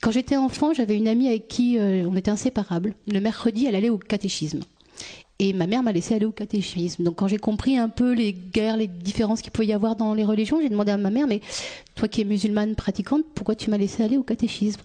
Quand 0.00 0.10
j'étais 0.10 0.36
enfant, 0.36 0.72
j'avais 0.72 0.96
une 0.96 1.08
amie 1.08 1.28
avec 1.28 1.48
qui 1.48 1.78
euh, 1.78 2.08
on 2.08 2.16
était 2.16 2.30
inséparables. 2.30 2.94
Le 3.06 3.20
mercredi, 3.20 3.66
elle 3.66 3.74
allait 3.74 3.90
au 3.90 3.98
catéchisme. 3.98 4.60
Et 5.40 5.52
ma 5.52 5.66
mère 5.66 5.82
m'a 5.82 5.92
laissé 5.92 6.14
aller 6.14 6.26
au 6.26 6.32
catéchisme. 6.32 7.04
Donc 7.04 7.16
quand 7.16 7.28
j'ai 7.28 7.38
compris 7.38 7.76
un 7.76 7.88
peu 7.88 8.12
les 8.12 8.32
guerres, 8.32 8.76
les 8.76 8.88
différences 8.88 9.40
qu'il 9.40 9.52
pouvait 9.52 9.68
y 9.68 9.72
avoir 9.72 9.94
dans 9.94 10.14
les 10.14 10.24
religions, 10.24 10.60
j'ai 10.60 10.68
demandé 10.68 10.90
à 10.90 10.96
ma 10.96 11.10
mère, 11.10 11.26
mais 11.28 11.40
toi 11.94 12.08
qui 12.08 12.22
es 12.22 12.24
musulmane 12.24 12.74
pratiquante, 12.74 13.24
pourquoi 13.34 13.54
tu 13.54 13.70
m'as 13.70 13.78
laissé 13.78 14.02
aller 14.02 14.16
au 14.16 14.24
catéchisme? 14.24 14.80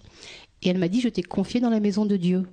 Et 0.62 0.68
elle 0.68 0.78
m'a 0.78 0.88
dit, 0.88 1.00
je 1.00 1.08
t'ai 1.08 1.22
confié 1.22 1.60
dans 1.60 1.70
la 1.70 1.80
maison 1.80 2.06
de 2.06 2.16
Dieu 2.16 2.44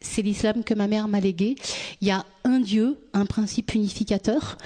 c'est 0.00 0.22
l'islam 0.22 0.64
que 0.64 0.74
ma 0.74 0.86
mère 0.86 1.08
m'a 1.08 1.20
légué. 1.20 1.56
Il 2.00 2.08
y 2.08 2.10
a 2.10 2.24
un 2.44 2.60
Dieu, 2.60 2.98
un 3.12 3.26
principe 3.26 3.74
unificateur 3.74 4.58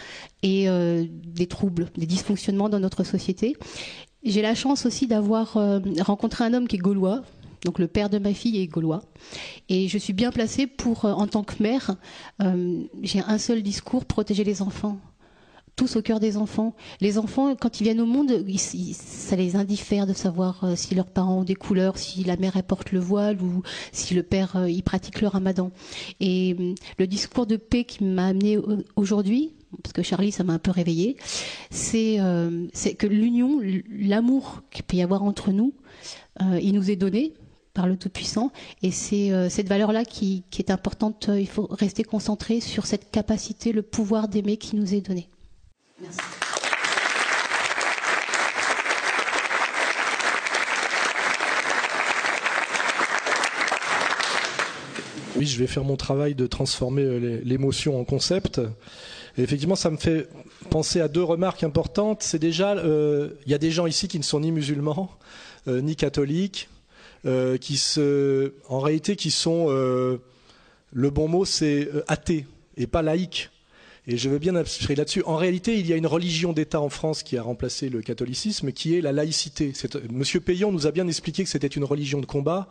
et 0.43 0.69
euh, 0.69 1.05
des 1.09 1.47
troubles, 1.47 1.89
des 1.97 2.07
dysfonctionnements 2.07 2.69
dans 2.69 2.81
notre 2.81 3.05
société. 3.05 3.57
J'ai 4.25 4.43
la 4.43 4.55
chance 4.55 4.87
aussi 4.87 5.07
d'avoir 5.07 5.57
euh, 5.57 5.81
rencontré 6.01 6.45
un 6.45 6.55
homme 6.55 6.69
qui 6.69 6.77
est 6.77 6.81
gaulois. 6.81 7.23
Donc 7.65 7.79
le 7.79 7.87
père 7.87 8.11
de 8.11 8.19
ma 8.19 8.35
fille 8.35 8.61
est 8.61 8.67
gaulois. 8.67 9.03
Et 9.69 9.89
je 9.89 9.97
suis 9.97 10.13
bien 10.13 10.33
placée 10.33 10.67
pour, 10.67 11.05
euh, 11.05 11.13
en 11.13 11.27
tant 11.27 11.45
que 11.45 11.63
mère, 11.63 11.97
j'ai 13.03 13.21
un 13.21 13.39
seul 13.39 13.63
discours, 13.63 14.05
protéger 14.05 14.45
les 14.45 14.63
enfants 14.63 14.99
tous 15.77 15.97
au 15.97 16.03
cœur 16.03 16.21
des 16.21 16.37
enfants. 16.37 16.75
Les 17.01 17.19
enfants, 17.19 17.55
quand 17.57 17.81
ils 17.81 17.85
viennent 17.85 18.01
au 18.01 18.07
monde, 18.07 18.45
ça 18.93 19.37
les 19.37 19.57
indiffère 19.57 20.07
de 20.07 20.13
savoir 20.13 20.65
euh, 20.65 20.77
si 20.77 20.95
leurs 20.95 21.07
parents 21.07 21.39
ont 21.39 21.45
des 21.45 21.55
couleurs, 21.55 21.99
si 21.99 22.25
la 22.25 22.37
mère 22.37 22.61
porte 22.63 22.93
le 22.93 23.01
voile 23.01 23.41
ou 23.41 23.63
si 23.91 24.15
le 24.15 24.23
père 24.23 24.57
euh, 24.57 24.71
il 24.71 24.83
pratique 24.83 25.21
le 25.21 25.29
ramadan. 25.29 25.71
Et 26.21 26.55
hum, 26.59 26.75
le 26.99 27.07
discours 27.07 27.47
de 27.47 27.57
paix 27.57 27.85
qui 27.85 28.05
m'a 28.05 28.29
amené 28.29 28.59
aujourd'hui, 28.97 29.55
parce 29.83 29.93
que 29.93 30.03
Charlie, 30.03 30.33
ça 30.33 30.45
m'a 30.45 30.53
un 30.53 30.59
peu 30.59 30.71
réveillé, 30.71 31.17
c'est 31.71 32.21
euh, 32.21 32.67
que 32.99 33.07
l'union, 33.07 33.61
l'amour 33.91 34.63
qu'il 34.71 34.85
peut 34.85 34.97
y 34.97 35.03
avoir 35.03 35.23
entre 35.23 35.51
nous, 35.51 35.73
il 36.61 36.73
nous 36.73 36.91
est 36.91 36.97
donné 36.97 37.35
par 37.73 37.87
le 37.87 37.97
Tout-Puissant. 37.97 38.53
Et 38.83 38.91
c'est 38.91 39.31
cette 39.49 39.69
valeur-là 39.69 40.05
qui, 40.05 40.43
qui, 40.51 40.61
est 40.61 40.71
importante. 40.71 41.31
Il 41.35 41.47
faut 41.47 41.69
rester 41.71 42.05
concentré 42.05 42.61
sur 42.61 42.87
cette 42.87 43.11
capacité, 43.11 43.73
le 43.73 43.83
pouvoir 43.83 44.29
d'aimer 44.29 44.57
qui 44.57 44.77
nous 44.77 44.95
est 44.95 45.03
donné. 45.03 45.29
Oui, 55.37 55.47
je 55.47 55.59
vais 55.59 55.67
faire 55.67 55.85
mon 55.85 55.97
travail 55.97 56.35
de 56.35 56.47
transformer 56.47 57.19
l'émotion 57.45 57.99
en 57.99 58.05
concept. 58.05 58.61
Effectivement, 59.39 59.77
ça 59.77 59.91
me 59.91 59.97
fait 59.97 60.29
penser 60.71 61.01
à 61.01 61.09
deux 61.09 61.23
remarques 61.23 61.65
importantes. 61.65 62.23
C'est 62.23 62.39
déjà, 62.39 62.77
il 62.77 63.51
y 63.51 63.55
a 63.55 63.59
des 63.59 63.71
gens 63.71 63.87
ici 63.87 64.09
qui 64.09 64.19
ne 64.19 64.25
sont 64.25 64.41
ni 64.41 64.53
musulmans, 64.53 65.11
ni 65.67 65.97
catholiques, 65.97 66.69
qui 67.61 67.77
se, 67.77 68.53
en 68.69 68.79
réalité, 68.79 69.17
qui 69.17 69.31
sont, 69.31 69.69
le 69.69 71.11
bon 71.11 71.29
mot, 71.29 71.45
c'est 71.45 71.89
athées 72.09 72.47
et 72.77 72.87
pas 72.87 73.03
laïcs. 73.03 73.52
Et 74.09 74.17
je 74.17 74.29
veux 74.29 74.39
bien 74.39 74.57
abstraire 74.57 74.99
là-dessus. 74.99 75.23
En 75.27 75.37
réalité, 75.37 75.79
il 75.79 75.87
y 75.87 75.93
a 75.93 75.97
une 75.97 76.09
religion 76.09 76.53
d'État 76.53 76.81
en 76.81 76.89
France 76.89 77.23
qui 77.23 77.37
a 77.37 77.43
remplacé 77.43 77.89
le 77.89 78.03
catholicisme, 78.03 78.73
qui 78.73 78.97
est 78.97 79.01
la 79.01 79.13
laïcité. 79.13 79.73
Monsieur 80.11 80.41
Payon 80.41 80.73
nous 80.73 80.89
a 80.89 80.91
bien 80.91 81.07
expliqué 81.07 81.45
que 81.45 81.49
c'était 81.49 81.69
une 81.69 81.85
religion 81.85 82.21
de 82.21 82.27
combat, 82.27 82.69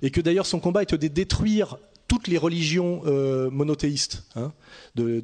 et 0.00 0.10
que 0.10 0.22
d'ailleurs 0.22 0.46
son 0.46 0.58
combat 0.58 0.82
était 0.82 0.96
de 0.96 1.08
détruire 1.08 1.76
toutes 2.08 2.28
les 2.28 2.38
religions 2.38 3.02
euh, 3.06 3.50
monothéistes. 3.50 4.24
Hein, 4.36 4.52
de, 4.94 5.22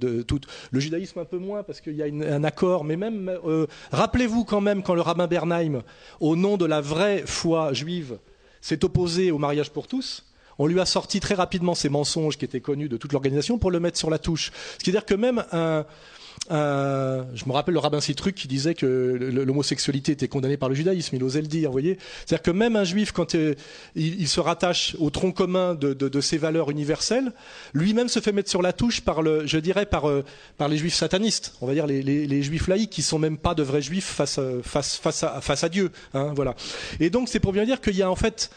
Le 0.70 0.80
judaïsme 0.80 1.20
un 1.20 1.24
peu 1.24 1.38
moins, 1.38 1.62
parce 1.62 1.80
qu'il 1.80 1.94
y 1.96 2.02
a 2.02 2.06
un 2.06 2.44
accord, 2.44 2.84
mais 2.84 2.96
même... 2.96 3.28
Euh, 3.46 3.66
rappelez-vous 3.92 4.44
quand 4.44 4.60
même 4.60 4.82
quand 4.82 4.94
le 4.94 5.00
rabbin 5.00 5.26
Bernheim, 5.26 5.82
au 6.20 6.36
nom 6.36 6.58
de 6.58 6.66
la 6.66 6.82
vraie 6.82 7.22
foi 7.26 7.72
juive, 7.72 8.18
s'est 8.60 8.84
opposé 8.84 9.30
au 9.30 9.38
mariage 9.38 9.70
pour 9.70 9.88
tous, 9.88 10.26
on 10.58 10.66
lui 10.66 10.80
a 10.80 10.86
sorti 10.86 11.20
très 11.20 11.34
rapidement 11.34 11.74
ces 11.74 11.88
mensonges 11.88 12.36
qui 12.36 12.44
étaient 12.44 12.60
connus 12.60 12.88
de 12.88 12.96
toute 12.96 13.12
l'organisation 13.12 13.58
pour 13.58 13.70
le 13.70 13.80
mettre 13.80 13.98
sur 13.98 14.10
la 14.10 14.18
touche. 14.18 14.52
Ce 14.78 14.84
qui 14.84 14.90
veut 14.90 14.96
dire 14.96 15.04
que 15.04 15.14
même 15.14 15.44
un, 15.52 15.84
je 16.50 17.44
me 17.46 17.52
rappelle 17.52 17.74
le 17.74 17.80
rabbin 17.80 18.00
Citruc 18.00 18.34
qui 18.34 18.48
disait 18.48 18.74
que 18.74 18.86
l'homosexualité 18.86 20.12
était 20.12 20.28
condamnée 20.28 20.56
par 20.56 20.68
le 20.68 20.74
judaïsme, 20.74 21.16
il 21.16 21.24
osait 21.24 21.40
le 21.40 21.46
dire, 21.46 21.68
vous 21.68 21.72
voyez. 21.72 21.98
C'est-à-dire 22.24 22.42
que 22.42 22.50
même 22.50 22.76
un 22.76 22.84
juif, 22.84 23.12
quand 23.12 23.34
euh, 23.34 23.54
il, 23.94 24.28
se 24.28 24.40
rattache 24.40 24.96
au 24.98 25.10
tronc 25.10 25.32
commun 25.32 25.74
de, 25.74 26.20
ses 26.20 26.38
valeurs 26.38 26.70
universelles, 26.70 27.32
lui-même 27.74 28.08
se 28.08 28.20
fait 28.20 28.32
mettre 28.32 28.50
sur 28.50 28.62
la 28.62 28.72
touche 28.72 29.00
par 29.00 29.22
le, 29.22 29.46
je 29.46 29.58
dirais, 29.58 29.86
par, 29.86 30.08
euh, 30.08 30.24
les 30.68 30.78
juifs 30.78 30.94
satanistes, 30.94 31.54
on 31.60 31.66
va 31.66 31.74
dire 31.74 31.86
les, 31.86 32.42
juifs 32.42 32.68
laïcs, 32.68 32.90
qui 32.90 33.02
sont 33.02 33.18
même 33.18 33.38
pas 33.38 33.54
de 33.54 33.62
vrais 33.62 33.82
juifs 33.82 34.04
face, 34.04 34.40
face 35.00 35.64
à 35.64 35.68
Dieu. 35.68 35.90
Hein, 36.14 36.32
voilà. 36.34 36.54
Et 37.00 37.10
donc 37.10 37.28
c'est 37.28 37.40
pour 37.40 37.52
bien 37.52 37.64
dire 37.64 37.80
qu'il 37.80 37.96
y 37.96 38.02
a 38.02 38.10
en 38.10 38.16
fait, 38.16 38.50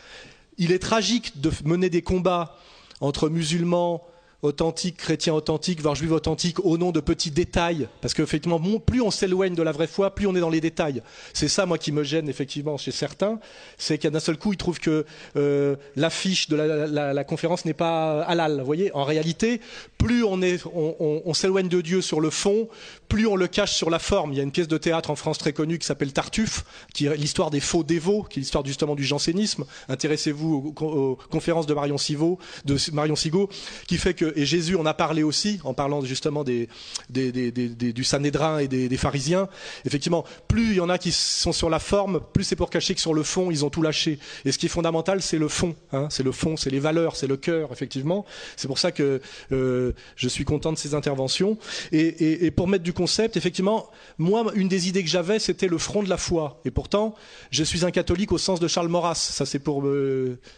il 0.59 0.71
est 0.73 0.79
tragique 0.79 1.41
de 1.41 1.51
mener 1.65 1.89
des 1.89 2.03
combats 2.03 2.55
entre 3.01 3.29
musulmans 3.29 4.05
authentiques, 4.41 4.97
chrétiens 4.97 5.33
authentiques, 5.33 5.81
voire 5.81 5.95
juifs 5.95 6.11
authentiques, 6.11 6.63
au 6.63 6.77
nom 6.77 6.91
de 6.91 6.99
petits 6.99 7.31
détails. 7.31 7.87
Parce 8.01 8.13
qu'effectivement, 8.13 8.59
plus 8.79 9.01
on 9.01 9.11
s'éloigne 9.11 9.55
de 9.55 9.63
la 9.63 9.71
vraie 9.71 9.87
foi, 9.87 10.15
plus 10.15 10.27
on 10.27 10.35
est 10.35 10.39
dans 10.39 10.49
les 10.49 10.61
détails. 10.61 11.01
C'est 11.33 11.47
ça, 11.47 11.65
moi, 11.65 11.77
qui 11.77 11.91
me 11.91 12.03
gêne, 12.03 12.29
effectivement, 12.29 12.77
chez 12.77 12.91
certains. 12.91 13.39
C'est 13.77 13.97
qu'à 13.97 14.09
d'un 14.09 14.19
seul 14.19 14.37
coup, 14.37 14.53
ils 14.53 14.57
trouvent 14.57 14.79
que 14.79 15.05
euh, 15.35 15.75
l'affiche 15.95 16.47
de 16.49 16.55
la, 16.55 17.23
conférence 17.23 17.65
n'est 17.65 17.73
pas 17.73 18.21
halal. 18.23 18.59
Vous 18.59 18.65
voyez, 18.65 18.93
en 18.95 19.03
réalité, 19.03 19.61
plus 19.97 20.23
on 20.23 21.33
s'éloigne 21.33 21.67
de 21.67 21.81
Dieu 21.81 22.01
sur 22.01 22.21
le 22.21 22.29
fond, 22.29 22.69
plus 23.09 23.27
on 23.27 23.35
le 23.35 23.47
cache 23.47 23.73
sur 23.73 23.89
la 23.89 23.99
forme. 23.99 24.31
Il 24.31 24.37
y 24.37 24.39
a 24.39 24.43
une 24.43 24.51
pièce 24.51 24.67
de 24.67 24.77
théâtre 24.77 25.09
en 25.09 25.15
France 25.15 25.37
très 25.37 25.53
connue 25.53 25.79
qui 25.79 25.85
s'appelle 25.85 26.13
Tartuffe, 26.13 26.63
qui 26.93 27.05
est 27.05 27.17
l'histoire 27.17 27.49
des 27.49 27.59
faux 27.59 27.83
dévots, 27.83 28.23
qui 28.23 28.39
est 28.39 28.41
l'histoire 28.41 28.65
justement 28.65 28.95
du 28.95 29.03
jansénisme. 29.03 29.65
Intéressez-vous 29.89 30.73
aux, 30.79 31.17
conférences 31.29 31.65
de 31.65 31.73
Marion 31.73 31.97
Sigaud, 31.97 32.39
de 32.65 32.77
Marion 32.93 33.15
Sigaud, 33.15 33.49
qui 33.87 33.97
fait 33.97 34.13
que 34.13 34.28
et 34.35 34.45
Jésus 34.45 34.75
en 34.75 34.85
a 34.85 34.93
parlé 34.93 35.23
aussi, 35.23 35.59
en 35.63 35.73
parlant 35.73 36.01
justement 36.01 36.43
des, 36.43 36.67
du 37.09 38.03
Sanhédrin 38.03 38.59
et 38.59 38.67
des, 38.67 38.97
pharisiens. 38.97 39.47
Effectivement, 39.85 40.25
plus 40.47 40.71
il 40.71 40.75
y 40.75 40.79
en 40.81 40.89
a 40.89 40.97
qui 40.97 41.11
sont 41.11 41.53
sur 41.53 41.69
la 41.69 41.79
forme, 41.79 42.19
plus 42.33 42.43
c'est 42.43 42.55
pour 42.55 42.69
cacher 42.69 42.95
que 42.95 43.01
sur 43.01 43.13
le 43.13 43.23
fond, 43.23 43.51
ils 43.51 43.65
ont 43.65 43.69
tout 43.69 43.81
lâché. 43.81 44.19
Et 44.45 44.51
ce 44.51 44.57
qui 44.57 44.65
est 44.65 44.69
fondamental, 44.69 45.21
c'est 45.21 45.37
le 45.37 45.47
fond. 45.47 45.75
Hein. 45.91 46.07
c'est 46.09 46.23
le 46.23 46.31
fond, 46.31 46.57
c'est 46.57 46.69
les 46.69 46.79
valeurs, 46.79 47.15
c'est 47.15 47.27
le 47.27 47.37
cœur, 47.37 47.71
effectivement. 47.71 48.25
C'est 48.57 48.67
pour 48.67 48.79
ça 48.79 48.91
que 48.91 49.21
euh, 49.51 49.93
je 50.15 50.27
suis 50.27 50.45
content 50.45 50.71
de 50.71 50.77
ces 50.77 50.95
interventions. 50.95 51.57
Et, 51.91 52.51
pour 52.51 52.67
mettre 52.67 52.83
du 52.83 52.93
concept, 52.93 53.37
effectivement, 53.37 53.89
moi, 54.17 54.45
une 54.55 54.67
des 54.67 54.87
idées 54.87 55.03
que 55.03 55.09
j'avais, 55.09 55.39
c'était 55.39 55.67
le 55.67 55.77
front 55.77 56.03
de 56.03 56.09
la 56.09 56.17
foi. 56.17 56.59
Et 56.65 56.71
pourtant, 56.71 57.15
je 57.51 57.63
suis 57.63 57.85
un 57.85 57.91
catholique 57.91 58.31
au 58.31 58.37
sens 58.37 58.59
de 58.59 58.67
Charles 58.67 58.87
Maurras. 58.87 59.15
Ça, 59.15 59.45
c'est 59.45 59.59
pour 59.59 59.85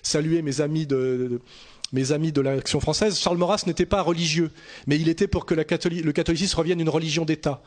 saluer 0.02 0.42
mes 0.42 0.62
amis 0.62 0.86
de 0.86 1.42
mes 1.94 2.12
amis 2.12 2.32
de 2.32 2.42
l'Action 2.42 2.80
française, 2.80 3.20
Charles 3.20 3.38
Maurras 3.38 3.64
n'était 3.68 3.86
pas 3.86 4.02
religieux, 4.02 4.52
mais 4.88 4.98
il 4.98 5.10
était 5.10 5.28
pour 5.28 5.46
que 5.46 5.54
le 5.54 5.64
catholicisme 6.12 6.58
revienne 6.58 6.80
une 6.80 6.89
religion 6.89 7.26
d'État 7.26 7.62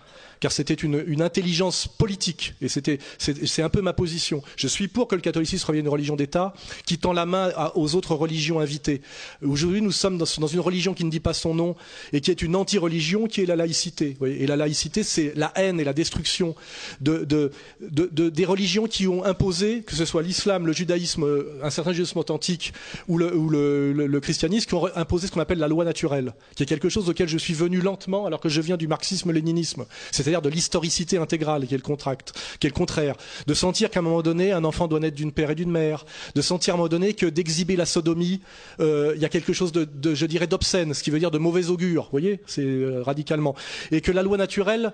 car 0.45 0.53
c'était 0.53 0.75
une, 0.75 1.23
intelligence 1.23 1.89
politique, 1.89 2.53
et 2.61 2.69
c'était, 2.69 2.99
c'est, 3.17 3.63
un 3.63 3.71
peu 3.71 3.81
ma 3.81 3.95
position. 3.95 4.43
Je 4.57 4.69
suis 4.69 4.89
pour 4.89 5.09
que 5.09 5.15
le 5.15 5.23
catholicisme 5.23 5.67
revienne 5.67 5.87
une 5.87 5.91
religion 5.91 6.17
d'État 6.17 6.53
qui 6.85 6.99
tend 6.99 7.15
la 7.15 7.25
main 7.25 7.51
aux 7.75 7.95
autres 7.95 8.15
religions 8.15 8.61
invitées. 8.61 9.01
Aujourd'hui, 9.43 9.81
nous 9.81 9.91
sommes 9.91 10.19
dans, 10.19 10.27
une 10.27 10.61
religion 10.61 10.93
qui 10.93 11.07
ne 11.07 11.11
dit 11.11 11.21
pas 11.21 11.33
son 11.33 11.55
nom 11.55 11.77
et 12.13 12.21
qui 12.21 12.31
est 12.31 12.43
une 12.43 12.57
anti-religion, 12.57 13.27
qui 13.27 13.41
est 13.41 13.47
la 13.47 13.57
laïcité. 13.57 14.19
Et 14.23 14.47
la 14.47 14.57
laïcité, 14.57 15.03
c'est 15.03 15.33
la 15.35 15.51
haine 15.57 15.81
et 15.81 15.85
la 15.85 15.95
destruction 15.95 16.55
de, 17.01 17.51
des 17.81 18.45
religions 18.45 18.87
qui 18.87 19.09
ont 19.09 19.25
imposé, 19.25 19.81
que 19.81 19.97
ce 19.97 20.05
soit 20.05 20.23
l'islam, 20.23 20.67
le 20.67 20.75
judaïsme, 20.75 21.25
un 21.63 21.71
certain 21.71 21.93
judaïsme 21.93 22.19
authentique 22.19 22.75
ou, 23.09 23.17
le, 23.17 23.93
le 23.95 24.21
christianisme, 24.21 24.69
qui 24.69 24.75
ont 24.75 24.95
imposé 24.95 25.27
ce 25.27 25.33
qu'on 25.33 25.41
appelle 25.41 25.57
la 25.57 25.69
loi 25.69 25.87
naturelle, 25.87 26.35
qui 26.55 26.65
est 26.65 26.67
quelque 26.67 26.91
chose 26.91 27.09
auquel 27.09 27.31
je 27.31 27.39
suis 27.39 27.55
venu 27.55 27.81
lentement 27.81 28.27
alors 28.27 28.41
que 28.41 28.51
je 28.51 28.61
viens 28.61 28.77
du 28.77 28.89
marxisme-léninisme 28.89 29.87
c'est-à-dire 30.11 30.34
de 30.43 30.49
l'historicité 30.49 31.19
intégrale, 31.19 31.67
qui 31.67 31.75
est 31.75 31.79
le 31.79 31.83
contract, 31.83 32.33
qui 32.61 32.67
est 32.67 32.71
le 32.71 32.75
contraire, 32.75 33.17
de 33.47 33.55
sentir 33.55 33.91
qu'à 33.91 34.01
un 34.01 34.03
moment 34.03 34.23
donné, 34.23 34.53
un 34.53 34.65
enfant 34.65 34.89
doit 34.89 35.01
naître 35.01 35.17
d'une 35.17 35.33
père 35.33 35.51
et 35.51 35.55
d'une 35.55 35.71
mère, 35.71 36.05
de 36.35 36.43
sentir 36.43 36.75
à 36.75 36.77
un 36.77 36.79
moment 36.79 36.89
donné 36.89 37.15
que 37.15 37.27
d'exhiber 37.27 37.77
la 37.77 37.87
sodomie, 37.87 38.41
euh, 38.81 39.13
il 39.17 39.23
y 39.23 39.25
a 39.25 39.29
quelque 39.29 39.53
chose 39.53 39.73
de, 39.73 40.15
je 40.15 40.27
dirais, 40.27 40.47
d'obscène, 40.47 40.95
ce 40.95 41.03
qui 41.03 41.11
veut 41.11 41.19
dire 41.19 41.31
de 41.31 41.39
mauvais 41.39 41.69
augure, 41.71 42.05
vous 42.05 42.11
voyez, 42.11 42.41
c'est 42.47 42.63
euh, 42.65 43.03
radicalement, 43.03 43.55
et 43.91 44.01
que 44.01 44.13
la 44.13 44.23
loi 44.23 44.37
naturelle 44.37 44.93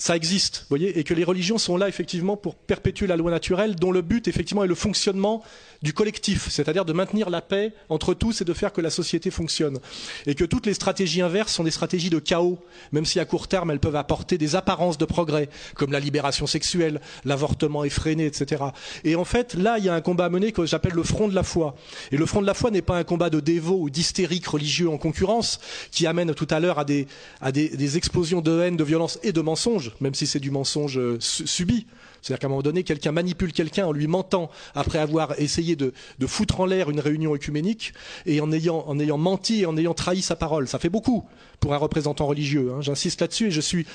ça 0.00 0.16
existe, 0.16 0.64
voyez, 0.70 0.98
et 0.98 1.04
que 1.04 1.12
les 1.12 1.24
religions 1.24 1.58
sont 1.58 1.76
là 1.76 1.86
effectivement 1.86 2.34
pour 2.34 2.54
perpétuer 2.54 3.06
la 3.06 3.18
loi 3.18 3.30
naturelle, 3.30 3.76
dont 3.76 3.92
le 3.92 4.00
but 4.00 4.28
effectivement 4.28 4.64
est 4.64 4.66
le 4.66 4.74
fonctionnement 4.74 5.42
du 5.82 5.92
collectif, 5.92 6.48
c'est-à-dire 6.48 6.86
de 6.86 6.94
maintenir 6.94 7.28
la 7.28 7.42
paix 7.42 7.74
entre 7.90 8.14
tous 8.14 8.40
et 8.40 8.46
de 8.46 8.54
faire 8.54 8.72
que 8.72 8.80
la 8.80 8.88
société 8.88 9.30
fonctionne. 9.30 9.78
Et 10.24 10.34
que 10.34 10.44
toutes 10.44 10.64
les 10.64 10.72
stratégies 10.72 11.20
inverses 11.20 11.52
sont 11.52 11.64
des 11.64 11.70
stratégies 11.70 12.08
de 12.08 12.18
chaos, 12.18 12.58
même 12.92 13.04
si 13.04 13.20
à 13.20 13.26
court 13.26 13.46
terme 13.46 13.70
elles 13.70 13.78
peuvent 13.78 13.94
apporter 13.94 14.38
des 14.38 14.56
apparences 14.56 14.96
de 14.96 15.04
progrès, 15.04 15.50
comme 15.74 15.92
la 15.92 16.00
libération 16.00 16.46
sexuelle, 16.46 17.02
l'avortement 17.26 17.84
effréné, 17.84 18.24
etc. 18.24 18.64
Et 19.04 19.16
en 19.16 19.26
fait, 19.26 19.52
là, 19.52 19.76
il 19.76 19.84
y 19.84 19.90
a 19.90 19.94
un 19.94 20.00
combat 20.00 20.24
à 20.24 20.28
mener 20.30 20.52
que 20.52 20.64
j'appelle 20.64 20.94
le 20.94 21.02
front 21.02 21.28
de 21.28 21.34
la 21.34 21.42
foi. 21.42 21.76
Et 22.10 22.16
le 22.16 22.24
front 22.24 22.40
de 22.40 22.46
la 22.46 22.54
foi 22.54 22.70
n'est 22.70 22.80
pas 22.80 22.96
un 22.96 23.04
combat 23.04 23.28
de 23.28 23.40
dévots 23.40 23.80
ou 23.80 23.90
d'hystériques 23.90 24.46
religieux 24.46 24.88
en 24.88 24.96
concurrence, 24.96 25.60
qui 25.90 26.06
amène 26.06 26.32
tout 26.32 26.48
à 26.48 26.58
l'heure 26.58 26.78
à, 26.78 26.86
des, 26.86 27.06
à 27.42 27.52
des, 27.52 27.68
des 27.68 27.96
explosions 27.98 28.40
de 28.40 28.60
haine, 28.62 28.78
de 28.78 28.84
violence 28.84 29.18
et 29.22 29.32
de 29.32 29.40
mensonges, 29.42 29.89
même 30.00 30.14
si 30.14 30.26
c'est 30.26 30.40
du 30.40 30.50
mensonge 30.50 30.98
euh, 30.98 31.18
subi. 31.20 31.86
C'est-à-dire 32.22 32.40
qu'à 32.40 32.46
un 32.46 32.50
moment 32.50 32.62
donné, 32.62 32.84
quelqu'un 32.84 33.12
manipule 33.12 33.52
quelqu'un 33.52 33.86
en 33.86 33.92
lui 33.92 34.06
mentant 34.06 34.50
après 34.74 34.98
avoir 34.98 35.38
essayé 35.40 35.76
de, 35.76 35.92
foutre 36.26 36.60
en 36.60 36.66
l'air 36.66 36.90
une 36.90 37.00
réunion 37.00 37.34
œcuménique 37.34 37.94
et 38.26 38.40
en 38.40 38.52
ayant, 38.52 38.84
en 38.86 38.98
ayant 38.98 39.18
menti 39.18 39.62
et 39.62 39.66
en 39.66 39.76
ayant 39.76 39.94
trahi 39.94 40.22
sa 40.22 40.36
parole. 40.36 40.68
Ça 40.68 40.78
fait 40.78 40.90
beaucoup 40.90 41.24
pour 41.60 41.74
un 41.74 41.78
représentant 41.78 42.26
religieux. 42.26 42.72
Hein. 42.74 42.82
J'insiste 42.82 43.20
là-dessus 43.20 43.46
et 43.46 43.50
je 43.50 43.60
suis 43.60 43.86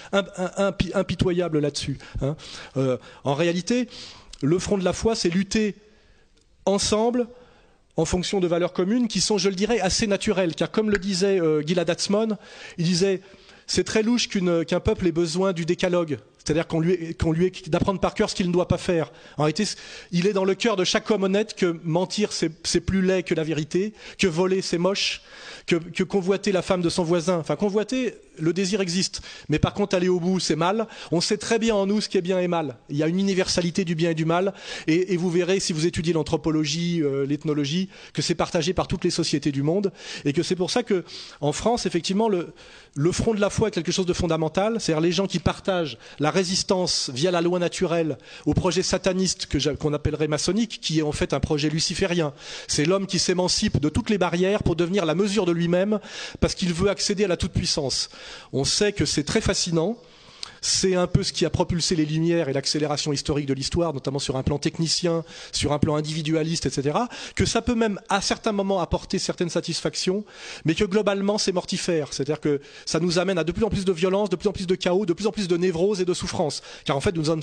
impitoyable 0.93 1.59
là-dessus. 1.59 1.97
Hein. 2.21 2.35
Euh, 2.77 2.97
en 3.23 3.35
réalité, 3.35 3.89
le 4.41 4.57
front 4.59 4.77
de 4.77 4.83
la 4.83 4.93
foi, 4.93 5.15
c'est 5.15 5.29
lutter 5.29 5.75
ensemble 6.65 7.27
en 7.97 8.05
fonction 8.05 8.39
de 8.39 8.47
valeurs 8.47 8.73
communes 8.73 9.07
qui 9.07 9.21
sont, 9.21 9.37
je 9.37 9.49
le 9.49 9.55
dirais, 9.55 9.79
assez 9.79 10.07
naturelles. 10.07 10.55
Car 10.55 10.71
comme 10.71 10.89
le 10.89 10.97
disait 10.97 11.39
euh, 11.39 11.61
Gilad 11.61 11.89
Atzmon, 11.89 12.37
il 12.77 12.85
disait 12.85 13.21
c'est 13.67 13.83
très 13.83 14.03
louche 14.03 14.27
qu'un 14.27 14.79
peuple 14.79 15.07
ait 15.07 15.11
besoin 15.11 15.53
du 15.53 15.65
décalogue. 15.65 16.19
C'est-à-dire 16.45 16.67
qu'on 16.67 16.79
lui, 16.79 17.15
qu'on 17.15 17.31
lui 17.31 17.51
d'apprendre 17.67 17.99
par 17.99 18.13
cœur 18.13 18.29
ce 18.29 18.35
qu'il 18.35 18.47
ne 18.47 18.53
doit 18.53 18.67
pas 18.67 18.77
faire. 18.77 19.11
En 19.37 19.43
réalité, 19.43 19.65
il 20.11 20.27
est 20.27 20.33
dans 20.33 20.45
le 20.45 20.53
cœur 20.53 20.75
de 20.75 20.83
chaque 20.83 21.09
homme 21.09 21.23
honnête 21.23 21.55
que 21.55 21.79
mentir 21.83 22.29
c'est 22.31 22.79
plus 22.81 23.01
laid 23.01 23.23
que 23.23 23.33
la 23.33 23.43
vérité, 23.43 23.93
que 24.19 24.27
voler 24.27 24.61
c'est 24.61 24.77
moche, 24.77 25.21
que, 25.65 25.75
que, 25.75 26.03
convoiter 26.03 26.51
la 26.51 26.61
femme 26.61 26.81
de 26.81 26.89
son 26.89 27.03
voisin. 27.03 27.39
Enfin, 27.39 27.55
convoiter, 27.55 28.13
le 28.37 28.53
désir 28.53 28.79
existe, 28.81 29.21
mais 29.49 29.57
par 29.57 29.73
contre 29.73 29.95
aller 29.95 30.07
au 30.07 30.19
bout 30.19 30.39
c'est 30.39 30.55
mal. 30.55 30.87
On 31.11 31.19
sait 31.19 31.37
très 31.37 31.57
bien 31.57 31.73
en 31.73 31.87
nous 31.87 32.01
ce 32.01 32.09
qui 32.09 32.17
est 32.17 32.21
bien 32.21 32.39
et 32.39 32.47
mal. 32.47 32.77
Il 32.89 32.97
y 32.97 33.03
a 33.03 33.07
une 33.07 33.19
universalité 33.19 33.83
du 33.83 33.95
bien 33.95 34.11
et 34.11 34.15
du 34.15 34.25
mal, 34.25 34.53
et, 34.85 35.17
vous 35.17 35.31
verrez 35.31 35.59
si 35.59 35.73
vous 35.73 35.87
étudiez 35.87 36.13
l'anthropologie, 36.13 37.01
euh, 37.01 37.25
l'ethnologie, 37.25 37.89
que 38.13 38.21
c'est 38.21 38.35
partagé 38.35 38.73
par 38.73 38.87
toutes 38.87 39.03
les 39.03 39.09
sociétés 39.09 39.51
du 39.51 39.63
monde, 39.63 39.91
et 40.25 40.33
que 40.33 40.43
c'est 40.43 40.55
pour 40.55 40.69
ça 40.69 40.83
que 40.83 41.03
en 41.41 41.53
France, 41.53 41.85
effectivement, 41.85 42.29
le, 42.29 42.53
le 42.95 43.11
front 43.11 43.33
de 43.33 43.41
la 43.41 43.49
foi 43.49 43.67
est 43.67 43.71
quelque 43.71 43.91
chose 43.91 44.05
de 44.05 44.13
fondamental. 44.13 44.79
C'est-à-dire 44.79 45.01
les 45.01 45.11
gens 45.11 45.27
qui 45.27 45.39
partagent 45.39 45.97
la 46.19 46.31
résistance 46.35 47.09
via 47.13 47.31
la 47.31 47.41
loi 47.41 47.57
naturelle 47.57 48.17
au 48.45 48.53
projet 48.53 48.83
sataniste 48.83 49.47
qu'on 49.79 49.93
appellerait 49.93 50.27
maçonnique, 50.27 50.79
qui 50.81 50.99
est 50.99 51.01
en 51.01 51.11
fait 51.11 51.33
un 51.33 51.39
projet 51.39 51.69
luciférien. 51.69 52.33
C'est 52.67 52.85
l'homme 52.85 53.07
qui 53.07 53.17
s'émancipe 53.17 53.79
de 53.79 53.89
toutes 53.89 54.09
les 54.09 54.17
barrières 54.19 54.61
pour 54.61 54.75
devenir 54.75 55.05
la 55.05 55.15
mesure 55.15 55.45
de 55.45 55.51
lui-même 55.51 55.99
parce 56.39 56.53
qu'il 56.53 56.73
veut 56.73 56.89
accéder 56.89 57.23
à 57.23 57.27
la 57.27 57.37
toute-puissance. 57.37 58.09
On 58.53 58.65
sait 58.65 58.93
que 58.93 59.05
c'est 59.05 59.23
très 59.23 59.41
fascinant 59.41 59.97
c'est 60.65 60.95
un 60.95 61.05
peu 61.05 61.21
ce 61.21 61.31
qui 61.31 61.45
a 61.45 61.51
propulsé 61.51 61.95
les 61.95 62.05
Lumières 62.05 62.49
et 62.49 62.53
l'accélération 62.53 63.13
historique 63.13 63.45
de 63.45 63.53
l'histoire, 63.53 63.93
notamment 63.93 64.17
sur 64.17 64.35
un 64.35 64.41
plan 64.41 64.57
technicien, 64.57 65.23
sur 65.51 65.73
un 65.73 65.79
plan 65.79 65.95
individualiste, 65.95 66.65
etc. 66.65 66.97
Que 67.35 67.45
ça 67.45 67.61
peut 67.61 67.75
même 67.75 67.99
à 68.09 68.19
certains 68.19 68.51
moments 68.51 68.81
apporter 68.81 69.19
certaines 69.19 69.49
satisfactions, 69.49 70.25
mais 70.65 70.73
que 70.73 70.83
globalement 70.83 71.37
c'est 71.37 71.51
mortifère. 71.51 72.13
C'est-à-dire 72.13 72.39
que 72.39 72.61
ça 72.85 72.99
nous 72.99 73.19
amène 73.19 73.37
à 73.37 73.43
de 73.43 73.51
plus 73.51 73.63
en 73.63 73.69
plus 73.69 73.85
de 73.85 73.91
violence, 73.91 74.29
de 74.29 74.35
plus 74.35 74.49
en 74.49 74.53
plus 74.53 74.65
de 74.65 74.75
chaos, 74.75 75.05
de 75.05 75.13
plus 75.13 75.27
en 75.27 75.31
plus 75.31 75.47
de 75.47 75.55
névrose 75.55 76.01
et 76.01 76.05
de 76.05 76.13
souffrance. 76.15 76.63
Car 76.83 76.97
en 76.97 77.01
fait, 77.01 77.15
nous 77.15 77.25
sommes 77.25 77.41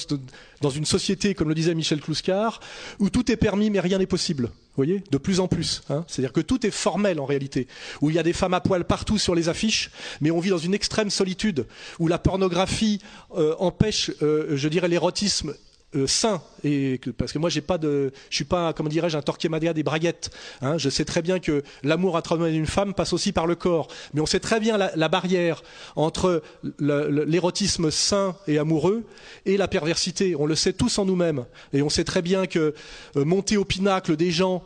dans 0.61 0.71
une 0.71 0.85
société, 0.85 1.35
comme 1.35 1.49
le 1.49 1.55
disait 1.55 1.75
Michel 1.75 2.01
Clouscar, 2.01 2.59
où 2.99 3.09
tout 3.09 3.31
est 3.31 3.37
permis 3.37 3.71
mais 3.71 3.81
rien 3.81 3.99
n'est 3.99 4.07
possible. 4.07 4.51
Vous 4.75 4.85
voyez 4.85 5.03
De 5.11 5.19
plus 5.19 5.39
en 5.41 5.49
plus. 5.49 5.83
Hein. 5.91 6.05
C'est-à-dire 6.09 6.33
que 6.33 6.41
tout 6.41 6.67
est 6.67 6.71
formel 6.71 7.21
en 7.21 7.27
réalité. 7.27 7.67
Où 8.01 8.09
il 8.09 8.17
y 8.17 8.19
a 8.19 8.23
des 8.23 8.33
femmes 8.33 8.55
à 8.55 8.61
poil 8.61 8.85
partout 8.85 9.19
sur 9.19 9.35
les 9.35 9.51
affiches, 9.51 9.91
mais 10.23 10.31
on 10.31 10.41
vit 10.41 10.51
dans 10.51 10.59
une 10.59 10.73
extrême 10.73 11.11
solitude, 11.11 11.67
où 11.99 12.09
la 12.09 12.19
pornographie 12.19 13.01
euh, 13.37 13.55
empêche, 13.59 14.11
euh, 14.23 14.57
je 14.57 14.69
dirais, 14.69 14.89
l'érotisme 14.89 15.55
euh, 15.95 16.07
sain 16.07 16.43
et 16.65 17.01
parce 17.19 17.33
que 17.33 17.39
moi 17.39 17.51
j'ai 17.51 17.61
pas 17.61 17.79
de 17.79 18.13
je 18.31 18.37
suis 18.37 18.45
pas 18.45 18.73
comment 18.73 18.89
dirais-je 18.89 19.17
un 19.17 19.23
Torquemada 19.23 19.73
des 19.73 19.83
braguettes 19.83 20.31
hein. 20.61 20.79
je 20.79 20.89
sais 20.89 21.05
très 21.05 21.23
bien 21.23 21.39
que 21.39 21.63
l'amour 21.83 22.17
à 22.17 22.23
travers 22.23 22.47
une 22.47 22.67
femme 22.67 22.95
passe 22.95 23.13
aussi 23.13 23.33
par 23.33 23.47
le 23.47 23.55
corps. 23.55 23.89
Mais 24.15 24.21
on 24.21 24.27
sait 24.27 24.41
très 24.41 24.61
bien 24.61 24.77
la, 24.77 25.09
barrière 25.09 25.63
entre 25.97 26.43
l'érotisme 26.79 27.91
sain 27.91 28.37
et 28.47 28.59
amoureux 28.59 29.05
et 29.47 29.57
la 29.57 29.69
perversité. 29.69 30.35
On 30.37 30.47
le 30.47 30.55
sait 30.55 30.73
tous 30.73 30.99
en 30.99 31.05
nous-mêmes. 31.05 31.45
Et 31.73 31.83
on 31.83 31.91
sait 31.91 32.05
très 32.05 32.23
bien 32.23 32.47
que 32.47 32.75
monter 33.15 33.57
au 33.57 33.65
pinacle 33.65 34.17
des 34.17 34.31
gens 34.31 34.63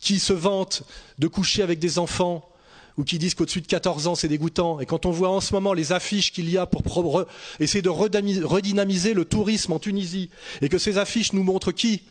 qui 0.00 0.18
se 0.18 0.32
vantent 0.32 0.82
de 1.18 1.28
coucher 1.28 1.62
avec 1.62 1.78
des 1.78 1.98
enfants 1.98 2.51
ou 2.98 3.04
qui 3.04 3.18
disent 3.18 3.34
qu'au-dessus 3.34 3.60
de 3.60 3.66
14 3.66 4.06
ans 4.06 4.14
c'est 4.14 4.28
dégoûtant. 4.28 4.80
Et 4.80 4.86
quand 4.86 5.06
on 5.06 5.10
voit 5.10 5.30
en 5.30 5.40
ce 5.40 5.52
moment 5.52 5.72
les 5.72 5.92
affiches 5.92 6.32
qu'il 6.32 6.50
y 6.50 6.58
a 6.58 6.66
pour 6.66 7.24
essayer 7.60 7.82
de 7.82 7.88
redynamiser 7.88 9.14
le 9.14 9.24
tourisme 9.24 9.72
en 9.72 9.78
Tunisie, 9.78 10.30
et 10.60 10.68
que 10.68 10.78
ces 10.78 10.98
affiches 10.98 11.32
nous 11.32 11.42
montrent 11.42 11.72
qui? 11.72 12.02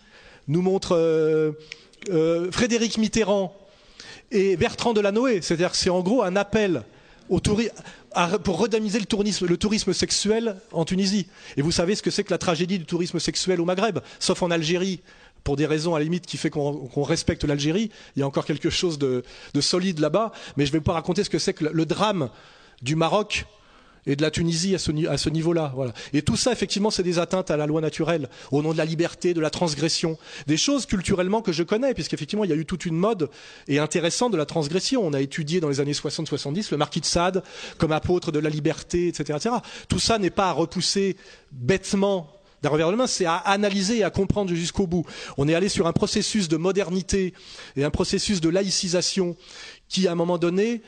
Nous 0.48 0.62
montrent 0.62 0.98
euh, 0.98 1.52
euh, 2.10 2.52
Frédéric 2.52 2.98
Mitterrand 2.98 3.56
et 4.32 4.58
Bertrand 4.58 4.94
Delanoë. 4.94 5.42
C'est-à-dire 5.42 5.72
que 5.72 5.78
c'est 5.78 5.90
en 5.90 6.02
gros 6.02 6.24
un 6.24 6.36
appel 6.36 6.84
au 7.30 7.40
pour 8.44 8.60
redynamiser 8.60 9.00
le 9.00 9.06
tourisme, 9.06 9.48
le 9.48 9.58
tourisme 9.58 9.94
sexuel 9.94 10.58
en 10.72 10.84
Tunisie. 10.84 11.28
Et 11.56 11.62
vous 11.62 11.72
savez 11.72 11.96
ce 11.96 12.02
que 12.02 12.12
c'est 12.12 12.24
que 12.24 12.32
la 12.32 12.38
tragédie 12.38 12.78
du 12.78 12.86
tourisme 12.86 13.20
sexuel 13.20 13.62
au 13.62 13.66
Maghreb, 13.66 14.00
sauf 14.20 14.44
en 14.44 14.52
Algérie, 14.52 15.00
pour 15.44 15.56
des 15.56 15.66
raisons 15.66 15.96
à 15.96 16.00
la 16.00 16.04
limite 16.04 16.26
qui 16.26 16.38
fait 16.38 16.50
qu'on 16.50 17.04
respecte 17.04 17.44
l'Algérie. 17.44 17.92
Il 18.16 18.20
y 18.20 18.24
a 18.24 18.28
encore 18.28 18.46
quelque 18.46 18.70
chose 18.70 18.98
de, 19.00 19.24
solide 19.60 20.00
là-bas, 20.00 20.32
mais 20.58 20.66
je 20.66 20.72
ne 20.72 20.78
vais 20.78 20.84
pas 20.84 20.94
raconter 20.94 21.24
ce 21.24 21.30
que 21.30 21.40
c'est 21.40 21.54
que 21.54 21.66
le, 21.66 21.86
drame 21.86 22.30
du 22.82 22.96
Maroc 22.96 23.46
et 24.08 24.16
de 24.16 24.22
la 24.24 24.32
Tunisie 24.32 24.74
à 24.74 24.80
ce, 24.80 25.30
niveau-là. 25.30 25.74
Et 26.14 26.24
tout 26.24 26.36
ça, 26.36 26.52
effectivement, 26.52 26.90
c'est 26.90 27.04
des 27.04 27.20
atteintes 27.20 27.52
à 27.52 27.58
la 27.58 27.68
loi 27.68 27.82
naturelle, 27.82 28.30
au 28.52 28.64
nom 28.64 28.74
de 28.74 28.78
la 28.78 28.86
liberté, 28.86 29.36
de 29.36 29.42
la 29.42 29.52
transgression, 29.52 30.18
des 30.48 30.58
choses 30.58 30.88
culturellement 30.88 31.42
que 31.42 31.52
je 31.52 31.62
connais, 31.62 31.94
puisqu'effectivement, 31.94 32.44
il 32.44 32.50
y 32.50 32.54
a 32.54 32.56
eu 32.56 32.66
toute 32.66 32.86
une 32.86 32.96
mode 32.96 33.30
et 33.68 33.78
intéressante 33.78 34.32
de 34.32 34.38
la 34.38 34.48
transgression. 34.48 35.06
On 35.06 35.14
a 35.14 35.22
étudié 35.22 35.60
dans 35.60 35.70
les 35.70 35.80
années 35.80 35.92
60-70 35.92 36.70
le 36.72 36.78
marquis 36.78 37.02
de 37.02 37.06
Sade 37.06 37.44
comme 37.78 37.92
apôtre 37.92 38.32
de 38.32 38.40
la 38.40 38.50
liberté, 38.50 39.08
etc. 39.08 39.38
etc. 39.38 39.56
Tout 39.88 40.00
ça 40.00 40.18
n'est 40.18 40.32
pas 40.32 40.50
à 40.50 40.52
repousser 40.52 41.16
bêtement 41.52 42.41
d'un 42.62 42.70
revers 42.70 42.92
de 42.92 42.96
main, 42.96 43.08
c'est 43.08 43.26
à 43.26 43.36
analyser 43.36 44.00
et 44.00 44.04
à 44.04 44.10
comprendre 44.10 44.54
jusqu'au 44.54 44.88
bout. 44.88 45.06
On 45.38 45.48
est 45.48 45.56
allé 45.56 45.70
sur 45.70 45.88
un 45.88 45.94
processus 45.94 46.48
de 46.48 46.58
modernité 46.58 47.34
et 47.76 47.84
un 47.84 47.90
processus 47.90 48.42
de 48.42 48.50
laïcisation 48.50 49.36
qui, 49.88 50.08
à 50.08 50.12
un 50.12 50.16
moment 50.16 50.38
donné, 50.38 50.82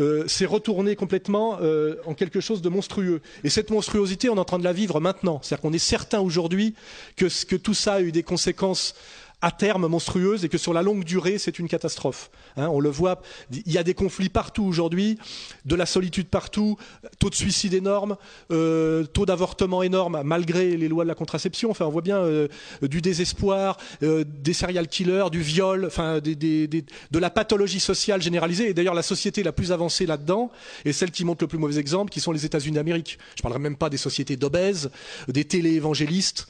euh, 0.00 0.26
s'est 0.26 0.46
retourné 0.46 0.96
complètement 0.96 1.58
euh, 1.60 1.96
en 2.06 2.14
quelque 2.14 2.40
chose 2.40 2.62
de 2.62 2.68
monstrueux. 2.70 3.20
Et 3.44 3.50
cette 3.50 3.70
monstruosité, 3.70 4.30
on 4.30 4.36
est 4.36 4.40
en 4.40 4.44
train 4.44 4.58
de 4.58 4.64
la 4.64 4.72
vivre 4.72 5.00
maintenant. 5.00 5.40
C'est-à-dire 5.42 5.62
qu'on 5.62 5.72
est 5.74 5.78
certain 5.78 6.20
aujourd'hui 6.20 6.74
que, 7.16 7.26
que 7.44 7.56
tout 7.56 7.74
ça 7.74 7.94
a 7.94 8.00
eu 8.00 8.10
des 8.10 8.22
conséquences 8.22 8.94
à 9.42 9.50
terme 9.50 9.88
monstrueuse 9.88 10.44
et 10.44 10.48
que 10.48 10.56
sur 10.56 10.72
la 10.72 10.82
longue 10.82 11.04
durée, 11.04 11.36
c'est 11.36 11.58
une 11.58 11.68
catastrophe. 11.68 12.30
Hein, 12.56 12.68
on 12.68 12.80
le 12.80 12.88
voit, 12.88 13.20
il 13.50 13.70
y 13.70 13.76
a 13.76 13.82
des 13.82 13.92
conflits 13.94 14.28
partout 14.28 14.62
aujourd'hui, 14.64 15.18
de 15.64 15.74
la 15.74 15.84
solitude 15.84 16.28
partout, 16.28 16.76
taux 17.18 17.28
de 17.28 17.34
suicide 17.34 17.74
énorme, 17.74 18.16
euh, 18.52 19.04
taux 19.04 19.26
d'avortement 19.26 19.82
énorme 19.82 20.22
malgré 20.24 20.76
les 20.76 20.88
lois 20.88 21.04
de 21.04 21.08
la 21.08 21.16
contraception. 21.16 21.70
Enfin, 21.70 21.86
on 21.86 21.90
voit 21.90 22.02
bien 22.02 22.18
euh, 22.18 22.48
du 22.82 23.00
désespoir, 23.00 23.78
euh, 24.04 24.24
des 24.24 24.52
serial 24.52 24.86
killers, 24.86 25.26
du 25.30 25.40
viol, 25.40 25.86
enfin, 25.86 26.20
des, 26.20 26.36
des, 26.36 26.68
de 26.68 27.18
la 27.18 27.30
pathologie 27.30 27.80
sociale 27.80 28.22
généralisée. 28.22 28.68
Et 28.70 28.74
d'ailleurs, 28.74 28.94
la 28.94 29.02
société 29.02 29.42
la 29.42 29.52
plus 29.52 29.72
avancée 29.72 30.06
là-dedans 30.06 30.52
est 30.84 30.92
celle 30.92 31.10
qui 31.10 31.24
montre 31.24 31.42
le 31.42 31.48
plus 31.48 31.58
mauvais 31.58 31.78
exemple, 31.78 32.12
qui 32.12 32.20
sont 32.20 32.32
les 32.32 32.44
États-Unis 32.46 32.76
d'Amérique. 32.76 33.18
Je 33.36 33.42
parlerai 33.42 33.58
même 33.58 33.76
pas 33.76 33.90
des 33.90 33.96
sociétés 33.96 34.36
d'obèses, 34.36 34.90
des 35.26 35.44
téléévangélistes, 35.44 36.46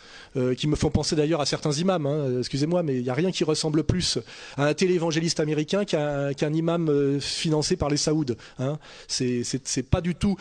qui 0.56 0.66
me 0.66 0.76
font 0.76 0.90
penser 0.90 1.16
d'ailleurs 1.16 1.40
à 1.40 1.46
certains 1.46 1.72
imams. 1.72 2.06
Hein, 2.06 2.38
excusez-moi 2.38 2.82
mais 2.82 2.96
il 2.96 3.02
n'y 3.02 3.10
a 3.10 3.14
rien 3.14 3.30
qui 3.30 3.44
ressemble 3.44 3.84
plus 3.84 4.18
à 4.56 4.66
un 4.66 4.74
téléévangéliste 4.74 5.40
américain 5.40 5.84
qu'un 5.84 6.52
imam 6.52 6.88
euh, 6.88 7.20
financé 7.20 7.76
par 7.76 7.88
les 7.88 7.96
Saouds. 7.96 8.36
Hein. 8.58 8.78
C'est 9.08 9.88
pas 9.90 10.00
du 10.00 10.14
tout. 10.14 10.36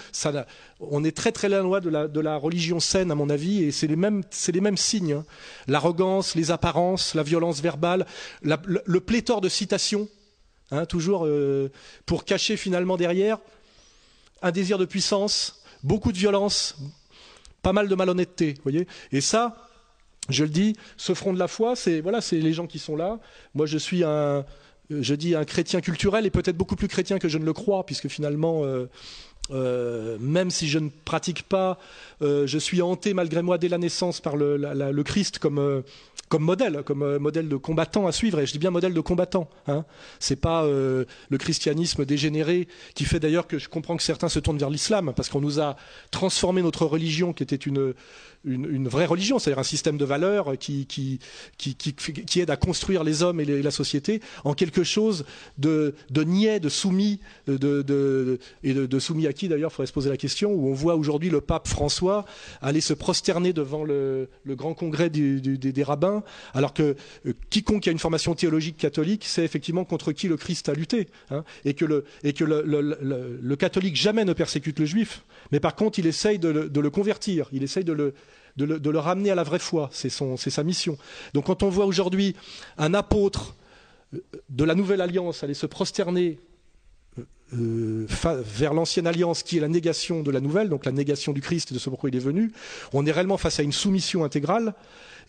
On 0.80 1.04
est 1.04 1.16
très 1.16 1.32
très 1.32 1.50
loin 1.50 1.80
de 1.80 2.20
la, 2.20 2.38
religion 2.38 2.80
saine, 2.80 3.12
à 3.12 3.16
mon 3.16 3.30
avis, 3.30 3.64
et 3.64 3.72
c'est 3.72 3.88
les 3.88 3.96
mêmes, 3.96 4.24
signes. 4.78 5.14
Hein. 5.14 5.26
L'arrogance, 5.68 6.36
les 6.36 6.52
apparences, 6.52 7.14
la 7.14 7.24
violence 7.24 7.62
verbale, 7.62 8.06
le, 8.44 9.00
pléthore 9.00 9.42
de 9.42 9.50
citations, 9.50 10.08
toujours 10.88 11.26
euh, 11.26 11.70
pour 12.06 12.26
cacher 12.26 12.58
finalement 12.58 12.98
derrière 12.98 13.40
un 14.42 14.52
désir 14.52 14.78
de 14.78 14.86
puissance, 14.86 15.62
beaucoup 15.84 16.12
de 16.12 16.18
violence, 16.18 16.78
pas 17.62 17.74
mal 17.74 17.88
de 17.88 17.96
malhonnêteté, 17.96 18.56
voyez. 18.64 18.88
Et 19.12 19.22
ça, 19.22 19.71
je 20.30 20.44
le 20.44 20.50
dis, 20.50 20.76
ce 20.98 21.14
front 21.14 21.34
de 21.34 21.40
la 21.40 21.48
foi, 21.48 21.76
c'est 21.76 22.02
voilà, 22.02 22.22
c'est 22.22 22.38
les 22.38 22.54
gens 22.54 22.68
qui 22.68 22.80
sont 22.80 22.96
là. 22.96 23.20
Moi, 23.54 23.66
je 23.66 23.78
suis 23.78 24.04
un, 24.04 24.46
je 25.00 25.16
dis 25.16 25.36
un 25.36 25.46
chrétien 25.46 25.82
culturel 25.82 26.26
et 26.26 26.30
peut-être 26.30 26.58
beaucoup 26.58 26.76
plus 26.76 26.88
chrétien 26.88 27.20
que 27.20 27.30
je 27.30 27.38
ne 27.38 27.46
le 27.46 27.54
crois, 27.54 27.86
puisque 27.86 28.08
finalement, 28.08 28.64
euh, 28.66 28.90
euh, 29.52 30.18
même 30.20 30.50
si 30.50 30.68
je 30.68 30.80
ne 30.80 30.90
pratique 30.90 31.44
pas, 31.44 31.80
euh, 32.22 32.46
je 32.48 32.58
suis 32.58 32.82
hanté 32.82 33.14
malgré 33.14 33.42
moi 33.42 33.58
dès 33.58 33.70
la 33.70 33.78
naissance 33.78 34.22
par 34.22 34.36
le, 34.36 34.58
le 34.58 35.04
Christ 35.04 35.40
comme 35.40 35.84
comme 36.30 36.44
modèle, 36.44 36.84
comme 36.86 37.18
modèle 37.18 37.50
de 37.50 37.58
combattant 37.58 38.08
à 38.08 38.14
suivre. 38.14 38.40
Et 38.40 38.46
je 38.46 38.54
dis 38.54 38.58
bien 38.58 38.72
modèle 38.72 38.94
de 38.94 39.02
combattant. 39.02 39.50
Hein. 39.68 39.84
C'est 40.22 40.38
pas 40.38 40.66
le 40.66 41.38
christianisme 41.38 42.06
dégénéré 42.06 42.70
qui 42.96 43.04
fait 43.04 43.20
d'ailleurs 43.20 43.48
que 43.48 43.60
je 43.60 43.68
comprends 43.68 43.98
que 43.98 44.04
certains 44.04 44.30
se 44.30 44.40
tournent 44.40 44.58
vers 44.58 44.70
l'islam 44.70 45.12
parce 45.14 45.28
qu'on 45.28 45.42
nous 45.42 45.60
a 45.60 45.76
transformé 46.10 46.62
notre 46.62 46.86
religion 46.86 47.34
qui 47.34 47.44
était 47.44 47.58
une 47.58 47.94
une, 48.44 48.88
vraie 48.88 49.06
religion, 49.06 49.38
c'est-à-dire 49.38 49.60
un 49.60 49.64
système 49.64 49.98
de 49.98 50.06
valeurs 50.06 50.58
qui, 50.58 50.86
qui, 50.88 51.20
qui, 51.58 51.76
qui, 51.76 52.40
aide 52.40 52.50
à 52.50 52.58
construire 52.58 53.04
les 53.04 53.22
hommes 53.22 53.40
et, 53.40 53.46
la 53.46 53.72
société 53.72 54.22
en 54.44 54.54
quelque 54.54 54.84
chose 54.84 55.26
de, 55.58 55.94
de 56.10 56.24
niais, 56.24 56.60
de 56.60 56.70
soumis, 56.70 57.20
de, 57.48 57.58
de 57.58 58.40
et 58.64 58.74
de, 58.74 59.00
soumis 59.00 59.28
à 59.28 59.34
qui 59.34 59.48
d'ailleurs, 59.48 59.72
il 59.72 59.76
faudrait 59.76 59.88
se 59.88 59.94
poser 59.94 60.10
la 60.10 60.18
question, 60.18 60.52
où 60.54 60.70
on 60.70 60.74
voit 60.74 60.96
aujourd'hui 60.96 61.30
le 61.30 61.42
pape 61.42 61.68
François 61.68 62.26
aller 62.62 62.82
se 62.82 62.94
prosterner 62.94 63.54
devant 63.54 63.84
le, 63.84 64.30
le 64.44 64.56
grand 64.56 64.74
congrès 64.74 65.10
des, 65.10 65.84
rabbins, 65.84 66.24
alors 66.54 66.74
que 66.74 66.96
euh, 67.26 67.34
quiconque 67.50 67.88
a 67.88 67.92
une 67.92 68.00
formation 68.00 68.36
théologique 68.36 68.78
catholique 68.78 69.26
sait 69.26 69.44
effectivement 69.44 69.84
contre 69.84 70.12
qui 70.12 70.28
le 70.28 70.38
Christ 70.38 70.70
a 70.70 70.74
lutté, 70.74 71.08
hein, 71.30 71.44
et 71.66 71.74
que, 71.74 71.86
le, 71.86 72.06
et 72.24 72.34
que 72.34 72.44
le, 72.44 72.64
le, 72.66 73.56
catholique 73.56 73.96
jamais 73.96 74.26
ne 74.26 74.34
persécute 74.34 74.80
le 74.80 74.86
juif, 74.86 75.24
mais 75.52 75.60
par 75.60 75.76
contre 75.76 76.00
il 76.00 76.08
essaye 76.08 76.40
de 76.40 76.50
le 76.50 76.90
convertir, 76.90 77.48
il 77.52 77.64
essaye 77.64 77.84
de 77.84 77.94
le, 77.94 78.14
de 78.66 78.90
le, 78.90 79.00
ramener 79.00 79.32
à 79.32 79.36
la 79.36 79.44
vraie 79.44 79.60
foi. 79.60 79.90
C'est 79.92 80.10
sa 80.10 80.64
mission. 80.64 80.98
Donc 81.34 81.46
quand 81.46 81.64
on 81.64 81.70
voit 81.70 81.86
aujourd'hui 81.86 82.36
un 82.78 82.94
apôtre 82.94 83.56
euh, 84.14 84.20
de 84.50 84.64
la 84.64 84.76
nouvelle 84.76 85.02
alliance 85.02 85.44
aller 85.44 85.54
se 85.54 85.66
prosterner 85.66 86.40
euh, 87.18 88.06
euh, 88.26 88.44
vers 88.46 88.74
l'ancienne 88.74 89.08
alliance 89.08 89.44
qui 89.44 89.58
est 89.58 89.62
la 89.62 89.68
négation 89.68 90.24
de 90.24 90.32
la 90.32 90.40
nouvelle, 90.40 90.70
donc 90.70 90.86
la 90.86 90.92
négation 90.92 91.34
du 91.34 91.42
Christ 91.42 91.72
et 91.72 91.74
de 91.74 91.80
ce 91.80 91.90
pourquoi 91.90 92.10
il 92.10 92.16
est 92.16 92.20
venu, 92.20 92.52
on 92.94 93.06
est 93.06 93.12
réellement 93.12 93.38
face 93.38 93.60
à 93.60 93.64
une 93.64 93.74
soumission 93.74 94.24
intégrale. 94.24 94.74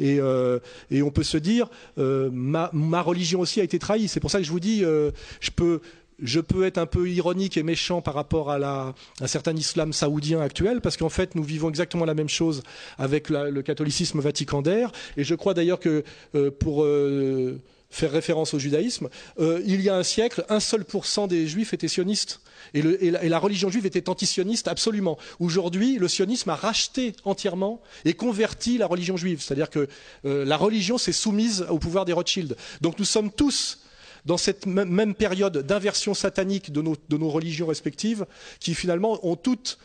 Et, 0.00 0.20
on 0.20 1.10
peut 1.10 1.22
se 1.22 1.36
dire, 1.36 1.68
ma, 1.96 3.02
religion 3.02 3.40
aussi 3.40 3.60
a 3.60 3.62
été 3.62 3.78
trahie. 3.78 4.08
C'est 4.08 4.20
pour 4.20 4.32
ça 4.32 4.38
que 4.38 4.44
je 4.44 4.50
vous 4.50 4.58
dis, 4.58 4.80
je 4.80 5.50
peux 5.54 5.80
je 6.22 6.40
peux 6.40 6.64
être 6.64 6.78
un 6.78 6.86
peu 6.86 7.10
ironique 7.10 7.56
et 7.56 7.62
méchant 7.62 8.00
par 8.00 8.14
rapport 8.14 8.50
à, 8.50 8.58
la, 8.58 8.94
un 9.20 9.26
certain 9.26 9.54
islam 9.54 9.92
saoudien 9.92 10.40
actuel, 10.40 10.80
parce 10.80 10.96
qu'en 10.96 11.08
fait, 11.08 11.34
nous 11.34 11.42
vivons 11.42 11.68
exactement 11.68 12.04
la 12.04 12.14
même 12.14 12.28
chose 12.28 12.62
avec 12.96 13.28
le 13.28 13.60
catholicisme 13.62 14.20
vaticandaire. 14.20 14.92
Et 15.16 15.24
je 15.24 15.34
crois 15.34 15.54
d'ailleurs 15.54 15.80
que 15.80 16.04
euh, 16.34 16.50
pour 16.50 16.84
euh, 16.84 17.60
faire 17.90 18.12
référence 18.12 18.54
au 18.54 18.58
judaïsme, 18.58 19.08
euh, 19.40 19.60
il 19.66 19.80
y 19.80 19.88
a 19.88 19.96
un 19.96 20.02
siècle, 20.02 20.44
un 20.48 20.60
seul 20.60 20.84
pour 20.84 21.06
cent 21.06 21.26
des 21.26 21.46
juifs 21.46 21.74
étaient 21.74 21.88
sionistes. 21.88 22.40
Et, 22.74 22.78
et, 22.78 23.10
la, 23.10 23.38
religion 23.38 23.68
juive 23.68 23.86
était 23.86 24.08
antisioniste 24.08 24.68
absolument. 24.68 25.18
Aujourd'hui, 25.40 25.98
le 25.98 26.06
sionisme 26.06 26.50
a 26.50 26.54
racheté 26.54 27.14
entièrement 27.24 27.80
et 28.04 28.14
converti 28.14 28.78
la 28.78 28.86
religion 28.86 29.16
juive. 29.16 29.42
C'est-à-dire 29.42 29.68
que 29.68 29.88
la 30.22 30.56
religion 30.56 30.96
s'est 30.96 31.12
soumise 31.12 31.66
au 31.68 31.78
pouvoir 31.78 32.04
des 32.04 32.12
Rothschild. 32.12 32.56
Donc 32.80 32.98
nous 33.00 33.04
sommes 33.04 33.32
tous 33.32 33.81
dans 34.24 34.36
cette 34.36 34.66
même 34.66 35.14
période 35.14 35.58
d'inversion 35.58 36.14
satanique 36.14 36.72
de 36.72 36.80
nos, 36.82 37.28
religions 37.28 37.66
respectives, 37.66 38.26
qui 38.60 38.74
finalement 38.74 39.18
ont 39.26 39.36
toutes 39.36 39.78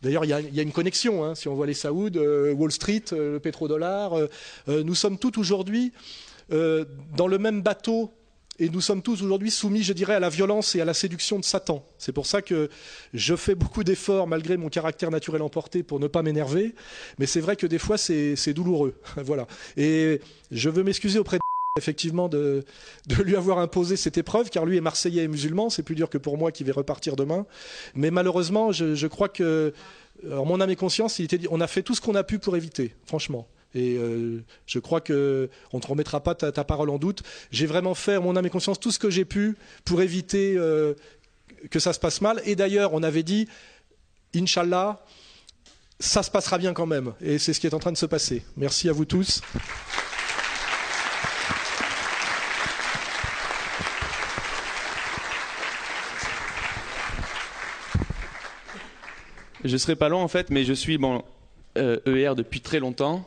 D'ailleurs, 0.00 0.24
il 0.24 0.28
y, 0.28 0.60
a 0.60 0.62
une 0.62 0.70
connexion. 0.70 1.24
Hein. 1.24 1.34
si 1.34 1.48
on 1.48 1.56
voit 1.56 1.66
les 1.66 1.74
Saouds, 1.74 2.20
Wall 2.54 2.70
Street, 2.70 3.02
le 3.10 3.38
pétrodollar, 3.38 4.12
nous 4.68 4.94
sommes 4.94 5.18
tous 5.18 5.36
aujourd'hui 5.38 5.92
dans 6.50 7.26
le 7.26 7.38
même 7.38 7.62
bateau 7.62 8.12
et 8.60 8.68
nous 8.68 8.80
sommes 8.80 9.02
tous 9.02 9.22
aujourd'hui 9.22 9.50
soumis, 9.50 9.84
je 9.84 9.92
dirais, 9.92 10.14
à 10.14 10.20
la 10.20 10.28
violence 10.28 10.74
et 10.74 10.80
à 10.80 10.84
la 10.84 10.94
séduction 10.94 11.38
de 11.38 11.44
Satan. 11.44 11.84
C'est 11.96 12.12
pour 12.12 12.26
ça 12.26 12.42
que 12.42 12.68
je 13.14 13.36
fais 13.36 13.54
beaucoup 13.54 13.84
d'efforts, 13.84 14.26
malgré 14.26 14.56
mon 14.56 14.68
caractère 14.68 15.12
naturel 15.12 15.42
emporté, 15.42 15.84
pour 15.84 16.00
ne 16.00 16.08
pas 16.08 16.22
m'énerver. 16.22 16.74
Mais 17.18 17.26
c'est 17.26 17.40
vrai 17.40 17.54
que 17.54 17.66
des 17.66 17.78
fois, 17.78 17.96
c'est 17.98 18.52
douloureux. 18.52 18.94
voilà. 19.16 19.46
Et 19.76 20.20
je 20.50 20.70
veux 20.70 20.82
m'excuser 20.82 21.20
auprès 21.20 21.36
de 21.36 21.47
effectivement 21.78 22.28
de, 22.28 22.64
lui 23.24 23.36
avoir 23.36 23.58
imposé 23.58 23.96
cette 23.96 24.18
épreuve, 24.18 24.50
car 24.50 24.66
lui 24.66 24.76
est 24.76 24.82
marseillais 24.82 25.24
et 25.24 25.28
musulman, 25.28 25.70
c'est 25.70 25.82
plus 25.82 25.94
dur 25.94 26.10
que 26.10 26.18
pour 26.18 26.36
moi 26.36 26.52
qui 26.52 26.64
vais 26.64 26.72
repartir 26.72 27.16
demain. 27.16 27.46
Mais 27.94 28.10
malheureusement, 28.10 28.72
je, 28.72 29.06
crois 29.06 29.28
que, 29.28 29.72
en 30.30 30.44
mon 30.44 30.60
âme 30.60 30.70
et 30.70 30.76
conscience, 30.76 31.18
il 31.18 31.24
était 31.24 31.40
on 31.50 31.60
a 31.60 31.66
fait 31.66 31.82
tout 31.82 31.94
ce 31.94 32.00
qu'on 32.00 32.14
a 32.14 32.24
pu 32.24 32.38
pour 32.38 32.56
éviter, 32.56 32.94
franchement. 33.06 33.48
Et 33.74 33.96
euh, 33.98 34.42
je 34.66 34.78
crois 34.78 35.00
que 35.00 35.50
on 35.72 35.76
ne 35.76 35.82
te 35.82 35.86
remettra 35.86 36.22
pas 36.22 36.34
ta, 36.34 36.64
parole 36.64 36.90
en 36.90 36.98
doute. 36.98 37.22
J'ai 37.50 37.66
vraiment 37.66 37.94
fait, 37.94 38.18
mon 38.18 38.36
âme 38.36 38.46
et 38.46 38.50
conscience, 38.50 38.80
tout 38.80 38.90
ce 38.90 38.98
que 38.98 39.10
j'ai 39.10 39.24
pu 39.24 39.56
pour 39.84 40.00
éviter 40.00 40.54
euh, 40.56 40.94
que 41.70 41.78
ça 41.78 41.92
se 41.92 42.00
passe 42.00 42.20
mal. 42.20 42.40
Et 42.44 42.56
d'ailleurs, 42.56 42.94
on 42.94 43.02
avait 43.02 43.22
dit, 43.22 43.46
Inch'Allah, 44.34 45.04
ça 46.00 46.22
se 46.22 46.30
passera 46.30 46.58
bien 46.58 46.72
quand 46.72 46.86
même. 46.86 47.12
Et 47.20 47.38
c'est 47.38 47.52
ce 47.52 47.60
qui 47.60 47.66
est 47.66 47.74
en 47.74 47.78
train 47.78 47.92
de 47.92 47.98
se 47.98 48.06
passer. 48.06 48.42
Merci 48.56 48.88
à 48.88 48.92
vous 48.92 49.04
tous. 49.04 49.42
Je 59.68 59.76
serai 59.76 59.96
pas 59.96 60.08
long 60.08 60.20
en 60.20 60.28
fait, 60.28 60.50
mais 60.50 60.64
je 60.64 60.72
suis 60.72 60.98
bon 60.98 61.22
ER 61.76 62.32
depuis 62.36 62.60
très 62.60 62.80
longtemps. 62.80 63.24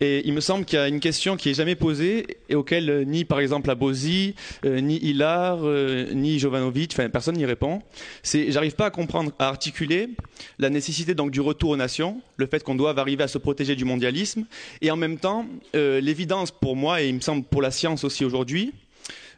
Et 0.00 0.26
il 0.26 0.32
me 0.32 0.40
semble 0.40 0.64
qu'il 0.64 0.78
y 0.78 0.82
a 0.82 0.88
une 0.88 1.00
question 1.00 1.36
qui 1.36 1.50
est 1.50 1.54
jamais 1.54 1.74
posée 1.74 2.38
et 2.48 2.54
auquel 2.54 2.90
euh, 2.90 3.04
ni 3.04 3.24
par 3.24 3.40
exemple 3.40 3.70
Abosi, 3.70 4.34
euh, 4.64 4.80
ni 4.80 4.96
Hilar, 4.96 5.58
euh, 5.62 6.12
ni 6.12 6.38
Jovanovic, 6.38 6.92
enfin 6.92 7.08
personne 7.08 7.36
n'y 7.36 7.46
répond. 7.46 7.82
C'est, 8.22 8.50
j'arrive 8.50 8.74
pas 8.74 8.86
à 8.86 8.90
comprendre, 8.90 9.32
à 9.38 9.48
articuler 9.48 10.10
la 10.58 10.70
nécessité 10.70 11.14
donc 11.14 11.30
du 11.30 11.40
retour 11.40 11.70
aux 11.70 11.76
nations, 11.76 12.20
le 12.36 12.46
fait 12.46 12.62
qu'on 12.62 12.74
doive 12.74 12.98
arriver 12.98 13.24
à 13.24 13.28
se 13.28 13.38
protéger 13.38 13.76
du 13.76 13.84
mondialisme, 13.84 14.44
et 14.82 14.90
en 14.90 14.96
même 14.96 15.18
temps 15.18 15.46
l'évidence 15.74 16.50
pour 16.50 16.76
moi 16.76 17.02
et 17.02 17.08
il 17.08 17.14
me 17.14 17.20
semble 17.20 17.44
pour 17.44 17.62
la 17.62 17.70
science 17.70 18.04
aussi 18.04 18.24
aujourd'hui, 18.24 18.72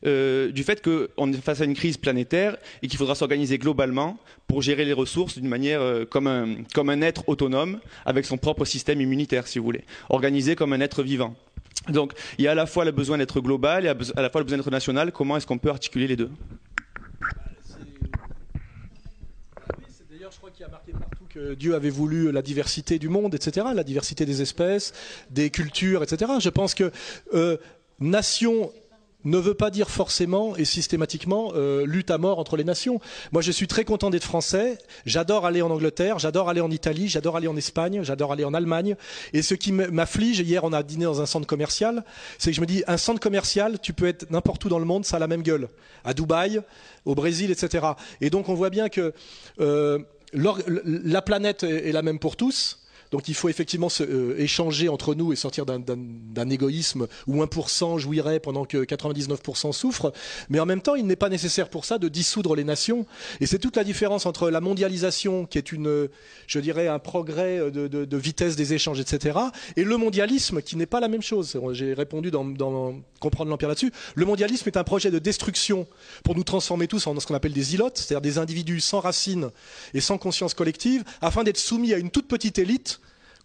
euh, 0.07 0.51
du 0.51 0.65
fait 0.65 0.83
qu'on 0.83 1.33
est 1.33 1.41
face 1.41 1.61
à 1.61 1.65
une 1.65 1.75
crise 1.75 1.97
planétaire 1.97 2.57
et 2.83 2.89
qu'il 2.89 2.99
faudra 2.99 3.15
s'organiser 3.15 3.59
globalement 3.59 4.19
pour 4.47 4.63
gérer 4.63 4.85
les 4.85 4.93
ressources 4.93 5.37
d'une 5.37 5.49
manière 5.49 5.83
euh, 5.83 6.05
comme, 6.05 6.27
un, 6.27 6.65
comme 6.75 6.91
un 6.91 7.03
être 7.03 7.29
autonome 7.29 7.81
avec 8.07 8.25
son 8.25 8.39
propre 8.39 8.65
système 8.65 9.01
immunitaire, 9.01 9.47
si 9.47 9.59
vous 9.59 9.65
voulez, 9.65 9.85
organisé 10.09 10.57
comme 10.57 10.73
un 10.73 10.81
être 10.81 11.03
vivant. 11.03 11.35
Donc 11.89 12.13
il 12.39 12.45
y 12.45 12.49
a 12.49 12.53
à 12.53 12.55
la 12.55 12.67
fois 12.67 12.85
le 12.85 12.93
besoin 12.93 13.19
d'être 13.19 13.41
global 13.41 13.85
et 13.85 13.89
à 13.89 14.23
la 14.23 14.31
fois 14.31 14.41
le 14.41 14.45
besoin 14.45 14.59
d'être 14.59 14.71
national. 14.71 15.13
Comment 15.13 15.37
est-ce 15.37 15.47
qu'on 15.47 15.59
peut 15.59 15.71
articuler 15.71 16.07
les 16.07 16.17
deux? 16.17 16.31
D'ailleurs, 20.11 20.33
je 20.33 20.39
crois 20.39 20.51
qu'il 20.51 20.63
y 20.63 20.65
a 20.65 20.71
marqué 20.71 20.93
partout 20.93 21.25
que 21.29 21.55
Dieu 21.55 21.75
avait 21.75 21.91
voulu 21.91 22.31
la 22.33 22.43
diversité 22.43 22.99
du 22.99 23.09
monde, 23.09 23.35
etc., 23.35 23.67
la 23.75 23.85
diversité 23.85 24.27
des 24.27 24.43
espèces, 24.43 24.93
des 25.31 25.51
cultures, 25.51 26.03
etc. 26.03 26.33
Je 26.41 26.51
pense 26.51 26.75
que 26.75 26.91
euh, 27.33 27.57
nation 28.01 28.71
ne 29.25 29.39
veut 29.39 29.55
pas 29.55 29.71
dire 29.71 29.91
forcément 29.91 30.57
et 30.57 30.65
systématiquement 30.65 31.53
euh, 31.55 31.85
lutte 31.85 32.11
à 32.11 32.19
mort 32.19 32.39
entre 32.39 32.57
les 32.57 32.65
nations. 32.65 33.01
Moi, 33.33 33.43
je 33.43 33.53
suis 33.53 33.67
très 33.67 33.85
content 33.85 34.11
d'être 34.11 34.25
français. 34.25 34.79
J'adore 35.07 35.47
aller 35.47 35.63
en 35.63 35.71
Angleterre, 35.71 36.19
j'adore 36.19 36.49
aller 36.49 36.61
en 36.61 36.71
Italie, 36.71 37.09
j'adore 37.09 37.37
aller 37.37 37.49
en 37.49 37.57
Espagne, 37.57 38.03
j'adore 38.03 38.33
aller 38.33 38.45
en 38.45 38.55
Allemagne. 38.55 38.97
Et 39.33 39.43
ce 39.43 39.55
qui 39.55 39.73
m'afflige, 39.73 40.41
hier, 40.41 40.65
on 40.65 40.73
a 40.73 40.83
dîné 40.83 41.05
dans 41.05 41.21
un 41.21 41.27
centre 41.27 41.47
commercial, 41.47 42.05
c'est 42.39 42.51
que 42.51 42.57
je 42.57 42.61
me 42.61 42.67
dis, 42.67 42.83
un 42.87 42.97
centre 42.97 43.21
commercial, 43.21 43.79
tu 43.81 43.93
peux 43.93 44.07
être 44.07 44.31
n'importe 44.31 44.65
où 44.65 44.69
dans 44.69 44.79
le 44.79 44.85
monde, 44.85 45.05
ça 45.05 45.17
a 45.17 45.19
la 45.19 45.27
même 45.27 45.43
gueule. 45.43 45.69
À 46.05 46.15
Dubaï, 46.15 46.61
au 47.05 47.15
Brésil, 47.15 47.51
etc. 47.51 47.87
Et 48.21 48.31
donc, 48.31 48.49
on 48.49 48.55
voit 48.55 48.71
bien 48.71 48.89
que 48.89 49.13
euh, 49.61 49.99
la 50.33 51.23
planète 51.23 51.65
est 51.65 51.93
la 51.93 52.03
même 52.03 52.19
pour 52.19 52.37
tous 52.37 52.80
donc 53.11 53.29
il 53.29 53.35
faut 53.35 53.49
effectivement 53.49 53.89
euh, 54.01 54.35
échanger 54.39 54.89
entre 54.89 55.15
nous 55.15 55.33
et 55.33 55.37
sortir 55.37 55.67
d'un 55.67 56.51
égoïsme 56.51 57.07
où 57.27 57.43
1% 57.43 57.99
jouirait 57.99 58.41
pendant 58.41 58.65
que 58.65 58.85
99% 58.85 59.73
souffrent. 59.73 60.13
Mais 60.49 60.61
en 60.61 60.67
même 60.67 60.81
temps, 60.81 60.95
il 60.95 61.07
n'est 61.07 61.17
pas 61.17 61.29
nécessaire 61.29 61.69
pour 61.69 61.85
ça 61.85 61.99
de 61.99 62.09
dissoudre 62.09 62.55
les 62.55 62.65
nations. 62.65 63.07
Et 63.41 63.47
c'est 63.47 63.59
toute 63.59 63.77
la 63.77 63.85
différence 63.85 64.27
entre 64.27 64.51
la 64.51 64.61
mondialisation, 64.61 65.47
qui 65.47 65.59
est 65.59 65.73
une, 65.73 66.09
je 66.47 66.61
dirais, 66.61 66.89
un 66.89 66.99
progrès 66.99 67.71
de, 67.71 67.89
de, 67.89 68.17
vitesse 68.17 68.57
des 68.57 68.75
échanges, 68.75 69.01
etc., 69.01 69.39
et 69.77 69.85
le 69.85 69.97
mondialisme, 69.97 70.63
qui 70.63 70.77
n'est 70.77 70.87
pas 70.87 71.01
la 71.01 71.09
même 71.09 71.23
chose. 71.23 71.59
J'ai 71.73 71.95
répondu 71.95 72.31
dans, 72.31 72.95
comprendre 73.19 73.51
l'empire 73.51 73.69
là-dessus. 73.69 73.93
Le 74.15 74.25
mondialisme 74.25 74.69
est 74.69 74.77
un 74.77 74.85
projet 74.85 75.11
de 75.11 75.19
destruction 75.19 75.87
pour 76.23 76.37
nous 76.37 76.45
transformer 76.45 76.87
tous 76.87 77.07
en 77.07 77.19
ce 77.19 77.27
qu'on 77.27 77.35
appelle 77.35 77.53
des 77.53 77.75
ilotes, 77.75 77.99
c'est-à-dire 77.99 78.21
des 78.21 78.39
individus 78.39 78.81
sans 78.81 79.01
racines 79.01 79.51
et 79.95 80.01
sans 80.01 80.19
conscience 80.19 80.55
collective, 80.55 81.03
afin 81.21 81.43
d'être 81.45 81.59
soumis 81.59 81.93
à 81.93 81.99
une 81.99 82.11
toute 82.11 82.29
petite 82.29 82.59
élite 82.59 83.00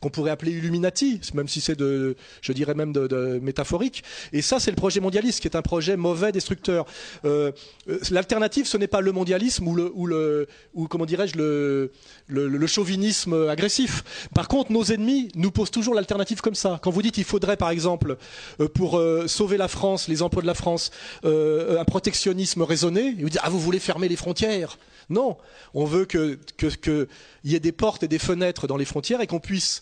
qu'on 0.06 0.12
pourrait 0.12 0.30
appeler 0.30 0.52
Illuminati, 0.52 1.20
même 1.34 1.48
si 1.48 1.62
c'est 1.62 1.76
de, 1.76 2.16
je 2.42 2.54
dirais 2.54 2.76
même 2.76 2.94
de, 2.94 3.40
métaphorique. 3.42 4.04
Et 4.34 4.44
ça, 4.44 4.60
c'est 4.60 4.70
le 4.70 4.76
projet 4.76 5.00
mondialiste, 5.00 5.40
qui 5.40 5.48
est 5.48 5.56
un 5.56 5.64
projet 5.64 5.98
mauvais, 5.98 6.32
destructeur. 6.32 6.86
Euh, 7.26 7.52
euh, 7.90 7.98
l'alternative, 8.12 8.68
ce 8.68 8.78
n'est 8.78 8.86
pas 8.86 9.02
le 9.02 9.12
mondialisme 9.12 9.68
ou 9.68 9.74
le, 9.74 9.92
ou 9.96 10.06
le, 10.06 10.48
ou 10.76 10.88
comment 10.88 11.08
dirais-je, 11.08 11.36
le, 11.38 11.92
le, 12.28 12.68
chauvinisme 12.68 13.50
agressif. 13.50 14.28
Par 14.36 14.48
contre, 14.48 14.72
nos 14.72 14.84
ennemis 14.84 15.32
nous 15.34 15.50
posent 15.50 15.72
toujours 15.72 15.96
l'alternative 15.96 16.40
comme 16.40 16.54
ça. 16.54 16.80
Quand 16.84 16.92
vous 16.92 17.02
dites, 17.02 17.18
il 17.18 17.24
faudrait, 17.24 17.58
par 17.58 17.72
exemple, 17.72 18.18
euh, 18.60 18.68
pour 18.68 19.02
sauver 19.26 19.58
la 19.58 19.68
France, 19.68 20.08
les 20.08 20.22
emplois 20.22 20.44
de 20.44 20.48
la 20.48 20.54
France, 20.54 20.92
un 21.24 21.86
protectionnisme 21.86 22.62
raisonné, 22.62 23.16
vous 23.20 23.30
dites, 23.30 23.40
ah, 23.42 23.50
vous 23.50 23.60
voulez 23.60 23.80
fermer 23.80 24.08
les 24.08 24.18
frontières? 24.18 24.78
Non, 25.10 25.38
on 25.74 25.86
veut 25.86 26.06
qu'il 26.06 26.38
que, 26.58 27.08
y 27.44 27.56
ait 27.56 27.60
des 27.60 27.72
portes 27.72 28.04
et 28.04 28.08
des 28.08 28.20
fenêtres 28.20 28.68
dans 28.68 28.78
les 28.78 28.86
frontières 28.86 29.22
et 29.22 29.28
qu'on 29.28 29.40
puisse, 29.40 29.82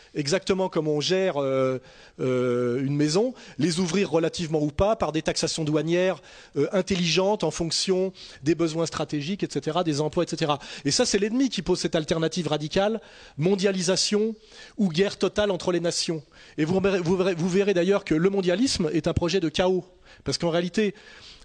exactement 0.15 0.69
comme 0.69 0.87
on 0.87 0.99
gère 0.99 1.41
euh, 1.41 1.79
euh, 2.19 2.83
une 2.83 2.95
maison, 2.95 3.33
les 3.57 3.79
ouvrir 3.79 4.09
relativement 4.09 4.61
ou 4.61 4.71
pas 4.71 4.95
par 4.95 5.11
des 5.11 5.21
taxations 5.21 5.63
douanières 5.63 6.21
euh, 6.57 6.67
intelligentes 6.71 7.43
en 7.43 7.51
fonction 7.51 8.11
des 8.43 8.55
besoins 8.55 8.85
stratégiques, 8.85 9.43
etc., 9.43 9.79
des 9.85 10.01
emplois, 10.01 10.23
etc. 10.23 10.53
Et 10.85 10.91
ça, 10.91 11.05
c'est 11.05 11.19
l'ennemi 11.19 11.49
qui 11.49 11.61
pose 11.61 11.79
cette 11.79 11.95
alternative 11.95 12.47
radicale, 12.47 13.01
mondialisation 13.37 14.35
ou 14.77 14.89
guerre 14.89 15.17
totale 15.17 15.51
entre 15.51 15.71
les 15.71 15.79
nations. 15.79 16.23
Et 16.57 16.65
vous 16.65 17.49
verrez 17.49 17.73
d'ailleurs 17.73 18.03
que 18.03 18.15
le 18.15 18.29
mondialisme 18.29 18.89
est 18.93 19.07
un 19.07 19.13
projet 19.13 19.39
de 19.39 19.49
chaos. 19.49 19.85
Parce 20.23 20.37
qu'en 20.37 20.49
réalité, 20.49 20.93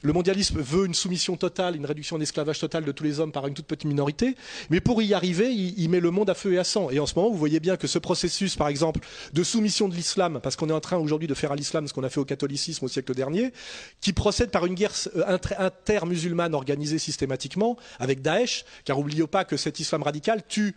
le 0.02 0.12
mondialisme 0.12 0.60
veut 0.60 0.86
une 0.86 0.94
soumission 0.94 1.36
totale, 1.36 1.74
une 1.74 1.86
réduction 1.86 2.18
d'esclavage 2.18 2.60
total 2.60 2.84
de 2.84 2.92
tous 2.92 3.04
les 3.04 3.18
hommes 3.18 3.32
par 3.32 3.46
une 3.46 3.54
toute 3.54 3.66
petite 3.66 3.86
minorité, 3.86 4.36
mais 4.70 4.80
pour 4.80 5.00
y 5.02 5.14
arriver, 5.14 5.52
il, 5.52 5.88
met 5.88 6.00
le 6.00 6.10
monde 6.10 6.28
à 6.28 6.34
feu 6.34 6.52
et 6.52 6.58
à 6.58 6.64
sang. 6.64 6.90
Et 6.90 6.98
en 6.98 7.06
ce 7.06 7.14
moment, 7.14 7.30
vous 7.30 7.38
voyez 7.38 7.60
bien 7.60 7.76
que 7.76 7.86
ce 7.86 7.98
processus, 7.98 8.55
par 8.56 8.68
exemple, 8.68 9.00
de 9.32 9.42
soumission 9.42 9.88
de 9.88 9.94
l'islam, 9.94 10.40
parce 10.42 10.56
qu'on 10.56 10.68
est 10.68 10.72
en 10.72 10.80
train 10.80 10.98
aujourd'hui 10.98 11.28
de 11.28 11.34
faire 11.34 11.52
à 11.52 11.56
l'islam 11.56 11.86
ce 11.86 11.92
qu'on 11.92 12.04
a 12.04 12.08
fait 12.08 12.20
au 12.20 12.24
catholicisme 12.24 12.84
au 12.84 12.88
siècle 12.88 13.14
dernier, 13.14 13.52
qui 14.00 14.12
procède 14.12 14.50
par 14.50 14.66
une 14.66 14.74
guerre 14.74 14.92
euh, 15.16 15.38
inter-musulmane 15.58 16.54
organisée 16.54 16.98
systématiquement 16.98 17.76
avec 17.98 18.22
Daesh, 18.22 18.64
car 18.84 18.98
n'oublions 18.98 19.26
pas 19.26 19.44
que 19.44 19.56
cet 19.56 19.80
islam 19.80 20.02
radical 20.02 20.42
tue 20.46 20.74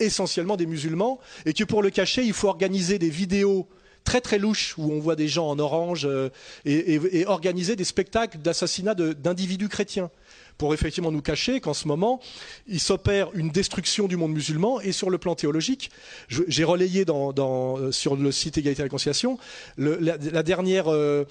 essentiellement 0.00 0.56
des 0.56 0.66
musulmans, 0.66 1.18
et 1.44 1.52
que 1.52 1.64
pour 1.64 1.82
le 1.82 1.90
cacher, 1.90 2.22
il 2.22 2.32
faut 2.32 2.48
organiser 2.48 2.98
des 2.98 3.10
vidéos 3.10 3.68
très 4.04 4.20
très 4.22 4.38
louche 4.38 4.74
où 4.78 4.90
on 4.90 5.00
voit 5.00 5.16
des 5.16 5.28
gens 5.28 5.48
en 5.48 5.58
orange 5.58 6.06
euh, 6.06 6.30
et, 6.64 7.26
organiser 7.26 7.76
des 7.76 7.84
spectacles 7.84 8.38
d'assassinat 8.38 8.94
d'individus 8.94 9.68
chrétiens 9.68 10.10
pour 10.58 10.74
effectivement 10.74 11.12
nous 11.12 11.22
cacher 11.22 11.60
qu'en 11.60 11.72
ce 11.72 11.88
moment, 11.88 12.20
il 12.66 12.80
s'opère 12.80 13.30
une 13.34 13.50
destruction 13.50 14.08
du 14.08 14.16
monde 14.16 14.32
musulman. 14.32 14.80
Et 14.80 14.92
sur 14.92 15.08
le 15.08 15.18
plan 15.18 15.34
théologique, 15.36 15.90
j'ai 16.28 16.64
relayé 16.64 17.04
euh, 17.08 17.92
sur 17.92 18.16
le 18.16 18.32
site 18.32 18.58
Égalité 18.58 18.82
et 18.82 18.84
Réconciliation 18.84 19.38
la, 19.78 20.42
dernière 20.42 20.92
euh, 20.92 21.24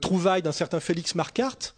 trouvaille 0.00 0.42
d'un 0.42 0.52
certain 0.52 0.80
Félix 0.80 1.14
Marquardt, 1.14 1.74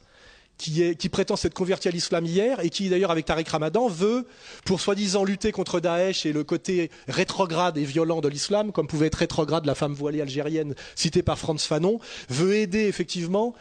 qui, 0.60 1.08
prétend 1.08 1.36
s'être 1.36 1.54
converti 1.54 1.88
à 1.88 1.90
l'islam 1.90 2.26
hier 2.26 2.60
et 2.60 2.68
qui 2.68 2.88
d'ailleurs 2.88 3.10
avec 3.10 3.24
Tariq 3.24 3.50
Ramadan 3.50 3.88
veut, 3.88 4.26
pour 4.64 4.80
soi-disant 4.80 5.24
lutter 5.24 5.52
contre 5.52 5.80
Daesh 5.80 6.26
et 6.26 6.32
le 6.32 6.44
côté 6.44 6.90
rétrograde 7.08 7.78
et 7.78 7.84
violent 7.84 8.20
de 8.20 8.28
l'islam, 8.28 8.70
comme 8.72 8.86
pouvait 8.86 9.06
être 9.06 9.16
rétrograde 9.16 9.64
la 9.64 9.74
femme 9.74 9.94
voilée 9.94 10.20
algérienne 10.20 10.74
citée 10.94 11.22
par 11.22 11.38
Franz 11.38 11.66
Fanon, 11.66 11.98
veut 12.28 12.56
aider 12.56 12.86
effectivement 12.86 13.54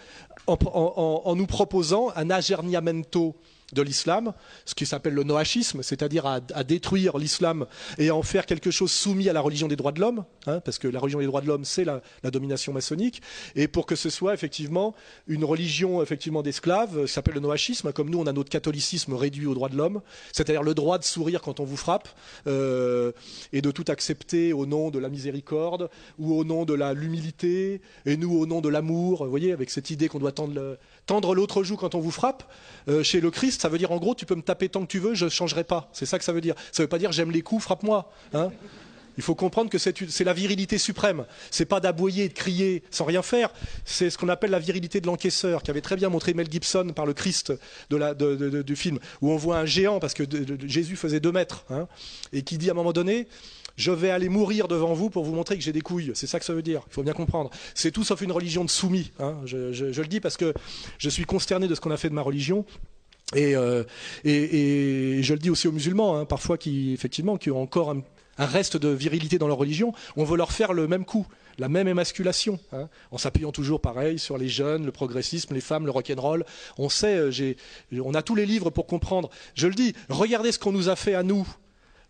en, 0.48 1.36
nous 1.36 1.48
proposant 1.48 2.12
un 2.16 2.30
agerniamento 2.30 3.36
de 3.74 3.82
l'islam, 3.82 4.34
ce 4.66 4.76
qui 4.76 4.86
s'appelle 4.86 5.14
le 5.14 5.24
noachisme, 5.24 5.84
c'est-à-dire 5.84 6.26
à, 6.26 6.40
détruire 6.64 7.18
l'islam 7.18 7.66
et 7.98 8.10
à 8.10 8.16
en 8.16 8.24
faire 8.24 8.46
quelque 8.46 8.72
chose 8.72 8.92
soumis 8.92 9.30
à 9.30 9.34
la 9.34 9.42
religion 9.42 9.68
des 9.68 9.76
droits 9.76 9.92
de 9.92 10.00
l'homme, 10.00 10.26
hein, 10.48 10.60
parce 10.62 10.78
que 10.78 10.88
la 10.88 11.00
religion 11.00 11.20
des 11.20 11.26
droits 11.26 11.42
de 11.42 11.48
l'homme, 11.48 11.66
c'est 11.66 11.86
la, 11.86 12.02
domination 12.32 12.74
maçonnique, 12.74 13.22
et 13.56 13.68
pour 13.68 13.86
que 13.86 13.96
ce 13.96 14.10
soit 14.10 14.34
effectivement 14.34 14.94
une 15.28 15.44
religion 15.44 16.02
effectivement 16.04 16.44
d'esclaves, 16.44 17.06
qui 17.06 17.12
s'appelle 17.12 17.34
le 17.34 17.40
noachisme, 17.40 17.92
comme 17.92 18.10
nous 18.10 18.20
on 18.20 18.28
a 18.28 18.34
notre 18.34 18.50
catholicisme 18.50 19.14
réduit 19.14 19.48
aux 19.48 19.54
droits 19.54 19.70
de 19.70 19.76
l'homme, 19.76 20.02
c'est-à-dire 20.32 20.64
le 20.64 20.74
droit 20.74 20.98
de 20.98 21.04
sourire 21.04 21.42
quand 21.42 21.60
on 21.60 21.66
vous 21.66 21.78
frappe, 21.78 22.10
euh, 22.48 23.12
et 23.54 23.62
de 23.62 23.72
tout 23.72 23.86
accepter 23.88 24.54
au 24.54 24.66
nom 24.66 24.90
de 24.92 25.00
la 25.00 25.10
miséricorde, 25.10 25.90
ou 26.18 26.36
au 26.36 26.44
nom 26.44 26.66
de 26.66 26.74
l'humilité, 26.94 27.82
et 28.06 28.18
nous 28.18 28.38
au 28.38 28.46
nom 28.46 28.62
de 28.62 28.70
l'amour, 28.70 29.24
vous 29.24 29.30
voyez, 29.30 29.54
avec 29.54 29.70
cette 29.70 29.90
idée 29.90 30.08
qu'on 30.08 30.20
doit 30.20 30.32
tendre 30.32 31.36
l'autre 31.36 31.64
joue 31.64 31.76
quand 31.76 31.96
on 31.96 32.00
vous 32.00 32.12
frappe, 32.12 32.44
euh, 32.88 33.04
chez 33.04 33.22
le 33.22 33.32
Christ, 33.32 33.59
ça 33.60 33.68
veut 33.68 33.78
dire 33.78 33.92
en 33.92 33.98
gros, 33.98 34.16
tu 34.16 34.26
peux 34.26 34.36
me 34.36 34.42
taper 34.42 34.70
tant 34.70 34.82
que 34.82 34.88
tu 34.88 35.00
veux, 35.00 35.16
je 35.16 35.26
ne 35.26 35.30
changerai 35.30 35.66
pas. 35.66 35.90
C'est 35.92 36.06
ça 36.06 36.18
que 36.18 36.24
ça 36.24 36.32
veut 36.32 36.40
dire. 36.40 36.56
Ça 36.72 36.82
ne 36.82 36.86
veut 36.86 36.90
pas 36.90 36.98
dire 36.98 37.12
j'aime 37.12 37.30
les 37.30 37.42
coups, 37.42 37.62
frappe-moi. 37.62 38.10
Hein. 38.34 38.52
il 39.18 39.24
faut 39.24 39.36
comprendre 39.36 39.70
que 39.70 39.78
c'est 39.78 40.24
la 40.24 40.32
virilité 40.32 40.78
suprême. 40.78 41.26
C'est 41.52 41.66
pas 41.66 41.82
d'aboyer 41.82 42.24
et 42.24 42.30
de 42.30 42.34
crier 42.34 42.84
sans 42.90 43.04
rien 43.04 43.22
faire. 43.22 43.50
C'est 43.84 44.10
ce 44.10 44.18
qu'on 44.18 44.30
appelle 44.30 44.52
la 44.52 44.60
virilité 44.60 45.02
de 45.02 45.08
l'encaisseur, 45.08 45.62
qui 45.62 45.72
avait 45.72 45.82
très 45.82 45.98
bien 45.98 46.08
montré 46.08 46.34
Mel 46.34 46.50
Gibson 46.50 46.94
par 46.96 47.06
le 47.06 47.14
Christ 47.14 47.52
du 47.90 48.76
film, 48.78 49.00
où 49.20 49.30
on 49.30 49.36
voit 49.36 49.58
un 49.58 49.66
géant, 49.66 50.00
parce 50.00 50.14
que 50.14 50.24
Jésus 50.66 50.96
faisait 50.96 51.20
deux 51.20 51.34
mètres, 51.34 51.66
hein, 51.70 51.90
et 52.32 52.44
qui 52.44 52.58
dit 52.58 52.70
à 52.70 52.72
un 52.72 52.76
moment 52.76 52.94
donné, 52.94 53.28
je 53.80 53.92
vais 53.92 54.10
aller 54.10 54.30
mourir 54.30 54.68
devant 54.68 54.94
vous 54.94 55.10
pour 55.10 55.24
vous 55.24 55.34
montrer 55.34 55.58
que 55.58 55.64
j'ai 55.64 55.72
des 55.72 55.82
couilles. 55.82 56.12
C'est 56.14 56.28
ça 56.28 56.38
que 56.38 56.46
ça 56.46 56.54
veut 56.54 56.62
dire. 56.62 56.84
Il 56.88 56.94
faut 56.94 57.04
bien 57.04 57.14
comprendre. 57.14 57.50
C'est 57.74 57.92
tout 57.92 58.04
sauf 58.04 58.22
une 58.22 58.32
religion 58.32 58.66
de 58.66 58.70
soumis. 58.70 59.12
Hein. 59.20 59.38
Je, 59.46 60.02
le 60.02 60.08
dis 60.08 60.20
parce 60.20 60.36
que 60.36 60.54
je 60.98 61.10
suis 61.10 61.24
consterné 61.24 61.68
de 61.68 61.74
ce 61.76 61.82
qu'on 61.82 61.92
a 61.92 61.98
fait 61.98 62.10
de 62.10 62.14
ma 62.14 62.22
religion. 62.22 62.66
Et, 63.36 63.56
euh, 63.56 63.84
je 64.24 65.34
le 65.34 65.40
dis 65.40 65.50
aussi 65.50 65.68
aux 65.68 65.72
musulmans, 65.72 66.18
hein, 66.18 66.26
parfois 66.26 66.58
qui 66.58 66.94
effectivement 66.94 67.38
qui 67.38 67.52
ont 67.52 67.62
encore 67.62 67.92
un, 67.92 68.04
reste 68.38 68.78
de 68.78 68.88
virilité 68.88 69.38
dans 69.38 69.50
leur 69.50 69.58
religion, 69.58 69.92
on 70.16 70.24
veut 70.24 70.38
leur 70.38 70.54
faire 70.54 70.72
le 70.72 70.88
même 70.88 71.04
coup, 71.04 71.28
la 71.58 71.68
même 71.68 71.90
émasculation, 71.90 72.58
hein, 72.72 72.88
en 73.12 73.18
s'appuyant 73.18 73.52
toujours 73.52 73.82
pareil 73.82 74.18
sur 74.18 74.38
les 74.38 74.48
jeunes, 74.48 74.86
le 74.86 74.94
progressisme, 74.94 75.54
les 75.54 75.62
femmes, 75.62 75.86
le 75.86 75.92
rock'n'roll. 75.92 76.46
On 76.78 76.88
sait, 76.88 77.18
euh, 77.18 77.54
on 78.02 78.14
a 78.14 78.22
tous 78.22 78.36
les 78.36 78.46
livres 78.46 78.70
pour 78.70 78.88
comprendre. 78.88 79.30
Je 79.56 79.68
le 79.68 79.74
dis, 79.74 79.94
regardez 80.08 80.54
ce 80.54 80.60
qu'on 80.60 80.72
nous 80.72 80.88
a 80.88 80.96
fait 80.96 81.16
à 81.16 81.24
nous 81.24 81.46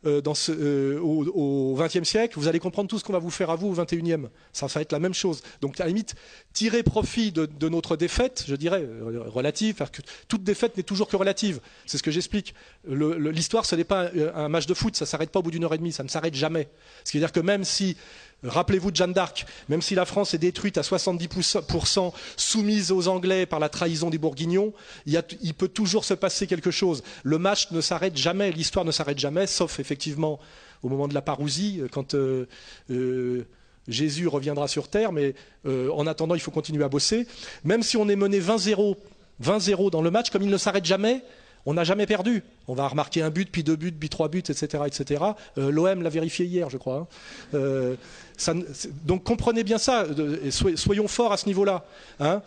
ce, 0.03 0.51
euh, 0.51 0.99
au 0.99 1.75
XXe 1.77 2.03
siècle, 2.03 2.39
vous 2.39 2.47
allez 2.47 2.59
comprendre 2.59 2.89
tout 2.89 2.99
ce 2.99 3.03
qu'on 3.03 3.13
va 3.13 3.19
vous 3.19 3.29
faire 3.29 3.49
à 3.49 3.55
vous 3.55 3.67
au 3.67 3.73
XXIe. 3.73 4.27
Ça, 4.53 4.67
va 4.67 4.81
être 4.81 4.91
la 4.91 4.99
même 4.99 5.13
chose. 5.13 5.41
Donc, 5.61 5.79
à 5.79 5.83
la 5.83 5.89
limite, 5.89 6.15
tirer 6.53 6.83
profit 6.83 7.31
de, 7.31 7.69
notre 7.69 7.97
défaite, 7.97 8.45
je 8.47 8.55
dirais, 8.55 8.81
euh, 8.81 9.23
relative, 9.27 9.75
parce 9.75 9.91
que 9.91 10.01
toute 10.27 10.43
défaite 10.43 10.77
n'est 10.77 10.83
toujours 10.83 11.07
que 11.07 11.15
relative. 11.15 11.59
C'est 11.85 11.97
ce 11.97 12.03
que 12.03 12.11
j'explique. 12.11 12.53
L'histoire, 12.87 13.65
ce 13.65 13.75
n'est 13.75 13.83
pas 13.83 14.09
un, 14.35 14.49
match 14.49 14.65
de 14.65 14.73
foot, 14.73 14.95
ça 14.95 15.05
s'arrête 15.05 15.31
pas 15.31 15.39
au 15.39 15.43
bout 15.43 15.51
d'une 15.51 15.63
heure 15.63 15.73
et 15.73 15.77
demie, 15.77 15.91
ça 15.91 16.03
ne 16.03 16.09
s'arrête 16.09 16.33
jamais. 16.33 16.69
Ce 17.03 17.11
qui 17.11 17.17
veut 17.17 17.21
dire 17.21 17.31
que 17.31 17.39
même 17.39 17.63
si 17.63 17.97
Rappelez-vous 18.43 18.91
de 18.91 18.95
Jeanne 18.95 19.11
d'Arc, 19.11 19.45
même 19.67 19.81
si 19.81 19.95
la 19.95 20.05
France 20.05 20.33
est 20.33 20.37
détruite 20.37 20.77
à 20.77 20.81
70% 20.81 22.13
soumise 22.37 22.91
aux 22.91 23.09
Anglais 23.09 23.45
par 23.45 23.59
la 23.59 23.67
trahison 23.67 24.09
des 24.09 24.17
Bourguignons, 24.17 24.73
il, 25.05 25.53
peut 25.53 25.67
toujours 25.67 26.05
se 26.05 26.13
passer 26.13 26.47
quelque 26.47 26.71
chose. 26.71 27.03
Le 27.23 27.37
match 27.37 27.71
ne 27.71 27.81
s'arrête 27.81 28.15
jamais, 28.15 28.51
l'histoire 28.51 28.85
ne 28.85 28.91
s'arrête 28.91 29.19
jamais, 29.19 29.45
sauf 29.45 29.79
effectivement 29.79 30.39
au 30.83 30.89
moment 30.89 31.09
de 31.09 31.13
la 31.13 31.21
parousie, 31.21 31.81
quand 31.91 32.13
euh, 32.13 32.47
euh, 32.89 33.45
Jésus 33.89 34.27
reviendra 34.27 34.69
sur 34.69 34.87
terre, 34.87 35.11
mais 35.11 35.33
euh, 35.65 35.89
en 35.91 36.07
attendant, 36.07 36.35
il 36.35 36.41
faut 36.41 36.51
continuer 36.51 36.85
à 36.85 36.89
bosser. 36.89 37.27
Même 37.65 37.83
si 37.83 37.97
on 37.97 38.07
est 38.07 38.15
mené 38.15 38.39
20-0, 38.39 38.95
20-0 39.43 39.91
dans 39.91 40.01
le 40.01 40.11
match, 40.11 40.29
comme 40.29 40.43
il 40.43 40.49
ne 40.49 40.57
s'arrête 40.57 40.85
jamais, 40.85 41.23
on 41.65 41.73
n'a 41.73 41.83
jamais 41.83 42.05
perdu. 42.05 42.43
On 42.67 42.73
va 42.73 42.87
remarquer 42.87 43.21
un 43.21 43.29
but, 43.29 43.49
puis 43.51 43.63
deux 43.63 43.75
buts, 43.75 43.91
puis 43.91 44.09
trois 44.09 44.29
buts, 44.29 44.39
etc. 44.39 44.83
etc. 44.85 45.23
Euh, 45.57 45.71
L'OM 45.71 46.01
l'a 46.01 46.09
vérifié 46.09 46.45
hier, 46.45 46.69
je 46.69 46.77
crois. 46.77 46.95
Hein. 46.95 47.07
Euh, 47.53 47.95
donc 49.05 49.23
comprenez 49.23 49.63
bien 49.63 49.77
ça, 49.77 50.05
soyons 50.75 51.07
forts 51.07 51.33
à 51.33 51.37
ce 51.37 51.45
niveau-là. 51.47 51.85
Hein. 52.19 52.41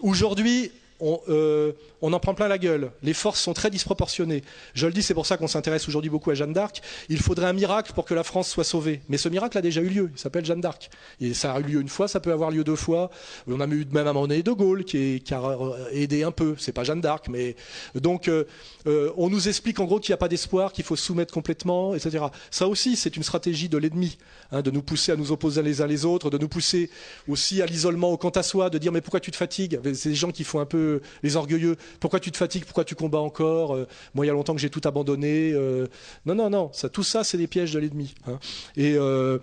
Aujourd'hui, 0.00 0.72
euh, 1.02 1.72
on, 2.00 2.12
en 2.12 2.20
prend 2.20 2.34
plein 2.34 2.48
la 2.48 2.58
gueule. 2.58 2.90
Les 3.02 3.14
forces 3.14 3.40
sont 3.40 3.52
très 3.52 3.70
disproportionnées. 3.70 4.42
Je 4.74 4.86
le 4.86 4.92
dis, 4.92 5.02
c'est 5.02 5.14
pour 5.14 5.26
ça 5.26 5.36
qu'on 5.36 5.46
s'intéresse 5.46 5.86
aujourd'hui 5.88 6.10
beaucoup 6.10 6.30
à 6.30 6.34
Jeanne 6.34 6.52
d'Arc. 6.52 6.82
Il 7.08 7.18
faudrait 7.18 7.46
un 7.46 7.52
miracle 7.52 7.92
pour 7.94 8.04
que 8.04 8.14
la 8.14 8.24
France 8.24 8.48
soit 8.48 8.64
sauvée. 8.64 9.02
Mais 9.08 9.18
ce 9.18 9.28
miracle 9.28 9.58
a 9.58 9.62
déjà 9.62 9.80
eu 9.80 9.88
lieu. 9.88 10.10
Il 10.14 10.18
s'appelle 10.18 10.44
Jeanne 10.44 10.60
d'Arc. 10.60 10.90
Et 11.20 11.34
ça 11.34 11.52
a 11.52 11.60
eu 11.60 11.64
lieu 11.64 11.80
une 11.80 11.88
fois, 11.88 12.08
ça 12.08 12.20
peut 12.20 12.32
avoir 12.32 12.50
lieu 12.50 12.64
deux 12.64 12.76
fois. 12.76 13.10
On 13.46 13.60
a 13.60 13.66
eu 13.66 13.86
même 13.92 14.06
à 14.06 14.10
un 14.10 14.12
moment 14.12 14.26
donné 14.26 14.42
De 14.42 14.52
Gaulle 14.52 14.84
qui, 14.84 15.22
a 15.30 15.58
aidé 15.92 16.22
un 16.22 16.32
peu. 16.32 16.54
C'est 16.58 16.72
pas 16.72 16.84
Jeanne 16.84 17.00
d'Arc, 17.00 17.28
mais 17.28 17.56
donc 17.94 18.28
euh, 18.28 18.44
euh, 18.86 19.12
on 19.16 19.28
nous 19.28 19.48
explique 19.48 19.80
en 19.80 19.84
gros 19.84 20.00
qu'il 20.00 20.12
n'y 20.12 20.14
a 20.14 20.18
pas 20.18 20.28
d'espoir, 20.28 20.72
qu'il 20.72 20.84
faut 20.84 20.96
soumettre 20.96 21.32
complètement, 21.32 21.94
etc. 21.94 22.26
Ça 22.50 22.68
aussi, 22.68 22.96
c'est 22.96 23.16
une 23.16 23.22
stratégie 23.22 23.68
de 23.68 23.78
l'ennemi, 23.78 24.16
hein, 24.52 24.62
de 24.62 24.70
nous 24.70 24.82
pousser 24.82 25.12
à 25.12 25.16
nous 25.16 25.32
opposer 25.32 25.62
les 25.62 25.82
uns 25.82 25.86
les 25.86 26.04
autres, 26.04 26.30
de 26.30 26.38
nous 26.38 26.48
pousser 26.48 26.90
aussi 27.28 27.62
à 27.62 27.66
l'isolement, 27.66 28.12
au 28.12 28.16
quant 28.16 28.30
à 28.30 28.42
soi, 28.42 28.70
de 28.70 28.78
dire 28.78 28.92
mais 28.92 29.00
pourquoi 29.00 29.20
tu 29.20 29.30
te 29.30 29.36
fatigues? 29.36 29.78
C'est 29.94 30.10
des 30.10 30.14
gens 30.14 30.30
qui 30.30 30.44
font 30.44 30.60
un 30.60 30.66
peu 30.66 30.85
les 31.22 31.36
orgueilleux. 31.36 31.76
Pourquoi 32.00 32.20
tu 32.20 32.30
te 32.30 32.36
fatigues? 32.36 32.64
Pourquoi 32.64 32.84
tu 32.84 32.94
combats 32.94 33.20
encore? 33.20 33.74
Euh, 33.74 33.86
Moi, 34.14 34.24
il 34.24 34.28
y 34.28 34.30
a 34.30 34.34
longtemps 34.34 34.54
que 34.54 34.60
j'ai 34.60 34.70
tout 34.70 34.80
abandonné. 34.84 35.52
Euh. 35.52 35.86
non, 36.24 36.34
non, 36.34 36.50
non. 36.50 36.70
Tout 36.92 37.02
ça, 37.02 37.24
c'est 37.24 37.38
des 37.38 37.46
pièges 37.46 37.72
de 37.72 37.78
l'ennemi. 37.78 38.14
Hein. 38.26 38.38
Et 38.76 38.94
euh, 38.96 39.38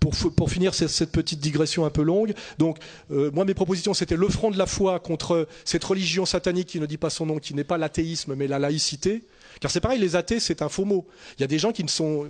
pour, 0.00 0.12
pour 0.34 0.50
finir 0.50 0.74
cette, 0.74 1.12
petite 1.12 1.40
digression 1.40 1.84
un 1.84 1.90
peu 1.90 2.02
longue, 2.02 2.34
donc 2.58 2.78
moi, 3.10 3.44
mes 3.44 3.54
propositions, 3.54 3.94
c'était 3.94 4.16
le 4.16 4.28
front 4.28 4.50
de 4.50 4.58
la 4.58 4.66
foi 4.66 4.98
contre 5.00 5.46
cette 5.64 5.84
religion 5.84 6.24
satanique 6.26 6.68
qui 6.68 6.80
ne 6.80 6.86
dit 6.86 6.96
pas 6.96 7.10
son 7.10 7.26
nom, 7.26 7.38
qui 7.38 7.54
n'est 7.54 7.64
pas 7.64 7.78
l'athéisme, 7.78 8.34
mais 8.34 8.46
la 8.46 8.58
laïcité. 8.58 9.24
Car 9.60 9.70
c'est 9.70 9.80
pareil, 9.80 10.00
les 10.00 10.16
athées, 10.16 10.40
c'est 10.40 10.62
un 10.62 10.68
faux 10.68 10.84
mot. 10.84 11.06
Il 11.38 11.42
y 11.42 11.44
a 11.44 11.48
des 11.48 11.58
gens 11.58 11.72
qui 11.72 11.84
ne 11.84 11.88
sont, 11.88 12.28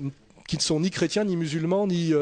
qui 0.48 0.56
ne 0.56 0.62
sont 0.62 0.80
ni 0.80 0.90
chrétiens, 0.90 1.24
ni 1.24 1.36
musulmans, 1.36 1.86
ni, 1.86 2.12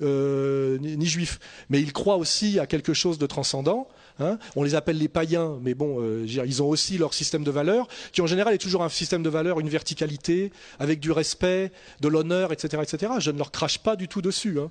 ni, 0.00 1.06
juifs. 1.06 1.38
Mais 1.70 1.80
ils 1.80 1.92
croient 1.92 2.16
aussi 2.16 2.58
à 2.58 2.66
quelque 2.66 2.94
chose 2.94 3.18
de 3.18 3.26
transcendant. 3.26 3.88
Hein. 4.20 4.38
on 4.56 4.62
les 4.62 4.74
appelle 4.74 4.98
les 4.98 5.08
païens, 5.08 5.58
mais 5.62 5.74
bon, 5.74 6.00
euh, 6.00 6.24
ils 6.26 6.62
ont 6.62 6.68
aussi 6.68 6.98
leur 6.98 7.14
système 7.14 7.44
de 7.44 7.50
valeurs, 7.50 7.86
qui 8.12 8.20
en 8.20 8.26
général 8.26 8.54
est 8.54 8.58
toujours 8.58 8.82
un 8.82 8.88
système 8.88 9.22
de 9.22 9.28
valeurs, 9.28 9.60
une 9.60 9.68
verticalité, 9.68 10.52
avec 10.78 11.00
du 11.00 11.12
respect, 11.12 11.72
de 12.00 12.08
l'honneur, 12.08 12.52
etc., 12.52 12.82
etc. 12.82 13.12
Je 13.18 13.30
ne 13.30 13.38
leur 13.38 13.52
crache 13.52 13.78
pas 13.78 13.96
du 13.96 14.08
tout 14.08 14.22
dessus. 14.22 14.58
Hein. 14.58 14.70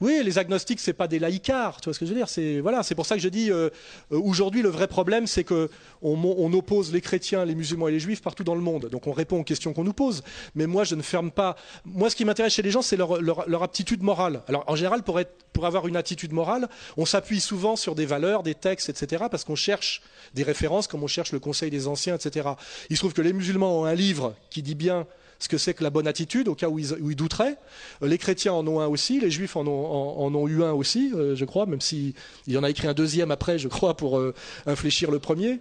Oui, 0.00 0.20
les 0.24 0.38
agnostiques, 0.38 0.80
c'est 0.80 0.92
pas 0.92 1.08
des 1.08 1.18
laïcars, 1.18 1.80
tu 1.80 1.86
vois 1.86 1.94
ce 1.94 1.98
que 1.98 2.06
je 2.06 2.12
veux 2.12 2.16
dire 2.16 2.28
C'est 2.28 2.60
voilà, 2.60 2.82
c'est 2.82 2.94
pour 2.94 3.06
ça 3.06 3.16
que 3.16 3.20
je 3.20 3.28
dis 3.28 3.50
euh, 3.50 3.68
euh, 4.12 4.20
aujourd'hui 4.20 4.62
le 4.62 4.68
vrai 4.68 4.86
problème, 4.86 5.26
c'est 5.26 5.44
que 5.44 5.68
on, 6.02 6.52
oppose 6.52 6.92
les 6.92 7.00
chrétiens, 7.00 7.44
les 7.44 7.54
musulmans 7.54 7.88
et 7.88 7.92
les 7.92 8.00
juifs 8.00 8.22
partout 8.22 8.44
dans 8.44 8.54
le 8.54 8.60
monde. 8.60 8.88
Donc 8.90 9.06
on 9.06 9.12
répond 9.12 9.40
aux 9.40 9.44
questions 9.44 9.72
qu'on 9.72 9.84
nous 9.84 9.92
pose. 9.92 10.22
Mais 10.54 10.66
moi, 10.66 10.84
je 10.84 10.94
ne 10.94 11.02
ferme 11.02 11.30
pas. 11.30 11.56
Moi, 11.84 12.10
ce 12.10 12.16
qui 12.16 12.24
m'intéresse 12.24 12.54
chez 12.54 12.62
les 12.62 12.70
gens, 12.70 12.82
c'est 12.82 12.96
leur, 12.96 13.20
leur, 13.20 13.62
aptitude 13.62 14.02
morale. 14.02 14.42
Alors 14.48 14.64
en 14.66 14.76
général, 14.76 15.02
pour 15.02 15.18
être, 15.18 15.32
pour 15.52 15.66
avoir 15.66 15.88
une 15.88 15.96
attitude 15.96 16.32
morale, 16.32 16.68
on 16.96 17.04
s'appuie 17.04 17.40
souvent 17.40 17.76
sur 17.76 17.94
des 17.94 18.06
valeurs, 18.06 18.42
des 18.42 18.54
textes, 18.54 18.88
etc., 18.88 19.24
parce 19.30 19.44
qu'on 19.44 19.56
cherche 19.56 20.02
des 20.34 20.44
références, 20.44 20.86
comme 20.86 21.02
on 21.02 21.08
cherche 21.08 21.32
le 21.32 21.40
Conseil 21.40 21.70
des 21.70 21.88
anciens, 21.88 22.14
etc. 22.14 22.50
Il 22.90 22.96
se 22.96 23.00
trouve 23.00 23.12
que 23.12 23.22
les 23.22 23.32
musulmans 23.32 23.80
ont 23.80 23.84
un 23.84 23.94
livre 23.94 24.34
qui 24.50 24.62
dit 24.62 24.76
bien 24.76 25.06
ce 25.38 25.48
que 25.48 25.58
c'est 25.58 25.74
que 25.74 25.84
la 25.84 25.90
bonne 25.90 26.08
attitude, 26.08 26.48
au 26.48 26.54
cas 26.54 26.68
où 26.68 26.78
ils, 26.78 27.16
douteraient. 27.16 27.56
Euh, 28.02 28.08
les 28.08 28.18
chrétiens 28.18 28.52
en 28.52 28.66
ont 28.66 28.80
un 28.80 28.86
aussi, 28.86 29.20
les 29.20 29.30
juifs 29.30 29.56
en 29.56 29.66
ont, 29.66 30.48
eu 30.48 30.62
un 30.62 30.72
aussi, 30.72 31.12
euh, 31.14 31.36
je 31.36 31.44
crois, 31.44 31.66
même 31.66 31.80
s'il 31.80 32.14
y 32.46 32.56
en 32.56 32.64
a 32.64 32.70
écrit 32.70 32.88
un 32.88 32.94
deuxième 32.94 33.30
après, 33.30 33.58
je 33.58 33.68
crois, 33.68 33.96
pour 33.96 34.18
euh, 34.18 34.34
infléchir 34.66 35.10
le 35.10 35.18
premier. 35.18 35.60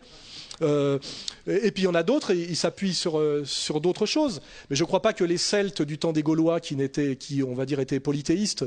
Euh, 0.61 0.99
et 1.45 1.71
puis 1.71 1.83
il 1.83 1.85
y 1.85 1.89
en 1.89 1.95
a 1.95 2.03
d'autres, 2.03 2.33
ils 2.33 2.55
s'appuient 2.55 2.93
sur, 2.93 3.19
euh, 3.19 3.43
sur 3.45 3.81
d'autres 3.81 4.05
choses. 4.05 4.41
Mais 4.69 4.75
je 4.75 4.83
ne 4.83 4.87
crois 4.87 5.01
pas 5.01 5.13
que 5.13 5.23
les 5.23 5.37
Celtes 5.37 5.81
du 5.81 5.97
temps 5.97 6.13
des 6.13 6.23
Gaulois, 6.23 6.59
qui, 6.59 6.75
on 7.47 7.53
va 7.53 7.65
dire, 7.65 7.79
étaient 7.79 7.99
polythéistes, 7.99 8.65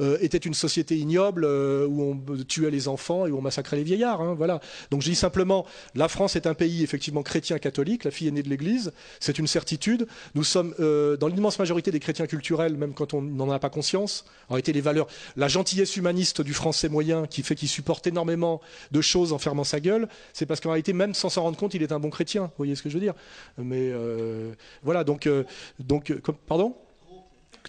euh, 0.00 0.18
étaient 0.20 0.38
une 0.38 0.54
société 0.54 0.96
ignoble 0.96 1.44
où 1.44 2.02
on 2.02 2.44
tuait 2.44 2.70
les 2.70 2.88
enfants 2.88 3.26
et 3.26 3.30
où 3.30 3.38
on 3.38 3.42
massacrait 3.42 3.76
les 3.76 3.84
vieillards. 3.84 4.20
Hein, 4.20 4.34
voilà. 4.34 4.60
Donc 4.90 5.02
je 5.02 5.10
dis 5.10 5.16
simplement, 5.16 5.66
la 5.94 6.08
France 6.08 6.36
est 6.36 6.46
un 6.46 6.54
pays 6.54 6.82
effectivement 6.82 7.22
chrétien 7.22 7.58
catholique, 7.58 8.04
la 8.04 8.10
fille 8.10 8.28
aînée 8.28 8.42
de 8.42 8.48
l'Église, 8.48 8.92
c'est 9.20 9.38
une 9.38 9.46
certitude. 9.46 10.06
Nous 10.34 10.44
sommes 10.44 10.74
dans 10.78 11.28
l'immense 11.28 11.58
majorité 11.58 11.90
des 11.90 12.00
chrétiens 12.00 12.26
culturels, 12.26 12.76
même 12.76 12.94
quand 12.94 13.14
on 13.14 13.22
n'en 13.22 13.50
a 13.50 13.58
pas 13.58 13.70
conscience. 13.70 14.24
En 14.48 14.54
réalité, 14.54 14.72
les 14.72 14.80
valeurs, 14.80 15.06
la 15.36 15.48
gentillesse 15.48 15.96
humaniste 15.96 16.40
du 16.40 16.54
français 16.54 16.88
moyen 16.88 17.26
qui 17.26 17.42
fait 17.42 17.54
qu'il 17.54 17.68
supporte 17.68 18.06
énormément 18.06 18.60
de 18.92 19.00
choses 19.00 19.32
en 19.32 19.38
fermant 19.38 19.64
sa 19.64 19.80
gueule, 19.80 20.08
c'est 20.32 20.46
parce 20.46 20.60
qu'en 20.60 20.70
réalité, 20.70 20.92
même 20.92 21.14
sans 21.14 21.23
s'en 21.28 21.42
rendre 21.42 21.56
compte, 21.56 21.74
il 21.74 21.82
est 21.82 21.92
un 21.92 22.00
bon 22.00 22.10
chrétien. 22.10 22.44
Vous 22.44 22.58
voyez 22.58 22.74
ce 22.74 22.82
que 22.82 22.88
je 22.88 22.94
veux 22.94 23.00
dire 23.00 23.14
Mais 23.58 23.90
euh, 23.92 24.52
voilà, 24.82 25.04
donc, 25.04 25.26
euh, 25.26 25.44
donc 25.78 26.10
euh, 26.10 26.20
pardon? 26.46 26.74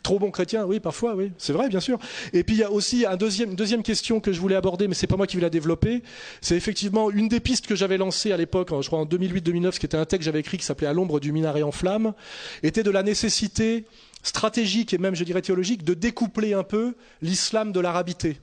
Trop 0.03 0.19
bon 0.19 0.29
chrétien, 0.29 0.65
oui, 0.65 0.79
parfois, 0.79 1.15
oui, 1.15 1.31
c'est 1.37 1.53
vrai, 1.53 1.69
bien 1.69 1.79
sûr. 1.79 1.97
Et 2.33 2.43
puis 2.43 2.55
il 2.55 2.59
y 2.59 2.63
a 2.63 2.71
aussi 2.71 3.05
une 3.05 3.55
deuxième 3.55 3.81
question 3.81 4.19
que 4.19 4.33
je 4.33 4.39
voulais 4.39 4.55
aborder, 4.55 4.87
mais 4.87 4.93
c'est 4.93 5.07
pas 5.07 5.15
moi 5.15 5.25
qui 5.25 5.37
vais 5.37 5.41
la 5.41 5.49
développer. 5.49 6.03
C'est 6.41 6.55
effectivement 6.55 7.09
une 7.09 7.29
des 7.29 7.39
pistes 7.39 7.65
que 7.65 7.75
j'avais 7.75 7.97
lancées 7.97 8.31
à 8.31 8.37
l'époque, 8.37 8.69
je 8.81 8.87
crois 8.87 8.99
en 8.99 9.05
2008-2009, 9.05 9.71
ce 9.71 9.79
qui 9.79 9.85
était 9.85 9.97
un 9.97 10.05
texte 10.05 10.19
que 10.19 10.25
j'avais 10.25 10.41
écrit 10.41 10.57
qui 10.57 10.65
s'appelait 10.65 10.87
À 10.87 10.93
l'ombre 10.93 11.19
du 11.19 11.31
minaret 11.31 11.63
en 11.63 11.71
flammes, 11.71 12.13
était 12.61 12.83
de 12.83 12.91
la 12.91 13.03
nécessité 13.03 13.85
stratégique 14.21 14.93
et 14.93 14.97
même, 14.97 15.15
je 15.15 15.23
dirais, 15.23 15.41
théologique 15.41 15.83
de 15.83 15.93
découpler 15.93 16.53
un 16.53 16.63
peu 16.63 16.95
l'islam 17.21 17.71
de 17.71 17.79
l'arabité. 17.79 18.37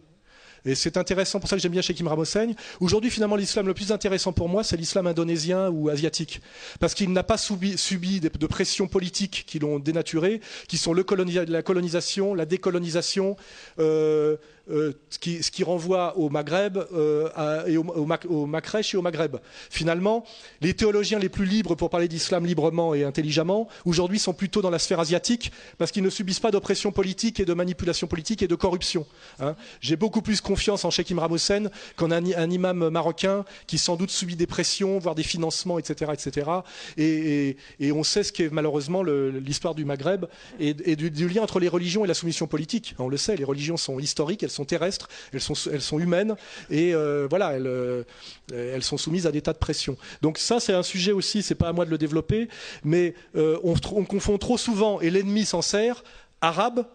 Et 0.64 0.74
c'est 0.74 0.96
intéressant, 0.96 1.40
pour 1.40 1.48
ça 1.48 1.56
que 1.56 1.62
j'aime 1.62 1.72
bien 1.72 1.82
chez 1.82 1.94
Kim 1.94 2.06
Ramoseigne. 2.06 2.54
Aujourd'hui, 2.80 3.10
finalement, 3.10 3.36
l'islam 3.36 3.66
le 3.66 3.74
plus 3.74 3.90
intéressant 3.90 4.32
pour 4.32 4.48
moi, 4.48 4.62
c'est 4.62 4.76
l'islam 4.76 5.06
indonésien 5.06 5.70
ou 5.70 5.88
asiatique. 5.88 6.40
Parce 6.78 6.94
qu'il 6.94 7.12
n'a 7.12 7.24
pas 7.24 7.36
subi, 7.36 7.76
subi 7.76 8.20
de, 8.20 8.28
de 8.28 8.46
pressions 8.46 8.86
politiques 8.86 9.44
qui 9.46 9.58
l'ont 9.58 9.80
dénaturé, 9.80 10.40
qui 10.68 10.78
sont 10.78 10.92
le 10.92 11.04
la 11.48 11.62
colonisation, 11.62 12.34
la 12.34 12.46
décolonisation, 12.46 13.36
euh, 13.78 14.36
euh, 14.70 14.92
ce, 15.10 15.18
qui, 15.18 15.64
renvoie 15.64 16.16
au 16.16 16.28
Maghreb 16.28 16.78
euh, 16.94 17.66
et 17.66 17.76
au, 17.76 17.84
au, 17.84 18.46
Macrèche 18.46 18.94
et 18.94 18.96
au 18.96 19.02
Maghreb. 19.02 19.36
Finalement, 19.70 20.24
les 20.60 20.74
théologiens 20.74 21.18
les 21.18 21.28
plus 21.28 21.46
libres 21.46 21.74
pour 21.74 21.90
parler 21.90 22.06
d'islam 22.06 22.46
librement 22.46 22.94
et 22.94 23.02
intelligemment, 23.02 23.68
aujourd'hui 23.84 24.20
sont 24.20 24.32
plutôt 24.32 24.62
dans 24.62 24.70
la 24.70 24.78
sphère 24.78 25.00
asiatique 25.00 25.52
parce 25.78 25.90
qu'ils 25.90 26.04
ne 26.04 26.10
subissent 26.10 26.40
pas 26.40 26.52
d'oppression 26.52 26.92
politique 26.92 27.40
et 27.40 27.44
de 27.44 27.54
manipulation 27.54 28.06
politique 28.06 28.42
et 28.42 28.48
de 28.48 28.54
corruption. 28.54 29.04
Hein. 29.40 29.56
J'ai 29.80 29.96
beaucoup 29.96 30.22
plus 30.22 30.40
confiance 30.40 30.84
en 30.84 30.90
Sheikh 30.90 31.10
Imran 31.10 31.34
Hussein 31.34 31.64
qu'en 31.96 32.12
un, 32.12 32.50
imam 32.50 32.88
marocain 32.88 33.44
qui 33.66 33.78
sans 33.78 33.96
doute 33.96 34.10
subit 34.10 34.36
des 34.36 34.46
pressions, 34.46 34.98
voire 34.98 35.14
des 35.14 35.22
financements, 35.22 35.78
etc. 35.78 36.12
etc. 36.12 36.50
Et, 36.96 37.56
on 37.92 38.04
sait 38.04 38.22
ce 38.22 38.32
qu'est 38.32 38.50
malheureusement 38.50 39.02
l'histoire 39.02 39.74
du 39.74 39.84
Maghreb 39.84 40.26
et, 40.60 40.74
du, 40.96 41.28
lien 41.28 41.42
entre 41.42 41.58
les 41.58 41.68
religions 41.68 42.04
et 42.04 42.08
la 42.08 42.14
soumission 42.14 42.46
politique. 42.46 42.94
On 42.98 43.08
le 43.08 43.16
sait, 43.16 43.36
les 43.36 43.44
religions 43.44 43.76
sont 43.76 43.98
historiques, 43.98 44.42
elles 44.42 44.51
sont 44.52 44.64
terrestres, 44.64 45.08
elles 45.32 45.40
sont, 45.40 45.54
elles 45.70 46.00
humaines 46.00 46.36
et 46.70 46.94
euh, 46.94 47.26
voilà, 47.28 47.52
elles, 47.52 47.66
euh, 47.66 48.04
elles, 48.52 48.82
sont 48.82 48.96
soumises 48.96 49.26
à 49.26 49.32
des 49.32 49.42
tas 49.42 49.52
de 49.52 49.58
pressions. 49.58 49.96
Donc 50.20 50.38
ça, 50.38 50.60
c'est 50.60 50.72
un 50.72 50.82
sujet 50.82 51.12
aussi, 51.12 51.42
c'est 51.42 51.54
pas 51.54 51.68
à 51.68 51.72
moi 51.72 51.84
de 51.84 51.90
le 51.90 51.98
développer, 51.98 52.48
mais 52.84 53.14
euh, 53.36 53.58
on, 53.64 53.74
on, 53.92 54.04
confond 54.04 54.38
trop 54.38 54.58
souvent, 54.58 55.00
et 55.00 55.10
l'ennemi 55.10 55.44
s'en 55.44 55.62
sert, 55.62 56.04
arabe, 56.40 56.86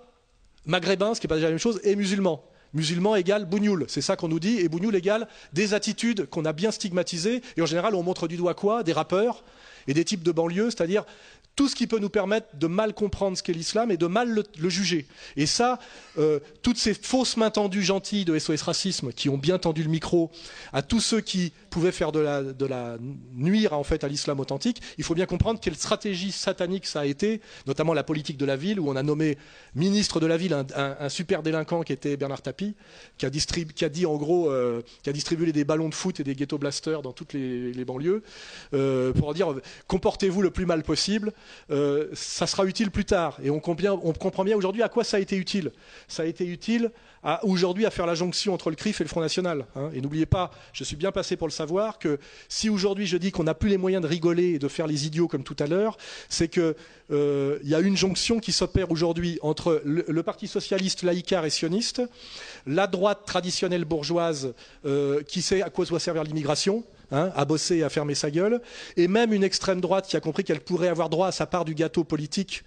maghrébin, 0.65 1.13
ce 1.13 1.19
qui 1.19 1.27
n'est 1.27 1.29
pas 1.29 1.35
déjà 1.35 1.47
la 1.47 1.51
même 1.51 1.59
chose, 1.59 1.79
et 1.83 1.95
musulman. 1.95 2.43
Musulman 2.73 3.15
égale 3.15 3.45
bougnoul, 3.45 3.85
c'est 3.87 4.01
ça 4.01 4.15
qu'on 4.15 4.27
nous 4.27 4.39
dit, 4.39 4.59
et 4.59 4.67
bougnoul 4.67 4.95
égale 4.95 5.27
des 5.53 5.73
attitudes 5.73 6.25
qu'on 6.29 6.45
a 6.45 6.53
bien 6.53 6.71
stigmatisées, 6.71 7.41
et 7.55 7.61
en 7.61 7.65
général 7.65 7.95
on 7.95 8.03
montre 8.03 8.27
du 8.27 8.37
doigt 8.37 8.53
quoi? 8.53 8.83
Des 8.83 8.93
rappeurs 8.93 9.43
et 9.87 9.93
des 9.93 10.03
types 10.03 10.23
de 10.23 10.31
banlieue, 10.31 10.69
c'est-à-dire 10.69 11.05
tout 11.57 11.67
ce 11.67 11.75
qui 11.75 11.87
peut 11.87 11.99
nous 11.99 12.09
permettre 12.09 12.47
de 12.53 12.67
mal 12.67 12.93
comprendre 12.93 13.35
ce 13.35 13.43
qu'est 13.43 13.51
l'islam 13.51 13.91
et 13.91 13.97
de 13.97 14.05
mal 14.05 14.43
le, 14.57 14.69
juger. 14.69 15.07
Et 15.35 15.47
ça, 15.47 15.79
euh, 16.17 16.39
toutes 16.61 16.77
ces 16.77 16.93
fausses 16.93 17.35
mains 17.35 17.49
tendues 17.49 17.83
gentilles 17.83 18.25
de 18.25 18.37
SOS 18.37 18.61
Racisme 18.61 19.11
qui 19.11 19.27
ont 19.27 19.39
bien 19.39 19.57
tendu 19.57 19.81
le 19.83 19.89
micro 19.89 20.31
à 20.71 20.83
tous 20.83 21.01
ceux 21.01 21.19
qui 21.19 21.51
pouvaient 21.77 21.91
faire 21.91 22.11
de 22.11 22.65
la, 22.65 22.97
nuire 23.35 23.73
en 23.73 23.83
fait 23.83 24.03
à 24.03 24.07
l'islam 24.07 24.39
authentique, 24.39 24.81
il 24.97 25.03
faut 25.03 25.13
bien 25.13 25.27
comprendre 25.27 25.59
quelle 25.59 25.75
stratégie 25.75 26.31
satanique 26.31 26.87
ça 26.87 27.01
a 27.01 27.05
été, 27.05 27.39
notamment 27.67 27.93
la 27.93 28.03
politique 28.03 28.37
de 28.37 28.45
la 28.45 28.55
ville 28.55 28.79
où 28.79 28.89
on 28.89 28.95
a 28.95 29.03
nommé 29.03 29.37
ministre 29.75 30.19
de 30.19 30.25
la 30.25 30.37
ville 30.37 30.55
un, 30.75 31.09
super 31.09 31.43
délinquant 31.43 31.83
qui 31.83 31.93
était 31.93 32.17
Bernard 32.17 32.41
Tapie, 32.41 32.73
euh, 33.23 34.81
qui 35.03 35.09
a 35.09 35.13
distribué 35.13 35.51
des 35.51 35.65
ballons 35.65 35.89
de 35.89 35.93
foot 35.93 36.19
et 36.19 36.23
des 36.23 36.33
ghetto 36.33 36.57
blasters 36.57 37.03
dans 37.03 37.11
toutes 37.11 37.33
les, 37.33 37.85
banlieues 37.85 38.23
euh, 38.73 39.13
pour 39.13 39.35
dire 39.35 39.53
comportez-vous 39.87 40.41
le 40.41 40.49
plus 40.49 40.65
mal 40.65 40.81
possible. 40.81 41.31
Euh, 41.69 42.07
ça 42.13 42.47
sera 42.47 42.65
utile 42.65 42.89
plus 42.89 43.05
tard. 43.05 43.37
Et 43.43 43.51
on 43.51 43.59
comprend, 43.59 43.99
on 44.03 44.13
comprend 44.13 44.43
bien 44.43 44.57
aujourd'hui 44.57 44.81
à 44.81 44.89
quoi 44.89 45.03
ça 45.03 45.17
a 45.17 45.19
été 45.19 45.35
utile. 45.35 45.71
Ça 46.07 46.23
a 46.23 46.25
été 46.25 46.43
utile 46.43 46.91
aujourd'hui 47.43 47.85
à 47.85 47.91
faire 47.91 48.05
la 48.05 48.15
jonction 48.15 48.53
entre 48.53 48.69
le 48.69 48.75
CRIF 48.75 49.01
et 49.01 49.03
le 49.03 49.09
Front 49.09 49.21
National. 49.21 49.65
Hein. 49.75 49.89
Et 49.93 50.01
n'oubliez 50.01 50.25
pas, 50.25 50.51
je 50.73 50.83
suis 50.83 50.95
bien 50.95 51.11
passé 51.11 51.35
pour 51.35 51.47
le 51.47 51.51
savoir, 51.51 51.66
que 51.99 52.19
si 52.49 52.69
aujourd'hui 52.69 53.05
je 53.05 53.17
dis 53.17 53.31
qu'on 53.31 53.43
n'a 53.43 53.53
plus 53.53 53.69
les 53.69 53.77
moyens 53.77 54.01
de 54.01 54.07
rigoler 54.07 54.53
et 54.53 54.59
de 54.59 54.67
faire 54.67 54.87
les 54.87 55.05
idiots 55.05 55.27
comme 55.27 55.43
tout 55.43 55.55
à 55.59 55.67
l'heure, 55.67 55.97
c'est 56.29 56.47
qu'il 56.47 56.75
euh, 57.11 57.59
y 57.63 57.75
a 57.75 57.79
une 57.79 57.97
jonction 57.97 58.39
qui 58.39 58.51
s'opère 58.51 58.91
aujourd'hui 58.91 59.39
entre 59.41 59.81
le, 59.85 60.05
le, 60.07 60.23
Parti 60.23 60.47
socialiste 60.47 61.03
laïcard 61.03 61.45
et 61.45 61.49
sioniste, 61.49 62.01
la 62.65 62.87
droite 62.87 63.21
traditionnelle 63.25 63.85
bourgeoise 63.85 64.53
euh, 64.85 65.21
qui 65.23 65.41
sait 65.41 65.61
à 65.61 65.69
quoi 65.69 65.85
doit 65.85 65.99
servir 65.99 66.23
l'immigration, 66.23 66.83
Hein, 67.09 67.31
à 67.37 67.45
bosser 67.45 67.77
et 67.77 67.83
à 67.83 67.89
fermer 67.89 68.15
sa 68.15 68.29
gueule, 68.29 68.59
et 68.97 69.07
même 69.07 69.31
une 69.31 69.45
extrême 69.45 69.79
droite 69.79 70.07
qui 70.09 70.17
a 70.17 70.19
compris 70.19 70.43
qu'elle 70.43 70.59
pourrait 70.59 70.89
avoir 70.89 71.07
droit 71.07 71.27
à 71.27 71.31
sa 71.31 71.45
part 71.45 71.63
du 71.63 71.73
gâteau 71.73 72.03
politique 72.03 72.65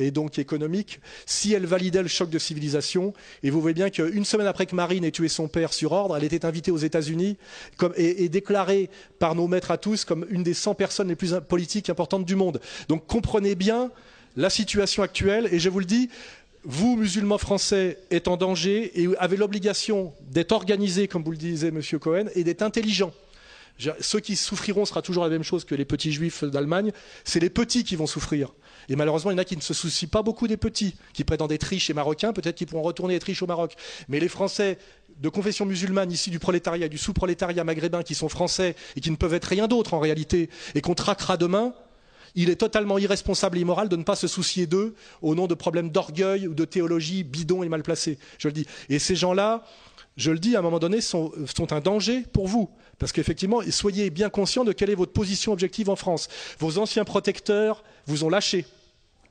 et 0.00 0.10
donc 0.10 0.38
économique, 0.38 1.00
si 1.26 1.52
elle 1.52 1.66
validait 1.66 2.02
le 2.02 2.08
choc 2.08 2.30
de 2.30 2.38
civilisation. 2.38 3.12
Et 3.42 3.50
vous 3.50 3.60
voyez 3.60 3.74
bien 3.74 3.90
qu'une 3.90 4.24
semaine 4.24 4.46
après 4.46 4.66
que 4.66 4.74
Marine 4.74 5.04
ait 5.04 5.10
tué 5.10 5.28
son 5.28 5.48
père 5.48 5.72
sur 5.72 5.92
ordre, 5.92 6.16
elle 6.16 6.24
était 6.24 6.44
invitée 6.44 6.70
aux 6.70 6.78
États-Unis 6.78 7.36
et, 7.96 8.24
et, 8.24 8.28
déclarée 8.28 8.90
par 9.18 9.34
nos 9.34 9.48
maîtres 9.48 9.70
à 9.70 9.78
tous 9.78 10.04
comme 10.04 10.26
une 10.30 10.42
des 10.42 10.54
100 10.54 10.74
personnes 10.74 11.08
les 11.08 11.16
plus 11.16 11.34
politiques 11.48 11.90
importantes 11.90 12.24
du 12.24 12.36
monde. 12.36 12.60
Donc 12.88 13.06
comprenez 13.06 13.54
bien 13.54 13.90
la 14.36 14.50
situation 14.50 15.02
actuelle, 15.02 15.48
et 15.52 15.58
je 15.58 15.68
vous 15.68 15.80
le 15.80 15.84
dis, 15.84 16.08
vous, 16.64 16.96
musulmans 16.96 17.38
français, 17.38 17.98
êtes 18.10 18.28
en 18.28 18.36
danger 18.36 19.00
et 19.00 19.08
avez 19.18 19.36
l'obligation 19.36 20.12
d'être 20.30 20.52
organisés, 20.52 21.08
comme 21.08 21.22
vous 21.22 21.30
le 21.30 21.36
disait 21.36 21.70
Monsieur 21.70 21.98
Cohen, 21.98 22.26
et 22.34 22.44
d'être 22.44 22.62
intelligents. 22.62 23.12
Ceux 24.00 24.20
qui 24.20 24.36
souffriront 24.36 24.84
sera 24.84 25.02
toujours 25.02 25.24
la 25.24 25.30
même 25.30 25.42
chose 25.42 25.64
que 25.64 25.74
les 25.74 25.84
petits 25.84 26.12
juifs 26.12 26.44
d'Allemagne. 26.44 26.92
C'est 27.24 27.40
les 27.40 27.50
petits 27.50 27.84
qui 27.84 27.96
vont 27.96 28.06
souffrir. 28.06 28.52
Et 28.88 28.96
malheureusement, 28.96 29.30
il 29.30 29.34
y 29.34 29.36
en 29.36 29.38
a 29.38 29.44
qui 29.44 29.56
ne 29.56 29.62
se 29.62 29.74
soucient 29.74 30.08
pas 30.08 30.22
beaucoup 30.22 30.48
des 30.48 30.56
petits, 30.56 30.96
qui 31.12 31.24
prétendent 31.24 31.52
être 31.52 31.64
riches 31.64 31.90
et 31.90 31.94
marocains, 31.94 32.32
peut-être 32.32 32.56
qu'ils 32.56 32.66
pourront 32.66 32.82
retourner 32.82 33.14
être 33.14 33.24
riches 33.24 33.42
au 33.42 33.46
Maroc. 33.46 33.74
Mais 34.08 34.20
les 34.20 34.28
Français 34.28 34.78
de 35.20 35.28
confession 35.28 35.66
musulmane, 35.66 36.10
ici 36.10 36.30
du 36.30 36.38
prolétariat, 36.38 36.88
du 36.88 36.98
sous-prolétariat 36.98 37.62
maghrébin, 37.62 38.02
qui 38.02 38.14
sont 38.14 38.28
français 38.28 38.74
et 38.96 39.00
qui 39.00 39.10
ne 39.10 39.16
peuvent 39.16 39.34
être 39.34 39.44
rien 39.44 39.68
d'autre 39.68 39.94
en 39.94 40.00
réalité, 40.00 40.48
et 40.74 40.80
qu'on 40.80 40.94
traquera 40.94 41.36
demain, 41.36 41.74
il 42.34 42.48
est 42.48 42.56
totalement 42.56 42.98
irresponsable 42.98 43.58
et 43.58 43.60
immoral 43.60 43.88
de 43.88 43.96
ne 43.96 44.02
pas 44.02 44.16
se 44.16 44.28
soucier 44.28 44.66
d'eux 44.66 44.94
au 45.20 45.34
nom 45.34 45.46
de 45.46 45.54
problèmes 45.54 45.90
d'orgueil 45.90 46.46
ou 46.46 46.54
de 46.54 46.64
théologie 46.64 47.24
bidon 47.24 47.62
et 47.62 47.68
mal 47.68 47.82
placée. 47.82 48.18
Je 48.38 48.48
le 48.48 48.52
dis. 48.52 48.66
Et 48.88 48.98
ces 48.98 49.16
gens-là, 49.16 49.64
je 50.16 50.30
le 50.30 50.38
dis, 50.38 50.56
à 50.56 50.60
un 50.60 50.62
moment 50.62 50.78
donné, 50.78 51.00
sont, 51.00 51.32
sont 51.54 51.72
un 51.72 51.80
danger 51.80 52.22
pour 52.32 52.46
vous. 52.46 52.70
Parce 53.00 53.12
qu'effectivement, 53.12 53.62
soyez 53.70 54.10
bien 54.10 54.28
conscient 54.28 54.62
de 54.62 54.72
quelle 54.72 54.90
est 54.90 54.94
votre 54.94 55.12
position 55.12 55.52
objective 55.52 55.88
en 55.88 55.96
France. 55.96 56.28
Vos 56.58 56.78
anciens 56.78 57.04
protecteurs 57.04 57.82
vous 58.06 58.24
ont 58.24 58.28
lâché. 58.28 58.66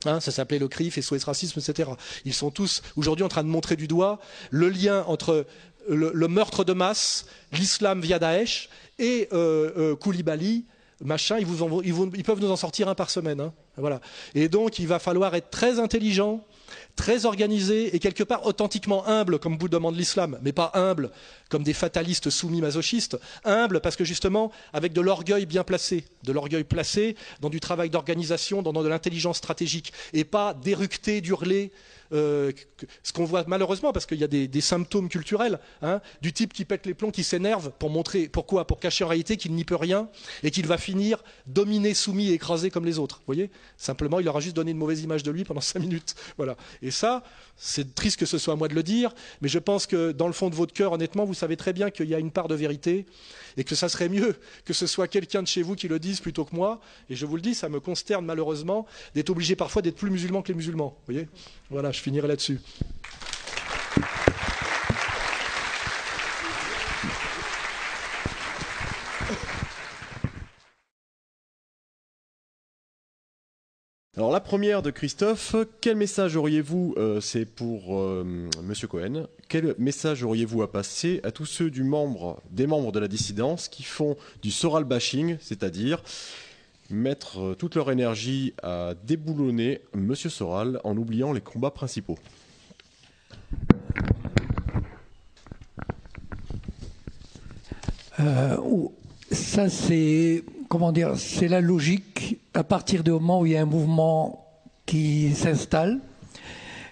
Hein, 0.06 0.20
ça 0.20 0.32
s'appelait 0.32 0.60
le 0.60 0.68
CRIF, 0.68 1.00
SOS 1.00 1.24
Racisme, 1.24 1.60
etc. 1.60 1.92
Ils 2.26 2.34
sont 2.34 2.50
tous 2.50 2.82
aujourd'hui 2.98 3.24
en 3.24 3.28
train 3.28 3.44
de 3.44 3.50
montrer 3.50 3.76
du 3.76 3.88
doigt 3.88 4.20
le 4.50 4.70
lien 4.70 5.04
entre 5.08 5.46
le, 5.88 6.28
meurtre 6.28 6.64
de 6.64 6.74
masse, 6.74 7.28
l'islam 7.52 8.02
via 8.02 8.18
Daesh 8.18 8.70
et 8.98 9.28
euh, 9.34 9.72
euh, 9.78 9.96
Koulibaly, 9.96 10.66
machin, 11.02 11.38
ils, 11.38 12.24
peuvent 12.24 12.42
nous 12.42 12.52
en 12.52 12.56
sortir 12.56 12.88
un 12.90 12.96
par 12.96 13.12
semaine. 13.12 13.40
Hein, 13.40 13.54
voilà. 13.78 14.02
Et 14.34 14.50
donc, 14.50 14.80
il 14.80 14.88
va 14.88 14.98
falloir 14.98 15.36
être 15.36 15.52
très 15.52 15.80
intelligent, 15.80 16.44
très 16.96 17.26
organisé 17.26 17.96
et 17.96 18.00
quelque 18.00 18.24
part 18.24 18.46
authentiquement 18.46 19.08
humble, 19.08 19.40
comme 19.40 19.58
vous 19.58 19.70
demande 19.70 19.96
l'islam, 19.96 20.38
mais 20.42 20.52
pas 20.52 20.72
humble 20.74 21.12
comme 21.50 21.64
des 21.64 21.74
fatalistes 21.74 22.30
soumis 22.30 22.62
masochistes, 22.62 23.18
humble 23.44 23.82
parce 23.82 23.96
que 23.96 24.04
justement, 24.04 24.52
avec 24.74 24.94
de 24.94 25.02
l'orgueil 25.02 25.46
bien 25.46 25.64
placé, 25.64 26.06
de 26.24 26.32
l'orgueil 26.32 26.64
placé 26.64 27.16
dans 27.42 27.50
du 27.50 27.60
travail 27.60 27.90
d'organisation, 27.90 28.62
dans, 28.62 28.74
dans 28.74 28.84
de 28.84 28.88
l'intelligence 28.88 29.38
stratégique, 29.38 29.94
et 30.14 30.24
pas 30.24 30.54
d'éructer, 30.54 31.22
d'hurler, 31.22 31.72
euh, 32.12 32.52
ce 33.04 33.14
qu'on 33.14 33.26
voit 33.26 33.44
malheureusement, 33.48 33.92
parce 33.92 34.06
qu'il 34.06 34.18
y 34.18 34.24
a 34.24 34.28
des, 34.28 34.62
symptômes 34.62 35.10
culturels, 35.10 35.60
hein, 35.82 36.02
du 36.22 36.34
type 36.34 36.54
qui 36.54 36.66
pète 36.66 36.86
les 36.86 36.94
plombs, 36.94 37.12
qui 37.12 37.24
s'énerve 37.24 37.72
pour 37.80 37.90
montrer 37.90 38.28
pourquoi, 38.28 38.66
pour 38.66 38.80
cacher 38.80 39.04
en 39.04 39.08
réalité 39.08 39.38
qu'il 39.38 39.54
n'y 39.54 39.64
peut 39.64 39.76
rien 39.76 40.10
et 40.44 40.52
qu'il 40.52 40.68
va 40.68 40.78
finir 40.78 41.24
dominé, 41.48 41.94
soumis 41.94 42.32
écrasé 42.32 42.70
comme 42.70 42.86
les 42.86 43.00
autres. 43.00 43.18
Vous 43.20 43.34
voyez? 43.34 43.50
Simplement, 43.78 44.20
il 44.20 44.28
aura 44.28 44.40
juste 44.40 44.56
donné 44.56 44.72
une 44.72 44.78
mauvaise 44.78 45.02
image 45.02 45.24
de 45.24 45.32
lui 45.32 45.44
pendant 45.44 45.62
cinq 45.62 45.80
minutes. 45.80 46.16
Voilà. 46.38 46.58
Et 46.82 46.92
ça, 46.92 47.24
c'est 47.56 47.96
triste 47.96 48.20
que 48.20 48.26
ce 48.26 48.38
soit 48.38 48.54
à 48.54 48.58
moi 48.58 48.68
de 48.68 48.76
le 48.76 48.84
dire, 48.84 49.14
mais 49.42 49.50
je 49.50 49.60
pense 49.60 49.86
que 49.86 50.12
dans 50.12 50.28
le 50.28 50.34
fond 50.34 50.50
de 50.50 50.56
votre 50.56 50.74
cœur, 50.74 50.94
honnêtement, 50.94 51.26
vous 51.26 51.34
savez 51.34 51.58
très 51.58 51.74
bien 51.74 51.90
qu'il 51.90 52.08
y 52.08 52.16
a 52.16 52.20
une 52.20 52.32
part 52.32 52.48
de 52.48 52.56
vérité 52.56 53.06
et 53.58 53.64
que 53.64 53.76
ça 53.76 53.90
serait 53.90 54.10
mieux 54.10 54.36
que 54.66 54.74
ce 54.74 54.88
soit 54.88 55.08
quelqu'un 55.08 55.44
de 55.44 55.48
chez 55.48 55.62
vous 55.62 55.76
qui 55.76 55.88
le 55.88 56.00
dise 56.00 56.22
plutôt 56.22 56.46
que 56.46 56.56
moi. 56.56 56.80
Et 57.10 57.16
je 57.16 57.26
vous 57.26 57.36
le 57.36 57.42
dis, 57.42 57.56
ça 57.56 57.70
me 57.70 57.80
consterne 57.80 58.26
malheureusement 58.26 58.86
d'être 59.16 59.30
obligé 59.30 59.56
parfois 59.56 59.82
d'être 59.82 59.98
plus 59.98 60.10
musulman 60.10 60.42
que 60.42 60.50
les 60.50 60.54
musulmans. 60.54 60.96
Vous 61.00 61.14
voyez? 61.14 61.28
Voilà, 61.70 61.92
je 62.00 62.04
finirai 62.04 62.30
là-dessus. 62.30 62.60
Alors 74.16 74.32
la 74.32 74.40
première 74.40 74.82
de 74.82 74.92
Christophe, 74.92 75.56
quel 75.82 75.98
message 75.98 76.36
auriez-vous, 76.38 76.94
euh, 76.98 77.20
c'est 77.20 77.46
pour 77.46 77.98
euh, 77.98 78.24
Monsieur 78.64 78.88
Cohen, 78.88 79.28
quel 79.50 79.76
message 79.78 80.24
auriez-vous 80.24 80.62
à 80.62 80.72
passer 80.72 81.20
à 81.24 81.32
tous 81.32 81.46
ceux 81.46 81.70
des 81.70 81.84
membres 81.84 82.42
de 82.52 83.00
la 83.00 83.08
dissidence 83.10 83.68
qui 83.68 83.84
font 83.84 84.16
du 84.42 84.52
soral 84.52 84.86
bashing, 84.86 85.38
c'est-à-dire 85.42 86.02
mettre 86.90 87.40
euh, 87.40 87.56
toute 87.56 87.76
leur 87.76 87.92
énergie 87.92 88.54
à 88.64 88.94
déboulonner 89.04 89.82
Monsieur 89.94 90.30
Soral 90.30 90.80
en 90.84 90.98
oubliant 90.98 91.32
les 91.32 91.42
combats 91.42 91.72
principaux. 91.72 92.18
Euh, 98.20 98.58
Ça 99.32 99.70
c'est 99.70 100.44
comment 100.68 100.92
dire, 100.92 101.14
c'est 101.18 101.48
la 101.48 101.62
logique. 101.62 102.40
À 102.54 102.64
partir 102.64 103.04
du 103.04 103.12
moment 103.12 103.42
où 103.42 103.46
il 103.46 103.54
y 103.54 103.58
a 103.58 103.62
un 103.62 103.66
mouvement 103.66 104.46
qui 104.86 105.34
s'installe, 105.36 106.00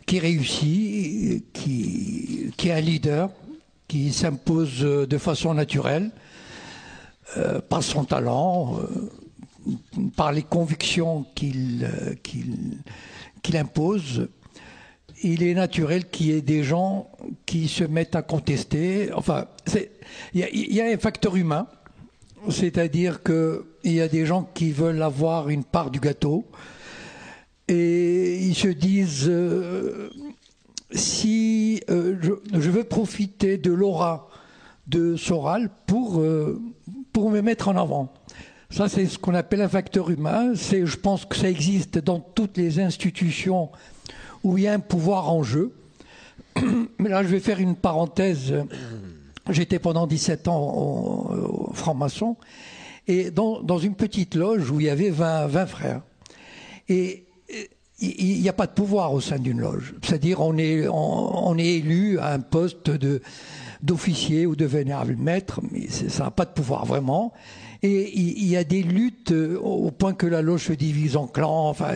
qui 0.05 0.19
réussit, 0.19 1.51
qui, 1.51 2.51
qui 2.55 2.69
est 2.69 2.73
un 2.73 2.81
leader, 2.81 3.29
qui 3.87 4.13
s'impose 4.13 4.81
de 4.81 5.17
façon 5.17 5.53
naturelle, 5.55 6.11
par 7.69 7.83
son 7.83 8.05
talent, 8.05 8.79
par 10.15 10.31
les 10.31 10.43
convictions 10.43 11.25
qu'il 11.35 11.87
impose 13.53 14.27
il 15.23 15.43
est 15.43 15.53
naturel 15.53 16.09
qu'il 16.09 16.27
y 16.27 16.31
ait 16.31 16.41
des 16.41 16.63
gens 16.63 17.09
qui 17.45 17.67
se 17.67 17.83
mettent 17.83 18.15
à 18.15 18.21
contester. 18.21 19.09
Enfin, 19.13 19.45
il 20.33 20.75
y, 20.75 20.81
a 20.81 20.85
un 20.85 20.97
facteur 20.97 21.35
humain, 21.35 21.67
c'est-à-dire 22.49 23.23
qu'il 23.23 23.93
y 23.93 24.01
a 24.01 24.07
des 24.07 24.25
gens 24.25 24.47
qui 24.53 24.71
veulent 24.71 25.01
avoir 25.01 25.49
une 25.49 25.63
part 25.63 25.91
du 25.91 25.99
gâteau 25.99 26.45
et 27.67 28.37
ils 28.37 28.55
se 28.55 28.69
disent 28.69 29.27
euh, 29.27 30.09
si 30.91 31.81
euh, 31.89 32.15
je, 32.21 32.69
veux 32.69 32.83
profiter 32.83 33.57
de 33.57 33.71
l'aura 33.71 34.29
de 34.87 35.17
Soral 35.17 35.69
pour, 35.85 36.21
euh, 36.21 36.61
pour 37.11 37.29
me 37.29 37.41
mettre 37.41 37.67
en 37.67 37.75
avant. 37.75 38.13
Ça, 38.69 38.89
c'est 38.89 39.05
ce 39.05 39.17
qu'on 39.17 39.33
appelle 39.33 39.61
un 39.61 39.69
facteur 39.69 40.09
humain. 40.09 40.53
Je 40.53 40.95
pense 40.97 41.25
que 41.25 41.35
ça 41.35 41.49
existe 41.49 41.99
dans 41.99 42.19
toutes 42.19 42.57
les 42.57 42.79
institutions 42.79 43.69
où 44.43 44.57
il 44.57 44.65
y 44.65 44.67
a 44.67 44.73
un 44.73 44.79
pouvoir 44.79 45.31
en 45.31 45.43
jeu. 45.43 45.73
Mais 46.99 47.09
là, 47.09 47.23
je 47.23 47.29
vais 47.29 47.39
faire 47.39 47.59
une 47.59 47.75
parenthèse. 47.75 48.53
J'étais 49.49 49.79
pendant 49.79 50.07
17 50.07 50.47
ans 50.49 51.29
franc-maçon 51.73 52.35
et 53.07 53.31
dans, 53.31 53.77
une 53.77 53.95
petite 53.95 54.35
loge 54.35 54.69
où 54.69 54.79
il 54.79 54.87
y 54.87 54.89
avait 54.89 55.09
20, 55.09 55.65
frères. 55.67 56.01
Et 56.89 57.25
il 57.99 58.41
n'y 58.41 58.49
a 58.49 58.53
pas 58.53 58.67
de 58.67 58.73
pouvoir 58.73 59.13
au 59.13 59.21
sein 59.21 59.39
d'une 59.39 59.61
loge. 59.61 59.95
C'est-à-dire 60.03 60.41
on 60.41 60.57
est, 60.57 60.87
on, 60.89 61.57
est 61.57 61.77
élu 61.77 62.19
à 62.19 62.33
un 62.33 62.41
poste 62.41 62.91
d'officier 63.81 64.45
ou 64.45 64.55
de 64.55 64.65
vénérable 64.65 65.15
maître, 65.15 65.61
mais 65.71 65.87
ça 65.87 66.25
n'a 66.25 66.31
pas 66.31 66.45
de 66.45 66.51
pouvoir 66.51 66.85
vraiment. 66.85 67.33
Et 67.83 68.17
il 68.17 68.47
y 68.47 68.57
a 68.57 68.63
des 68.63 68.81
luttes 68.81 69.31
au 69.31 69.91
point 69.91 70.13
que 70.13 70.25
la 70.25 70.41
loge 70.41 70.65
se 70.65 70.73
divise 70.73 71.15
en 71.15 71.27
clans. 71.27 71.69
Enfin, 71.69 71.93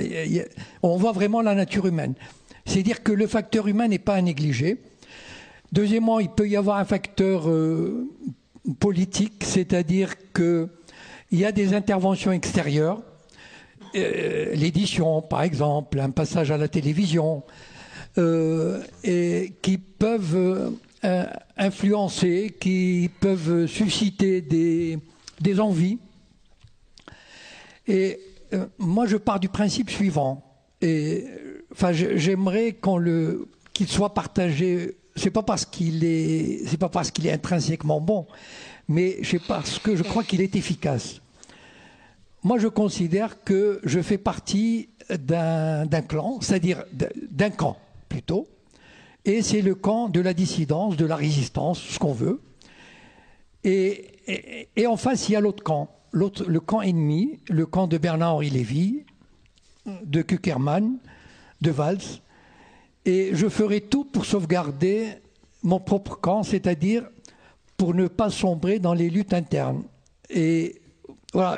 on 0.83 0.97
voit 0.97 1.11
vraiment 1.11 1.41
la 1.41 1.55
nature 1.55 1.87
humaine. 1.87 2.13
C'est-à-dire 2.65 3.03
que 3.03 3.11
le 3.11 3.27
facteur 3.27 3.67
humain 3.67 3.87
n'est 3.87 3.99
pas 3.99 4.15
à 4.15 4.21
négliger. 4.21 4.77
Deuxièmement, 5.71 6.19
il 6.19 6.29
peut 6.29 6.47
y 6.47 6.57
avoir 6.57 6.77
un 6.77 6.85
facteur 6.85 7.49
euh, 7.49 8.09
politique, 8.79 9.43
c'est-à-dire 9.45 10.15
qu'il 10.33 10.69
y 11.31 11.45
a 11.45 11.51
des 11.51 11.73
interventions 11.73 12.33
extérieures, 12.33 13.01
euh, 13.95 14.53
l'édition 14.53 15.21
par 15.21 15.43
exemple, 15.43 15.99
un 15.99 16.09
passage 16.09 16.51
à 16.51 16.57
la 16.57 16.67
télévision, 16.67 17.43
euh, 18.17 18.81
qui 19.61 19.77
peuvent 19.77 20.73
influencer, 21.57 22.53
qui 22.59 23.09
peuvent 23.21 23.65
susciter 23.65 24.41
des, 24.41 24.99
des 25.41 25.59
envies. 25.59 25.99
Et 27.87 28.19
moi, 28.77 29.05
je 29.05 29.17
pars 29.17 29.39
du 29.39 29.49
principe 29.49 29.89
suivant. 29.89 30.43
Et 30.81 31.25
enfin, 31.71 31.91
j'aimerais 31.91 32.73
qu'on 32.73 32.97
le, 32.97 33.47
qu'il 33.73 33.87
soit 33.87 34.13
partagé. 34.13 34.97
C'est 35.15 35.29
pas 35.29 35.43
parce 35.43 35.65
qu'il 35.65 36.03
est, 36.03 36.65
c'est 36.67 36.77
pas 36.77 36.89
parce 36.89 37.11
qu'il 37.11 37.27
est 37.27 37.31
intrinsèquement 37.31 38.01
bon, 38.01 38.27
mais 38.87 39.17
c'est 39.23 39.41
parce 39.45 39.77
que 39.79 39.95
je 39.95 40.03
crois 40.03 40.23
qu'il 40.23 40.41
est 40.41 40.55
efficace. 40.55 41.21
Moi, 42.43 42.57
je 42.57 42.67
considère 42.67 43.43
que 43.43 43.79
je 43.83 44.01
fais 44.01 44.17
partie 44.17 44.89
d'un 45.09 46.01
clan, 46.07 46.39
c'est-à-dire 46.41 46.83
d'un 47.29 47.49
camp 47.51 47.77
plutôt, 48.09 48.47
et 49.25 49.41
c'est 49.43 49.61
le 49.61 49.75
camp 49.75 50.09
de 50.09 50.19
la 50.19 50.33
dissidence, 50.33 50.97
de 50.97 51.05
la 51.05 51.15
résistance, 51.15 51.79
ce 51.79 51.99
qu'on 51.99 52.13
veut. 52.13 52.41
Et, 53.63 54.07
et, 54.27 54.87
en 54.87 54.97
face, 54.97 55.29
il 55.29 55.33
y 55.33 55.35
a 55.35 55.41
l'autre 55.41 55.63
camp, 55.63 55.89
le 56.11 56.59
camp 56.59 56.81
ennemi, 56.81 57.39
le 57.49 57.65
camp 57.65 57.87
de 57.87 57.97
Bernard-Henri 57.97 58.49
Lévy, 58.49 59.03
de 59.85 60.21
Kuckerman, 60.21 60.97
de 61.61 61.71
Valls, 61.71 62.21
et 63.05 63.31
je 63.33 63.49
ferai 63.49 63.81
tout 63.81 64.05
pour 64.05 64.25
sauvegarder 64.25 65.07
mon 65.63 65.79
propre 65.79 66.15
camp, 66.15 66.43
c'est-à-dire 66.43 67.09
pour 67.77 67.93
ne 67.95 68.07
pas 68.07 68.29
sombrer 68.29 68.79
dans 68.79 68.93
les 68.93 69.09
luttes 69.09 69.33
internes. 69.33 69.83
Et 70.29 70.81
voilà, 71.33 71.57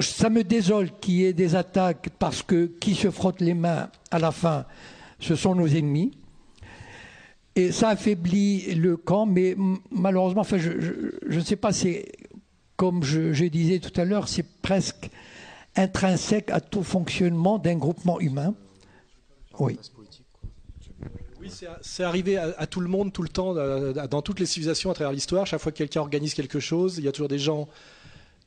ça 0.00 0.30
me 0.30 0.42
désole 0.44 0.90
qu'il 0.98 1.14
y 1.14 1.24
ait 1.26 1.34
des 1.34 1.54
attaques 1.54 2.08
parce 2.18 2.42
que 2.42 2.66
qui 2.66 2.94
se 2.94 3.10
frotte 3.10 3.40
les 3.40 3.54
mains 3.54 3.90
à 4.10 4.18
la 4.18 4.32
fin, 4.32 4.64
ce 5.20 5.34
sont 5.34 5.54
nos 5.54 5.66
ennemis. 5.66 6.12
Et 7.56 7.72
ça 7.72 7.88
affaiblit 7.88 8.74
le 8.74 8.96
camp, 8.98 9.24
mais 9.24 9.56
malheureusement, 9.90 10.42
enfin, 10.42 10.58
je, 10.58 10.70
ne 11.26 11.40
sais 11.40 11.56
pas, 11.56 11.72
c'est 11.72 12.12
comme 12.76 13.02
je, 13.02 13.32
je 13.32 13.46
disais 13.46 13.78
tout 13.78 13.98
à 13.98 14.04
l'heure, 14.04 14.28
c'est 14.28 14.46
presque 14.60 15.08
intrinsèque 15.74 16.50
à 16.50 16.60
tout 16.60 16.82
fonctionnement 16.82 17.58
d'un 17.58 17.76
groupement 17.76 18.20
humain. 18.20 18.54
Oui. 19.58 19.78
Oui, 21.40 21.50
c'est 21.80 22.02
arrivé 22.02 22.36
à, 22.36 22.66
tout 22.66 22.80
le 22.80 22.88
monde, 22.88 23.12
tout 23.12 23.22
le 23.22 23.28
temps, 23.28 23.54
dans 23.54 24.22
toutes 24.22 24.40
les 24.40 24.46
civilisations 24.46 24.90
à 24.90 24.94
travers 24.94 25.12
l'histoire. 25.12 25.46
Chaque 25.46 25.60
fois 25.60 25.72
que 25.72 25.78
quelqu'un 25.78 26.00
organise 26.00 26.34
quelque 26.34 26.60
chose, 26.60 26.98
il 26.98 27.04
y 27.04 27.08
a 27.08 27.12
toujours 27.12 27.28
des 27.28 27.38
gens 27.38 27.68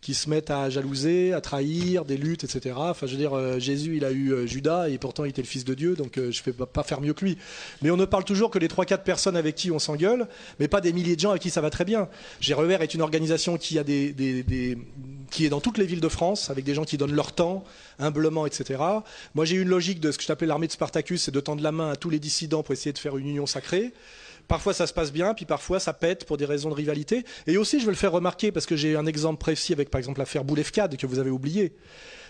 qui 0.02 0.14
se 0.14 0.30
mettent 0.30 0.50
à 0.50 0.70
jalouser, 0.70 1.34
à 1.34 1.42
trahir, 1.42 2.06
des 2.06 2.16
luttes, 2.16 2.46
etc. 2.46 2.76
Enfin, 2.78 3.06
je 3.06 3.12
veux 3.12 3.18
dire, 3.18 3.34
euh, 3.34 3.60
Jésus, 3.60 3.98
il 3.98 4.06
a 4.06 4.12
eu 4.12 4.32
euh, 4.32 4.46
Judas 4.46 4.88
et 4.88 4.98
pourtant 4.98 5.26
il 5.26 5.30
était 5.30 5.42
le 5.42 5.48
fils 5.48 5.66
de 5.66 5.74
Dieu, 5.74 5.96
donc 5.96 6.18
euh, 6.18 6.32
je 6.32 6.42
ne 6.46 6.54
vais 6.54 6.66
pas 6.66 6.84
faire 6.84 7.02
mieux 7.02 7.14
que 7.14 7.26
lui. 7.26 7.38
Mais 7.82 7.92
on 7.92 7.98
ne 7.98 8.06
parle 8.06 8.24
toujours 8.24 8.50
que 8.50 8.60
des 8.60 8.70
3-4 8.70 9.04
personnes 9.04 9.36
avec 9.36 9.56
qui 9.56 9.72
on 9.72 9.80
s'engueule, 9.80 10.28
mais 10.60 10.70
pas 10.70 10.80
des 10.80 10.94
milliers 10.94 11.16
de 11.16 11.22
gens 11.22 11.32
avec 11.32 11.42
qui 11.42 11.50
ça 11.50 11.60
va 11.60 11.70
très 11.70 11.84
bien. 11.84 12.08
Revers 12.50 12.82
est 12.82 12.94
une 12.94 13.02
organisation 13.02 13.58
qui, 13.58 13.78
a 13.78 13.84
des, 13.84 14.16
qui 15.32 15.46
est 15.46 15.50
dans 15.50 15.62
toutes 15.62 15.78
les 15.78 15.86
villes 15.86 16.02
de 16.02 16.10
France, 16.10 16.50
avec 16.50 16.64
des 16.64 16.74
gens 16.74 16.86
qui 16.86 16.98
donnent 16.98 17.16
leur 17.16 17.34
temps, 17.34 17.66
humblement, 18.00 18.46
etc. 18.46 18.82
Moi, 19.36 19.46
j'ai 19.46 19.58
eu 19.58 19.62
une 19.62 19.70
logique 19.70 20.00
de 20.00 20.12
ce 20.12 20.18
que 20.18 20.24
je 20.24 20.32
appelais 20.32 20.48
l'armée 20.48 20.68
de 20.68 20.72
Spartacus, 20.72 21.24
c'est 21.24 21.32
de 21.32 21.40
tendre 21.40 21.62
la 21.62 21.72
main 21.72 21.92
à 21.92 21.96
tous 21.96 22.10
les 22.10 22.20
dissidents 22.20 22.64
pour 22.64 22.74
essayer 22.74 22.94
de 22.94 22.98
faire 22.98 23.18
une 23.18 23.28
union 23.28 23.46
sacrée. 23.46 23.94
Parfois 24.50 24.74
ça 24.74 24.88
se 24.88 24.94
passe 24.94 25.14
bien, 25.14 25.36
puis 25.36 25.46
parfois 25.46 25.80
ça 25.80 25.94
pète 25.94 26.26
pour 26.26 26.36
des 26.36 26.46
raisons 26.46 26.70
de 26.70 26.74
rivalité. 26.74 27.24
Et 27.46 27.56
aussi, 27.56 27.80
je 27.80 27.86
veux 27.86 27.92
le 27.92 27.96
faire 27.96 28.12
remarquer 28.12 28.52
parce 28.52 28.66
que 28.66 28.76
j'ai 28.76 28.96
un 28.96 29.06
exemple 29.06 29.40
précis 29.40 29.74
avec 29.74 29.92
par 29.92 30.00
exemple 30.00 30.18
l'affaire 30.18 30.44
Boulevcade 30.44 30.98
que 30.98 31.06
vous 31.06 31.20
avez 31.20 31.30
oublié. 31.30 31.76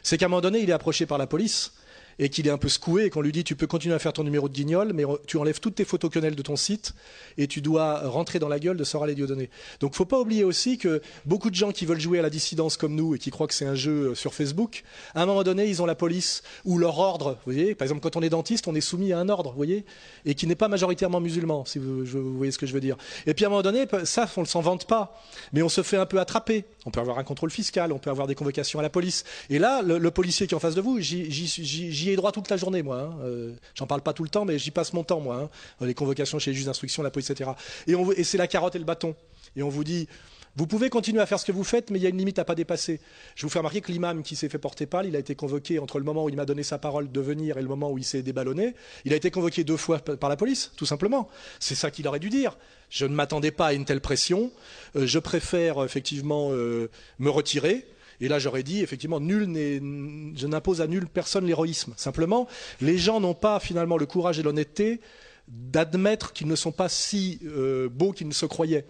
C'est 0.03 0.17
qu'à 0.17 0.25
un 0.25 0.29
moment 0.29 0.41
donné, 0.41 0.59
il 0.59 0.69
est 0.69 0.73
approché 0.73 1.05
par 1.05 1.17
la 1.17 1.27
police 1.27 1.71
et 2.19 2.29
qu'il 2.29 2.47
est 2.47 2.51
un 2.51 2.57
peu 2.57 2.69
secoué 2.69 3.05
et 3.05 3.09
qu'on 3.09 3.21
lui 3.21 3.31
dit 3.31 3.43
tu 3.43 3.55
peux 3.55 3.67
continuer 3.67 3.95
à 3.95 3.99
faire 3.99 4.13
ton 4.13 4.23
numéro 4.23 4.47
de 4.49 4.53
guignol, 4.53 4.91
mais 4.93 5.05
tu 5.25 5.37
enlèves 5.37 5.59
toutes 5.59 5.75
tes 5.75 5.85
photos 5.85 6.11
quenelles 6.11 6.35
de 6.35 6.41
ton 6.41 6.55
site 6.55 6.93
et 7.37 7.47
tu 7.47 7.61
dois 7.61 8.07
rentrer 8.07 8.39
dans 8.39 8.49
la 8.49 8.59
gueule 8.59 8.77
de 8.77 8.83
Soral 8.83 9.09
et 9.09 9.15
Dieudonné. 9.15 9.49
Donc 9.79 9.95
faut 9.95 10.05
pas 10.05 10.19
oublier 10.19 10.43
aussi 10.43 10.77
que 10.77 11.01
beaucoup 11.25 11.49
de 11.49 11.55
gens 11.55 11.71
qui 11.71 11.85
veulent 11.85 11.99
jouer 11.99 12.19
à 12.19 12.21
la 12.21 12.29
dissidence 12.29 12.77
comme 12.77 12.95
nous 12.95 13.15
et 13.15 13.19
qui 13.19 13.31
croient 13.31 13.47
que 13.47 13.53
c'est 13.53 13.65
un 13.65 13.75
jeu 13.75 14.09
euh, 14.09 14.15
sur 14.15 14.33
Facebook, 14.33 14.83
à 15.15 15.23
un 15.23 15.25
moment 15.25 15.43
donné, 15.43 15.67
ils 15.67 15.81
ont 15.81 15.85
la 15.85 15.95
police 15.95 16.43
ou 16.65 16.77
leur 16.77 16.99
ordre. 16.99 17.31
Vous 17.45 17.53
voyez, 17.53 17.75
par 17.75 17.85
exemple, 17.85 18.01
quand 18.01 18.17
on 18.17 18.21
est 18.21 18.29
dentiste, 18.29 18.67
on 18.67 18.75
est 18.75 18.81
soumis 18.81 19.13
à 19.13 19.19
un 19.19 19.29
ordre, 19.29 19.51
vous 19.51 19.55
voyez, 19.55 19.85
et 20.25 20.35
qui 20.35 20.47
n'est 20.47 20.55
pas 20.55 20.67
majoritairement 20.67 21.21
musulman, 21.21 21.65
si 21.65 21.79
vous, 21.79 22.05
voyez 22.35 22.51
ce 22.51 22.57
que 22.57 22.65
je 22.65 22.73
veux 22.73 22.81
dire. 22.81 22.97
Et 23.25 23.33
puis 23.33 23.45
à 23.45 23.47
un 23.47 23.51
moment 23.51 23.61
donné, 23.61 23.85
ça, 24.03 24.29
on 24.37 24.41
ne 24.41 24.45
s'en 24.45 24.61
vante 24.61 24.85
pas, 24.85 25.21
mais 25.53 25.61
on 25.61 25.69
se 25.69 25.81
fait 25.81 25.97
un 25.97 26.05
peu 26.05 26.19
attraper. 26.19 26.65
On 26.89 26.91
peut 26.91 27.01
avoir 27.01 27.19
un 27.19 27.23
contrôle 27.23 27.51
fiscal, 27.51 27.93
on 27.93 27.99
peut 27.99 28.09
avoir 28.09 28.25
des 28.25 28.33
convocations 28.33 28.79
à 28.79 28.81
la 28.81 28.89
police. 28.89 29.23
Et 29.51 29.59
là, 29.59 29.83
le, 29.83 30.09
policier 30.09 30.47
qui 30.47 30.55
est 30.55 30.57
en 30.57 30.59
face 30.59 30.73
de 30.73 30.81
vous, 30.81 30.99
j'y 30.99 32.15
droit 32.15 32.31
toute 32.31 32.49
la 32.49 32.57
journée, 32.57 32.81
moi. 32.81 33.01
Hein. 33.01 33.17
Euh, 33.21 33.53
j'en 33.75 33.85
parle 33.85 34.01
pas 34.01 34.11
tout 34.11 34.23
le 34.23 34.29
temps, 34.29 34.43
mais 34.43 34.57
j'y 34.57 34.71
passe 34.71 34.91
mon 34.93 35.03
temps, 35.03 35.19
moi. 35.19 35.51
Hein. 35.81 35.85
Les 35.85 35.93
convocations 35.93 36.39
chez 36.39 36.49
les 36.49 36.55
juges 36.55 36.65
d'instruction, 36.65 37.03
la 37.03 37.11
police, 37.11 37.29
etc. 37.29 37.51
Et, 37.85 37.93
et 38.17 38.23
c'est 38.23 38.39
la 38.39 38.47
carotte 38.47 38.75
et 38.75 38.79
le 38.79 38.85
bâton. 38.85 39.15
Et 39.55 39.61
on 39.61 39.69
vous 39.69 39.83
dit, 39.83 40.07
vous 40.55 40.65
pouvez 40.65 40.89
continuer 40.89 41.21
à 41.21 41.27
faire 41.27 41.39
ce 41.39 41.45
que 41.45 41.51
vous 41.51 41.63
faites, 41.63 41.91
mais 41.91 41.99
il 41.99 42.01
y 42.01 42.07
a 42.07 42.09
une 42.09 42.17
limite 42.17 42.39
à 42.39 42.43
pas 42.43 42.55
dépasser. 42.55 42.99
Je 43.35 43.43
vous 43.45 43.49
fais 43.49 43.59
remarquer 43.59 43.81
que 43.81 43.91
l'imam 43.91 44.23
qui 44.23 44.35
s'est 44.35 44.49
fait 44.49 44.57
porter 44.57 44.87
pâle, 44.87 45.05
il 45.05 45.15
a 45.15 45.19
été 45.19 45.35
convoqué 45.35 45.77
entre 45.77 45.99
le 45.99 46.05
moment 46.05 46.23
où 46.23 46.29
il 46.29 46.35
m'a 46.35 46.45
donné 46.45 46.63
sa 46.63 46.79
parole 46.79 47.11
de 47.11 47.21
venir 47.21 47.59
et 47.59 47.61
le 47.61 47.67
moment 47.67 47.91
où 47.91 47.99
il 47.99 48.03
s'est 48.03 48.23
déballonné. 48.23 48.73
Il 49.05 49.13
a 49.13 49.15
été 49.15 49.29
convoqué 49.29 49.63
deux 49.63 49.77
fois 49.77 49.99
par 49.99 50.27
la 50.27 50.37
police, 50.37 50.71
tout 50.75 50.87
simplement. 50.87 51.29
C'est 51.59 51.75
ça 51.75 51.91
qu'il 51.91 52.07
aurait 52.07 52.19
dû 52.19 52.29
dire. 52.29 52.57
Je 52.89 53.05
ne 53.05 53.13
m'attendais 53.13 53.51
pas 53.51 53.67
à 53.67 53.73
une 53.73 53.85
telle 53.85 54.01
pression. 54.01 54.51
Euh, 54.95 55.05
je 55.05 55.19
préfère 55.19 55.83
effectivement 55.83 56.49
euh, 56.51 56.89
me 57.19 57.29
retirer. 57.29 57.85
Et 58.21 58.27
là, 58.27 58.39
j'aurais 58.39 58.63
dit, 58.63 58.81
effectivement, 58.81 59.19
nul 59.19 59.43
je 60.35 60.47
n'impose 60.47 60.81
à 60.81 60.87
nulle 60.87 61.07
personne 61.07 61.45
l'héroïsme. 61.45 61.93
Simplement, 61.95 62.47
les 62.81 62.97
gens 62.97 63.19
n'ont 63.19 63.33
pas 63.33 63.59
finalement 63.59 63.97
le 63.97 64.05
courage 64.05 64.39
et 64.39 64.43
l'honnêteté 64.43 64.99
d'admettre 65.47 66.33
qu'ils 66.33 66.47
ne 66.47 66.55
sont 66.55 66.71
pas 66.71 66.89
si 66.89 67.39
euh, 67.45 67.89
beaux 67.89 68.11
qu'ils 68.11 68.27
ne 68.27 68.33
se 68.33 68.45
croyaient. 68.45 68.85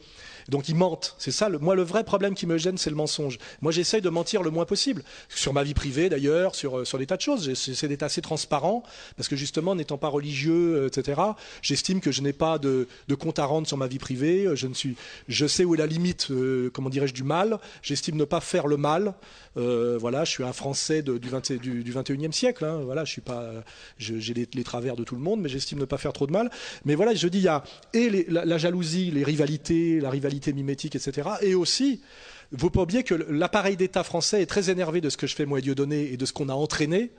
Donc 0.50 0.70
ils 0.70 0.76
mentent. 0.76 1.16
C'est 1.18 1.32
ça. 1.32 1.50
Moi, 1.50 1.76
le 1.76 1.84
vrai 1.84 2.04
problème 2.04 2.36
qui 2.36 2.46
me 2.46 2.58
gêne, 2.58 2.78
c'est 2.78 2.90
le 2.90 2.96
mensonge. 2.96 3.38
Moi, 3.62 3.72
j'essaye 3.72 4.02
de 4.02 4.10
mentir 4.10 4.44
le 4.44 4.52
moins 4.52 4.66
possible 4.66 5.04
sur 5.30 5.54
ma 5.54 5.64
vie 5.64 5.74
privée, 5.74 6.10
d'ailleurs, 6.10 6.56
sur 6.56 6.86
sur 6.86 6.98
des 6.98 7.06
tas 7.06 7.18
de 7.18 7.22
choses. 7.22 7.46
J'essaie 7.46 7.88
d'être 7.88 8.04
assez 8.04 8.22
transparent 8.22 8.84
parce 9.18 9.28
que 9.28 9.36
justement, 9.36 9.76
n'étant 9.76 9.98
pas 9.98 10.08
religieux, 10.08 10.88
etc. 10.88 11.22
J'estime 11.62 12.02
que 12.02 12.12
je 12.12 12.22
n'ai 12.22 12.34
pas 12.34 12.58
de, 12.58 12.88
de, 13.08 13.16
compte 13.16 13.40
à 13.40 13.46
rendre 13.46 13.68
sur 13.68 13.78
ma 13.78 13.88
vie 13.88 14.00
privée. 14.00 14.48
Je 14.56 14.68
ne 14.68 14.74
suis, 14.74 14.96
je 15.28 15.46
sais 15.46 15.66
où 15.66 15.76
est 15.76 15.78
la 15.78 15.88
limite, 15.88 16.32
comment 16.74 16.90
dirais-je, 16.90 17.14
du 17.14 17.24
mal. 17.24 17.60
J'estime 17.82 18.16
ne 18.16 18.26
pas 18.26 18.42
faire 18.42 18.68
le 18.68 18.78
mal. 18.78 19.14
voilà, 19.56 20.24
je 20.24 20.32
suis 20.32 20.44
un 20.44 20.54
Français 20.54 21.02
du, 21.02 21.30
20, 21.30 21.54
du, 21.54 21.84
du 21.84 21.94
21e 21.94 22.32
siècle. 22.32 22.66
Hein. 22.66 22.82
Voilà, 22.84 23.06
je 23.06 23.12
suis 23.12 23.22
pas, 23.22 23.52
j'ai 23.98 24.34
les, 24.34 24.48
les, 24.54 24.64
travers 24.64 24.96
de 24.96 25.04
tout 25.04 25.16
le 25.16 25.22
monde, 25.22 25.42
mais 25.42 25.50
j'estime 25.50 25.80
ne 25.80 25.86
pas 25.86 25.98
faire 25.98 26.14
trop 26.14 26.28
de 26.28 26.32
mal. 26.32 26.50
Mais 26.86 26.96
voilà, 26.96 27.14
je 27.14 27.28
dis, 27.28 27.40
il 27.40 27.44
y 27.44 27.48
a 27.48 27.64
et 27.94 28.26
la, 28.30 28.58
jalousie, 28.58 29.12
les 29.12 29.24
rivalités, 29.24 30.00
la 30.00 30.10
rivalité 30.10 30.39
etc. 30.48 31.30
Et 31.42 31.56
aussi, 31.56 32.02
il 32.52 32.64
ne 32.64 32.70
pas 32.70 32.82
oublier 32.82 33.04
que 33.04 33.14
l'appareil 33.14 33.78
d'État 33.78 34.04
français 34.04 34.42
est 34.42 34.48
très 34.48 34.72
énervé 34.72 35.02
de 35.02 35.10
ce 35.10 35.18
que 35.18 35.28
je 35.28 35.36
fais 35.36 35.46
moi 35.46 35.60
et 35.60 35.62
Dieudonné 35.62 36.12
et 36.12 36.18
de 36.18 36.26
ce 36.26 36.34
qu'on 36.34 36.50
a 36.50 36.54
entraîné. 36.54 37.12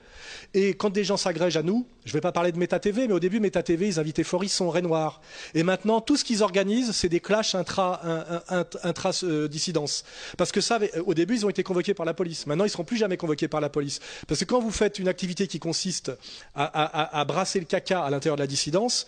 Et 0.53 0.73
quand 0.73 0.89
des 0.89 1.05
gens 1.05 1.15
s'agrègent 1.15 1.55
à 1.55 1.63
nous, 1.63 1.87
je 2.03 2.09
ne 2.09 2.15
vais 2.15 2.21
pas 2.21 2.33
parler 2.33 2.51
de 2.51 2.57
Meta 2.57 2.79
TV, 2.79 3.07
mais 3.07 3.13
au 3.13 3.19
début, 3.19 3.39
Meta 3.39 3.63
TV, 3.63 3.87
ils 3.87 3.97
invitaient 3.97 4.25
Forisson, 4.25 4.69
Renoir. 4.69 5.21
Et 5.53 5.63
maintenant, 5.63 6.01
tout 6.01 6.17
ce 6.17 6.25
qu'ils 6.25 6.43
organisent, 6.43 6.91
c'est 6.91 7.07
des 7.07 7.21
clashs 7.21 7.55
intra-dissidence. 7.55 10.03
Parce 10.37 10.51
que 10.51 10.59
ça, 10.59 10.79
au 11.05 11.13
début, 11.13 11.35
ils 11.35 11.45
ont 11.45 11.49
été 11.49 11.63
convoqués 11.63 11.93
par 11.93 12.05
la 12.05 12.13
police. 12.13 12.45
Maintenant, 12.45 12.65
ils 12.65 12.67
ne 12.67 12.73
seront 12.73 12.83
plus 12.83 12.97
jamais 12.97 13.15
convoqués 13.15 13.47
par 13.47 13.61
la 13.61 13.69
police. 13.69 14.01
Parce 14.27 14.41
que 14.41 14.45
quand 14.45 14.59
vous 14.59 14.71
faites 14.71 14.99
une 14.99 15.07
activité 15.07 15.47
qui 15.47 15.59
consiste 15.59 16.11
à 16.55 17.23
brasser 17.25 17.61
le 17.61 17.65
caca 17.65 18.03
à 18.03 18.09
l'intérieur 18.09 18.35
de 18.35 18.41
la 18.41 18.47
dissidence, 18.47 19.07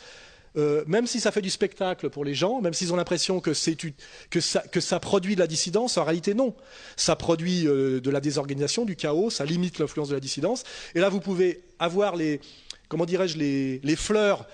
euh, 0.57 0.83
même 0.87 1.07
si 1.07 1.19
ça 1.19 1.31
fait 1.31 1.41
du 1.41 1.49
spectacle 1.49 2.09
pour 2.09 2.25
les 2.25 2.33
gens, 2.33 2.61
même 2.61 2.73
s'ils 2.73 2.93
ont 2.93 2.95
l'impression 2.95 3.39
que, 3.39 3.53
ça, 3.53 4.99
produit 4.99 5.35
de 5.35 5.39
la 5.39 5.47
dissidence, 5.47 5.97
en 5.97 6.03
réalité 6.03 6.33
non. 6.33 6.55
Ça 6.95 7.15
produit 7.15 7.67
euh, 7.67 7.99
de 7.99 8.09
la 8.09 8.21
désorganisation, 8.21 8.85
du 8.85 8.95
chaos, 8.95 9.29
ça 9.29 9.45
limite 9.45 9.79
l'influence 9.79 10.09
de 10.09 10.13
la 10.13 10.19
dissidence. 10.19 10.63
Et 10.95 10.99
là, 10.99 11.09
vous 11.09 11.19
pouvez 11.19 11.63
avoir 11.79 12.15
les, 12.15 12.39
comment 12.87 13.05
dirais-je, 13.05 13.37
les 13.37 13.95
fleurs 13.95 14.45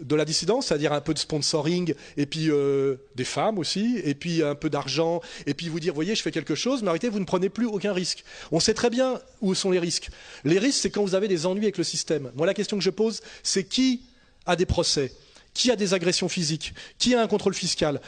de 0.00 0.16
la 0.16 0.24
dissidence, 0.24 0.66
c'est-à-dire 0.66 0.92
un 0.92 1.00
peu 1.00 1.14
de 1.14 1.18
sponsoring, 1.18 1.94
et 2.16 2.26
puis 2.26 2.50
euh, 2.50 2.96
des 3.14 3.24
femmes 3.24 3.58
aussi, 3.58 4.00
et 4.04 4.14
puis 4.14 4.42
un 4.42 4.54
peu 4.54 4.70
d'argent, 4.70 5.20
et 5.46 5.54
puis 5.54 5.68
vous 5.68 5.80
dire, 5.80 5.94
voyez, 5.94 6.14
je 6.14 6.22
fais 6.22 6.30
quelque 6.30 6.54
chose, 6.54 6.82
mais 6.82 6.88
en 6.88 6.92
réalité, 6.92 7.08
vous 7.08 7.20
ne 7.20 7.24
prenez 7.24 7.48
plus 7.48 7.66
aucun 7.66 7.92
risque. 7.92 8.24
On 8.52 8.60
sait 8.60 8.74
très 8.74 8.90
bien 8.90 9.20
où 9.40 9.54
sont 9.54 9.70
les 9.70 9.78
risques. 9.78 10.10
Les 10.44 10.58
risques, 10.58 10.80
c'est 10.82 10.90
quand 10.90 11.02
vous 11.02 11.14
avez 11.14 11.28
des 11.28 11.46
ennuis 11.46 11.64
avec 11.64 11.78
le 11.78 11.84
système. 11.84 12.30
Moi, 12.34 12.46
la 12.46 12.54
question 12.54 12.76
que 12.76 12.84
je 12.84 12.90
pose, 12.90 13.20
c'est 13.42 13.64
qui 13.64 14.02
a 14.46 14.56
des 14.56 14.66
procès? 14.66 15.12
Qui 15.54 15.70
a 15.70 15.76
des 15.76 15.94
agressions 15.94 16.28
physiques? 16.28 16.74
Qui 16.98 17.14
a 17.14 17.22
un 17.22 17.26
contrôle 17.26 17.54
fiscal? 17.54 18.00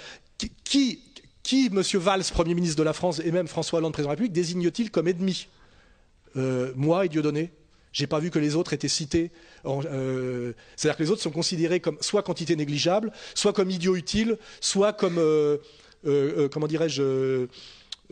Qui, 0.64 1.00
qui, 1.42 1.70
M. 1.72 1.80
Valls, 1.94 2.24
Premier 2.32 2.54
ministre 2.54 2.76
de 2.76 2.82
la 2.82 2.92
France, 2.92 3.22
et 3.24 3.30
même 3.30 3.46
François 3.46 3.78
Hollande, 3.78 3.92
Président 3.92 4.08
de 4.08 4.16
la 4.16 4.16
République, 4.16 4.32
désigne-t-il 4.32 4.90
comme 4.90 5.08
ennemi? 5.08 5.46
Euh, 6.36 6.72
Moi 6.76 7.06
et 7.06 7.08
Dieudonné 7.08 7.50
j'ai 7.96 8.06
pas 8.06 8.18
vu 8.18 8.30
que 8.30 8.38
les 8.38 8.56
autres 8.56 8.74
étaient 8.74 8.88
cités. 8.88 9.30
Euh, 9.64 10.52
c'est-à-dire 10.76 10.98
que 10.98 11.02
les 11.02 11.10
autres 11.10 11.22
sont 11.22 11.30
considérés 11.30 11.80
comme 11.80 11.96
soit 12.02 12.22
quantité 12.22 12.54
négligeable, 12.54 13.10
soit 13.34 13.54
comme 13.54 13.70
idiots 13.70 13.96
utiles, 13.96 14.36
soit 14.60 14.92
comme, 14.92 15.16
euh, 15.16 15.56
comment 16.52 16.66
dirais-je, 16.66 17.46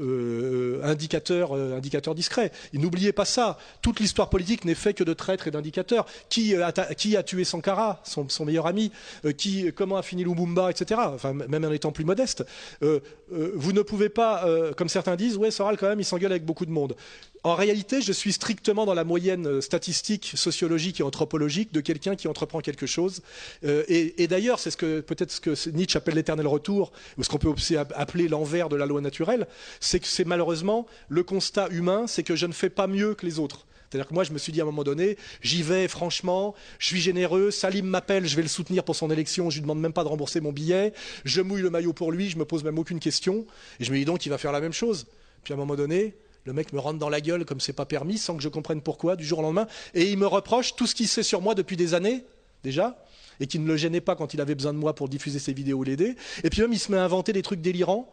euh, 0.00 0.80
indicateur, 0.82 1.52
euh, 1.52 1.76
indicateur 1.76 2.14
discret. 2.14 2.50
n'oubliez 2.72 3.12
pas 3.12 3.24
ça. 3.24 3.58
Toute 3.82 4.00
l'histoire 4.00 4.28
politique 4.28 4.64
n'est 4.64 4.74
faite 4.74 4.96
que 4.96 5.04
de 5.04 5.12
traîtres 5.12 5.48
et 5.48 5.50
d'indicateurs. 5.50 6.06
Qui, 6.28 6.54
euh, 6.54 6.66
a 6.66 7.22
tué 7.22 7.44
Sankara, 7.44 8.02
son, 8.04 8.44
meilleur 8.44 8.66
ami 8.66 8.90
qui, 9.36 9.72
Comment 9.74 9.96
a 9.96 10.02
fini 10.02 10.24
Lumumba, 10.24 10.70
etc. 10.70 11.00
Même 11.48 11.64
en 11.64 11.72
étant 11.72 11.92
plus 11.92 12.04
modeste. 12.04 12.44
vous 12.80 13.72
ne 13.72 13.82
pouvez 13.82 14.08
pas, 14.08 14.46
comme 14.76 14.88
certains 14.88 15.16
disent, 15.16 15.36
ouais, 15.36 15.50
Soral, 15.50 15.76
quand 15.76 15.88
même, 15.88 16.00
il 16.00 16.04
s'engueule 16.04 16.32
avec 16.32 16.44
beaucoup 16.44 16.66
de 16.66 16.70
monde. 16.70 16.96
En 17.44 17.54
réalité, 17.54 18.00
je 18.00 18.12
suis 18.12 18.32
strictement 18.32 18.86
dans 18.86 18.94
la 18.94 19.04
moyenne 19.04 19.60
statistique, 19.60 20.32
sociologique 20.34 21.00
et 21.00 21.02
anthropologique 21.02 21.72
de 21.72 21.80
quelqu'un 21.80 22.16
qui 22.16 22.26
entreprend 22.26 22.60
quelque 22.60 22.86
chose. 22.86 23.22
et, 23.62 24.22
et 24.22 24.26
d'ailleurs, 24.26 24.58
c'est 24.58 24.70
ce 24.70 24.76
que 24.76 25.00
peut-être 25.00 25.30
ce 25.30 25.40
que 25.40 25.70
Nietzsche 25.70 25.96
appelle 25.96 26.14
l'éternel 26.14 26.46
retour, 26.46 26.92
ou 27.18 27.22
ce 27.22 27.28
qu'on 27.28 27.38
peut 27.38 27.48
aussi 27.48 27.76
appeler 27.76 28.28
l'envers 28.28 28.68
de 28.68 28.76
la 28.76 28.86
loi 28.86 29.00
naturelle 29.00 29.46
c'est 29.80 30.00
que 30.00 30.06
c'est 30.06 30.24
malheureusement 30.24 30.86
le 31.08 31.22
constat 31.22 31.68
humain, 31.70 32.06
c'est 32.06 32.22
que 32.22 32.36
je 32.36 32.46
ne 32.46 32.52
fais 32.52 32.70
pas 32.70 32.86
mieux 32.86 33.14
que 33.14 33.26
les 33.26 33.38
autres. 33.38 33.66
C'est-à-dire 33.90 34.08
que 34.08 34.14
moi, 34.14 34.24
je 34.24 34.32
me 34.32 34.38
suis 34.38 34.52
dit 34.52 34.60
à 34.60 34.64
un 34.64 34.66
moment 34.66 34.82
donné, 34.82 35.16
j'y 35.40 35.62
vais 35.62 35.86
franchement, 35.86 36.54
je 36.78 36.86
suis 36.86 37.00
généreux, 37.00 37.50
Salim 37.50 37.86
m'appelle, 37.86 38.26
je 38.26 38.34
vais 38.34 38.42
le 38.42 38.48
soutenir 38.48 38.82
pour 38.82 38.96
son 38.96 39.10
élection, 39.10 39.50
je 39.50 39.56
lui 39.56 39.62
demande 39.62 39.80
même 39.80 39.92
pas 39.92 40.02
de 40.02 40.08
rembourser 40.08 40.40
mon 40.40 40.52
billet, 40.52 40.92
je 41.24 41.40
mouille 41.40 41.62
le 41.62 41.70
maillot 41.70 41.92
pour 41.92 42.10
lui, 42.10 42.28
je 42.28 42.36
me 42.36 42.44
pose 42.44 42.64
même 42.64 42.78
aucune 42.78 42.98
question, 42.98 43.46
et 43.78 43.84
je 43.84 43.92
me 43.92 43.98
dis 43.98 44.04
donc 44.04 44.18
qu'il 44.18 44.30
va 44.30 44.38
faire 44.38 44.52
la 44.52 44.60
même 44.60 44.72
chose. 44.72 45.06
Puis 45.44 45.52
à 45.52 45.56
un 45.56 45.58
moment 45.58 45.76
donné, 45.76 46.14
le 46.44 46.52
mec 46.52 46.72
me 46.72 46.78
rentre 46.78 46.98
dans 46.98 47.08
la 47.08 47.20
gueule 47.20 47.44
comme 47.44 47.60
c'est 47.60 47.72
pas 47.72 47.86
permis, 47.86 48.18
sans 48.18 48.36
que 48.36 48.42
je 48.42 48.48
comprenne 48.48 48.82
pourquoi, 48.82 49.16
du 49.16 49.24
jour 49.24 49.38
au 49.38 49.42
lendemain, 49.42 49.66
et 49.94 50.10
il 50.10 50.18
me 50.18 50.26
reproche 50.26 50.76
tout 50.76 50.86
ce 50.86 50.94
qu'il 50.94 51.08
sait 51.08 51.22
sur 51.22 51.40
moi 51.40 51.54
depuis 51.54 51.76
des 51.76 51.94
années, 51.94 52.24
déjà, 52.62 53.02
et 53.40 53.46
qui 53.46 53.58
ne 53.58 53.66
le 53.66 53.76
gênait 53.76 54.00
pas 54.00 54.14
quand 54.14 54.34
il 54.34 54.40
avait 54.40 54.54
besoin 54.54 54.72
de 54.72 54.78
moi 54.78 54.94
pour 54.94 55.08
diffuser 55.08 55.38
ses 55.38 55.52
vidéos 55.52 55.78
ou 55.78 55.84
l'aider, 55.84 56.16
et 56.42 56.50
puis 56.50 56.60
même 56.60 56.72
il 56.72 56.78
se 56.78 56.92
met 56.92 56.98
à 56.98 57.04
inventer 57.04 57.32
des 57.32 57.42
trucs 57.42 57.60
délirants, 57.60 58.10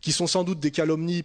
qui 0.00 0.12
sont 0.12 0.26
sans 0.26 0.44
doute 0.44 0.60
des 0.60 0.70
calomnies 0.70 1.24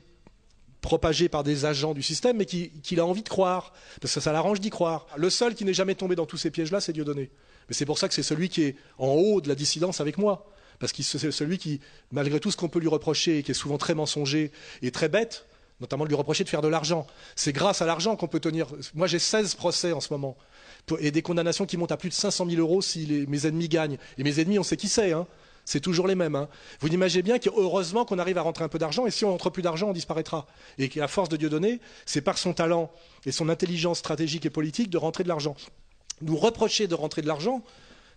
propagées 0.82 1.30
par 1.30 1.44
des 1.44 1.66
agents 1.66 1.94
du 1.94 2.02
système, 2.02 2.38
mais 2.38 2.46
qu'il 2.46 3.00
a 3.00 3.06
envie 3.06 3.22
de 3.22 3.30
croire, 3.30 3.74
parce 4.02 4.14
que 4.16 4.20
ça 4.20 4.32
l'arrange 4.32 4.60
d'y 4.60 4.72
croire. 4.72 5.06
Le 5.16 5.30
seul 5.30 5.54
qui 5.54 5.66
n'est 5.66 5.74
jamais 5.74 5.96
tombé 5.96 6.16
dans 6.16 6.26
tous 6.26 6.38
ces 6.38 6.50
pièges-là, 6.50 6.82
c'est 6.82 6.94
Dieudonné. 6.94 7.30
Mais 7.70 7.76
c'est 7.76 7.86
pour 7.86 8.00
ça 8.00 8.08
que 8.08 8.14
c'est 8.16 8.24
celui 8.24 8.50
qui 8.50 8.64
est 8.64 8.76
en 8.98 9.10
haut 9.10 9.42
de 9.42 9.48
la 9.48 9.56
dissidence 9.56 10.02
avec 10.02 10.18
moi. 10.18 10.50
Parce 10.80 10.92
que 10.92 11.04
c'est 11.04 11.30
celui 11.30 11.60
qui, 11.60 11.80
malgré 12.12 12.40
tout 12.40 12.50
ce 12.50 12.58
qu'on 12.58 12.70
peut 12.70 12.80
lui 12.80 12.88
reprocher, 12.88 13.38
et 13.38 13.44
qui 13.44 13.52
est 13.52 13.54
souvent 13.54 13.78
très 13.78 13.94
mensonger 13.94 14.52
et 14.82 14.90
très 14.90 15.10
bête, 15.10 15.46
notamment 15.82 16.06
de 16.06 16.10
lui 16.10 16.16
reprocher 16.16 16.44
de 16.44 16.50
faire 16.50 16.62
de 16.62 16.68
l'argent. 16.68 17.06
C'est 17.36 17.52
grâce 17.52 17.82
à 17.82 17.86
l'argent 17.86 18.16
qu'on 18.16 18.28
peut 18.28 18.40
tenir. 18.40 18.68
Moi, 18.94 19.08
j'ai 19.08 19.20
16 19.20 19.56
procès 19.56 19.92
en 19.92 20.00
ce 20.00 20.14
moment. 20.14 20.38
Et 21.00 21.12
des 21.12 21.22
condamnations 21.22 21.66
qui 21.66 21.78
montent 21.78 21.92
à 21.92 21.98
plus 21.98 22.10
de 22.10 22.14
500 22.14 22.46
000 22.50 22.62
euros 22.62 22.82
si 22.82 23.26
mes 23.28 23.46
ennemis 23.46 23.68
gagnent. 23.68 23.98
Et 24.18 24.24
mes 24.24 24.40
ennemis, 24.40 24.60
on 24.60 24.64
sait 24.64 24.78
qui 24.78 24.88
c'est. 24.88 25.12
Hein. 25.12 25.28
C'est 25.66 25.80
toujours 25.80 26.08
les 26.08 26.16
mêmes. 26.16 26.36
Hein. 26.36 26.50
Vous 26.80 26.88
imaginez 26.88 27.24
bien 27.24 27.40
qu'heureusement 27.40 28.06
qu'on 28.06 28.20
arrive 28.20 28.38
à 28.38 28.42
rentrer 28.42 28.64
un 28.64 28.68
peu 28.68 28.80
d'argent, 28.80 29.06
et 29.06 29.12
si 29.12 29.26
on 29.26 29.32
rentre 29.32 29.50
plus 29.50 29.62
d'argent, 29.62 29.90
on 29.90 29.94
disparaîtra. 29.94 30.48
Et 30.78 30.90
qu'à 30.90 31.08
force 31.08 31.30
de 31.30 31.38
Dieu 31.38 31.50
donner, 31.50 31.80
c'est 32.06 32.22
par 32.22 32.38
son 32.38 32.54
talent 32.54 32.92
et 33.26 33.32
son 33.32 33.50
intelligence 33.50 34.00
stratégique 34.00 34.46
et 34.46 34.50
politique 34.50 34.90
de 34.90 34.98
rentrer 34.98 35.24
de 35.24 35.30
l'argent. 35.30 35.56
Nous 36.22 36.38
reprocher 36.38 36.88
de 36.88 36.96
rentrer 36.96 37.22
de 37.22 37.28
l'argent, 37.28 37.64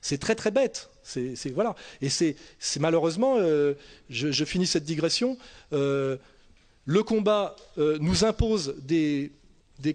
c'est 0.01 0.19
très 0.19 0.35
très 0.35 0.51
bête. 0.51 0.91
C'est, 1.03 1.35
voilà. 1.55 1.75
Et 2.03 2.09
c'est, 2.09 2.37
malheureusement, 2.79 3.37
euh, 3.39 3.75
je, 4.11 4.45
finis 4.45 4.67
cette 4.67 4.85
digression. 4.85 5.39
Euh, 5.73 6.17
le 6.85 7.03
combat 7.03 7.57
euh, 7.79 7.99
nous 8.01 8.25
impose 8.25 8.75
des, 8.83 9.33
des, 9.79 9.95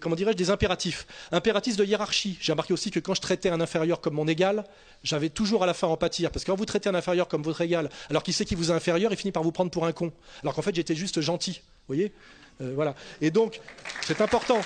impératifs. 0.49 1.07
Impératifs 1.31 1.77
de 1.77 1.85
hiérarchie. 1.85 2.37
J'ai 2.41 2.51
remarqué 2.51 2.73
aussi 2.73 2.91
que 2.91 2.99
quand 2.99 3.13
je 3.13 3.21
traitais 3.21 3.49
un 3.49 3.61
inférieur 3.61 4.01
comme 4.01 4.15
mon 4.15 4.27
égal, 4.27 4.65
j'avais 5.03 5.29
toujours 5.29 5.63
à 5.63 5.65
la 5.65 5.73
fin 5.73 5.87
en 5.87 5.97
pâtir. 5.97 6.31
Parce 6.31 6.43
que 6.43 6.51
quand 6.51 6.57
vous 6.57 6.65
traitez 6.65 6.89
un 6.89 6.95
inférieur 6.95 7.27
comme 7.27 7.43
votre 7.43 7.61
égal, 7.61 7.89
alors 8.09 8.23
qu'il 8.23 8.33
sait 8.33 8.45
qu'il 8.45 8.57
vous 8.57 8.71
est 8.71 8.75
inférieur, 8.75 9.11
il 9.11 9.17
finit 9.17 9.31
par 9.31 9.43
vous 9.43 9.51
prendre 9.51 9.71
pour 9.71 9.85
un 9.85 9.91
con. 9.91 10.11
Alors 10.41 10.53
qu'en 10.55 10.61
fait, 10.61 10.75
j'étais 10.75 10.95
juste 10.95 11.21
gentil. 11.21 11.61
Vous 11.87 11.95
voyez? 11.95 12.11
Euh, 12.61 12.73
Voilà. 12.75 12.95
Et 13.21 13.31
donc, 13.31 13.61
c'est 14.01 14.21
important. 14.21 14.59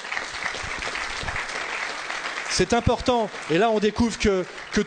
C'est 2.55 2.73
important. 2.73 3.31
Et 3.49 3.57
là, 3.57 3.71
on 3.71 3.79
découvre 3.79 4.19
que, 4.19 4.45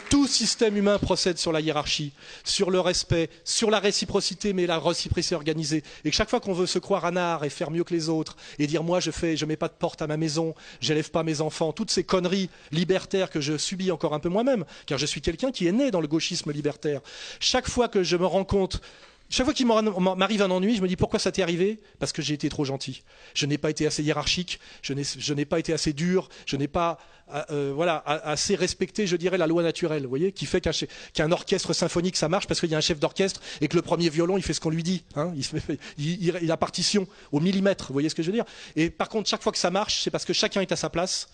tout 0.08 0.28
système 0.28 0.76
humain 0.76 1.00
procède 1.00 1.36
sur 1.36 1.50
la 1.50 1.60
hiérarchie, 1.60 2.12
sur 2.44 2.70
le 2.70 2.78
respect, 2.78 3.28
sur 3.44 3.72
la 3.72 3.80
réciprocité, 3.80 4.52
mais 4.52 4.68
la 4.68 4.78
réciprocité 4.78 5.34
organisée. 5.34 5.82
Et 6.04 6.10
que 6.10 6.14
chaque 6.14 6.30
fois 6.30 6.38
qu'on 6.38 6.52
veut 6.52 6.66
se 6.66 6.78
croire 6.78 7.06
un 7.06 7.16
art 7.16 7.42
et 7.42 7.50
faire 7.50 7.72
mieux 7.72 7.82
que 7.82 7.92
les 7.92 8.08
autres, 8.08 8.36
et 8.60 8.68
dire 8.68 8.84
moi 8.84 9.00
je 9.00 9.10
fais, 9.10 9.36
je 9.36 9.44
mets 9.46 9.56
pas 9.56 9.66
de 9.66 9.72
porte 9.72 10.00
à 10.00 10.06
ma 10.06 10.16
maison, 10.16 10.54
j'élève 10.80 11.10
pas 11.10 11.24
mes 11.24 11.40
enfants, 11.40 11.72
toutes 11.72 11.90
ces 11.90 12.04
conneries 12.04 12.50
libertaires 12.70 13.30
que 13.30 13.40
je 13.40 13.58
subis 13.58 13.90
encore 13.90 14.14
un 14.14 14.20
peu 14.20 14.28
moi-même, 14.28 14.64
car 14.86 14.96
je 14.96 15.06
suis 15.06 15.20
quelqu'un 15.20 15.50
qui 15.50 15.66
est 15.66 15.72
né 15.72 15.90
dans 15.90 16.00
le 16.00 16.06
gauchisme 16.06 16.52
libertaire. 16.52 17.00
Chaque 17.40 17.68
fois 17.68 17.88
que 17.88 18.04
je 18.04 18.16
me 18.16 18.26
rends 18.26 18.44
compte 18.44 18.80
chaque 19.28 19.44
fois 19.44 19.54
qu'il 19.54 19.66
m'arrive 19.66 20.42
un 20.42 20.50
ennui, 20.50 20.76
je 20.76 20.82
me 20.82 20.88
dis 20.88 20.96
pourquoi 20.96 21.18
ça 21.18 21.32
t'est 21.32 21.42
arrivé? 21.42 21.80
Parce 21.98 22.12
que 22.12 22.22
j'ai 22.22 22.34
été 22.34 22.48
trop 22.48 22.64
gentil. 22.64 23.02
Je 23.34 23.46
n'ai 23.46 23.58
pas 23.58 23.70
été 23.70 23.86
assez 23.86 24.02
hiérarchique, 24.02 24.60
je 24.82 25.32
n'ai 25.34 25.44
pas 25.44 25.58
été 25.58 25.72
assez 25.72 25.92
dur, 25.92 26.28
je 26.46 26.56
n'ai 26.56 26.68
pas 26.68 26.98
euh, 27.34 27.42
euh, 27.50 27.72
voilà, 27.74 27.96
assez 28.06 28.54
respecté, 28.54 29.06
je 29.06 29.16
dirais, 29.16 29.36
la 29.36 29.48
loi 29.48 29.62
naturelle, 29.62 30.04
vous 30.04 30.08
voyez, 30.08 30.30
qui 30.30 30.46
fait 30.46 30.60
qu'un 31.12 31.32
orchestre 31.32 31.72
symphonique, 31.72 32.16
ça 32.16 32.28
marche 32.28 32.46
parce 32.46 32.60
qu'il 32.60 32.70
y 32.70 32.74
a 32.74 32.78
un 32.78 32.82
chef 32.82 33.00
d'orchestre 33.00 33.40
et 33.60 33.66
que 33.66 33.74
le 33.74 33.82
premier 33.82 34.08
violon, 34.10 34.36
il 34.36 34.44
fait 34.44 34.52
ce 34.52 34.60
qu'on 34.60 34.70
lui 34.70 34.84
dit. 34.84 35.02
Hein, 35.16 35.32
il, 35.98 36.36
il, 36.42 36.52
a 36.52 36.56
partition 36.56 37.08
au 37.32 37.40
millimètre, 37.40 37.88
vous 37.88 37.94
voyez 37.94 38.08
ce 38.08 38.14
que 38.14 38.22
je 38.22 38.28
veux 38.28 38.36
dire? 38.36 38.44
Et 38.76 38.90
par 38.90 39.08
contre, 39.08 39.28
chaque 39.28 39.42
fois 39.42 39.50
que 39.50 39.58
ça 39.58 39.70
marche, 39.70 40.02
c'est 40.02 40.10
parce 40.10 40.24
que 40.24 40.32
chacun 40.32 40.60
est 40.60 40.70
à 40.70 40.76
sa 40.76 40.88
place 40.88 41.28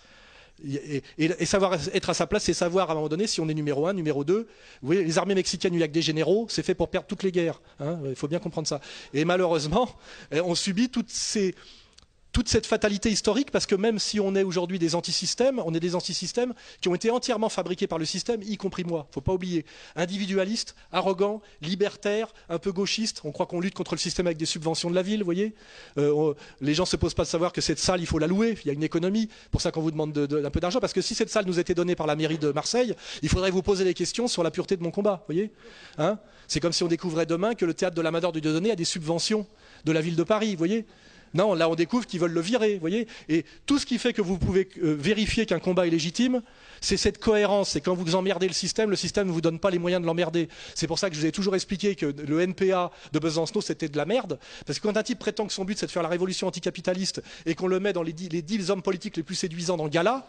et, 1.17 1.45
savoir 1.45 1.73
être 1.93 2.09
à 2.09 2.13
sa 2.13 2.27
place, 2.27 2.43
c'est 2.43 2.53
savoir 2.53 2.89
à 2.89 2.93
un 2.93 2.95
moment 2.95 3.09
donné 3.09 3.27
si 3.27 3.41
on 3.41 3.49
est 3.49 3.53
numéro 3.53 3.87
un, 3.87 3.93
numéro 3.93 4.23
deux. 4.23 4.47
Vous 4.81 4.87
voyez, 4.87 5.03
les 5.03 5.17
armées 5.17 5.35
mexicaines, 5.35 5.73
il 5.73 5.77
n'y 5.77 5.83
a 5.83 5.87
que 5.87 5.93
des 5.93 6.01
généraux, 6.01 6.45
c'est 6.49 6.63
fait 6.63 6.75
pour 6.75 6.89
perdre 6.89 7.07
toutes 7.07 7.23
les 7.23 7.31
guerres. 7.31 7.61
Hein, 7.79 7.99
il 8.05 8.15
faut 8.15 8.27
bien 8.27 8.39
comprendre 8.39 8.67
ça. 8.67 8.79
Et 9.13 9.25
malheureusement, 9.25 9.89
eh, 10.31 10.41
on 10.41 10.55
subit 10.55 10.89
toutes 10.89 11.09
ces, 11.09 11.55
toute 12.33 12.49
cette 12.49 12.65
fatalité 12.65 13.11
historique, 13.11 13.51
parce 13.51 13.67
que 13.67 13.75
même 13.75 13.99
si 13.99 14.19
on 14.19 14.35
est 14.35 14.43
aujourd'hui 14.43 14.79
des 14.79 14.95
antisystèmes, 14.95 15.61
on 15.65 15.73
est 15.73 15.79
des 15.79 15.95
antisystèmes 15.95 16.53
qui 16.81 16.89
ont 16.89 16.95
été 16.95 17.11
entièrement 17.11 17.47
fabriqués 17.47 17.85
par 17.85 17.99
le 17.99 18.05
système, 18.05 18.41
y 18.41 18.57
compris 18.57 18.83
moi. 18.83 19.07
Faut 19.11 19.21
pas 19.21 19.33
oublier. 19.33 19.65
Individualiste, 19.95 20.75
arrogant, 20.91 21.41
libertaire, 21.61 22.33
un 22.49 22.57
peu 22.57 22.71
gauchiste. 22.71 23.21
On 23.23 23.31
croit 23.31 23.45
qu'on 23.45 23.59
lutte 23.59 23.75
contre 23.75 23.93
le 23.93 23.99
système 23.99 24.25
avec 24.25 24.37
des 24.37 24.47
subventions 24.47 24.89
de 24.89 24.95
la 24.95 25.03
ville, 25.03 25.19
vous 25.19 25.25
voyez. 25.25 25.53
Euh, 25.99 26.33
les 26.59 26.73
gens 26.73 26.85
se 26.85 26.95
posent 26.95 27.13
pas 27.13 27.23
de 27.23 27.29
savoir 27.29 27.53
que 27.53 27.61
cette 27.61 27.79
salle, 27.79 28.01
il 28.01 28.07
faut 28.07 28.19
la 28.19 28.27
louer. 28.27 28.57
Il 28.63 28.67
y 28.67 28.71
a 28.71 28.73
une 28.73 28.83
économie. 28.83 29.29
Pour 29.51 29.61
ça 29.61 29.71
qu'on 29.71 29.81
vous 29.81 29.91
demande 29.91 30.17
un 30.17 30.49
peu 30.49 30.59
d'argent, 30.59 30.79
parce 30.79 30.93
que 30.93 31.01
si 31.01 31.13
cette 31.13 31.29
salle 31.29 31.45
nous 31.45 31.59
était 31.59 31.75
donnée 31.75 31.95
par 31.95 32.07
la 32.07 32.15
mairie 32.15 32.39
de 32.39 32.51
Marseille, 32.51 32.95
il 33.21 33.29
faudrait 33.29 33.51
vous 33.51 33.61
poser 33.61 33.83
des 33.83 33.93
questions 33.93 34.27
sur 34.27 34.41
la 34.41 34.49
pureté 34.49 34.75
de 34.75 34.81
mon 34.81 34.91
combat, 34.91 35.17
vous 35.27 35.35
voyez. 35.35 35.51
Hein? 35.99 36.17
C'est 36.47 36.59
comme 36.59 36.73
si 36.73 36.83
on 36.83 36.87
découvrait 36.87 37.27
demain 37.27 37.53
que 37.53 37.65
le 37.65 37.75
théâtre 37.75 37.95
de 37.95 38.01
l'Amador 38.01 38.31
du 38.31 38.41
Dieudonné 38.41 38.71
a 38.71 38.75
des 38.75 38.85
subventions 38.85 39.45
de 39.85 39.91
la 39.91 40.01
ville 40.01 40.15
de 40.15 40.23
Paris, 40.23 40.51
vous 40.51 40.57
voyez. 40.57 40.85
Non, 41.33 41.53
là 41.53 41.69
on 41.69 41.75
découvre 41.75 42.05
qu'ils 42.05 42.19
veulent 42.19 42.31
le 42.31 42.41
virer, 42.41 42.75
vous 42.75 42.79
voyez. 42.79 43.07
Et 43.29 43.45
tout 43.65 43.79
ce 43.79 43.85
qui 43.85 43.97
fait 43.97 44.13
que 44.13 44.21
vous 44.21 44.37
pouvez 44.37 44.69
euh, 44.83 44.95
vérifier 44.99 45.45
qu'un 45.45 45.59
combat 45.59 45.87
est 45.87 45.89
légitime, 45.89 46.41
c'est 46.81 46.97
cette 46.97 47.17
cohérence. 47.17 47.71
C'est 47.71 47.81
quand 47.81 47.95
vous 47.95 48.15
emmerdez 48.15 48.47
le 48.47 48.53
système, 48.53 48.89
le 48.89 48.95
système 48.95 49.27
ne 49.27 49.31
vous 49.31 49.41
donne 49.41 49.59
pas 49.59 49.69
les 49.69 49.79
moyens 49.79 50.01
de 50.01 50.07
l'emmerder. 50.07 50.49
C'est 50.75 50.87
pour 50.87 50.99
ça 50.99 51.09
que 51.09 51.15
je 51.15 51.21
vous 51.21 51.25
ai 51.25 51.31
toujours 51.31 51.55
expliqué 51.55 51.95
que 51.95 52.05
le 52.05 52.41
NPA 52.41 52.91
de 53.11 53.19
Besancenot 53.19 53.61
c'était 53.61 53.89
de 53.89 53.97
la 53.97 54.05
merde. 54.05 54.39
Parce 54.65 54.79
que 54.79 54.87
quand 54.87 54.97
un 54.97 55.03
type 55.03 55.19
prétend 55.19 55.47
que 55.47 55.53
son 55.53 55.65
but 55.65 55.77
c'est 55.77 55.87
de 55.87 55.91
faire 55.91 56.03
la 56.03 56.09
révolution 56.09 56.47
anticapitaliste 56.47 57.21
et 57.45 57.55
qu'on 57.55 57.67
le 57.67 57.79
met 57.79 57.93
dans 57.93 58.03
les 58.03 58.13
dix, 58.13 58.29
les 58.29 58.71
hommes 58.71 58.83
politiques 58.83 59.17
les 59.17 59.23
plus 59.23 59.35
séduisants 59.35 59.77
dans 59.77 59.85
le 59.85 59.89
gala, 59.89 60.27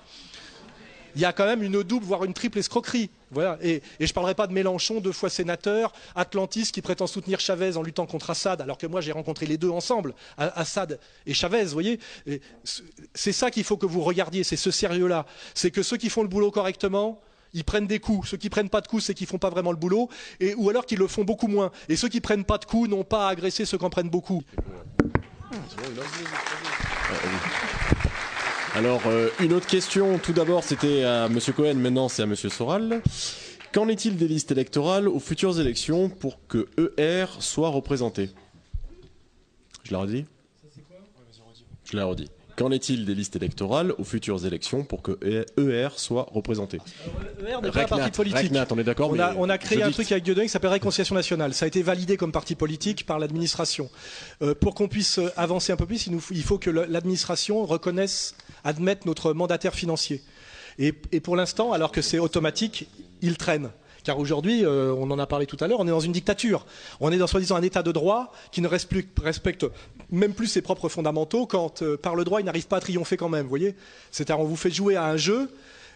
il 1.15 1.21
y 1.21 1.25
a 1.25 1.33
quand 1.33 1.47
même 1.47 1.63
une 1.63 1.83
double, 1.83 2.05
voire 2.05 2.25
une 2.25 2.35
triple 2.35 2.59
escroquerie. 2.59 3.11
Voilà. 3.31 3.59
Et, 3.63 3.83
je 3.99 4.05
ne 4.05 4.13
parlerai 4.13 4.35
pas 4.35 4.47
de 4.47 4.53
Mélenchon, 4.53 5.01
deux 5.01 5.13
fois 5.13 5.31
sénateur, 5.31 5.93
Atlantis 6.15 6.71
qui 6.73 6.83
prétend 6.83 7.07
soutenir 7.07 7.41
Chavez 7.41 7.77
en 7.77 7.83
luttant 7.83 8.07
contre 8.07 8.31
Assad, 8.31 8.61
alors 8.61 8.79
que 8.79 8.87
moi 8.87 9.01
j'ai 9.01 9.13
rencontré 9.13 9.47
les 9.47 9.59
deux 9.59 9.71
ensemble, 9.71 10.15
Assad 10.39 10.99
et 11.27 11.35
Chavez, 11.35 11.65
vous 11.65 11.71
voyez. 11.71 12.01
C'est 13.15 13.33
ça 13.33 13.51
qu'il 13.51 13.65
faut 13.65 13.77
que 13.77 13.87
vous 13.87 14.03
regardiez, 14.03 14.45
c'est 14.45 14.57
ce 14.57 14.71
sérieux-là. 14.71 15.27
C'est 15.55 15.71
que 15.71 15.83
ceux 15.83 15.97
qui 15.97 16.11
font 16.11 16.23
le 16.23 16.29
boulot 16.29 16.51
correctement, 16.51 17.21
ils 17.55 17.65
prennent 17.65 17.87
des 17.87 18.01
coups. 18.01 18.29
Ceux 18.29 18.37
qui 18.37 18.51
prennent 18.51 18.69
pas 18.69 18.81
de 18.81 18.89
coups, 18.89 19.05
c'est 19.05 19.15
qu'ils 19.15 19.27
font 19.27 19.39
pas 19.39 19.51
vraiment 19.51 19.71
le 19.71 19.77
boulot, 19.77 20.09
et, 20.41 20.55
ou 20.55 20.69
alors 20.71 20.87
qu'ils 20.87 20.99
le 20.99 21.07
font 21.07 21.25
beaucoup 21.25 21.49
moins. 21.49 21.71
Et 21.89 21.97
ceux 21.97 22.09
qui 22.09 22.21
prennent 22.21 22.45
pas 22.45 22.59
de 22.59 22.65
coups 22.65 22.89
n'ont 22.89 23.05
pas 23.05 23.29
à 23.29 23.31
agresser 23.31 23.65
ceux 23.65 23.79
qui 23.79 23.85
en 23.85 23.91
prennent 23.91 24.11
beaucoup. 24.11 24.43
Alors, 28.75 29.03
euh, 29.07 29.29
une 29.39 29.53
autre 29.53 29.69
question. 29.69 30.19
Tout 30.19 30.33
d'abord, 30.33 30.65
c'était 30.65 31.05
à 31.05 31.27
M. 31.27 31.39
Cohen, 31.55 31.75
maintenant 31.75 32.09
c'est 32.09 32.23
à 32.23 32.25
M. 32.25 32.35
Soral. 32.35 33.03
Qu'en 33.73 33.87
est-il 33.87 34.17
des 34.17 34.27
listes 34.27 34.51
électorales 34.51 35.07
aux 35.07 35.21
futures 35.21 35.61
élections 35.61 36.09
pour 36.09 36.45
que 36.49 36.69
ER 36.99 37.27
soit 37.39 37.69
représenté? 37.69 38.31
Je 39.85 39.91
l'ai 39.91 39.97
redit 39.97 40.25
Je 41.85 41.97
l'ai 41.97 42.03
redit. 42.03 42.29
Qu'en 42.57 42.71
est-il 42.71 43.05
des 43.05 43.15
listes 43.15 43.37
électorales 43.37 43.93
aux 43.99 44.05
futures 44.05 44.47
élections 44.47 44.85
pour 44.85 45.03
que 45.03 45.19
ER 45.59 45.89
soit 45.97 46.29
représenté 46.33 46.79
ER 47.41 47.61
n'est 47.63 47.71
pas 47.71 47.83
un 47.83 47.87
parti 47.87 48.11
politique. 48.11 48.53
on 48.71 48.79
est 48.79 48.85
d'accord. 48.85 49.15
On, 49.37 49.49
a, 49.49 49.59
créé 49.59 49.83
un 49.83 49.91
truc 49.91 50.11
avec 50.13 50.25
Dieudonné 50.25 50.47
qui 50.47 50.53
s'appelle 50.53 50.71
Réconciliation 50.71 51.15
nationale. 51.15 51.55
Ça 51.55 51.65
a 51.65 51.69
été 51.69 51.83
validé 51.83 52.17
comme 52.17 52.33
parti 52.33 52.55
politique 52.55 53.07
par 53.07 53.19
l'administration. 53.19 53.91
Euh, 54.43 54.55
pour 54.55 54.75
qu'on 54.75 54.89
puisse 54.89 55.21
avancer 55.37 55.73
un 55.73 55.77
peu 55.77 55.87
plus, 55.87 56.07
il, 56.07 56.43
faut 56.43 56.59
que 56.59 56.71
l'administration 56.71 57.65
reconnaisse, 57.65 58.35
admette 58.63 59.07
notre 59.07 59.33
mandataire 59.33 59.75
financier. 59.75 60.23
et 60.79 60.93
pour 60.93 61.37
l'instant, 61.37 61.73
alors 61.73 61.93
que 61.93 62.03
c'est 62.03 62.19
automatique, 62.19 62.89
il 63.23 63.37
traîne. 63.37 63.71
Car 64.05 64.19
aujourd'hui, 64.19 64.65
euh, 64.65 64.95
on 64.97 65.11
en 65.11 65.19
a 65.19 65.27
parlé 65.27 65.47
tout 65.47 65.57
à 65.61 65.67
l'heure, 65.67 65.81
on 65.81 65.87
est 65.87 65.91
dans 65.91 65.99
une 65.99 66.13
dictature. 66.13 66.67
On 67.01 67.11
est 67.11 67.17
dans 67.17 67.27
soi-disant 67.27 67.57
un 67.57 67.63
état 67.63 67.83
de 67.83 67.91
droit 67.91 68.33
qui 68.53 68.61
ne 68.61 68.69
respecte 68.69 69.67
même 70.11 70.35
plus 70.35 70.47
ses 70.47 70.63
propres 70.63 70.89
fondamentaux 70.89 71.47
quand, 71.47 71.83
euh, 71.83 71.97
par 71.97 72.15
le 72.15 72.25
droit, 72.25 72.41
il 72.41 72.45
n'arrive 72.45 72.67
pas 72.67 72.77
à 72.77 72.81
triompher 72.81 73.17
quand 73.17 73.29
même. 73.29 73.43
Vous 73.43 73.49
voyez 73.49 73.75
C'est-à-dire, 74.11 74.41
on 74.41 74.45
vous 74.45 74.57
fait 74.57 74.71
jouer 74.71 74.97
à 74.97 75.05
un 75.05 75.17
jeu 75.17 75.49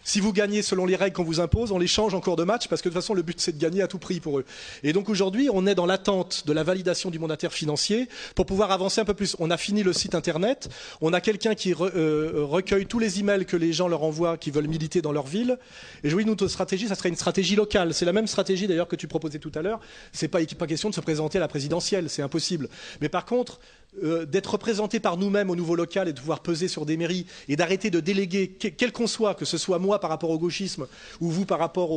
si 0.03 0.19
vous 0.19 0.33
gagnez 0.33 0.61
selon 0.61 0.85
les 0.85 0.95
règles 0.95 1.15
qu'on 1.15 1.23
vous 1.23 1.39
impose, 1.39 1.71
on 1.71 1.77
les 1.77 1.87
change 1.87 2.13
en 2.13 2.21
cours 2.21 2.35
de 2.35 2.43
match 2.43 2.67
parce 2.67 2.81
que 2.81 2.89
de 2.89 2.93
toute 2.93 3.01
façon 3.01 3.13
le 3.13 3.21
but 3.21 3.39
c'est 3.39 3.51
de 3.51 3.61
gagner 3.61 3.81
à 3.81 3.87
tout 3.87 3.99
prix 3.99 4.19
pour 4.19 4.39
eux. 4.39 4.45
Et 4.83 4.93
donc 4.93 5.09
aujourd'hui 5.09 5.49
on 5.51 5.67
est 5.67 5.75
dans 5.75 5.85
l'attente 5.85 6.47
de 6.47 6.53
la 6.53 6.63
validation 6.63 7.09
du 7.09 7.19
mandataire 7.19 7.53
financier 7.53 8.07
pour 8.35 8.45
pouvoir 8.45 8.71
avancer 8.71 9.01
un 9.01 9.05
peu 9.05 9.13
plus. 9.13 9.35
On 9.39 9.51
a 9.51 9.57
fini 9.57 9.83
le 9.83 9.93
site 9.93 10.15
internet, 10.15 10.69
on 11.01 11.13
a 11.13 11.21
quelqu'un 11.21 11.55
qui 11.55 11.73
euh, 11.79 12.31
recueille 12.43 12.85
tous 12.85 12.99
les 12.99 13.19
emails 13.19 13.45
que 13.45 13.57
les 13.57 13.73
gens 13.73 13.87
leur 13.87 14.03
envoient 14.03 14.37
qui 14.37 14.51
veulent 14.51 14.67
militer 14.67 15.01
dans 15.01 15.11
leur 15.11 15.27
ville. 15.27 15.57
Et 16.03 16.09
je 16.09 16.15
vous 16.15 16.21
dis 16.21 16.27
notre 16.27 16.47
stratégie, 16.47 16.87
ça 16.87 16.95
serait 16.95 17.09
une 17.09 17.15
stratégie 17.15 17.55
locale. 17.55 17.93
C'est 17.93 18.05
la 18.05 18.13
même 18.13 18.27
stratégie 18.27 18.67
d'ailleurs 18.67 18.87
que 18.87 18.95
tu 18.95 19.07
proposais 19.07 19.39
tout 19.39 19.51
à 19.55 19.61
l'heure. 19.61 19.79
C'est 20.11 20.27
pas 20.27 20.39
pas 20.57 20.67
question 20.67 20.89
de 20.89 20.95
se 20.95 21.01
présenter 21.01 21.37
à 21.37 21.41
la 21.41 21.47
présidentielle, 21.47 22.09
c'est 22.09 22.21
impossible. 22.21 22.69
Mais 23.01 23.09
par 23.09 23.25
contre 23.25 23.59
euh, 24.03 24.25
d'être 24.25 24.51
représenté 24.51 24.99
par 24.99 25.17
nous-mêmes 25.17 25.49
au 25.49 25.55
niveau 25.55 25.75
local 25.75 26.07
et 26.07 26.13
de 26.13 26.19
pouvoir 26.19 26.41
peser 26.41 26.67
sur 26.67 26.85
des 26.85 26.95
mairies 26.95 27.25
et 27.47 27.55
d'arrêter 27.55 27.89
de 27.89 27.99
déléguer, 27.99 28.49
quel 28.49 28.91
qu'on 28.91 29.07
soit, 29.07 29.33
que 29.33 29.45
ce 29.45 29.57
soit 29.57 29.79
moi 29.79 29.99
par 29.99 30.11
rapport 30.11 30.29
au 30.29 30.37
gauchisme 30.37 30.85
ou 31.19 31.31
vous 31.31 31.45
par 31.45 31.57
rapport 31.57 31.89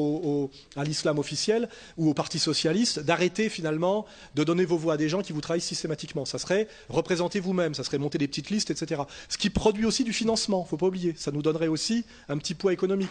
à 0.74 0.84
l'islam 0.84 1.18
officiel 1.18 1.68
ou 1.98 2.08
au 2.08 2.14
Parti 2.14 2.38
socialiste, 2.38 3.00
d'arrêter 3.00 3.50
finalement 3.50 4.06
de 4.34 4.42
donner 4.42 4.64
vos 4.64 4.78
voix 4.78 4.94
à 4.94 4.96
des 4.96 5.10
gens 5.10 5.20
qui 5.20 5.34
vous 5.34 5.42
trahissent 5.42 5.66
systématiquement. 5.66 6.24
Ça 6.24 6.38
serait 6.38 6.66
représenter 6.88 7.40
vous-même, 7.40 7.74
ça 7.74 7.84
serait 7.84 7.98
monter 7.98 8.16
des 8.16 8.26
petites 8.26 8.48
listes, 8.48 8.70
etc. 8.70 9.02
Ce 9.28 9.36
qui 9.36 9.50
produit 9.50 9.84
aussi 9.84 10.02
du 10.02 10.14
financement, 10.14 10.64
faut 10.64 10.78
pas 10.78 10.86
oublier. 10.86 11.14
Ça 11.18 11.30
nous 11.30 11.42
donnerait 11.42 11.68
aussi 11.68 12.04
un 12.30 12.38
petit 12.38 12.54
poids 12.54 12.72
économique. 12.72 13.10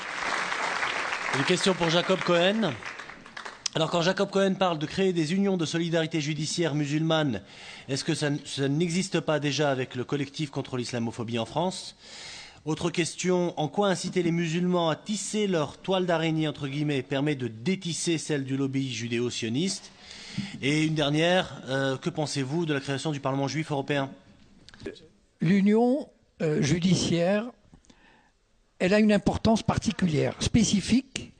Une 1.37 1.45
question 1.45 1.73
pour 1.75 1.89
Jacob 1.89 2.19
Cohen. 2.21 2.73
Alors 3.73 3.89
quand 3.89 4.02
Jacob 4.02 4.30
Cohen 4.30 4.56
parle 4.56 4.80
de 4.80 4.85
créer 4.85 5.14
des 5.14 5.34
unions 5.34 5.56
de 5.56 5.65
solidarité 5.65 6.19
judiciaire 6.19 6.76
musulmane, 6.76 7.41
est-ce 7.88 8.03
que 8.03 8.14
ça, 8.14 8.30
n'existe 8.68 9.22
pas 9.22 9.39
déjà 9.39 9.72
avec 9.72 9.95
le 9.95 10.03
collectif 10.03 10.49
contre 10.49 10.76
l'islamophobie 10.76 11.39
en 11.39 11.45
France? 11.45 11.95
Autre 12.65 12.89
question, 12.89 13.57
en 13.57 13.69
quoi 13.69 13.88
inciter 13.88 14.23
les 14.23 14.34
musulmans 14.34 14.89
à 14.89 14.98
tisser 14.98 15.48
leur 15.48 15.77
toile 15.77 16.06
d'araignée, 16.06 16.49
entre 16.49 16.68
guillemets, 16.68 17.02
permet 17.02 17.35
de 17.35 17.48
détisser 17.48 18.18
celle 18.18 18.43
du 18.43 18.57
lobby 18.57 18.93
judéo-sioniste? 18.93 19.91
Et 20.61 20.84
une 20.84 20.93
dernière, 20.93 21.61
euh, 21.69 21.98
que 21.98 22.10
pensez-vous 22.10 22.65
de 22.65 22.73
la 22.73 22.81
création 22.81 23.11
du 23.11 23.22
Parlement 23.22 23.48
juif 23.48 23.72
européen? 23.72 24.11
L'union 25.39 26.10
euh, 26.41 26.61
judiciaire, 26.61 27.45
elle 28.80 28.93
a 28.93 28.99
une 28.99 29.14
importance 29.14 29.64
particulière, 29.64 30.35
spécifique, 30.39 31.34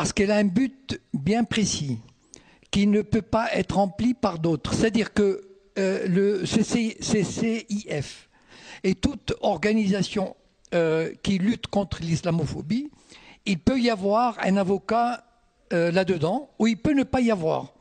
parce 0.00 0.14
qu'elle 0.14 0.30
a 0.30 0.36
un 0.36 0.44
but 0.44 0.98
bien 1.12 1.44
précis 1.44 1.98
qui 2.70 2.86
ne 2.86 3.02
peut 3.02 3.20
pas 3.20 3.52
être 3.52 3.76
rempli 3.76 4.14
par 4.14 4.38
d'autres. 4.38 4.72
C'est-à-dire 4.72 5.12
que 5.12 5.42
euh, 5.78 6.08
le 6.08 6.44
CCIF 6.46 8.30
et 8.82 8.94
toute 8.94 9.34
organisation 9.42 10.36
euh, 10.72 11.12
qui 11.22 11.36
lutte 11.36 11.66
contre 11.66 12.00
l'islamophobie, 12.00 12.90
il 13.44 13.58
peut 13.58 13.78
y 13.78 13.90
avoir 13.90 14.38
un 14.42 14.56
avocat 14.56 15.22
euh, 15.74 15.90
là-dedans 15.92 16.48
ou 16.58 16.66
il 16.66 16.78
peut 16.78 16.94
ne 16.94 17.02
pas 17.02 17.20
y 17.20 17.30
avoir. 17.30 17.74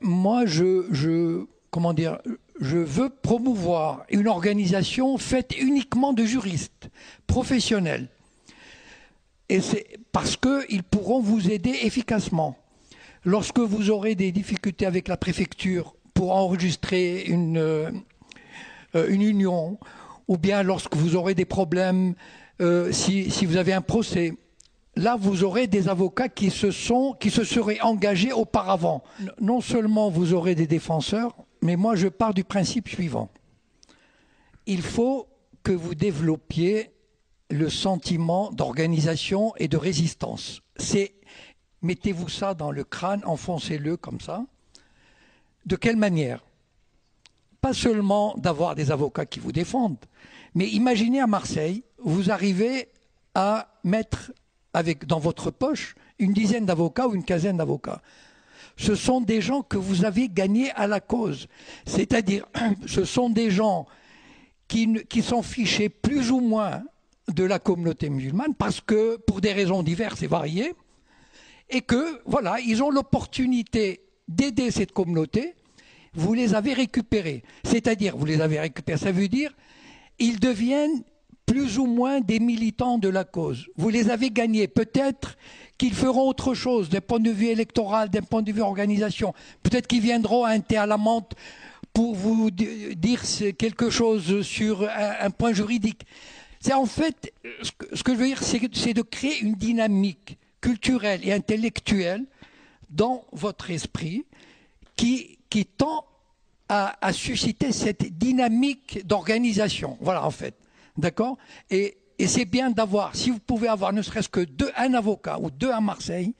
moi, 0.00 0.46
je, 0.46 0.86
je, 0.92 1.44
comment 1.72 1.92
dire, 1.92 2.18
je 2.60 2.78
veux 2.78 3.08
promouvoir 3.08 4.04
une 4.10 4.28
organisation 4.28 5.18
faite 5.18 5.58
uniquement 5.58 6.12
de 6.12 6.24
juristes 6.24 6.88
professionnels 7.26 8.06
et 9.48 9.60
c'est 9.60 9.98
parce 10.12 10.36
qu'ils 10.36 10.82
pourront 10.82 11.20
vous 11.20 11.50
aider 11.50 11.74
efficacement. 11.82 12.56
Lorsque 13.24 13.58
vous 13.58 13.90
aurez 13.90 14.14
des 14.14 14.32
difficultés 14.32 14.86
avec 14.86 15.08
la 15.08 15.16
préfecture 15.16 15.94
pour 16.12 16.32
enregistrer 16.32 17.24
une, 17.24 17.58
euh, 17.58 17.90
une 19.08 19.22
union, 19.22 19.78
ou 20.28 20.38
bien 20.38 20.62
lorsque 20.62 20.94
vous 20.94 21.16
aurez 21.16 21.34
des 21.34 21.44
problèmes, 21.44 22.14
euh, 22.60 22.92
si, 22.92 23.30
si, 23.30 23.46
vous 23.46 23.56
avez 23.56 23.72
un 23.72 23.80
procès, 23.80 24.32
là 24.94 25.16
vous 25.18 25.42
aurez 25.42 25.66
des 25.66 25.88
avocats 25.88 26.28
qui 26.28 26.50
se, 26.50 26.70
sont, 26.70 27.16
qui 27.18 27.30
se 27.30 27.44
seraient 27.44 27.80
engagés 27.80 28.32
auparavant. 28.32 29.02
Non 29.40 29.60
seulement 29.60 30.08
vous 30.10 30.32
aurez 30.32 30.54
des 30.54 30.66
défenseurs, 30.66 31.34
mais 31.62 31.76
moi 31.76 31.96
je 31.96 32.08
pars 32.08 32.34
du 32.34 32.44
principe 32.44 32.88
suivant. 32.88 33.30
Il 34.66 34.82
faut 34.82 35.26
que 35.62 35.72
vous 35.72 35.94
développiez 35.94 36.93
le 37.50 37.68
sentiment 37.68 38.50
d'organisation 38.50 39.54
et 39.56 39.68
de 39.68 39.76
résistance. 39.76 40.60
C'est 40.76 41.14
mettez-vous 41.82 42.28
ça 42.28 42.54
dans 42.54 42.70
le 42.70 42.82
crâne, 42.84 43.22
enfoncez-le 43.24 43.96
comme 43.96 44.20
ça. 44.20 44.44
De 45.66 45.76
quelle 45.76 45.96
manière? 45.96 46.44
Pas 47.60 47.74
seulement 47.74 48.34
d'avoir 48.36 48.74
des 48.74 48.90
avocats 48.90 49.26
qui 49.26 49.40
vous 49.40 49.52
défendent, 49.52 50.04
mais 50.54 50.68
imaginez 50.68 51.20
à 51.20 51.26
Marseille, 51.26 51.84
vous 51.98 52.30
arrivez 52.30 52.88
à 53.34 53.68
mettre 53.84 54.32
dans 55.06 55.18
votre 55.18 55.50
poche 55.50 55.94
une 56.18 56.32
dizaine 56.32 56.66
d'avocats 56.66 57.08
ou 57.08 57.14
une 57.14 57.24
quinzaine 57.24 57.56
d'avocats. 57.56 58.02
Ce 58.76 58.94
sont 58.94 59.20
des 59.20 59.40
gens 59.40 59.62
que 59.62 59.76
vous 59.76 60.04
avez 60.04 60.28
gagnés 60.28 60.70
à 60.72 60.86
la 60.86 61.00
cause. 61.00 61.48
C'est-à-dire, 61.86 62.46
ce 62.86 63.04
sont 63.04 63.30
des 63.30 63.50
gens 63.50 63.86
qui, 64.68 65.04
qui 65.08 65.22
sont 65.22 65.42
fichés 65.42 65.88
plus 65.88 66.30
ou 66.30 66.40
moins 66.40 66.82
de 67.32 67.44
la 67.44 67.58
communauté 67.58 68.10
musulmane 68.10 68.54
parce 68.54 68.80
que, 68.80 69.16
pour 69.16 69.40
des 69.40 69.52
raisons 69.52 69.82
diverses 69.82 70.22
et 70.22 70.26
variées, 70.26 70.74
et 71.70 71.80
que, 71.80 72.20
voilà, 72.26 72.60
ils 72.60 72.82
ont 72.82 72.90
l'opportunité 72.90 74.02
d'aider 74.28 74.70
cette 74.70 74.92
communauté, 74.92 75.54
vous 76.14 76.34
les 76.34 76.54
avez 76.54 76.74
récupérés. 76.74 77.42
C'est-à-dire, 77.64 78.16
vous 78.16 78.26
les 78.26 78.40
avez 78.40 78.60
récupérés, 78.60 78.98
ça 78.98 79.12
veut 79.12 79.28
dire, 79.28 79.54
ils 80.18 80.38
deviennent 80.38 81.02
plus 81.46 81.78
ou 81.78 81.86
moins 81.86 82.20
des 82.20 82.40
militants 82.40 82.98
de 82.98 83.08
la 83.08 83.24
cause. 83.24 83.68
Vous 83.76 83.88
les 83.88 84.10
avez 84.10 84.30
gagnés. 84.30 84.68
Peut-être 84.68 85.36
qu'ils 85.76 85.94
feront 85.94 86.28
autre 86.28 86.54
chose 86.54 86.88
d'un 86.88 87.00
point 87.00 87.20
de 87.20 87.30
vue 87.30 87.48
électoral, 87.48 88.08
d'un 88.08 88.22
point 88.22 88.42
de 88.42 88.52
vue 88.52 88.62
organisation. 88.62 89.34
Peut-être 89.62 89.86
qu'ils 89.86 90.00
viendront 90.00 90.44
à 90.44 90.50
un 90.50 90.60
thé 90.60 90.76
à 90.76 90.86
la 90.86 90.96
menthe 90.96 91.34
pour 91.92 92.14
vous 92.14 92.50
dire 92.50 93.22
quelque 93.58 93.90
chose 93.90 94.42
sur 94.42 94.88
un, 94.88 95.30
point 95.30 95.52
juridique. 95.52 96.06
C'est 96.64 96.72
en 96.72 96.86
fait, 96.86 97.30
ce 97.92 98.02
que, 98.02 98.14
je 98.14 98.18
veux 98.18 98.26
dire, 98.26 98.42
c'est 98.42 98.94
de 98.94 99.02
créer 99.02 99.38
une 99.40 99.54
dynamique 99.54 100.38
culturelle 100.62 101.20
et 101.22 101.30
intellectuelle 101.30 102.24
dans 102.88 103.26
votre 103.32 103.70
esprit 103.70 104.24
qui, 104.96 105.36
tend 105.76 106.06
à, 106.70 107.12
susciter 107.12 107.70
cette 107.70 108.16
dynamique 108.16 109.06
d'organisation. 109.06 109.98
Voilà, 110.00 110.24
en 110.24 110.30
fait. 110.30 110.54
D'accord? 110.96 111.36
Et, 111.68 111.98
c'est 112.26 112.46
bien 112.46 112.70
d'avoir, 112.70 113.14
si 113.14 113.28
vous 113.28 113.40
pouvez 113.40 113.68
avoir 113.68 113.92
ne 113.92 114.00
serait-ce 114.00 114.30
que 114.30 114.40
deux, 114.40 114.70
un 114.74 114.94
avocat 114.94 115.38
ou 115.38 115.50
deux 115.50 115.70
à 115.70 115.82
Marseille, 115.82 116.32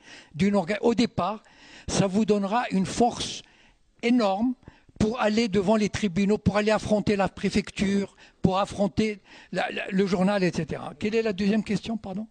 au 0.80 0.94
départ, 0.94 1.42
ça 1.86 2.06
vous 2.06 2.24
donnera 2.24 2.64
une 2.70 2.86
force 2.86 3.42
énorme 4.02 4.54
pour 4.98 5.20
aller 5.20 5.48
devant 5.48 5.76
les 5.76 5.88
tribunaux, 5.88 6.38
pour 6.38 6.56
aller 6.56 6.70
affronter 6.70 7.16
la 7.16 7.28
préfecture, 7.28 8.16
pour 8.42 8.58
affronter 8.58 9.20
le 9.52 10.06
journal, 10.06 10.44
etc. 10.44 10.82
Quelle 10.98 11.14
est 11.14 11.22
la 11.22 11.32
deuxième 11.32 11.64
question, 11.64 11.96
pardon? 11.96 12.26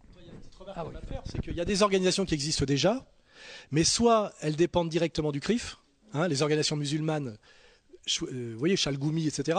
Ah 0.76 0.86
C'est 1.26 1.42
qu'il 1.42 1.56
y 1.56 1.62
a 1.62 1.66
des 1.66 1.84
organisations 1.84 2.26
qui 2.26 2.34
existent 2.34 2.66
déjà, 2.66 3.06
mais 3.72 3.84
soit 3.84 4.34
elles 4.42 4.56
dépendent 4.56 4.90
directement 4.90 5.32
du 5.32 5.40
CRIF, 5.40 5.78
hein, 6.14 6.28
les 6.28 6.42
organisations 6.42 6.78
musulmanes 6.78 7.38
euh, 8.22 8.52
vous 8.54 8.60
voyez, 8.60 8.76
Chalgoumi, 8.76 9.28
etc., 9.28 9.58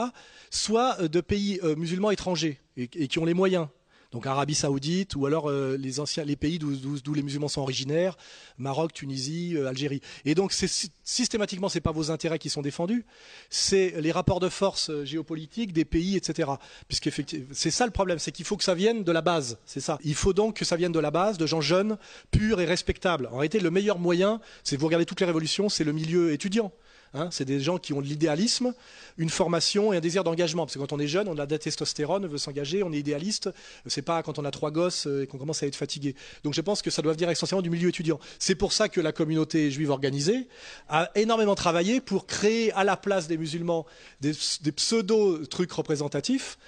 soit 0.50 1.00
euh, 1.00 1.08
de 1.08 1.20
pays 1.20 1.58
euh, 1.62 1.76
musulmans 1.76 2.10
étrangers 2.10 2.60
et, 2.76 2.88
qui 2.88 3.18
ont 3.18 3.24
les 3.24 3.34
moyens. 3.34 3.68
Donc 4.14 4.26
Arabie 4.26 4.54
Saoudite 4.54 5.16
ou 5.16 5.26
alors 5.26 5.50
les 5.50 6.00
anciens 6.00 6.24
les 6.24 6.36
pays 6.36 6.58
d'où 6.58 7.14
les 7.14 7.22
musulmans 7.22 7.48
sont 7.48 7.60
originaires, 7.60 8.16
Maroc, 8.58 8.92
Tunisie, 8.92 9.56
Algérie. 9.66 10.00
Et 10.24 10.36
donc 10.36 10.54
systématiquement 11.02 11.68
c'est 11.68 11.80
pas 11.80 11.90
vos 11.90 12.12
intérêts 12.12 12.38
qui 12.38 12.48
sont 12.48 12.62
défendus, 12.62 13.04
c'est 13.50 14.00
les 14.00 14.12
rapports 14.12 14.38
de 14.38 14.48
force 14.48 14.92
géopolitiques 15.02 15.72
des 15.72 15.84
pays, 15.84 16.16
etc. 16.16 16.48
Puisque 16.86 17.10
c'est 17.52 17.70
ça 17.72 17.86
le 17.86 17.90
problème, 17.90 18.20
c'est 18.20 18.30
qu'il 18.30 18.44
faut 18.44 18.56
que 18.56 18.62
ça 18.62 18.74
vienne 18.74 19.02
de 19.02 19.12
la 19.12 19.20
base. 19.20 19.58
C'est 19.66 19.80
ça. 19.80 19.98
Il 20.04 20.14
faut 20.14 20.32
donc 20.32 20.54
que 20.56 20.64
ça 20.64 20.76
vienne 20.76 20.92
de 20.92 21.00
la 21.00 21.10
base, 21.10 21.36
de 21.36 21.46
gens 21.46 21.60
jeunes, 21.60 21.98
purs 22.30 22.60
et 22.60 22.66
respectables. 22.66 23.28
En 23.32 23.38
réalité, 23.38 23.58
le 23.58 23.72
meilleur 23.72 23.98
moyen, 23.98 24.40
c'est 24.62 24.76
vous 24.76 24.86
regardez 24.86 25.06
toutes 25.06 25.20
les 25.20 25.26
révolutions, 25.26 25.68
c'est 25.68 25.82
le 25.82 25.92
milieu 25.92 26.32
étudiant. 26.32 26.72
Hein, 27.14 27.28
c'est 27.30 27.44
des 27.44 27.60
gens 27.60 27.78
qui 27.78 27.92
ont 27.92 28.00
de 28.00 28.06
l'idéalisme, 28.06 28.74
une 29.18 29.30
formation 29.30 29.92
et 29.92 29.96
un 29.96 30.00
désir 30.00 30.24
d'engagement. 30.24 30.66
Parce 30.66 30.74
que 30.74 30.80
quand 30.80 30.92
on 30.92 30.98
est 30.98 31.06
jeune, 31.06 31.28
on 31.28 31.38
a 31.38 31.46
de 31.46 31.52
la 31.52 31.58
testostérone, 31.58 32.24
on 32.24 32.28
veut 32.28 32.38
s'engager, 32.38 32.82
on 32.82 32.92
est 32.92 32.98
idéaliste. 32.98 33.50
C'est 33.86 34.02
pas 34.02 34.22
quand 34.24 34.40
on 34.40 34.44
a 34.44 34.50
trois 34.50 34.72
gosses 34.72 35.06
euh, 35.06 35.22
et 35.22 35.26
qu'on 35.28 35.38
commence 35.38 35.62
à 35.62 35.66
être 35.66 35.76
fatigué. 35.76 36.16
Donc 36.42 36.54
je 36.54 36.60
pense 36.60 36.82
que 36.82 36.90
ça 36.90 37.02
doit 37.02 37.12
venir 37.12 37.30
essentiellement 37.30 37.62
du 37.62 37.70
milieu 37.70 37.88
étudiant. 37.88 38.18
C'est 38.40 38.56
pour 38.56 38.72
ça 38.72 38.88
que 38.88 39.00
la 39.00 39.12
communauté 39.12 39.70
juive 39.70 39.90
organisée 39.90 40.48
a 40.88 41.10
énormément 41.14 41.54
travaillé 41.54 42.00
pour 42.00 42.26
créer 42.26 42.72
à 42.72 42.82
la 42.82 42.96
place 42.96 43.28
des 43.28 43.36
musulmans 43.36 43.86
des, 44.20 44.32
des 44.62 44.72
pseudo-trucs 44.72 45.70
représentatifs 45.70 46.58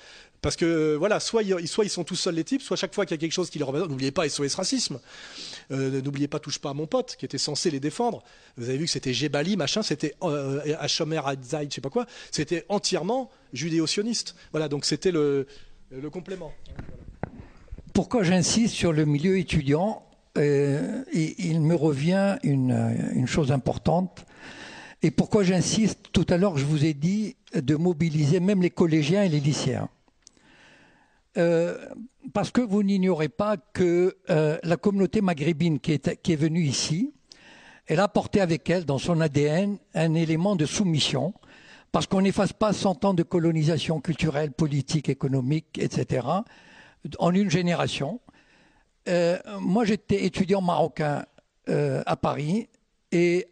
parce 0.43 0.57
que 0.57 0.95
voilà, 0.95 1.21
soit 1.21 1.43
ils, 1.43 1.69
soit 1.69 1.85
ils 1.85 1.91
sont 1.91 2.05
tous 2.05 2.17
seuls 2.17 2.35
les 2.35 2.45
types, 2.45 2.63
soit 2.63 2.77
chaque 2.77 2.95
fois 2.95 3.07
qu'il 3.07 3.15
y 3.15 3.19
a 3.19 3.21
quelque 3.21 3.33
chose 3.33 3.51
qui 3.51 3.59
les 3.59 3.65
représente, 3.65 3.91
n'oubliez 3.91 4.11
pas 4.11 4.29
SOS 4.29 4.55
Racisme, 4.55 5.01
euh, 5.71 6.01
n'oubliez 6.03 6.29
pas 6.29 6.39
Touche 6.39 6.59
pas 6.59 6.71
à 6.71 6.75
mon 6.75 6.87
pote, 6.87 7.17
qui 7.19 7.25
était 7.25 7.39
censé 7.39 7.71
les 7.71 7.81
défendre. 7.81 8.23
Vous 8.57 8.69
avez 8.69 8.79
vu 8.79 8.85
que 8.85 8.91
c'était 8.91 9.13
Jebali, 9.13 9.57
machin, 9.57 9.83
c'était 9.83 10.15
euh, 10.23 10.77
Hashomer 10.79 11.21
Hadzaïd, 11.25 11.71
je 11.71 11.77
sais 11.77 11.81
pas 11.81 11.91
quoi, 11.91 12.07
c'était 12.31 12.65
entièrement 12.69 13.31
judéo-sioniste. 13.53 14.37
Voilà, 14.53 14.69
donc 14.69 14.85
c'était 14.85 15.11
le, 15.11 15.47
complément. 16.13 16.53
Pourquoi 17.93 18.23
j'insiste 18.23 18.75
sur 18.75 18.93
le 18.93 19.05
milieu 19.07 19.39
étudiant 19.39 20.07
euh, 20.37 21.03
Il 21.13 21.61
me 21.63 21.75
revient 21.75 22.37
une, 22.43 23.11
une 23.15 23.27
chose 23.27 23.51
importante. 23.51 24.27
Et 25.03 25.11
pourquoi 25.11 25.43
j'insiste? 25.43 25.99
Tout 26.13 26.27
à 26.29 26.37
l'heure, 26.37 26.59
je 26.59 26.65
vous 26.65 26.85
ai 26.85 26.95
dit 26.95 27.37
de 27.55 27.75
mobiliser 27.77 28.41
même 28.41 28.63
les 28.63 28.71
collégiens 28.71 29.23
et 29.23 29.29
les 29.29 29.41
lycéens. 29.41 29.89
Euh, 31.37 31.77
parce 32.33 32.51
que 32.51 32.61
vous 32.61 32.83
n'ignorez 32.83 33.29
pas 33.29 33.57
que 33.57 34.17
euh, 34.31 34.59
la 34.63 34.77
communauté 34.77 35.21
maghrébine 35.21 35.79
qui 35.79 35.93
est, 35.93 36.37
venue 36.37 36.63
ici, 36.63 37.13
elle 37.87 38.01
a 38.01 38.05
apporté 38.05 38.41
avec 38.41 38.69
elle 38.71 38.85
dans 38.85 38.99
son 38.99 39.21
ADN 39.21 39.79
un 39.95 40.15
élément 40.15 40.57
de 40.57 40.67
soumission, 40.67 41.35
parce 41.93 42.07
qu'on 42.07 42.23
n'efface 42.23 42.53
pas 42.53 42.73
100 42.73 43.05
ans 43.05 43.15
de 43.15 43.23
colonisation 43.23 44.01
culturelle, 44.01 44.51
politique, 44.51 45.09
économique, 45.09 45.79
etc., 45.79 46.27
en 47.19 47.33
une 47.33 47.51
génération. 47.51 48.21
Euh, 49.09 49.39
moi, 49.61 49.85
j'étais 49.85 50.25
étudiant 50.25 50.61
marocain 50.61 51.25
à 51.69 52.17
Paris, 52.17 52.69
et 53.11 53.49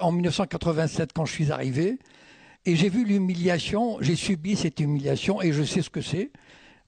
en 0.00 0.12
1987, 0.12 1.12
quand 1.12 1.26
je 1.26 1.32
suis 1.32 1.52
arrivé, 1.52 1.98
et 2.64 2.76
j'ai 2.76 2.88
vu 2.88 3.04
l'humiliation, 3.04 3.98
j'ai 4.00 4.16
subi 4.16 4.56
cette 4.56 4.80
humiliation, 4.80 5.42
et 5.42 5.52
je 5.52 5.62
sais 5.62 5.82
ce 5.82 5.90
que 5.90 6.00
c'est. 6.00 6.30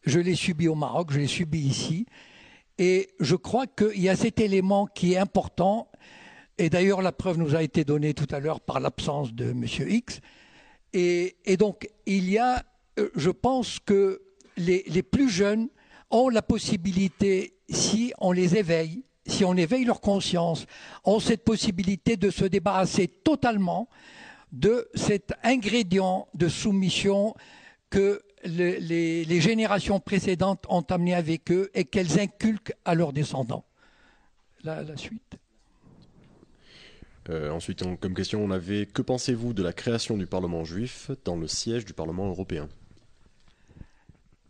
Je 0.04 0.18
l'ai 0.18 0.34
subi 0.34 0.68
au 0.68 0.74
Maroc, 0.74 1.12
je 1.12 1.18
l'ai 1.18 1.26
subi 1.26 1.60
ici. 1.60 2.06
Et 2.78 3.10
je 3.20 3.36
crois 3.36 3.66
qu'il 3.66 4.00
y 4.00 4.08
a 4.08 4.16
cet 4.16 4.40
élément 4.40 4.86
qui 4.86 5.12
est 5.12 5.18
important. 5.18 5.88
Et 6.58 6.70
d'ailleurs, 6.70 7.02
la 7.02 7.12
preuve 7.12 7.38
nous 7.38 7.54
a 7.54 7.62
été 7.62 7.84
donnée 7.84 8.14
tout 8.14 8.26
à 8.34 8.40
l'heure 8.40 8.60
par 8.60 8.80
l'absence 8.80 9.32
de 9.32 9.50
M. 9.50 9.64
X. 9.64 10.20
Et, 10.92 11.56
donc, 11.58 11.88
il 12.06 12.28
y 12.28 12.38
a, 12.38 12.62
euh, 12.98 13.10
je 13.14 13.30
pense 13.30 13.78
que 13.78 14.20
les, 14.56 14.84
les 14.88 15.02
plus 15.02 15.30
jeunes 15.30 15.68
ont 16.10 16.28
la 16.28 16.42
possibilité, 16.42 17.54
si 17.70 18.12
on 18.18 18.32
les 18.32 18.56
éveille, 18.56 19.04
si 19.26 19.44
on 19.44 19.56
éveille 19.56 19.84
leur 19.84 20.00
conscience, 20.00 20.66
ont 21.04 21.20
cette 21.20 21.44
possibilité 21.44 22.16
de 22.16 22.30
se 22.30 22.44
débarrasser 22.44 23.08
totalement 23.08 23.88
de 24.50 24.88
cet 24.94 25.32
ingrédient 25.42 26.28
de 26.34 26.48
soumission 26.48 27.34
que 27.88 28.22
les, 28.44 29.40
générations 29.40 30.00
précédentes 30.00 30.64
ont 30.68 30.82
amené 30.82 31.14
avec 31.14 31.50
eux 31.50 31.70
et 31.74 31.84
qu'elles 31.84 32.20
inculquent 32.20 32.74
à 32.84 32.94
leurs 32.94 33.12
descendants. 33.12 33.64
La, 34.64 34.96
suite. 34.96 35.36
Euh, 37.28 37.50
ensuite, 37.50 37.82
comme 38.00 38.14
question, 38.14 38.44
on 38.44 38.50
avait 38.50 38.86
que 38.86 39.02
pensez-vous 39.02 39.52
de 39.52 39.62
la 39.62 39.72
création 39.72 40.16
du 40.16 40.26
Parlement 40.26 40.64
juif 40.64 41.10
dans 41.24 41.36
le 41.36 41.48
siège 41.48 41.84
du 41.84 41.92
Parlement 41.92 42.28
européen? 42.28 42.68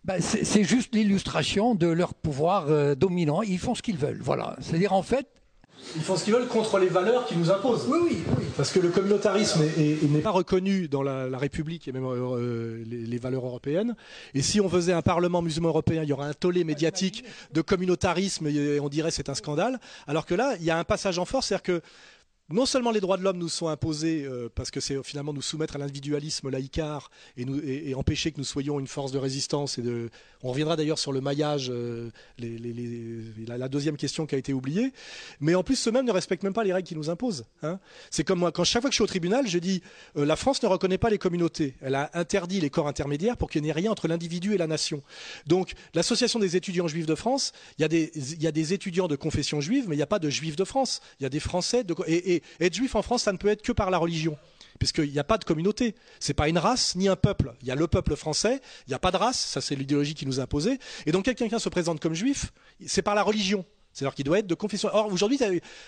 Ben, 0.04 0.20
C'est 0.20 0.64
juste 0.64 0.94
l'illustration 0.94 1.74
de 1.74 1.86
leur 1.86 2.14
pouvoir 2.14 2.68
euh, 2.68 2.94
dominant. 2.94 3.42
Ils 3.42 3.58
font 3.58 3.74
ce 3.74 3.82
qu'ils 3.82 3.96
veulent. 3.96 4.20
Voilà. 4.20 4.56
C'est-à-dire, 4.60 4.92
en 4.92 5.02
fait, 5.02 5.28
ils 5.96 6.02
font 6.02 6.16
ce 6.16 6.24
qu'ils 6.24 6.32
veulent 6.32 6.48
contre 6.48 6.78
les 6.78 6.88
valeurs 6.88 7.26
qu'ils 7.26 7.38
nous 7.38 7.50
imposent. 7.50 7.86
Oui, 7.88 7.98
oui, 8.02 8.24
oui. 8.38 8.44
Parce 8.56 8.70
que 8.70 8.80
le 8.80 8.88
communautarisme 8.88 9.62
n'est 9.76 10.20
pas 10.20 10.30
reconnu 10.30 10.88
dans 10.88 11.02
la, 11.02 11.38
République 11.38 11.88
et 11.88 11.92
même 11.92 12.04
euh, 12.04 12.82
les, 12.86 13.18
valeurs 13.18 13.44
européennes. 13.44 13.94
Et 14.34 14.42
si 14.42 14.60
on 14.60 14.68
faisait 14.68 14.92
un 14.92 15.02
Parlement 15.02 15.42
musulman 15.42 15.68
européen, 15.68 16.02
il 16.02 16.08
y 16.08 16.12
aurait 16.12 16.28
un 16.28 16.34
tollé 16.34 16.64
médiatique 16.64 17.24
de 17.52 17.60
communautarisme 17.60 18.46
et 18.46 18.80
on 18.80 18.88
dirait 18.88 19.10
c'est 19.10 19.28
un 19.28 19.34
scandale. 19.34 19.80
Alors 20.06 20.26
que 20.26 20.34
là, 20.34 20.54
il 20.60 20.64
y 20.64 20.70
a 20.70 20.78
un 20.78 20.84
passage 20.84 21.18
en 21.18 21.24
force, 21.24 21.48
c'est-à-dire 21.48 21.62
que 21.62 21.82
non 22.50 22.66
seulement 22.66 22.90
les 22.90 23.00
droits 23.00 23.16
de 23.16 23.22
l'homme 23.22 23.38
nous 23.38 23.48
sont 23.48 23.68
imposés 23.68 24.24
euh, 24.24 24.48
parce 24.54 24.70
que 24.70 24.80
c'est 24.80 25.02
finalement 25.02 25.32
nous 25.32 25.42
soumettre 25.42 25.76
à 25.76 25.78
l'individualisme 25.78 26.50
laïcard 26.50 27.10
et, 27.36 27.94
empêcher 27.94 28.32
que 28.32 28.38
nous 28.38 28.44
soyons 28.44 28.80
une 28.80 28.88
force 28.88 29.12
de 29.12 29.18
résistance 29.18 29.78
et. 29.78 29.82
On 30.44 30.50
reviendra 30.50 30.74
d'ailleurs 30.74 30.98
sur 30.98 31.12
le 31.12 31.20
maillage, 31.20 31.70
euh, 31.70 32.10
la, 32.38 33.68
deuxième 33.68 33.96
question 33.96 34.26
qui 34.26 34.34
a 34.34 34.38
été 34.38 34.52
oubliée. 34.52 34.92
Mais 35.40 35.54
en 35.54 35.62
plus, 35.62 35.76
ceux-mêmes 35.76 36.04
ne 36.04 36.10
respectent 36.10 36.42
même 36.42 36.52
pas 36.52 36.64
les 36.64 36.72
règles 36.72 36.88
qui 36.88 36.96
nous 36.96 37.10
imposent. 37.10 37.44
Hein. 37.62 37.78
C'est 38.10 38.24
comme 38.24 38.40
moi, 38.40 38.50
quand 38.50 38.64
chaque 38.64 38.82
fois 38.82 38.90
que 38.90 38.92
je 38.92 38.96
suis 38.96 39.04
au 39.04 39.08
tribunal, 39.08 39.46
je 39.46 39.58
dis 39.58 39.82
euh, 40.16 40.24
la 40.24 40.34
France 40.34 40.60
ne 40.62 40.68
reconnaît 40.68 40.98
pas 40.98 41.10
les 41.10 41.18
communautés. 41.18 41.74
Elle 41.80 41.94
a 41.94 42.10
interdit 42.14 42.60
les 42.60 42.70
corps 42.70 42.88
intermédiaires 42.88 43.36
pour 43.36 43.50
qu'il 43.50 43.62
n'y 43.62 43.68
ait 43.68 43.72
rien 43.72 43.92
entre 43.92 44.08
l'individu 44.08 44.54
et 44.54 44.58
la 44.58 44.66
nation. 44.66 45.02
Donc, 45.46 45.74
l'association 45.94 46.40
des 46.40 46.56
étudiants 46.56 46.88
juifs 46.88 47.06
de 47.06 47.14
France, 47.14 47.52
il 47.78 47.82
y, 47.82 47.84
a 48.46 48.52
des, 48.52 48.72
étudiants 48.72 49.06
de 49.06 49.16
confession 49.16 49.60
juive, 49.60 49.84
mais 49.88 49.94
il 49.94 49.98
n'y 49.98 50.02
a 50.02 50.08
pas 50.08 50.18
de 50.18 50.28
juifs 50.28 50.56
de 50.56 50.64
France. 50.64 51.00
Il 51.20 51.22
y 51.22 51.26
a 51.26 51.30
des 51.30 51.40
Français 51.40 51.84
et, 52.08 52.31
être 52.60 52.74
juif 52.74 52.94
en 52.94 53.02
France, 53.02 53.24
ça 53.24 53.32
ne 53.32 53.38
peut 53.38 53.48
être 53.48 53.62
que 53.62 53.72
par 53.72 53.90
la 53.90 53.98
religion 53.98 54.38
puisqu'il 54.82 55.12
n'y 55.12 55.18
a 55.20 55.24
pas 55.24 55.38
de 55.38 55.44
communauté. 55.44 55.94
C'est 56.18 56.34
pas 56.34 56.48
une 56.48 56.58
race 56.58 56.96
ni 56.96 57.06
un 57.06 57.14
peuple. 57.14 57.54
Il 57.62 57.68
y 57.68 57.70
a 57.70 57.76
le 57.76 57.86
peuple 57.86 58.16
français, 58.16 58.60
il 58.88 58.90
n'y 58.90 58.94
a 58.94 58.98
pas 58.98 59.12
de 59.12 59.16
race, 59.16 59.38
ça 59.38 59.60
c'est 59.60 59.76
l'idéologie 59.76 60.14
qui 60.14 60.26
nous 60.26 60.40
a 60.40 60.42
imposé. 60.42 60.80
Et 61.06 61.12
donc 61.12 61.24
quelqu'un 61.24 61.60
se 61.60 61.68
présente 61.68 62.00
comme 62.00 62.14
juif, 62.14 62.52
c'est 62.84 63.02
par 63.02 63.14
la 63.14 63.22
religion. 63.22 63.64
C'est-à-dire 63.92 64.16
qu'il 64.16 64.24
doit 64.24 64.40
être 64.40 64.48
de 64.48 64.54
confession. 64.56 64.88
Or 64.92 65.12
aujourd'hui, 65.12 65.38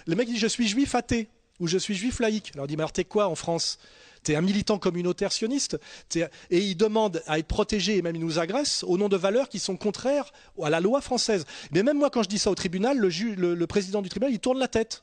le 0.07 0.15
mec 0.15 0.29
dit 0.29 0.39
je 0.39 0.47
suis 0.47 0.69
juif 0.69 0.95
athée 0.95 1.29
ou 1.59 1.67
je 1.67 1.77
suis 1.77 1.97
juif 1.97 2.21
laïque. 2.21 2.53
Alors 2.55 2.67
il 2.67 2.69
dit 2.69 2.77
mais 2.77 2.83
alors 2.83 2.93
t'es 2.93 3.05
quoi 3.05 3.27
en 3.27 3.35
France? 3.35 3.79
T'es 4.23 4.37
un 4.37 4.43
militant 4.43 4.79
communautaire 4.79 5.33
sioniste 5.33 5.77
et 6.15 6.59
il 6.59 6.77
demande 6.77 7.21
à 7.27 7.41
être 7.41 7.49
protégé 7.49 7.97
et 7.97 8.03
même 8.03 8.15
il 8.15 8.23
nous 8.23 8.39
agresse 8.39 8.85
au 8.87 8.97
nom 8.97 9.09
de 9.09 9.17
valeurs 9.17 9.49
qui 9.49 9.59
sont 9.59 9.77
contraires 9.77 10.33
à 10.63 10.71
la 10.71 10.79
loi 10.81 11.01
française. 11.01 11.45
Mais 11.73 11.83
même 11.83 11.99
moi 11.99 12.11
quand 12.11 12.23
je 12.23 12.29
dis 12.29 12.39
ça 12.39 12.51
au 12.51 12.55
tribunal, 12.55 12.97
le, 12.97 13.55
le 13.55 13.67
président 13.67 14.03
du 14.03 14.09
tribunal 14.09 14.33
il 14.33 14.39
tourne 14.39 14.59
la 14.61 14.69
tête. 14.69 15.03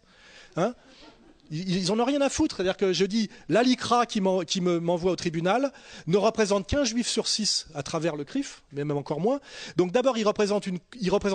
Hein? 0.55 0.73
Ils, 1.51 1.87
n'en 1.87 1.99
ont 1.99 2.05
rien 2.05 2.21
à 2.21 2.29
foutre. 2.29 2.57
C'est-à-dire 2.57 2.77
que 2.77 2.93
je 2.93 3.05
dis, 3.05 3.29
l'ALICRA 3.49 4.05
qui 4.05 4.21
m'envoie 4.21 5.11
au 5.11 5.15
tribunal 5.15 5.71
ne 6.07 6.17
représente 6.17 6.67
qu'un 6.67 6.83
juif 6.83 7.07
sur 7.07 7.27
six 7.27 7.67
à 7.75 7.83
travers 7.83 8.15
le 8.15 8.23
CRIF, 8.23 8.63
mais 8.71 8.83
même 8.83 8.97
encore 8.97 9.19
moins. 9.19 9.39
Donc 9.75 9.91
d'abord, 9.91 10.17
il 10.17 10.25
représente, 10.25 10.67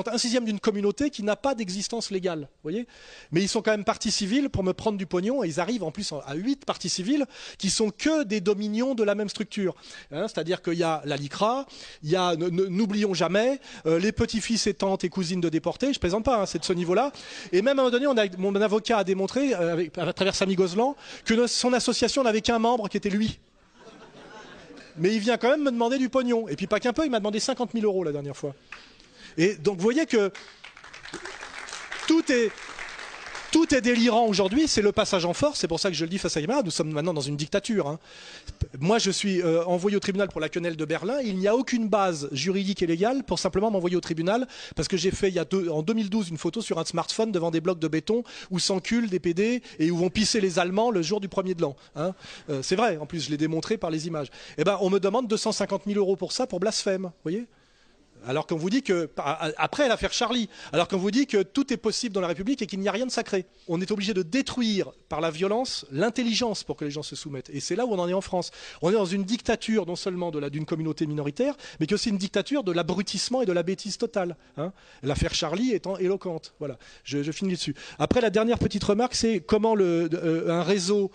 un 0.08 0.18
sixième 0.18 0.44
d'une 0.44 0.60
communauté 0.60 1.10
qui 1.10 1.22
n'a 1.22 1.36
pas 1.36 1.54
d'existence 1.54 2.10
légale. 2.10 2.48
Voyez 2.62 2.86
mais 3.32 3.42
ils 3.42 3.48
sont 3.48 3.62
quand 3.62 3.70
même 3.70 3.84
partie 3.84 4.10
civile 4.10 4.48
pour 4.48 4.62
me 4.62 4.72
prendre 4.72 4.98
du 4.98 5.06
pognon 5.06 5.44
et 5.44 5.48
ils 5.48 5.60
arrivent 5.60 5.82
en 5.82 5.90
plus 5.90 6.12
à 6.26 6.34
huit 6.34 6.64
parties 6.64 6.88
civiles 6.88 7.26
qui 7.58 7.70
sont 7.70 7.90
que 7.90 8.24
des 8.24 8.40
dominions 8.40 8.94
de 8.94 9.02
la 9.02 9.14
même 9.14 9.28
structure. 9.28 9.74
Hein, 10.12 10.26
c'est-à-dire 10.28 10.62
qu'il 10.62 10.74
y 10.74 10.82
a 10.82 11.02
l'ALICRA, 11.04 11.66
il 12.02 12.10
y 12.10 12.16
a, 12.16 12.34
n'oublions 12.36 13.14
jamais, 13.14 13.60
euh, 13.86 13.98
les 13.98 14.12
petits-fils 14.12 14.66
et 14.66 14.74
tantes 14.74 15.04
et 15.04 15.08
cousines 15.08 15.40
de 15.40 15.48
déportés, 15.48 15.92
je 15.92 15.98
plaisante 15.98 16.24
pas, 16.24 16.40
hein, 16.40 16.46
c'est 16.46 16.58
de 16.58 16.64
ce 16.64 16.72
niveau-là. 16.72 17.12
Et 17.52 17.62
même 17.62 17.78
à 17.78 17.82
un 17.82 17.90
moment 17.90 17.90
donné, 17.90 18.28
mon 18.38 18.54
avocat 18.54 18.98
a 18.98 19.04
démontré, 19.04 19.54
euh, 19.54 19.72
avec, 19.72 19.92
à 20.08 20.12
travers 20.12 20.34
Samy 20.34 20.54
Gozlan, 20.54 20.96
que 21.24 21.46
son 21.46 21.72
association 21.72 22.22
n'avait 22.22 22.40
qu'un 22.40 22.58
membre 22.58 22.88
qui 22.88 22.96
était 22.96 23.10
lui. 23.10 23.38
Mais 24.98 25.14
il 25.14 25.20
vient 25.20 25.36
quand 25.36 25.50
même 25.50 25.62
me 25.62 25.70
demander 25.70 25.98
du 25.98 26.08
pognon. 26.08 26.48
Et 26.48 26.56
puis 26.56 26.66
pas 26.66 26.80
qu'un 26.80 26.92
peu, 26.92 27.04
il 27.04 27.10
m'a 27.10 27.18
demandé 27.18 27.40
50 27.40 27.72
000 27.72 27.84
euros 27.84 28.04
la 28.04 28.12
dernière 28.12 28.36
fois. 28.36 28.54
Et 29.36 29.54
donc 29.56 29.76
vous 29.76 29.82
voyez 29.82 30.06
que 30.06 30.32
tout 32.06 32.24
est, 32.32 32.50
tout 33.52 33.74
est 33.74 33.80
délirant 33.80 34.26
aujourd'hui, 34.26 34.68
c'est 34.68 34.82
le 34.82 34.92
passage 34.92 35.24
en 35.24 35.32
force, 35.32 35.60
c'est 35.60 35.68
pour 35.68 35.80
ça 35.80 35.90
que 35.90 35.96
je 35.96 36.04
le 36.04 36.10
dis 36.10 36.18
face 36.18 36.36
à 36.36 36.40
Yamara, 36.40 36.62
nous 36.62 36.70
sommes 36.70 36.90
maintenant 36.90 37.14
dans 37.14 37.20
une 37.20 37.36
dictature. 37.36 37.88
Hein. 37.88 37.98
Moi, 38.78 38.98
je 38.98 39.10
suis 39.10 39.42
euh, 39.42 39.64
envoyé 39.64 39.96
au 39.96 40.00
tribunal 40.00 40.28
pour 40.28 40.40
la 40.40 40.48
quenelle 40.48 40.76
de 40.76 40.84
Berlin, 40.84 41.20
il 41.24 41.36
n'y 41.38 41.48
a 41.48 41.56
aucune 41.56 41.88
base 41.88 42.28
juridique 42.32 42.82
et 42.82 42.86
légale 42.86 43.24
pour 43.24 43.38
simplement 43.38 43.70
m'envoyer 43.70 43.96
au 43.96 44.00
tribunal, 44.00 44.46
parce 44.74 44.88
que 44.88 44.96
j'ai 44.96 45.10
fait 45.10 45.28
il 45.28 45.34
y 45.34 45.38
a 45.38 45.44
en 45.70 45.82
2012 45.82 46.30
une 46.30 46.38
photo 46.38 46.60
sur 46.60 46.78
un 46.78 46.84
smartphone 46.84 47.32
devant 47.32 47.50
des 47.50 47.60
blocs 47.60 47.78
de 47.78 47.88
béton 47.88 48.24
où 48.50 48.58
s'enculent 48.58 49.08
des 49.08 49.20
PD 49.20 49.62
et 49.78 49.90
où 49.90 49.96
vont 49.96 50.10
pisser 50.10 50.40
les 50.40 50.58
Allemands 50.58 50.90
le 50.90 51.02
jour 51.02 51.20
du 51.20 51.28
premier 51.28 51.54
de 51.54 51.62
l'an. 51.62 51.76
Hein. 51.94 52.14
Euh, 52.50 52.62
c'est 52.62 52.76
vrai, 52.76 52.96
en 52.96 53.06
plus 53.06 53.20
je 53.20 53.30
l'ai 53.30 53.36
démontré 53.36 53.76
par 53.76 53.90
les 53.90 54.06
images. 54.06 54.28
Eh 54.58 54.64
ben, 54.64 54.78
on 54.80 54.90
me 54.90 54.98
demande 54.98 55.28
250 55.28 55.82
000 55.86 55.98
euros 55.98 56.16
pour 56.16 56.32
ça, 56.32 56.46
pour 56.46 56.60
blasphème, 56.60 57.04
vous 57.04 57.10
voyez 57.22 57.46
alors 58.26 58.46
qu'on 58.46 58.56
vous 58.56 58.70
dit 58.70 58.82
que, 58.82 59.10
après 59.56 59.88
l'affaire 59.88 60.12
Charlie, 60.12 60.48
alors 60.72 60.88
qu'on 60.88 60.96
vous 60.96 61.10
dit 61.10 61.26
que 61.26 61.42
tout 61.42 61.72
est 61.72 61.76
possible 61.76 62.14
dans 62.14 62.20
la 62.20 62.28
République 62.28 62.62
et 62.62 62.66
qu'il 62.66 62.80
n'y 62.80 62.88
a 62.88 62.92
rien 62.92 63.06
de 63.06 63.10
sacré. 63.10 63.46
On 63.68 63.80
est 63.80 63.90
obligé 63.90 64.14
de 64.14 64.22
détruire 64.22 64.92
par 65.08 65.20
la 65.20 65.30
violence 65.30 65.86
l'intelligence 65.90 66.64
pour 66.64 66.76
que 66.76 66.84
les 66.84 66.90
gens 66.90 67.02
se 67.02 67.16
soumettent. 67.16 67.50
Et 67.50 67.60
c'est 67.60 67.76
là 67.76 67.86
où 67.86 67.92
on 67.92 67.98
en 67.98 68.08
est 68.08 68.14
en 68.14 68.20
France. 68.20 68.50
On 68.82 68.90
est 68.90 68.94
dans 68.94 69.04
une 69.04 69.24
dictature 69.24 69.86
non 69.86 69.96
seulement 69.96 70.30
d'une 70.30 70.66
communauté 70.66 71.06
minoritaire, 71.06 71.54
mais 71.80 71.92
aussi 71.92 72.10
une 72.10 72.18
dictature 72.18 72.64
de 72.64 72.72
l'abrutissement 72.72 73.42
et 73.42 73.46
de 73.46 73.52
la 73.52 73.62
bêtise 73.62 73.98
totale. 73.98 74.36
Hein. 74.56 74.72
L'affaire 75.02 75.34
Charlie 75.34 75.72
étant 75.72 75.96
éloquente. 75.96 76.54
Voilà, 76.58 76.78
je, 77.04 77.30
finis 77.32 77.52
dessus. 77.52 77.74
Après, 77.98 78.20
la 78.20 78.30
dernière 78.30 78.58
petite 78.58 78.84
remarque, 78.84 79.14
c'est 79.14 79.40
comment 79.40 79.76
euh, 79.76 80.48
un 80.48 80.62
réseau 80.62 81.10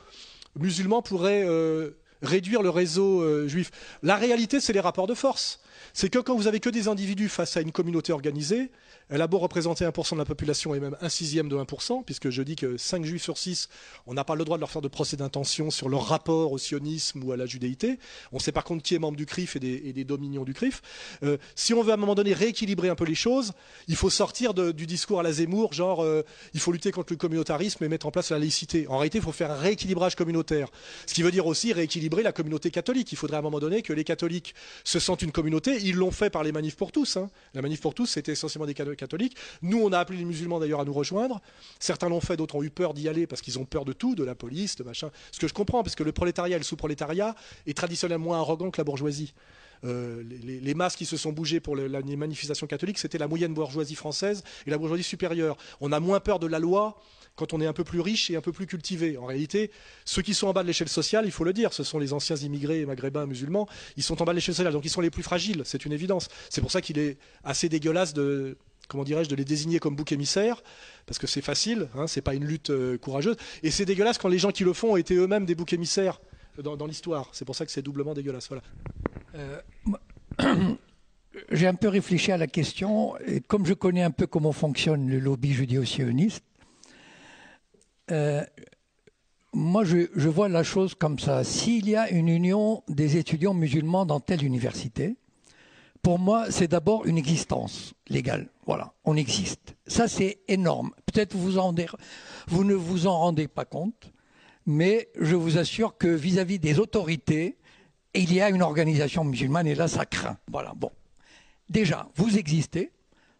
musulman 0.56 1.02
pourrait 1.02 1.44
euh, 1.46 1.92
réduire 2.22 2.62
le 2.62 2.70
réseau 2.70 3.22
euh, 3.22 3.48
juif. 3.48 3.72
La 4.04 4.16
réalité, 4.16 4.60
c'est 4.60 4.74
les 4.74 4.80
rapports 4.80 5.08
de 5.08 5.14
force 5.14 5.60
c'est 5.94 6.10
que 6.10 6.20
quand 6.20 6.36
vous 6.36 6.48
avez 6.48 6.60
que 6.60 6.70
des 6.70 6.88
individus 6.88 7.30
face 7.30 7.58
à 7.58 7.62
une 7.62 7.72
communauté 7.72 8.14
organisée, 8.14 8.72
elle 9.12 9.22
a 9.22 9.28
beau 9.28 9.40
représenter 9.40 9.84
1% 9.84 10.14
de 10.14 10.20
la 10.20 10.26
population 10.26 10.74
et 10.74 10.80
même 10.80 10.96
un 11.02 11.10
sixième 11.10 11.50
de 11.50 11.58
1%, 11.58 12.06
puisque 12.06 12.30
je 12.30 12.42
dis 12.42 12.56
que 12.56 12.78
5 12.78 13.04
juifs 13.04 13.24
sur 13.24 13.38
6, 13.38 13.68
on 14.08 14.14
n'a 14.14 14.24
pas 14.24 14.36
le 14.36 14.46
droit 14.46 14.56
de 14.56 14.62
leur 14.62 14.72
faire 14.72 14.82
de 14.82 14.88
procès 14.88 15.18
d'intention 15.18 15.70
sur 15.70 15.90
leur 15.90 16.06
rapport 16.06 16.54
au 16.54 16.58
sionisme 16.58 17.22
ou 17.22 17.34
à 17.34 17.38
la 17.38 17.46
judéité. 17.46 18.00
On 18.32 18.40
sait 18.40 18.54
par 18.54 18.64
contre 18.64 18.84
qui 18.84 18.96
est 18.96 19.00
membre 19.00 19.18
du 19.18 19.26
CRIF 19.26 19.58
et 19.58 19.60
des, 19.60 20.04
dominions 20.06 20.46
du 20.46 20.54
CRIF. 20.54 20.82
Euh, 21.24 21.38
si 21.56 21.74
on 21.74 21.84
veut 21.84 21.92
à 21.92 21.96
un 21.96 21.98
moment 21.98 22.16
donné 22.16 22.32
rééquilibrer 22.34 22.88
un 22.88 22.96
peu 22.96 23.04
les 23.04 23.16
choses, 23.16 23.52
il 23.90 23.98
faut 23.98 24.10
sortir 24.10 24.54
du 24.54 24.88
discours 24.88 25.20
à 25.20 25.24
la 25.24 25.34
Zemmour, 25.34 25.74
genre 25.74 26.02
euh, 26.04 26.24
il 26.54 26.62
faut 26.62 26.72
lutter 26.72 26.92
contre 26.92 27.12
le 27.12 27.18
communautarisme 27.18 27.84
et 27.84 27.90
mettre 27.90 28.06
en 28.06 28.12
place 28.12 28.32
la 28.32 28.40
laïcité. 28.40 28.88
En 28.88 28.98
réalité, 28.98 29.18
il 29.18 29.24
faut 29.24 29.34
faire 29.34 29.52
un 29.52 29.58
rééquilibrage 29.58 30.16
communautaire. 30.16 30.70
Ce 31.06 31.14
qui 31.14 31.22
veut 31.22 31.32
dire 31.32 31.48
aussi 31.48 31.74
rééquilibrer 31.74 32.24
la 32.24 32.32
communauté 32.32 32.72
catholique. 32.72 33.12
Il 33.12 33.18
faudrait 33.18 33.36
à 33.36 33.40
un 33.40 33.44
moment 33.44 33.60
donné 33.60 33.82
que 33.82 33.92
les 33.92 34.06
catholiques 34.06 34.56
se 34.86 35.00
sentent 35.00 35.22
une 35.22 35.34
communauté. 35.34 35.80
Ils 35.82 35.96
l'ont 35.96 36.12
fait 36.12 36.30
par 36.30 36.44
les 36.44 36.54
manifs 36.54 36.78
pour 36.78 36.94
tous. 36.94 37.18
Hein. 37.18 37.30
La 37.54 37.62
manif 37.62 37.82
pour 37.82 37.94
tous, 37.94 38.06
c'était 38.06 38.32
essentiellement 38.32 38.68
des 38.68 38.74
catholiques 38.74 39.01
Nous, 39.62 39.82
on 39.82 39.92
a 39.92 40.00
appelé 40.00 40.20
les 40.20 40.26
musulmans 40.26 40.60
d'ailleurs 40.60 40.82
à 40.82 40.86
nous 40.86 40.94
rejoindre. 40.94 41.42
Certains 41.80 42.10
l'ont 42.10 42.22
fait, 42.22 42.38
d'autres 42.38 42.56
ont 42.56 42.64
eu 42.64 42.70
peur 42.70 42.94
d'y 42.94 43.10
aller 43.10 43.28
parce 43.28 43.42
qu'ils 43.42 43.60
ont 43.60 43.66
peur 43.66 43.86
de 43.86 43.94
tout, 43.94 44.16
de 44.16 44.24
la 44.24 44.36
police, 44.36 44.76
de 44.76 44.84
machin. 44.84 45.10
Ce 45.32 45.40
que 45.40 45.48
je 45.48 45.54
comprends, 45.54 45.84
parce 45.84 45.96
que 45.96 46.04
le 46.04 46.12
prolétariat 46.12 46.56
et 46.56 46.60
le 46.60 46.66
sous-prolétariat 46.66 47.36
est 47.66 47.76
traditionnellement 47.76 48.22
moins 48.22 48.40
arrogant 48.40 48.70
que 48.72 48.80
la 48.80 48.84
bourgeoisie. 48.84 49.34
Euh, 49.84 50.22
les, 50.44 50.74
masses 50.76 50.96
qui 50.96 51.06
se 51.06 51.18
sont 51.18 51.32
bougées 51.32 51.60
pour 51.60 51.76
les, 51.76 52.16
manifestations 52.16 52.68
catholiques, 52.68 53.00
c'était 53.00 53.18
la 53.18 53.28
moyenne 53.28 53.54
bourgeoisie 53.54 53.96
française 53.96 54.44
et 54.68 54.70
la 54.70 54.78
bourgeoisie 54.78 55.04
supérieure. 55.04 55.58
On 55.80 55.92
a 55.92 56.00
moins 56.00 56.20
peur 56.20 56.38
de 56.38 56.46
la 56.46 56.60
loi 56.60 57.02
quand 57.36 57.54
on 57.54 57.62
est 57.62 57.66
un 57.66 57.74
peu 57.74 57.84
plus 57.84 58.00
riche 58.00 58.30
et 58.30 58.36
un 58.36 58.42
peu 58.42 58.52
plus 58.52 58.68
cultivé. 58.68 59.18
En 59.18 59.26
réalité, 59.26 59.72
ceux 60.06 60.22
qui 60.22 60.36
sont 60.36 60.48
en 60.48 60.54
bas 60.54 60.62
de 60.62 60.68
l'échelle 60.68 60.90
sociale, 60.90 61.26
il 61.26 61.32
faut 61.32 61.44
le 61.44 61.54
dire, 61.54 61.74
ce 61.74 61.84
sont 61.84 61.98
les 61.98 62.14
anciens 62.14 62.36
immigrés 62.36 62.86
maghrébins 62.86 63.26
musulmans, 63.26 63.68
ils 63.98 64.04
sont 64.04 64.22
en 64.22 64.26
bas 64.26 64.34
de 64.34 64.36
l'échelle 64.36 64.54
sociale, 64.54 64.74
donc 64.74 64.86
ils 64.86 64.90
sont 64.90 65.02
les 65.02 65.10
plus 65.10 65.24
fragiles, 65.24 65.64
c'est 65.66 65.86
une 65.86 65.94
évidence. 65.94 66.28
C'est 66.50 66.62
pour 66.62 66.72
ça 66.72 66.82
qu'il 66.82 67.00
est 67.00 67.18
assez 67.44 67.68
dégueulasse 67.68 68.14
de, 68.14 68.58
comment 68.92 69.06
dirais-je, 69.06 69.30
de 69.30 69.36
les 69.36 69.46
désigner 69.46 69.80
comme 69.80 69.96
bouc 69.96 70.12
émissaire, 70.12 70.62
parce 71.06 71.18
que 71.18 71.26
c'est 71.26 71.42
facile, 71.42 71.88
hein, 71.96 72.08
c'est 72.08 72.22
pas 72.22 72.36
une 72.36 72.46
lutte 72.46 72.72
euh, 72.72 72.98
courageuse. 72.98 73.38
Et 73.64 73.72
c'est 73.72 73.86
dégueulasse 73.86 74.18
quand 74.18 74.28
les 74.28 74.38
gens 74.38 74.52
qui 74.52 74.66
le 74.66 74.74
font 74.74 74.92
ont 74.94 74.98
été 74.98 75.16
eux-mêmes 75.16 75.46
des 75.46 75.56
boucs 75.56 75.72
émissaires 75.72 76.20
dans, 76.62 76.86
l'histoire. 76.86 77.30
C'est 77.32 77.46
pour 77.46 77.56
ça 77.56 77.66
que 77.66 77.72
c'est 77.72 77.82
doublement 77.82 78.14
dégueulasse. 78.14 78.50
Voilà. 78.50 78.64
Euh, 79.36 79.62
j'ai 81.52 81.68
un 81.68 81.74
peu 81.74 81.88
réfléchi 81.88 82.34
à 82.34 82.38
la 82.38 82.48
question, 82.48 83.18
et 83.26 83.40
comme 83.40 83.66
je 83.66 83.74
connais 83.74 84.04
un 84.04 84.12
peu 84.12 84.28
comment 84.28 84.52
fonctionne 84.52 85.10
le 85.10 85.20
lobby 85.20 85.54
judéo-sioniste, 85.54 86.44
euh, 88.12 88.44
moi 89.54 89.86
je, 89.86 90.28
vois 90.28 90.50
la 90.50 90.64
chose 90.64 90.96
comme 90.96 91.18
ça. 91.18 91.46
S'il 91.46 91.90
y 91.90 91.96
a 91.96 92.10
une 92.10 92.28
union 92.28 92.84
des 92.90 93.16
étudiants 93.16 93.54
musulmans 93.54 94.06
dans 94.06 94.20
telle 94.20 94.44
université, 94.44 95.16
pour 96.02 96.20
moi, 96.20 96.50
c'est 96.52 96.68
d'abord 96.68 97.06
une 97.06 97.18
existence 97.18 97.94
légale. 98.08 98.50
Voilà, 98.66 98.94
on 99.06 99.16
existe. 99.16 99.76
Ça, 99.88 100.08
c'est 100.08 100.40
énorme. 100.48 100.92
Peut-être 101.06 101.36
vous, 101.36 101.60
vous 102.48 102.64
ne 102.64 102.74
vous 102.74 103.08
en 103.08 103.18
rendez 103.20 103.48
pas 103.48 103.66
compte, 103.66 104.12
mais 104.66 105.10
je 105.20 105.36
vous 105.36 105.58
assure 105.58 105.98
que 105.98 106.08
vis-à-vis 106.08 106.60
des 106.60 106.80
autorités, 106.80 107.58
il 108.14 108.34
y 108.34 108.42
a 108.42 108.50
une 108.50 108.62
organisation 108.62 109.24
musulmane 109.24 109.68
et 109.68 109.76
là, 109.76 109.88
ça 109.88 110.06
craint. 110.06 110.38
Voilà, 110.52 110.74
bon. 110.76 110.92
Déjà, 111.70 112.10
vous 112.16 112.38
existez. 112.38 112.92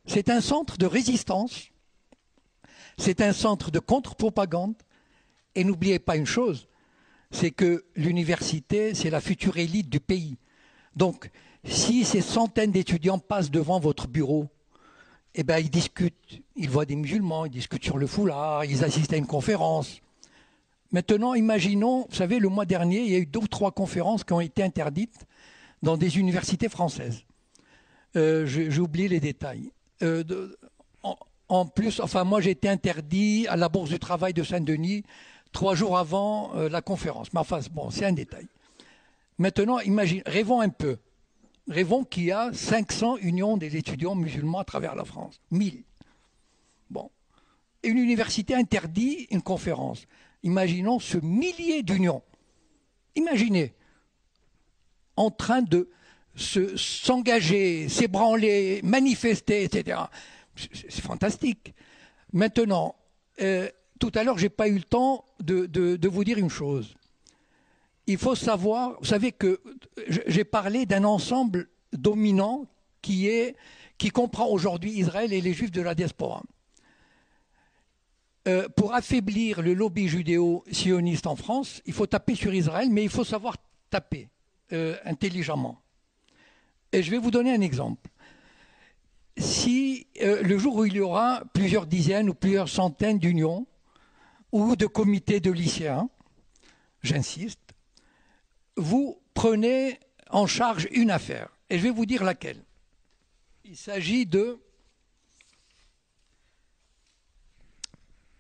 C'est 0.06 0.30
un 0.30 0.42
centre 0.42 0.78
de 0.78 0.86
résistance. 0.86 1.70
C'est 2.98 3.22
un 3.22 3.34
centre 3.34 3.72
de 3.72 3.80
contre-propagande. 3.80 4.76
Et 5.56 5.64
n'oubliez 5.64 6.00
pas 6.00 6.16
une 6.16 6.26
chose, 6.26 6.70
c'est 7.30 7.52
que 7.52 7.84
l'université, 7.96 8.94
c'est 8.94 9.10
la 9.10 9.20
future 9.20 9.58
élite 9.58 9.90
du 9.90 10.00
pays. 10.00 10.38
Donc, 10.96 11.30
si 11.64 12.04
ces 12.04 12.22
centaines 12.22 12.72
d'étudiants 12.72 13.20
passent 13.20 13.52
devant 13.52 13.80
votre 13.80 14.08
bureau, 14.08 14.48
eh 15.36 15.44
ben, 15.44 15.60
ils 15.60 15.70
discutent, 15.70 16.42
ils 16.56 16.70
voient 16.70 16.86
des 16.86 16.96
musulmans, 16.96 17.46
ils 17.46 17.52
discutent 17.52 17.84
sur 17.84 17.98
le 17.98 18.08
foulard, 18.08 18.66
ils 18.66 18.84
assistent 18.84 19.14
à 19.14 19.18
une 19.18 19.28
conférence. 19.28 20.02
Maintenant, 20.92 21.36
imaginons, 21.36 22.06
vous 22.10 22.16
savez, 22.16 22.40
le 22.40 22.50
mois 22.50 22.66
dernier, 22.66 23.02
il 23.02 23.12
y 23.12 23.16
a 23.16 23.20
eu 23.20 23.26
deux 23.26 23.40
ou 23.40 23.48
trois 23.48 23.72
conférences 23.72 24.24
qui 24.24 24.34
ont 24.34 24.42
été 24.42 24.62
interdites 24.62 25.26
dans 25.82 25.96
des 25.96 26.18
universités 26.18 26.68
françaises. 26.68 27.24
Euh, 28.18 28.46
J'ai 28.46 28.80
oublié 28.80 29.08
les 29.08 29.22
détails. 29.22 29.72
Euh, 30.02 30.24
en, 31.48 31.66
plus, 31.66 32.00
enfin, 32.02 32.24
moi, 32.24 32.42
j'ai 32.42 32.52
été 32.52 32.68
interdit 32.68 33.48
à 33.48 33.56
la 33.56 33.70
Bourse 33.70 33.90
du 33.90 34.00
Travail 34.00 34.34
de 34.34 34.44
Saint-Denis 34.44 35.04
trois 35.52 35.76
jours 35.76 35.98
avant 35.98 36.56
euh, 36.56 36.70
la 36.70 36.82
conférence. 36.82 37.32
Mais 37.34 37.40
enfin, 37.40 37.60
bon, 37.72 37.90
c'est 37.90 38.06
un 38.06 38.14
détail. 38.14 38.48
Maintenant, 39.38 39.80
imagine, 39.80 40.22
rêvons 40.26 40.62
un 40.62 40.70
peu. 40.70 40.98
Rêvons 41.68 42.04
qu'il 42.04 42.24
y 42.24 42.32
a 42.32 42.52
500 42.54 43.18
unions 43.18 43.58
des 43.58 43.78
étudiants 43.78 44.16
musulmans 44.16 44.60
à 44.60 44.66
travers 44.66 44.96
la 44.96 45.06
France. 45.06 45.40
1000. 45.52 45.84
Bon. 46.90 47.10
une 47.84 47.98
université 47.98 48.56
interdit 48.56 49.28
une 49.32 49.42
conférence. 49.42 50.06
Imaginons 50.44 51.00
ce 51.00 51.18
millier 51.18 51.84
d'unions. 51.84 52.24
Imaginez, 53.16 53.74
en 55.16 55.30
train 55.30 55.62
de 55.62 55.90
s'engager, 56.36 57.90
s'ébranler, 57.90 58.82
manifester, 58.84 59.64
etc. 59.64 60.00
C'est 60.56 61.02
fantastique. 61.02 61.74
Maintenant, 62.34 62.96
euh, 63.42 63.70
tout 64.00 64.12
à 64.16 64.24
l'heure, 64.24 64.38
je 64.38 64.44
n'ai 64.44 64.50
pas 64.50 64.68
eu 64.68 64.76
le 64.76 64.84
temps 64.84 65.26
de 65.40 66.08
vous 66.08 66.24
dire 66.24 66.38
une 66.38 66.50
chose 66.50 66.96
il 68.12 68.18
faut 68.18 68.36
savoir, 68.36 68.98
vous 69.00 69.06
savez 69.06 69.32
que 69.32 69.62
j'ai 70.28 70.44
parlé 70.44 70.86
d'un 70.86 71.04
ensemble 71.04 71.70
dominant 71.94 72.68
qui, 73.02 73.30
comprend 74.14 74.48
aujourd'hui 74.48 74.92
Israël 74.92 75.34
et 75.34 75.42
les 75.42 75.54
juifs 75.54 75.72
de 75.72 75.82
la 75.82 75.96
diaspora. 75.96 76.44
Euh, 78.48 78.68
pour 78.76 78.94
affaiblir 78.94 79.62
le 79.62 79.74
lobby 79.74 80.08
judéo-sioniste 80.08 81.28
en 81.28 81.36
France, 81.36 81.82
il 81.86 81.94
faut 81.94 82.08
taper 82.08 82.36
sur 82.36 82.54
Israël, 82.54 82.90
mais 82.90 83.04
il 83.04 83.10
faut 83.10 83.24
savoir 83.24 83.56
taper 83.90 84.30
euh, 84.74 84.98
intelligemment. 85.06 85.80
Et 86.92 87.04
je 87.04 87.12
vais 87.12 87.20
vous 87.20 87.32
donner 87.32 87.54
un 87.54 87.62
exemple. 87.62 88.10
Si 89.38 90.08
euh, 90.22 90.42
le 90.42 90.58
jour 90.58 90.76
où 90.76 90.86
il 90.86 90.94
y 90.96 91.00
aura 91.00 91.44
plusieurs 91.54 91.86
dizaines 91.86 92.30
ou 92.30 92.34
plusieurs 92.34 92.68
centaines 92.68 93.20
d'unions 93.20 93.68
ou 94.52 94.76
de 94.76 94.88
comité 94.88 95.40
de 95.40 95.52
lycéens, 95.52 96.10
j'insiste, 97.04 97.71
vous 98.82 99.22
prenez 99.34 100.00
en 100.30 100.48
charge 100.48 100.88
une 100.92 101.12
affaire. 101.12 101.50
Et 101.70 101.78
je 101.78 101.84
vais 101.84 101.92
vous 101.92 102.06
dire 102.06 102.24
laquelle. 102.24 102.64
Il 103.64 103.78
s'agit 103.78 104.26
de 104.26 104.60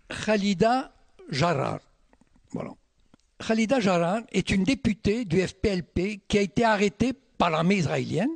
Khalida 0.09 0.93
Jarar. 1.29 1.79
Voilà. 2.51 2.71
Khalida 3.39 3.79
Jarar 3.79 4.21
est 4.31 4.49
une 4.49 4.63
députée 4.63 5.25
du 5.25 5.41
FPLP 5.41 6.21
qui 6.27 6.37
a 6.37 6.41
été 6.41 6.65
arrêtée 6.65 7.13
par 7.37 7.49
l'armée 7.49 7.75
israélienne. 7.75 8.31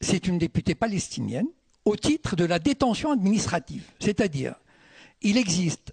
C'est 0.00 0.26
une 0.26 0.38
députée 0.38 0.74
palestinienne 0.74 1.46
au 1.84 1.96
titre 1.96 2.36
de 2.36 2.44
la 2.44 2.58
détention 2.58 3.12
administrative. 3.12 3.84
C'est-à-dire, 3.98 4.54
il 5.20 5.36
existe 5.36 5.92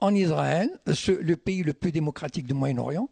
en 0.00 0.14
Israël, 0.14 0.80
le 0.86 1.36
pays 1.36 1.62
le 1.62 1.72
plus 1.72 1.92
démocratique 1.92 2.46
du 2.46 2.54
Moyen-Orient, 2.54 3.08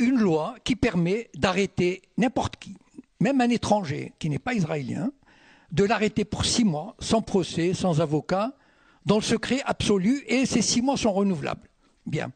une 0.00 0.18
loi 0.18 0.56
qui 0.64 0.76
permet 0.76 1.30
d'arrêter 1.36 2.02
n'importe 2.16 2.56
qui, 2.56 2.76
même 3.20 3.40
un 3.40 3.50
étranger 3.50 4.12
qui 4.18 4.28
n'est 4.28 4.38
pas 4.38 4.54
israélien, 4.54 5.12
de 5.70 5.84
l'arrêter 5.84 6.24
pour 6.24 6.44
six 6.44 6.64
mois, 6.64 6.96
sans 6.98 7.22
procès, 7.22 7.74
sans 7.74 8.00
avocat, 8.00 8.56
dans 9.06 9.16
le 9.16 9.22
secret 9.22 9.62
absolu, 9.64 10.24
et 10.26 10.46
ces 10.46 10.62
six 10.62 10.82
mois 10.82 10.96
sont 10.96 11.12
renouvelables. 11.12 11.68
Bien. 12.06 12.32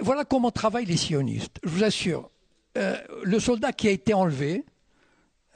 voilà 0.00 0.24
comment 0.24 0.50
travaillent 0.50 0.86
les 0.86 0.96
sionistes. 0.96 1.58
Je 1.64 1.68
vous 1.68 1.82
assure, 1.82 2.30
euh, 2.78 2.96
le 3.24 3.40
soldat 3.40 3.72
qui 3.72 3.88
a 3.88 3.90
été 3.90 4.14
enlevé 4.14 4.64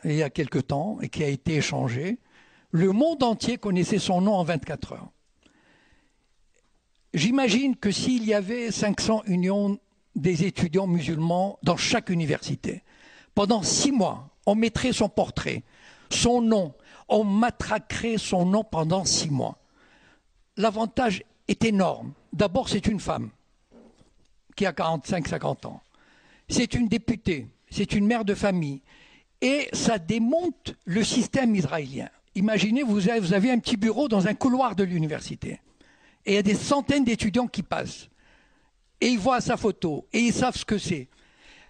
il 0.05 0.17
y 0.17 0.23
a 0.23 0.31
quelque 0.31 0.59
temps 0.59 0.99
et 1.01 1.09
qui 1.09 1.23
a 1.25 1.29
été 1.29 1.57
échangé, 1.57 2.19
le 2.71 2.93
monde 2.93 3.23
entier 3.23 3.57
connaissait 3.57 3.99
son 3.99 4.21
nom 4.21 4.35
en 4.35 4.45
24 4.45 4.93
heures. 4.93 5.09
J'imagine 7.15 7.77
que 7.77 7.91
s'il 7.91 8.25
y 8.25 8.35
avait 8.35 8.73
500 8.73 9.23
unions 9.27 9.79
des 10.15 10.45
étudiants 10.45 10.87
musulmans 10.87 11.59
dans 11.63 11.77
chaque 11.77 12.11
université, 12.11 12.83
pendant 13.35 13.63
six 13.63 13.93
mois, 13.93 14.29
on 14.47 14.55
mettrait 14.55 14.93
son 14.93 15.09
portrait, 15.09 15.63
son 16.11 16.41
nom, 16.41 16.75
on 17.09 17.25
matraquerait 17.25 18.19
son 18.19 18.47
nom 18.47 18.65
pendant 18.65 19.05
six 19.05 19.31
mois. 19.31 19.59
L'avantage 20.57 21.23
est 21.49 21.65
énorme. 21.65 22.13
D'abord, 22.33 22.69
c'est 22.69 22.87
une 22.87 23.01
femme 23.01 23.31
qui 24.57 24.67
a 24.67 24.73
45-50 24.73 25.67
ans. 25.67 25.83
C'est 26.49 26.75
une 26.75 26.89
députée, 26.89 27.49
c'est 27.71 27.93
une 27.93 28.07
mère 28.07 28.25
de 28.25 28.35
famille. 28.35 28.83
Et 29.41 29.69
ça 29.73 29.99
démonte 29.99 30.75
le 30.85 31.03
système 31.03 31.55
israélien. 31.55 32.09
Imaginez, 32.37 32.83
vous 32.83 33.09
avez 33.09 33.51
un 33.51 33.59
petit 33.59 33.77
bureau 33.77 34.09
dans 34.09 34.27
un 34.27 34.35
couloir 34.35 34.77
de 34.77 34.85
l'université 34.85 35.61
et 36.27 36.33
il 36.33 36.35
y 36.35 36.39
a 36.39 36.43
des 36.43 36.55
centaines 36.55 37.05
d'étudiants 37.05 37.47
qui 37.47 37.63
passent. 37.63 38.09
Et 39.05 39.09
ils 39.09 39.19
voient 39.19 39.43
sa 39.43 39.59
photo, 39.59 40.07
et 40.15 40.19
ils 40.21 40.33
savent 40.33 40.57
ce 40.57 40.65
que 40.65 40.79
c'est. 40.79 41.09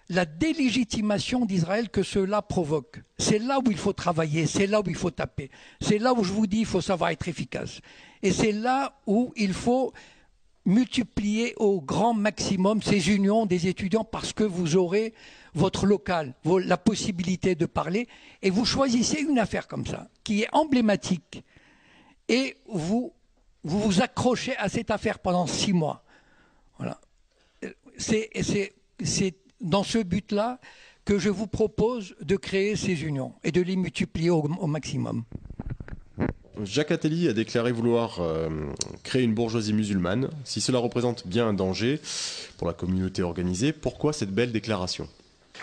La 0.07 0.23
délégitimation 0.23 1.45
d'Israël 1.45 1.89
que 1.89 2.01
cela 2.01 2.41
provoque, 2.41 3.01
c'est 3.17 3.39
là 3.39 3.59
où 3.59 3.69
il 3.69 3.75
faut 3.77 3.91
travailler, 3.91 4.45
c'est 4.45 4.67
là 4.67 4.79
où 4.79 4.83
il 4.87 4.95
faut 4.95 5.11
taper, 5.11 5.51
c'est 5.81 5.97
là 5.97 6.13
où 6.13 6.23
je 6.23 6.31
vous 6.31 6.47
dis 6.47 6.59
il 6.59 6.65
faut 6.65 6.79
savoir 6.79 7.09
être 7.09 7.27
efficace. 7.27 7.81
Et 8.23 8.31
c'est 8.31 8.53
là 8.53 8.97
où 9.05 9.33
il 9.35 9.51
faut 9.51 9.91
multiplier 10.63 11.55
au 11.57 11.81
grand 11.81 12.13
maximum 12.13 12.81
ces 12.81 13.09
unions 13.09 13.45
des 13.45 13.67
étudiants 13.67 14.05
parce 14.05 14.31
que 14.31 14.45
vous 14.45 14.77
aurez 14.77 15.13
votre 15.53 15.85
local, 15.85 16.35
la 16.45 16.77
possibilité 16.77 17.55
de 17.55 17.65
parler, 17.65 18.07
et 18.41 18.49
vous 18.49 18.63
choisissez 18.63 19.19
une 19.19 19.39
affaire 19.39 19.67
comme 19.67 19.85
ça, 19.85 20.07
qui 20.23 20.43
est 20.43 20.49
emblématique, 20.53 21.43
et 22.29 22.55
vous 22.69 23.11
vous 23.65 23.79
vous 23.81 24.01
accrochez 24.01 24.55
à 24.55 24.69
cette 24.69 24.89
affaire 24.89 25.19
pendant 25.19 25.47
six 25.47 25.73
mois. 25.73 26.04
C'est 27.97 29.35
dans 29.61 29.83
ce 29.83 29.97
but-là 29.97 30.59
que 31.05 31.19
je 31.19 31.29
vous 31.29 31.47
propose 31.47 32.15
de 32.21 32.35
créer 32.35 32.75
ces 32.75 33.03
unions 33.03 33.33
et 33.43 33.51
de 33.51 33.61
les 33.61 33.75
multiplier 33.75 34.31
au, 34.31 34.67
maximum. 34.67 35.23
Jacques 36.63 36.91
Attali 36.91 37.27
a 37.27 37.33
déclaré 37.33 37.71
vouloir 37.71 38.19
euh, 38.19 38.49
créer 39.03 39.23
une 39.23 39.33
bourgeoisie 39.33 39.73
musulmane. 39.73 40.29
Si 40.45 40.61
cela 40.61 40.79
représente 40.79 41.27
bien 41.27 41.47
un 41.47 41.53
danger 41.53 41.99
pour 42.57 42.67
la 42.67 42.73
communauté 42.73 43.21
organisée, 43.21 43.71
pourquoi 43.71 44.13
cette 44.13 44.31
belle 44.31 44.51
déclaration? 44.51 45.07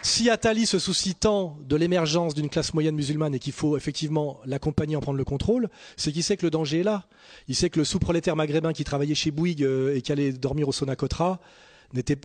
Si 0.00 0.30
Attali 0.30 0.66
se 0.66 0.78
soucie 0.78 1.14
tant 1.14 1.58
de 1.68 1.76
l'émergence 1.76 2.34
d'une 2.34 2.48
classe 2.48 2.72
moyenne 2.72 2.94
musulmane 2.94 3.34
et 3.34 3.38
qu'il 3.38 3.52
faut 3.52 3.76
effectivement 3.76 4.40
l'accompagner 4.46 4.96
en 4.96 5.00
prendre 5.00 5.18
le 5.18 5.24
contrôle, 5.24 5.68
c'est 5.96 6.12
qu'il 6.12 6.22
sait 6.22 6.36
que 6.36 6.46
le 6.46 6.50
danger 6.50 6.80
est 6.80 6.84
là. 6.84 7.06
Il 7.48 7.54
sait 7.54 7.68
que 7.68 7.78
le 7.78 7.84
sous-prolétaire 7.84 8.36
maghrébin 8.36 8.72
qui 8.72 8.84
travaillait 8.84 9.14
chez 9.14 9.30
Bouygues 9.30 9.64
euh, 9.64 9.96
et 9.96 10.02
qui 10.02 10.12
allait 10.12 10.32
dormir 10.32 10.68
au 10.68 10.72
Sonacotra 10.72 11.40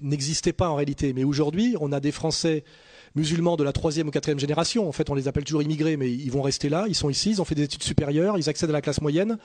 n'existait 0.02 0.54
pas 0.54 0.70
en 0.70 0.76
réalité. 0.76 1.14
Mais 1.14 1.24
aujourd'hui, 1.24 1.76
on 1.80 1.92
a 1.92 2.00
des 2.00 2.12
Français 2.12 2.64
musulmans 3.16 3.58
de 3.58 3.64
la 3.64 3.74
troisième 3.74 4.08
ou 4.08 4.12
quatrième 4.12 4.40
génération. 4.40 4.88
En 4.88 4.92
fait, 4.92 5.10
on 5.10 5.16
les 5.16 5.28
appelle 5.28 5.44
toujours 5.44 5.64
immigrés, 5.64 5.98
mais 5.98 6.10
ils 6.10 6.32
vont 6.32 6.42
rester 6.42 6.70
là. 6.70 6.86
Ils 6.88 6.96
sont 6.96 7.10
ici, 7.10 7.32
ils 7.32 7.42
ont 7.42 7.46
fait 7.46 7.56
des 7.56 7.64
études 7.64 7.84
supérieures, 7.84 8.38
ils 8.38 8.48
accèdent 8.48 8.70
à 8.70 8.74
la 8.74 8.82
classe 8.82 9.02
moyenne. 9.02 9.38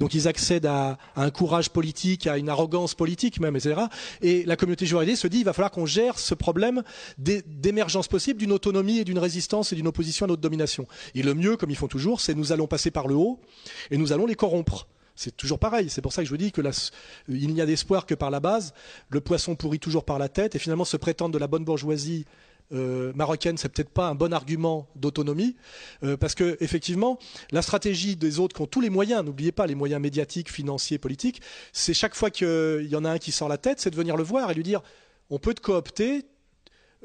Donc, 0.00 0.14
ils 0.14 0.26
accèdent 0.26 0.66
à, 0.66 0.98
un 1.14 1.30
courage 1.30 1.70
politique, 1.70 2.26
à 2.26 2.38
une 2.38 2.48
arrogance 2.48 2.94
politique 2.94 3.38
même, 3.40 3.54
etc. 3.56 3.82
Et 4.22 4.44
la 4.44 4.56
communauté 4.56 4.86
juridique 4.86 5.16
se 5.16 5.28
dit, 5.28 5.38
il 5.40 5.44
va 5.44 5.52
falloir 5.52 5.70
qu'on 5.70 5.86
gère 5.86 6.18
ce 6.18 6.34
problème 6.34 6.82
d'émergence 7.18 8.08
possible 8.08 8.40
d'une 8.40 8.52
autonomie 8.52 8.98
et 8.98 9.04
d'une 9.04 9.18
résistance 9.18 9.72
et 9.72 9.76
d'une 9.76 9.86
opposition 9.86 10.24
à 10.24 10.28
notre 10.28 10.42
domination. 10.42 10.86
Et 11.14 11.22
le 11.22 11.34
mieux, 11.34 11.56
comme 11.56 11.70
ils 11.70 11.76
font 11.76 11.88
toujours, 11.88 12.20
c'est 12.20 12.34
nous 12.34 12.52
allons 12.52 12.66
passer 12.66 12.90
par 12.90 13.06
le 13.06 13.14
haut 13.14 13.40
et 13.90 13.98
nous 13.98 14.12
allons 14.12 14.26
les 14.26 14.34
corrompre. 14.34 14.86
C'est 15.18 15.36
toujours 15.36 15.58
pareil. 15.58 15.90
C'est 15.90 16.00
pour 16.00 16.12
ça 16.12 16.22
que 16.22 16.26
je 16.26 16.30
vous 16.30 16.36
dis 16.36 16.52
que 16.52 16.62
il 17.28 17.52
n'y 17.52 17.60
a 17.60 17.66
d'espoir 17.66 18.06
que 18.06 18.14
par 18.14 18.30
la 18.30 18.38
base. 18.38 18.72
Le 19.08 19.20
poisson 19.20 19.56
pourrit 19.56 19.80
toujours 19.80 20.04
par 20.04 20.20
la 20.20 20.28
tête. 20.28 20.54
Et 20.54 20.60
finalement, 20.60 20.84
se 20.84 20.96
prétendre 20.96 21.34
de 21.34 21.38
la 21.38 21.48
bonne 21.48 21.64
bourgeoisie 21.64 22.24
euh, 22.72 23.12
marocaine, 23.16 23.56
c'est 23.58 23.68
peut-être 23.68 23.90
pas 23.90 24.08
un 24.08 24.14
bon 24.14 24.32
argument 24.32 24.86
d'autonomie, 24.94 25.56
euh, 26.04 26.16
parce 26.16 26.34
que 26.34 26.56
effectivement, 26.60 27.18
la 27.50 27.62
stratégie 27.62 28.14
des 28.14 28.38
autres 28.38 28.54
qui 28.54 28.62
ont 28.62 28.66
tous 28.66 28.82
les 28.82 28.90
moyens, 28.90 29.24
n'oubliez 29.24 29.52
pas 29.52 29.66
les 29.66 29.74
moyens 29.74 30.00
médiatiques, 30.02 30.52
financiers, 30.52 30.98
politiques, 30.98 31.40
c'est 31.72 31.94
chaque 31.94 32.14
fois 32.14 32.30
qu'il 32.30 32.86
y 32.86 32.94
en 32.94 33.06
a 33.06 33.10
un 33.10 33.18
qui 33.18 33.32
sort 33.32 33.48
la 33.48 33.56
tête, 33.56 33.80
c'est 33.80 33.88
de 33.88 33.96
venir 33.96 34.18
le 34.18 34.22
voir 34.22 34.50
et 34.50 34.54
lui 34.54 34.64
dire 34.64 34.82
on 35.30 35.38
peut 35.38 35.54
te 35.54 35.62
coopter, 35.62 36.26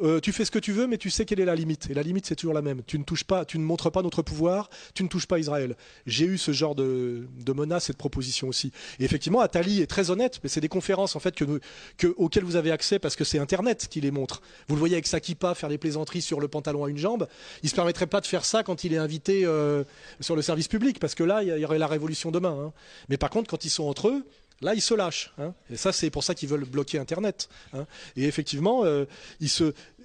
euh, 0.02 0.20
tu 0.20 0.32
fais 0.32 0.44
ce 0.44 0.52
que 0.52 0.60
tu 0.60 0.72
veux, 0.72 0.88
mais 0.88 0.98
tu 0.98 1.10
sais 1.10 1.26
quelle 1.26 1.40
est 1.40 1.46
la 1.46 1.56
limite. 1.56 1.90
Et 1.90 1.94
la 1.94 2.02
limite, 2.02 2.26
c'est 2.26 2.36
toujours 2.36 2.54
la 2.54 2.62
même. 2.62 2.82
Tu 2.88 2.98
ne 2.98 3.04
touches 3.04 3.24
pas, 3.24 3.46
tu 3.46 3.60
ne 3.60 3.64
montres 3.64 3.92
pas 3.92 4.02
notre 4.02 4.22
pouvoir, 4.22 4.70
tu 4.96 5.04
ne 5.04 5.08
touches 5.08 5.28
pas 5.28 5.38
Israël. 5.38 5.76
J'ai 6.08 6.26
eu 6.26 6.38
ce 6.38 6.52
genre 6.52 6.74
de, 6.74 7.28
menaces 7.56 7.90
et 7.90 7.94
de 7.94 7.98
propositions 7.98 8.48
aussi. 8.48 8.72
Et 9.00 9.04
effectivement, 9.04 9.40
Atali 9.42 9.82
est 9.82 9.88
très 9.88 10.10
honnête, 10.10 10.40
mais 10.44 10.50
c'est 10.50 10.62
des 10.62 10.70
conférences 10.70 11.16
en 11.16 11.20
fait 11.20 11.36
que, 11.36 12.08
auxquelles 12.18 12.44
vous 12.44 12.56
avez 12.56 12.72
accès 12.72 12.98
parce 12.98 13.16
que 13.16 13.24
c'est 13.24 13.38
Internet 13.38 13.88
qui 13.90 14.02
les 14.02 14.12
montre. 14.12 14.42
Vous 14.68 14.76
le 14.76 14.80
voyez 14.80 14.96
avec 14.96 15.08
sa 15.08 15.20
kippa 15.20 15.54
faire 15.54 15.70
des 15.70 15.78
plaisanteries 15.78 16.22
sur 16.22 16.40
le 16.40 16.48
pantalon 16.48 16.86
à 16.86 16.90
une 16.90 16.98
jambe. 16.98 17.28
Il 17.62 17.70
se 17.70 17.76
permettrait 17.76 18.08
pas 18.08 18.22
de 18.22 18.28
faire 18.28 18.46
ça 18.46 18.64
quand 18.64 18.84
il 18.84 18.94
est 18.94 18.98
invité 18.98 19.46
euh, 19.46 19.84
sur 20.20 20.36
le 20.36 20.42
service 20.42 20.68
public, 20.68 21.00
parce 21.00 21.14
que 21.14 21.24
là, 21.24 21.44
il 21.44 21.50
y 21.50 21.66
aurait 21.66 21.80
la 21.80 21.88
révolution 21.88 22.32
demain. 22.32 22.58
Hein. 22.60 22.74
Mais 23.10 23.18
par 23.18 23.30
contre, 23.30 23.50
quand 23.50 23.64
ils 23.66 23.70
sont 23.70 23.84
entre 23.84 24.08
eux, 24.08 24.26
Là, 24.64 24.74
ils 24.74 24.82
se 24.82 24.94
lâchent. 24.94 25.34
Hein. 25.38 25.54
Et 25.70 25.78
ça, 25.78 25.92
c'est 25.92 26.10
pour 26.10 26.24
ça 26.24 26.34
qu'ils 26.34 26.50
veulent 26.50 26.66
bloquer 26.66 26.98
Internet. 26.98 27.50
Hein. 27.74 27.86
Et 28.16 28.26
effectivement, 28.26 28.86
euh, 28.86 29.06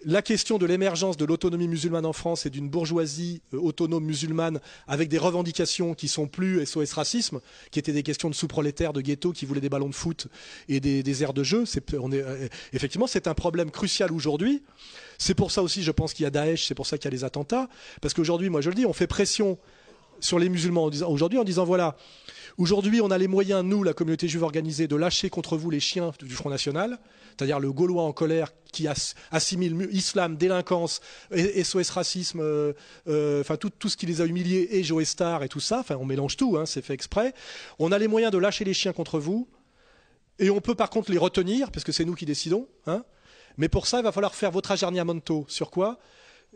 la 0.05 0.22
question 0.22 0.59
de 0.59 0.66
l'émergence 0.66 1.16
de 1.16 1.24
l'autonomie 1.24 1.68
musulmane 1.68 2.06
en 2.06 2.12
France 2.12 2.47
et 2.47 2.51
d'une 2.51 2.68
bourgeoisie 2.68 3.43
euh, 3.55 3.59
autonome 3.59 4.05
musulmane 4.05 4.60
avec 4.86 5.09
des 5.09 5.18
revendications 5.18 5.94
qui 5.94 6.09
sont 6.09 6.26
plus 6.26 6.64
SOS 6.66 6.93
racisme, 6.93 7.40
qui 7.70 7.78
étaient 7.78 7.93
des 7.93 8.02
questions 8.02 8.28
de 8.28 8.35
sous-prolétaires, 8.35 8.93
de 8.93 9.01
ghetto, 9.01 9.32
qui 9.32 9.47
voulaient 9.47 9.60
des 9.60 9.68
ballons 9.68 9.89
de 9.89 9.94
foot 9.94 10.26
et 10.68 10.80
des, 10.80 11.22
aires 11.22 11.32
de 11.32 11.43
jeu. 11.43 11.64
Euh, 11.94 12.48
effectivement, 12.72 13.06
c'est 13.06 13.26
un 13.26 13.35
problème 13.35 13.70
crucial 13.70 14.12
aujourd'hui. 14.12 14.62
C'est 15.18 15.35
pour 15.35 15.51
ça 15.51 15.62
aussi, 15.62 15.82
je 15.82 15.90
pense 15.90 16.14
qu'il 16.14 16.24
y 16.24 16.26
a 16.26 16.30
Daesh, 16.30 16.66
c'est 16.66 16.74
pour 16.74 16.86
ça 16.86 16.97
qu'il 16.97 17.06
y 17.06 17.09
a 17.09 17.16
les 17.16 17.24
attentats. 17.24 17.68
Parce 18.01 18.14
qu'aujourd'hui, 18.14 18.51
moi 18.51 18.60
je 18.60 18.68
le 18.68 18.74
dis, 18.74 18.86
on 18.86 18.93
fait 18.93 19.09
pression 19.09 19.59
sur 20.20 20.39
les 20.39 20.49
musulmans 20.49 20.85
aujourd'hui 20.85 21.39
en 21.39 21.45
disant 21.45 21.65
voilà, 21.65 21.97
Aujourd'hui, 22.59 23.01
on 23.01 23.12
a 23.12 23.19
les 23.19 23.28
moyens, 23.28 23.62
nous, 23.62 23.85
la 23.85 23.93
communauté 23.93 24.27
juive 24.27 24.43
organisée, 24.43 24.89
de 24.89 24.97
lâcher 24.97 25.31
contre 25.31 25.57
vous 25.57 25.70
les 25.70 25.78
chiens 25.78 26.11
du 26.20 26.35
Front 26.35 26.51
National, 26.51 26.99
c'est-à-dire 27.31 27.61
le 27.61 27.70
Gaulois 27.70 28.03
en 28.03 28.12
colère 28.12 28.51
qui 28.73 28.89
assimile 29.31 29.89
islam, 29.93 30.36
délinquance, 30.36 31.01
SOS 31.31 31.90
racisme, 31.90 32.40
euh, 32.40 32.73
euh, 33.07 33.43
enfin 33.43 33.57
tout, 33.57 33.89
ce 33.89 33.97
qui 33.97 34.07
les 34.07 34.20
a 34.23 34.24
humiliés, 34.24 34.70
et 34.73 34.82
Joe 34.82 35.05
Star 35.05 35.45
et 35.45 35.49
tout 35.49 35.61
ça, 35.61 35.78
enfin 35.78 35.95
on 36.01 36.05
mélange 36.05 36.36
tout, 36.36 36.57
hein, 36.59 36.66
c'est 36.66 36.82
fait 36.82 36.95
exprès. 36.95 37.32
On 37.78 37.93
a 37.93 37.99
les 37.99 38.09
moyens 38.09 38.32
de 38.32 38.39
lâcher 38.39 38.65
les 38.65 38.74
chiens 38.74 38.93
contre 38.93 39.20
vous, 39.20 39.49
et 40.40 40.51
on 40.51 40.61
peut 40.61 40.74
par 40.74 40.90
contre 40.90 41.12
les 41.12 41.19
retenir, 41.19 41.70
parce 41.70 41.85
que 41.85 41.93
c'est 41.93 42.05
nous 42.05 42.16
qui 42.16 42.27
décidons. 42.27 42.66
Hein. 42.89 43.05
Mais 43.57 43.69
pour 43.69 43.86
ça, 43.86 43.99
il 43.99 44.03
va 44.03 44.11
falloir 44.11 44.35
faire 44.35 44.51
votre 44.51 44.73
aggiornamento. 44.73 45.45
Sur 45.49 45.70
quoi? 45.70 46.01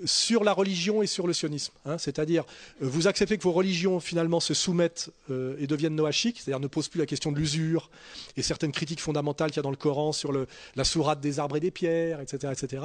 Sur 0.04 0.44
la 0.44 0.52
religion 0.52 1.02
et 1.02 1.06
sur 1.06 1.26
le 1.26 1.32
sionisme. 1.32 1.72
Hein. 1.84 1.98
c'est-à-dire, 1.98 2.44
euh, 2.82 2.86
vous 2.88 3.06
acceptez 3.06 3.36
que 3.36 3.42
vos 3.42 3.52
religions 3.52 4.00
finalement 4.00 4.40
se 4.40 4.54
soumettent 4.54 5.10
euh, 5.30 5.56
et 5.58 5.66
deviennent 5.66 5.94
noachiques, 5.94 6.40
c'est-à-dire 6.40 6.60
ne 6.60 6.66
posent 6.66 6.88
plus 6.88 6.98
la 6.98 7.06
question 7.06 7.32
de 7.32 7.38
l'usure 7.38 7.90
et 8.36 8.42
certaines 8.42 8.72
critiques 8.72 9.00
fondamentales 9.00 9.50
qu'il 9.50 9.58
y 9.58 9.60
a 9.60 9.62
dans 9.62 9.70
le 9.70 9.76
Coran 9.76 10.12
sur 10.12 10.32
la 10.32 10.84
sourate 10.84 11.20
des 11.20 11.38
arbres 11.38 11.56
et 11.56 11.60
des 11.60 11.70
pierres, 11.70 12.20
etc., 12.20 12.52
etc. 12.52 12.82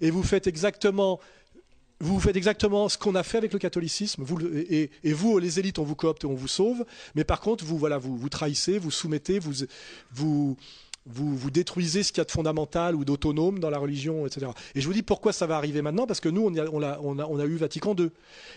Et 0.00 0.10
vous 0.10 0.22
faites 0.22 0.46
exactement 0.46 1.20
vous 2.00 2.20
faites 2.20 2.36
exactement 2.36 2.88
ce 2.88 2.96
qu'on 2.96 3.14
a 3.14 3.22
fait 3.22 3.38
avec 3.38 3.52
le 3.52 3.58
catholicisme, 3.58 4.22
vous, 4.22 4.38
et, 4.40 4.90
vous, 5.04 5.38
les 5.38 5.58
élites, 5.58 5.80
on 5.80 5.84
vous 5.84 5.96
coopte 5.96 6.24
et 6.24 6.26
on 6.26 6.34
vous 6.34 6.48
sauve, 6.48 6.84
mais 7.16 7.24
par 7.24 7.40
contre, 7.40 7.64
vous, 7.64 7.76
voilà, 7.76 7.98
vous, 7.98 8.16
vous 8.16 8.28
trahissez, 8.28 8.78
vous 8.78 8.92
soumettez, 8.92 9.40
vous, 9.40 9.64
vous, 10.12 10.56
vous, 11.10 11.36
vous 11.36 11.50
détruisez 11.50 12.02
ce 12.02 12.12
qu'il 12.12 12.18
y 12.18 12.22
a 12.22 12.24
de 12.24 12.30
fondamental 12.30 12.94
ou 12.94 13.04
d'autonome 13.04 13.58
dans 13.58 13.70
la 13.70 13.78
religion, 13.78 14.26
etc. 14.26 14.52
Et 14.74 14.80
je 14.80 14.86
vous 14.86 14.92
dis 14.92 15.02
pourquoi 15.02 15.32
ça 15.32 15.46
va 15.46 15.56
arriver 15.56 15.82
maintenant, 15.82 16.06
parce 16.06 16.20
que 16.20 16.28
nous, 16.28 16.42
on, 16.42 16.82
a, 16.82 17.46
eu 17.46 17.56
Vatican 17.56 17.94
II. 17.96 18.10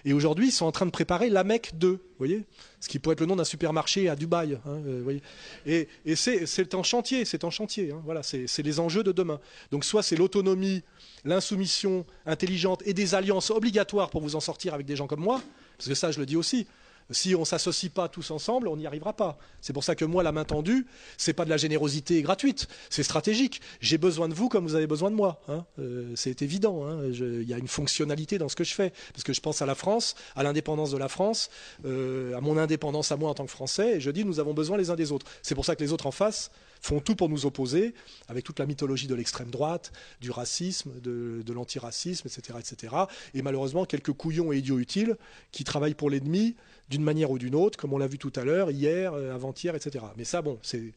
Et 0.05 0.13
aujourd'hui, 0.13 0.47
ils 0.47 0.51
sont 0.51 0.65
en 0.65 0.71
train 0.71 0.85
de 0.85 0.91
préparer 0.91 1.29
la 1.29 1.43
Mecque 1.43 1.71
II, 1.81 1.89
vous 1.89 1.99
voyez? 2.17 2.45
Ce 2.79 2.87
qui 2.89 2.99
pourrait 2.99 3.13
être 3.13 3.21
le 3.21 3.27
nom 3.27 3.35
d'un 3.35 3.43
supermarché 3.43 4.09
à 4.09 4.15
Dubaï. 4.15 4.53
Hein, 4.53 4.81
euh, 4.87 5.01
voyez 5.03 5.21
et, 5.65 5.87
et 6.05 6.15
c'est 6.15 6.75
en 6.75 6.83
chantier, 6.83 7.25
c'est 7.25 7.43
en 7.43 7.51
chantier. 7.51 7.91
Hein, 7.91 8.01
voilà, 8.05 8.23
c'est 8.23 8.63
les 8.63 8.79
enjeux 8.79 9.03
de 9.03 9.11
demain. 9.11 9.39
Donc 9.71 9.85
soit 9.85 10.03
c'est 10.03 10.15
l'autonomie, 10.15 10.83
l'insoumission 11.23 12.05
intelligente 12.25 12.81
et 12.85 12.93
des 12.93 13.15
alliances 13.15 13.51
obligatoires 13.51 14.09
pour 14.09 14.21
vous 14.21 14.35
en 14.35 14.39
sortir 14.39 14.73
avec 14.73 14.85
des 14.85 14.95
gens 14.95 15.07
comme 15.07 15.21
moi, 15.21 15.41
parce 15.77 15.89
que 15.89 15.95
ça, 15.95 16.11
je 16.11 16.19
le 16.19 16.25
dis 16.25 16.35
aussi. 16.35 16.67
Si 17.09 17.35
on 17.35 17.41
ne 17.41 17.45
s'associe 17.45 17.91
pas 17.91 18.07
tous 18.07 18.31
ensemble, 18.31 18.67
on 18.67 18.77
n'y 18.77 18.87
arrivera 18.87 19.13
pas. 19.13 19.37
C'est 19.59 19.73
pour 19.73 19.83
ça 19.83 19.95
que 19.95 20.05
moi, 20.05 20.23
la 20.23 20.31
main 20.31 20.45
tendue, 20.45 20.85
c'est 21.17 21.33
pas 21.33 21.45
de 21.45 21.49
la 21.49 21.57
générosité 21.57 22.21
gratuite, 22.21 22.67
c'est 22.89 23.03
stratégique. 23.03 23.61
J'ai 23.79 23.97
besoin 23.97 24.29
de 24.29 24.33
vous 24.33 24.49
comme 24.49 24.65
vous 24.65 24.75
avez 24.75 24.87
besoin 24.87 25.11
de 25.11 25.15
moi. 25.15 25.41
Hein. 25.47 25.65
Euh, 25.79 26.11
c'est 26.15 26.41
évident. 26.41 26.85
Hein. 26.85 27.07
Il 27.11 27.43
y 27.43 27.53
a 27.53 27.57
une 27.57 27.67
fonctionnalité 27.67 28.37
dans 28.37 28.49
ce 28.49 28.55
que 28.55 28.63
je 28.63 28.73
fais, 28.73 28.91
parce 29.13 29.23
que 29.23 29.33
je 29.33 29.41
pense 29.41 29.61
à 29.61 29.65
la 29.65 29.75
France, 29.75 30.15
à 30.35 30.43
l'indépendance 30.43 30.91
de 30.91 30.97
la 30.97 31.09
France, 31.09 31.49
euh, 31.85 32.35
à 32.35 32.41
mon 32.41 32.57
indépendance 32.57 33.11
à 33.11 33.17
moi 33.17 33.29
en 33.29 33.33
tant 33.33 33.45
que 33.45 33.51
Français, 33.51 33.97
et 33.97 33.99
je 33.99 34.11
dis 34.11 34.25
nous 34.25 34.39
avons 34.39 34.53
besoin 34.53 34.77
les 34.77 34.89
uns 34.89 34.95
des 34.95 35.11
autres. 35.11 35.25
C'est 35.41 35.55
pour 35.55 35.65
ça 35.65 35.75
que 35.75 35.83
les 35.83 35.91
autres 35.91 36.07
en 36.07 36.11
face 36.11 36.51
font 36.81 36.99
tout 36.99 37.15
pour 37.15 37.29
nous 37.29 37.45
opposer, 37.45 37.93
avec 38.27 38.43
toute 38.43 38.59
la 38.59 38.65
mythologie 38.65 39.07
de 39.07 39.15
l'extrême 39.15 39.51
droite, 39.51 39.91
du 40.19 40.31
racisme, 40.31 40.99
de, 40.99 41.43
de 41.45 41.53
l'antiracisme, 41.53 42.27
etc., 42.27 42.57
etc. 42.59 42.95
Et 43.33 43.41
malheureusement, 43.41 43.85
quelques 43.85 44.13
couillons 44.13 44.51
et 44.51 44.57
idiots 44.57 44.79
utiles 44.79 45.15
qui 45.51 45.63
travaillent 45.63 45.93
pour 45.93 46.09
l'ennemi 46.09 46.55
d'une 46.91 47.03
manière 47.03 47.31
ou 47.31 47.39
d'une 47.39 47.55
autre, 47.55 47.79
comme 47.79 47.93
on 47.93 47.97
l'a 47.97 48.07
vu 48.07 48.17
tout 48.17 48.33
à 48.35 48.43
l'heure, 48.43 48.69
hier, 48.69 49.13
euh, 49.13 49.33
avant-hier, 49.33 49.73
etc. 49.75 50.03
Mais 50.17 50.25
ça, 50.25 50.41
bon, 50.41 50.59
c'est 50.61 50.93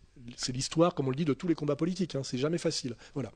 l'histoire, 0.52 0.94
comme 0.94 1.06
on 1.06 1.10
le 1.10 1.16
dit, 1.16 1.24
de 1.24 1.32
tous 1.32 1.46
les 1.46 1.54
combats 1.54 1.76
politiques. 1.76 2.16
Hein. 2.16 2.22
C'est 2.24 2.36
jamais 2.36 2.58
facile. 2.58 2.96
Voilà. 3.14 3.30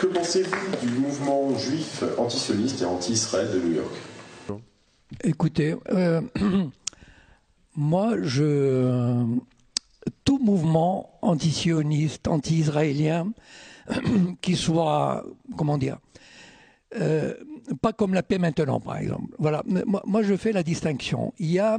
Que 0.00 0.06
pensez-vous 0.06 0.86
du 0.86 0.92
mouvement 0.98 1.58
juif 1.58 2.04
antisioniste 2.16 2.82
et 2.82 2.84
anti-Israël 2.84 3.50
de 3.52 3.58
New 3.60 3.74
York? 3.74 3.92
Écoutez, 5.24 5.74
euh, 5.90 6.20
moi, 7.76 8.14
je, 8.22 9.26
tout 10.24 10.38
mouvement 10.38 11.18
antisioniste, 11.22 12.28
anti-israélien, 12.28 13.32
qui 14.40 14.56
soit, 14.56 15.24
comment 15.56 15.78
dire, 15.78 15.98
euh, 16.96 17.34
pas 17.80 17.92
comme 17.92 18.14
la 18.14 18.22
paix 18.22 18.38
maintenant, 18.38 18.80
par 18.80 18.98
exemple. 18.98 19.34
Voilà. 19.38 19.62
Moi, 19.66 20.22
je 20.22 20.36
fais 20.36 20.52
la 20.52 20.62
distinction. 20.62 21.32
Il 21.38 21.50
y 21.50 21.58
a 21.58 21.78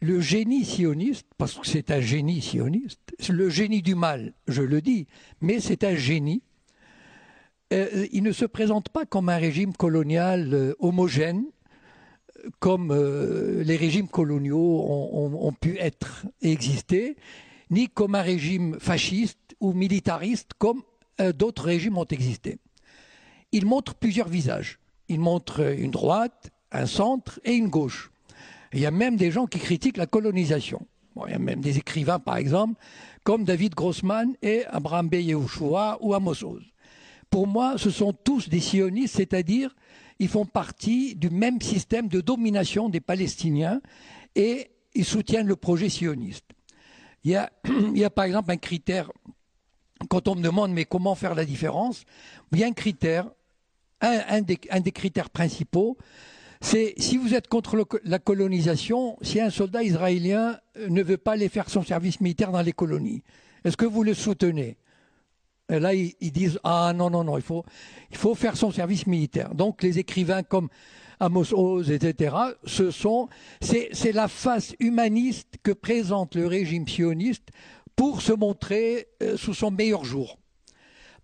le 0.00 0.20
génie 0.20 0.64
sioniste, 0.64 1.26
parce 1.38 1.54
que 1.54 1.66
c'est 1.66 1.90
un 1.90 2.00
génie 2.00 2.42
sioniste, 2.42 3.00
le 3.30 3.48
génie 3.48 3.80
du 3.80 3.94
mal, 3.94 4.34
je 4.46 4.62
le 4.62 4.82
dis, 4.82 5.06
mais 5.40 5.58
c'est 5.60 5.84
un 5.84 5.94
génie. 5.94 6.42
Euh, 7.72 8.06
il 8.12 8.22
ne 8.22 8.32
se 8.32 8.44
présente 8.44 8.90
pas 8.90 9.06
comme 9.06 9.28
un 9.28 9.38
régime 9.38 9.72
colonial 9.72 10.52
euh, 10.52 10.74
homogène, 10.80 11.46
comme 12.60 12.94
les 12.94 13.76
régimes 13.76 14.06
coloniaux 14.06 14.84
ont, 14.86 15.52
pu 15.52 15.78
être 15.78 16.26
et 16.42 16.52
exister, 16.52 17.16
ni 17.70 17.88
comme 17.88 18.14
un 18.14 18.22
régime 18.22 18.76
fasciste 18.78 19.56
ou 19.58 19.72
militariste, 19.72 20.50
comme 20.56 20.82
d'autres 21.34 21.64
régimes 21.64 21.98
ont 21.98 22.04
existé. 22.04 22.58
Il 23.52 23.66
montre 23.66 23.94
plusieurs 23.94 24.28
visages. 24.28 24.78
Il 25.08 25.20
montre 25.20 25.60
une 25.60 25.90
droite, 25.90 26.50
un 26.72 26.86
centre 26.86 27.40
et 27.44 27.54
une 27.54 27.68
gauche. 27.68 28.10
il 28.72 28.80
y 28.80 28.86
a 28.86 28.90
même 28.90 29.16
des 29.16 29.30
gens 29.30 29.46
qui 29.46 29.58
critiquent 29.58 29.96
la 29.96 30.06
colonisation. 30.06 30.86
il 31.26 31.32
y 31.32 31.34
a 31.34 31.38
même 31.38 31.60
des 31.60 31.78
écrivains, 31.78 32.18
par 32.18 32.36
exemple, 32.36 32.74
comme 33.22 33.44
David 33.44 33.74
Grossman 33.74 34.36
et 34.42 34.64
Abraham 34.66 35.08
B. 35.08 35.16
ou 36.00 36.14
Amos 36.14 36.44
Oz. 36.44 36.62
Pour 37.30 37.46
moi, 37.46 37.76
ce 37.78 37.90
sont 37.90 38.12
tous 38.12 38.48
des 38.48 38.60
sionistes, 38.60 39.16
c'est-à-dire 39.16 39.74
ils 40.18 40.28
font 40.28 40.46
partie 40.46 41.14
du 41.14 41.30
même 41.30 41.60
système 41.60 42.08
de 42.08 42.20
domination 42.20 42.88
des 42.88 43.00
Palestiniens 43.00 43.80
et 44.34 44.70
ils 44.94 45.04
soutiennent 45.04 45.46
le 45.46 45.56
projet 45.56 45.88
sioniste. 45.88 46.44
Il 47.24 47.32
y 47.32 48.04
a 48.04 48.10
par 48.10 48.24
exemple 48.24 48.50
un 48.50 48.56
critère 48.56 49.10
quand 50.08 50.28
on 50.28 50.34
me 50.34 50.42
demande 50.42 50.72
mais 50.72 50.84
comment 50.84 51.14
faire 51.14 51.34
la 51.34 51.44
différence, 51.44 52.04
il 52.52 52.58
y 52.58 52.64
a 52.64 52.66
un 52.66 52.72
critère, 52.72 53.28
un, 54.00 54.42
des, 54.42 54.92
critères 54.92 55.30
principaux, 55.30 55.96
c'est 56.60 56.94
si 56.98 57.16
vous 57.16 57.34
êtes 57.34 57.48
contre 57.48 57.86
la 58.04 58.18
colonisation, 58.18 59.16
si 59.22 59.40
un 59.40 59.50
soldat 59.50 59.82
israélien 59.82 60.58
euh, 60.78 60.88
ne 60.88 61.02
veut 61.02 61.16
pas 61.16 61.32
aller 61.32 61.48
faire 61.48 61.68
son 61.70 61.82
service 61.82 62.20
militaire 62.20 62.52
dans 62.52 62.62
les 62.62 62.72
colonies, 62.72 63.22
est-ce 63.64 63.76
que 63.76 63.86
vous 63.86 64.02
le 64.02 64.14
soutenez? 64.14 64.76
Là, 65.68 65.94
ils, 65.94 66.14
disent 66.30 66.60
ah 66.62 66.92
non 66.94 67.10
non 67.10 67.24
non, 67.24 67.36
il 67.36 67.42
faut 67.42 67.64
il 68.12 68.16
faut 68.16 68.36
faire 68.36 68.56
son 68.56 68.70
service 68.70 69.08
militaire. 69.08 69.52
Donc 69.52 69.82
les 69.82 69.98
écrivains 69.98 70.44
comme 70.44 70.68
Amos 71.18 71.52
Oz, 71.52 71.90
etc. 71.90 72.36
Ce 72.64 72.92
sont 72.92 73.28
c'est 73.60 74.12
la 74.12 74.28
face 74.28 74.76
humaniste 74.78 75.56
que 75.64 75.72
présente 75.72 76.36
le 76.36 76.46
régime 76.46 76.86
sioniste 76.86 77.48
pour 77.96 78.20
se 78.20 78.32
montrer 78.32 79.08
euh, 79.22 79.36
sous 79.36 79.54
son 79.54 79.70
meilleur 79.70 80.04
jour. 80.04 80.38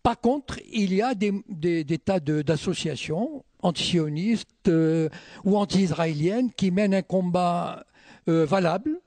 Par 0.03 0.19
contre, 0.20 0.59
il 0.73 0.93
y 0.93 1.03
a 1.03 1.15
des, 1.15 1.99
tas 1.99 2.19
d'associations 2.19 3.44
antisionistes 3.61 4.49
euh, 4.66 5.09
ou 5.44 5.57
anti-israéliennes 5.57 6.51
qui 6.53 6.73
mènent 6.73 6.94
un 6.94 7.03
combat 7.03 7.85
euh, 8.28 8.44
valable. 8.44 8.99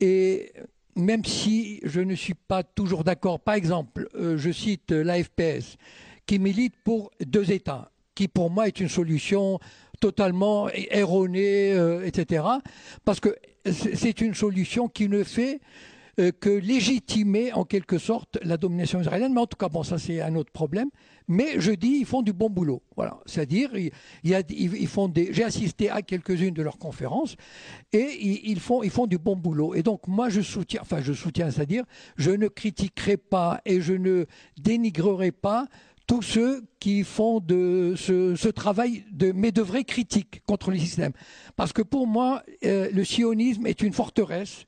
Et 0.00 0.52
même 0.96 1.24
si 1.24 1.80
je 1.84 2.00
ne 2.00 2.16
suis 2.16 2.34
pas 2.34 2.64
toujours 2.64 3.04
d'accord, 3.04 3.38
par 3.38 3.54
exemple, 3.54 4.08
je 4.14 4.50
cite 4.50 4.90
l'AFPS, 4.90 5.76
qui 6.26 6.38
milite 6.40 6.74
pour 6.82 7.12
deux 7.24 7.52
États, 7.52 7.92
qui 8.14 8.26
pour 8.26 8.50
moi 8.50 8.66
est 8.66 8.80
une 8.80 8.88
solution 8.88 9.60
totalement 10.00 10.68
erronée, 10.90 11.74
etc. 12.04 12.44
Parce 13.04 13.20
que 13.20 13.36
c'est 13.72 14.20
une 14.20 14.34
solution 14.34 14.88
qui 14.88 15.08
ne 15.08 15.22
fait 15.24 15.60
euh, 16.20 16.30
que 16.30 16.50
légitimer 16.50 17.52
en 17.52 17.64
quelque 17.64 17.98
sorte 17.98 18.38
la 18.42 18.56
domination 18.56 19.00
israélienne. 19.00 19.32
Mais 19.32 19.40
en 19.40 19.46
tout 19.46 19.56
cas, 19.56 19.68
bon, 19.68 19.82
ça 19.82 19.98
c'est 19.98 20.20
un 20.20 20.34
autre 20.36 20.52
problème. 20.52 20.90
Mais 21.26 21.58
je 21.58 21.72
dis, 21.72 21.96
ils 22.00 22.06
font 22.06 22.22
du 22.22 22.32
bon 22.32 22.50
boulot. 22.50 22.82
Voilà, 22.96 23.18
c'est-à-dire, 23.26 23.70
il, 23.76 23.90
ils 24.22 24.88
font 24.88 25.08
des. 25.08 25.32
J'ai 25.32 25.44
assisté 25.44 25.90
à 25.90 26.02
quelques-unes 26.02 26.54
de 26.54 26.62
leurs 26.62 26.78
conférences 26.78 27.36
et 27.92 28.48
ils, 28.50 28.60
font, 28.60 28.82
ils 28.82 28.90
font 28.90 29.06
du 29.06 29.18
bon 29.18 29.36
boulot. 29.36 29.74
Et 29.74 29.82
donc 29.82 30.06
moi, 30.06 30.28
je 30.28 30.40
soutiens, 30.40 30.80
enfin, 30.82 31.00
je 31.00 31.12
soutiens, 31.12 31.50
c'est-à-dire, 31.50 31.84
je 32.16 32.30
ne 32.30 32.48
critiquerai 32.48 33.16
pas 33.16 33.60
et 33.64 33.80
je 33.80 33.94
ne 33.94 34.26
dénigrerai 34.60 35.32
pas 35.32 35.66
tous 36.06 36.22
ceux 36.22 36.64
qui 36.80 37.02
font 37.02 37.40
de 37.40 37.94
ce, 37.96 38.48
travail, 38.48 39.04
de, 39.10 39.32
mais 39.32 39.52
de 39.52 39.62
vraies 39.62 39.84
critiques 39.84 40.42
contre 40.46 40.70
le 40.70 40.78
système. 40.78 41.12
Parce 41.56 41.72
que 41.72 41.82
pour 41.82 42.06
moi, 42.06 42.42
euh, 42.64 42.90
le 42.92 43.04
sionisme 43.04 43.66
est 43.66 43.82
une 43.82 43.92
forteresse 43.92 44.66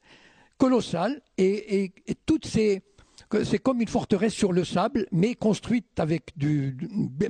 colossal 0.58 1.20
et, 1.38 1.92
toutes 2.24 2.46
ces 2.46 2.82
c'est 3.42 3.58
comme 3.58 3.80
une 3.80 3.88
forteresse 3.88 4.34
sur 4.34 4.52
le 4.52 4.64
sable, 4.64 5.06
mais 5.10 5.34
construite 5.34 5.98
avec 5.98 6.30
du, 6.38 6.76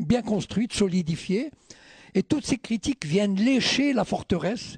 bien 0.01 0.21
construite, 0.21 0.75
solidifiée. 0.75 1.51
Et 2.15 2.23
toutes 2.23 2.45
ces 2.45 2.59
critiques 2.59 3.07
viennent 3.07 3.37
lécher 3.37 3.95
la 3.95 4.05
forteresse 4.05 4.77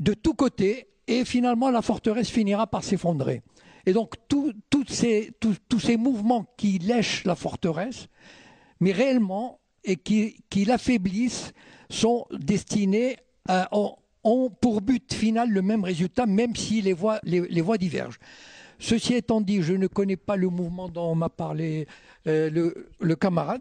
de 0.00 0.14
tous 0.14 0.32
côtés, 0.32 0.88
et 1.06 1.26
finalement 1.26 1.70
la 1.70 1.82
forteresse 1.82 2.30
finira 2.30 2.66
par 2.66 2.84
s'effondrer. 2.84 3.42
Et 3.84 3.92
donc 3.92 4.14
ces, 4.88 5.32
tous 5.40 5.80
ces 5.80 5.96
mouvements 5.98 6.46
qui 6.56 6.78
lèchent 6.78 7.24
la 7.24 7.34
forteresse, 7.34 8.08
mais 8.80 8.92
réellement 8.92 9.60
et 9.84 9.96
qui, 9.96 10.36
qui 10.48 10.64
l'affaiblissent, 10.64 11.52
sont 11.90 12.26
destinés 12.32 13.16
à, 13.46 13.68
ont 14.24 14.50
pour 14.50 14.80
but 14.80 15.12
final 15.12 15.50
le 15.50 15.62
même 15.62 15.84
résultat, 15.84 16.26
même 16.26 16.56
si 16.56 16.80
les 16.80 16.92
voies, 16.92 17.20
divergent. 17.78 18.18
Ceci 18.78 19.14
étant 19.14 19.40
dit, 19.40 19.62
je 19.62 19.72
ne 19.72 19.86
connais 19.86 20.16
pas 20.16 20.36
le 20.36 20.48
mouvement 20.48 20.88
dont 20.88 21.14
m'a 21.14 21.28
parlé 21.28 21.86
euh, 22.26 22.50
le, 23.00 23.16
camarade. 23.16 23.60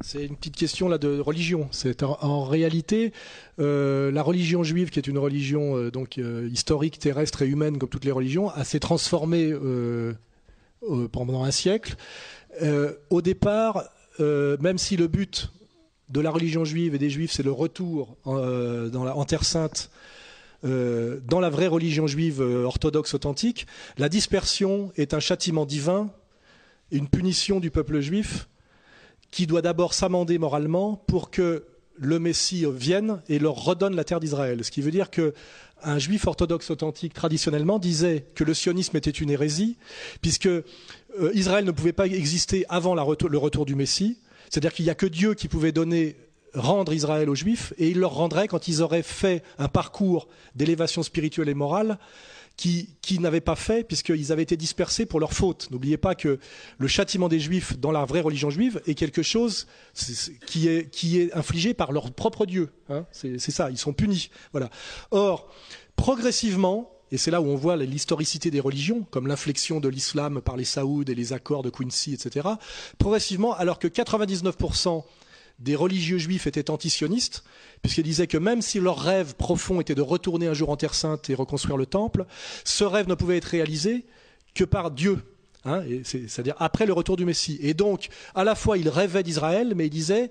C'est 0.00 0.24
une 0.24 0.36
petite 0.36 0.56
question 0.56 0.88
là 0.88 0.98
de 0.98 1.18
religion. 1.18 1.68
C'est 1.70 2.02
en, 2.02 2.44
réalité 2.44 3.12
euh, 3.58 4.10
la 4.10 4.22
religion 4.22 4.62
juive, 4.62 4.90
qui 4.90 4.98
est 4.98 5.06
une 5.06 5.18
religion 5.18 5.76
euh, 5.76 5.90
donc 5.90 6.18
historique, 6.50 6.98
terrestre 6.98 7.42
et 7.42 7.46
humaine 7.46 7.78
comme 7.78 7.88
toutes 7.88 8.04
les 8.04 8.12
religions, 8.12 8.48
a 8.50 8.64
s'est 8.64 8.80
transformée 8.80 9.52
pendant 11.12 11.44
un 11.44 11.50
siècle. 11.50 11.96
au 13.10 13.22
départ, 13.22 13.84
même 14.18 14.78
si 14.78 14.96
le 14.96 15.06
but 15.06 15.50
de 16.08 16.20
la 16.20 16.30
religion 16.30 16.64
juive 16.64 16.94
et 16.94 16.98
des 16.98 17.10
juifs, 17.10 17.32
c'est 17.32 17.42
le 17.42 17.52
retour 17.52 18.16
en, 18.24 18.36
euh, 18.38 18.88
dans 18.88 19.04
la, 19.04 19.14
Terre 19.24 19.44
Sainte 19.44 19.90
euh, 20.64 21.20
dans 21.26 21.40
la 21.40 21.50
vraie 21.50 21.66
religion 21.66 22.06
juive 22.06 22.40
euh, 22.40 22.64
orthodoxe 22.64 23.14
authentique, 23.14 23.66
la 23.98 24.08
dispersion 24.08 24.92
est 24.96 25.14
un 25.14 25.20
châtiment 25.20 25.66
divin, 25.66 26.10
une 26.90 27.08
punition 27.08 27.60
du 27.60 27.70
peuple 27.70 28.00
juif 28.00 28.48
qui 29.30 29.46
doit 29.46 29.62
d'abord 29.62 29.94
s'amender 29.94 30.38
moralement 30.38 30.96
pour 30.96 31.30
que 31.30 31.64
le 31.96 32.18
Messie 32.18 32.66
vienne 32.70 33.20
et 33.28 33.38
leur 33.38 33.56
redonne 33.56 33.94
la 33.94 34.04
terre 34.04 34.20
d'Israël. 34.20 34.64
Ce 34.64 34.70
qui 34.70 34.80
veut 34.80 34.90
dire 34.90 35.10
que 35.10 35.34
un 35.82 35.98
juif 35.98 36.26
orthodoxe 36.26 36.70
authentique 36.70 37.12
traditionnellement 37.12 37.78
disait 37.78 38.24
que 38.34 38.42
le 38.42 38.54
sionisme 38.54 38.96
était 38.96 39.10
une 39.10 39.30
hérésie, 39.30 39.76
puisque 40.22 40.48
Israël 41.34 41.64
ne 41.64 41.72
pouvait 41.72 41.92
pas 41.92 42.06
exister 42.06 42.64
avant 42.70 42.94
le 42.94 43.02
retour 43.38 43.66
du 43.66 43.74
Messie. 43.74 44.18
C'est-à-dire 44.54 44.72
qu'il 44.72 44.84
n'y 44.84 44.90
a 44.92 44.94
que 44.94 45.06
Dieu 45.06 45.34
qui 45.34 45.48
pouvait 45.48 45.72
donner 45.72 46.14
rendre 46.54 46.92
Israël 46.92 47.28
aux 47.28 47.34
Juifs, 47.34 47.72
et 47.76 47.88
il 47.88 47.98
leur 47.98 48.14
rendrait 48.14 48.46
quand 48.46 48.68
ils 48.68 48.82
auraient 48.82 49.02
fait 49.02 49.42
un 49.58 49.66
parcours 49.66 50.28
d'élévation 50.54 51.02
spirituelle 51.02 51.48
et 51.48 51.54
morale 51.54 51.98
qui, 52.56 52.86
n'avaient 53.18 53.40
pas 53.40 53.56
fait 53.56 53.82
puisqu'ils 53.82 54.30
avaient 54.30 54.44
été 54.44 54.56
dispersés 54.56 55.06
pour 55.06 55.18
leur 55.18 55.32
faute. 55.32 55.68
N'oubliez 55.72 55.96
pas 55.96 56.14
que 56.14 56.38
le 56.78 56.86
châtiment 56.86 57.28
des 57.28 57.40
Juifs 57.40 57.76
dans 57.80 57.90
la 57.90 58.04
vraie 58.04 58.20
religion 58.20 58.48
juive 58.48 58.80
est 58.86 58.94
quelque 58.94 59.22
chose 59.22 59.66
qui 60.46 60.68
est, 60.68 60.88
qui 60.88 61.18
est 61.18 61.34
infligé 61.34 61.74
par 61.74 61.90
leur 61.90 62.12
propre 62.12 62.46
Dieu. 62.46 62.70
Hein. 62.88 63.06
c'est 63.10 63.40
ça, 63.40 63.72
ils 63.72 63.78
sont 63.78 63.92
punis. 63.92 64.30
Voilà. 64.52 64.70
Or, 65.10 65.52
progressivement, 65.96 66.93
et 67.14 67.16
c'est 67.16 67.30
là 67.30 67.40
où 67.40 67.46
on 67.46 67.54
voit 67.54 67.76
l'historicité 67.76 68.50
des 68.50 68.58
religions, 68.58 69.06
comme 69.12 69.28
l'inflexion 69.28 69.78
de 69.78 69.88
l'islam 69.88 70.40
par 70.40 70.56
les 70.56 70.64
Saouds 70.64 71.04
et 71.06 71.14
les 71.14 71.32
accords 71.32 71.62
de 71.62 71.70
Quincy, 71.70 72.12
etc. 72.12 72.48
Progressivement, 72.98 73.54
alors 73.54 73.78
que 73.78 73.86
99% 73.86 75.04
des 75.60 75.76
religieux 75.76 76.18
juifs 76.18 76.48
étaient 76.48 76.72
antisionistes, 76.72 77.44
puisqu'ils 77.82 78.02
disaient 78.02 78.26
que 78.26 78.36
même 78.36 78.62
si 78.62 78.80
leur 78.80 78.98
rêve 78.98 79.36
profond 79.36 79.80
était 79.80 79.94
de 79.94 80.02
retourner 80.02 80.48
un 80.48 80.54
jour 80.54 80.70
en 80.70 80.76
Terre 80.76 80.96
Sainte 80.96 81.30
et 81.30 81.36
reconstruire 81.36 81.76
le 81.76 81.86
temple, 81.86 82.26
ce 82.64 82.82
rêve 82.82 83.06
ne 83.06 83.14
pouvait 83.14 83.36
être 83.36 83.44
réalisé 83.44 84.06
que 84.52 84.64
par 84.64 84.90
Dieu, 84.90 85.22
Hein, 85.66 85.82
c'est-à-dire 86.04 86.54
après 86.58 86.84
le 86.84 86.92
retour 86.92 87.16
du 87.16 87.24
Messie. 87.24 87.58
Et 87.62 87.72
donc, 87.72 88.08
à 88.34 88.44
la 88.44 88.54
fois, 88.54 88.76
il 88.76 88.88
rêvait 88.88 89.22
d'Israël, 89.22 89.72
mais 89.74 89.86
il 89.86 89.90
disait, 89.90 90.30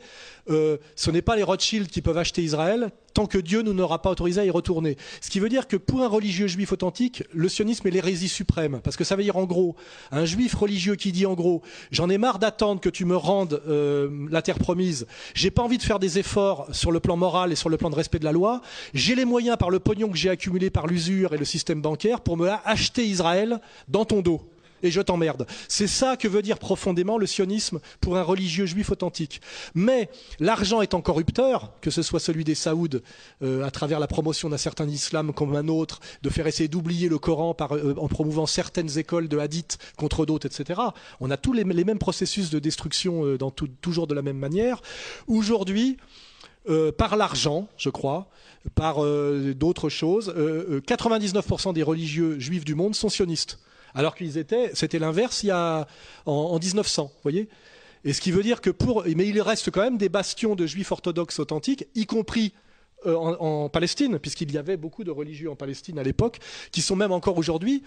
euh, 0.50 0.78
ce 0.96 1.10
n'est 1.10 1.24
pas 1.24 1.36
les 1.36 1.44
Rothschild 1.44 1.88
qui 1.88 2.02
peuvent 2.02 2.18
acheter 2.18 2.44
Israël 2.44 2.92
tant 3.14 3.26
que 3.28 3.38
Dieu 3.38 3.62
nous 3.62 3.74
n'aura 3.74 4.02
pas 4.02 4.10
autorisé 4.10 4.42
à 4.42 4.46
y 4.46 4.50
retourner. 4.50 4.98
Ce 5.22 5.30
qui 5.30 5.40
veut 5.40 5.50
dire 5.50 5.68
que 5.68 5.78
pour 5.78 6.02
un 6.02 6.08
religieux 6.08 6.48
juif 6.48 6.72
authentique, 6.72 7.24
le 7.32 7.48
sionisme 7.48 7.88
est 7.88 7.92
l'hérésie 7.92 8.28
suprême. 8.28 8.82
Parce 8.84 8.96
que 8.96 9.04
ça 9.04 9.16
veut 9.16 9.24
dire 9.24 9.38
en 9.38 9.46
gros, 9.46 9.76
un 10.12 10.26
juif 10.26 10.56
religieux 10.56 10.96
qui 10.96 11.12
dit 11.12 11.26
en 11.26 11.34
gros, 11.34 11.62
j'en 11.92 12.10
ai 12.10 12.18
marre 12.18 12.40
d'attendre 12.40 12.82
que 12.82 12.90
tu 12.90 13.06
me 13.06 13.16
rendes 13.16 13.62
euh, 13.68 14.10
la 14.30 14.42
terre 14.42 14.60
promise, 14.60 15.06
j'ai 15.36 15.52
pas 15.52 15.62
envie 15.62 15.78
de 15.78 15.84
faire 15.84 16.00
des 16.00 16.20
efforts 16.20 16.68
sur 16.72 16.92
le 16.92 17.00
plan 17.00 17.18
moral 17.18 17.52
et 17.52 17.56
sur 17.56 17.70
le 17.70 17.78
plan 17.78 17.90
de 17.90 17.96
respect 17.96 18.20
de 18.20 18.26
la 18.26 18.32
loi, 18.32 18.62
j'ai 18.94 19.16
les 19.16 19.26
moyens 19.26 19.58
par 19.58 19.70
le 19.70 19.80
pognon 19.80 20.10
que 20.10 20.18
j'ai 20.18 20.30
accumulé 20.30 20.70
par 20.70 20.88
l'usure 20.88 21.34
et 21.34 21.38
le 21.38 21.46
système 21.46 21.82
bancaire 21.82 22.22
pour 22.22 22.38
me 22.38 22.50
acheter 22.66 23.06
Israël 23.06 23.60
dans 23.88 24.06
ton 24.06 24.22
dos 24.22 24.42
et 24.84 24.92
je 24.92 25.02
t'emmerde. 25.02 25.48
C'est 25.68 25.88
ça 25.88 26.18
que 26.18 26.28
veut 26.28 26.42
dire 26.42 26.60
profondément 26.60 27.18
le 27.18 27.26
sionisme 27.26 27.80
pour 28.02 28.18
un 28.18 28.22
religieux 28.22 28.66
juif 28.66 28.92
authentique. 28.92 29.42
Mais 29.74 30.10
l'argent 30.40 30.82
étant 30.82 31.02
corrupteur, 31.02 31.72
que 31.82 31.90
ce 31.90 32.02
soit 32.02 32.20
celui 32.20 32.44
des 32.44 32.56
Saouds 32.56 33.00
euh, 33.42 33.64
à 33.64 33.72
travers 33.72 34.00
la 34.00 34.08
promotion 34.08 34.50
d'un 34.50 34.58
certain 34.58 34.88
islam 34.88 35.34
comme 35.34 35.56
un 35.56 35.70
autre, 35.70 36.02
de 36.22 36.30
faire 36.30 36.46
essayer 36.46 36.68
d'oublier 36.68 37.10
le 37.10 37.18
Coran 37.18 37.56
euh, 37.72 37.96
en 37.98 38.08
promouvant 38.08 38.46
certaines 38.46 39.00
écoles 39.00 39.28
de 39.28 39.38
hadith 39.38 39.78
contre 39.98 40.26
d'autres, 40.26 40.46
etc. 40.46 40.82
On 41.20 41.32
a 41.32 41.38
tous 41.38 41.54
les, 41.54 41.64
mêmes 41.64 41.98
processus 41.98 42.50
de 42.50 42.60
destruction 42.60 43.26
euh, 43.26 43.38
toujours 43.82 44.08
de 44.08 44.14
la 44.14 44.22
même 44.22 44.38
manière. 44.38 44.82
Aujourd'hui, 45.28 45.98
par 46.98 47.18
l'argent, 47.18 47.68
je 47.78 47.90
crois, 47.90 48.30
par 48.74 49.04
d'autres 49.56 49.90
choses, 49.90 50.34
99% 50.34 51.74
des 51.74 51.84
religieux 51.84 52.40
juifs 52.40 52.64
du 52.64 52.74
monde 52.74 52.96
sont 52.96 53.10
sionistes 53.10 53.60
alors 53.96 54.16
qu'ils 54.16 54.38
étaient, 54.38 54.72
c'était 54.74 55.00
l'inverse 55.00 55.44
il 55.44 55.48
y 55.48 55.52
a 55.52 55.88
en, 56.26 56.58
1900, 56.60 57.12
voyez. 57.24 57.50
Et 58.06 58.14
ce 58.14 58.22
qui 58.22 58.32
veut 58.32 58.44
dire 58.44 58.60
que 58.60 58.70
pour, 58.70 59.04
mais 59.16 59.28
il 59.28 59.42
reste 59.42 59.72
quand 59.72 59.82
même 59.82 59.98
des 59.98 60.10
bastions 60.10 60.56
de 60.56 60.66
juifs 60.66 60.92
orthodoxes 60.92 61.40
authentiques, 61.40 61.88
y 61.96 62.06
compris 62.06 62.54
euh, 63.06 63.16
en, 63.16 63.70
Palestine, 63.70 64.20
puisqu'il 64.20 64.52
y 64.52 64.58
avait 64.58 64.78
beaucoup 64.78 65.04
de 65.04 65.12
religieux 65.12 65.50
en 65.50 65.56
Palestine 65.56 66.00
à 66.00 66.04
l'époque, 66.04 66.40
qui 66.72 66.82
sont 66.82 66.96
même 66.96 67.12
encore 67.12 67.38
aujourd'hui. 67.38 67.84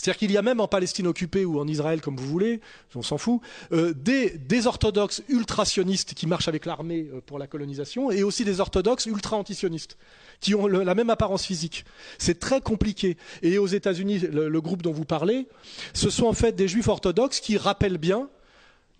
C'est-à-dire 0.00 0.18
qu'il 0.18 0.32
y 0.32 0.38
a 0.38 0.42
même 0.42 0.60
en 0.60 0.68
Palestine 0.68 1.06
occupée 1.06 1.44
ou 1.44 1.60
en 1.60 1.68
Israël, 1.68 2.00
comme 2.00 2.16
vous 2.16 2.26
voulez, 2.26 2.60
on 2.94 3.02
s'en 3.02 3.18
fout, 3.18 3.42
euh, 3.72 3.92
des, 3.92 4.66
orthodoxes 4.66 5.22
ultra-sionistes 5.28 6.14
qui 6.14 6.26
marchent 6.26 6.48
avec 6.48 6.64
l'armée 6.64 7.08
euh, 7.12 7.20
pour 7.20 7.38
la 7.38 7.46
colonisation, 7.46 8.10
et 8.10 8.22
aussi 8.22 8.46
des 8.46 8.60
orthodoxes 8.60 9.04
ultra-antisionistes 9.04 9.98
qui 10.40 10.54
ont 10.54 10.66
la 10.66 10.94
même 10.94 11.10
apparence 11.10 11.44
physique. 11.44 11.84
C'est 12.16 12.40
très 12.40 12.62
compliqué. 12.62 13.18
Et 13.42 13.58
aux 13.58 13.66
États-Unis, 13.66 14.20
le, 14.20 14.60
groupe 14.62 14.80
dont 14.80 14.92
vous 14.92 15.04
parlez, 15.04 15.46
ce 15.92 16.08
sont 16.08 16.24
en 16.24 16.32
fait 16.32 16.56
des 16.56 16.66
juifs 16.66 16.88
orthodoxes 16.88 17.40
qui 17.40 17.58
rappellent 17.58 17.98
bien 17.98 18.30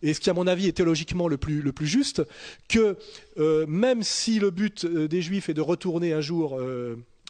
et 0.02 0.12
ce 0.12 0.20
qui 0.20 0.28
à 0.28 0.34
mon 0.34 0.46
avis 0.46 0.66
est 0.66 0.72
théologiquement 0.72 1.28
le 1.28 1.36
plus, 1.38 1.62
juste, 1.80 2.22
que 2.68 2.96
euh, 3.38 3.66
même 3.66 4.02
si 4.02 4.38
le 4.38 4.50
but 4.50 4.86
des 4.86 5.20
Juifs 5.20 5.50
est 5.50 5.54
de 5.54 5.60
retourner 5.60 6.14
un 6.14 6.22
jour 6.22 6.58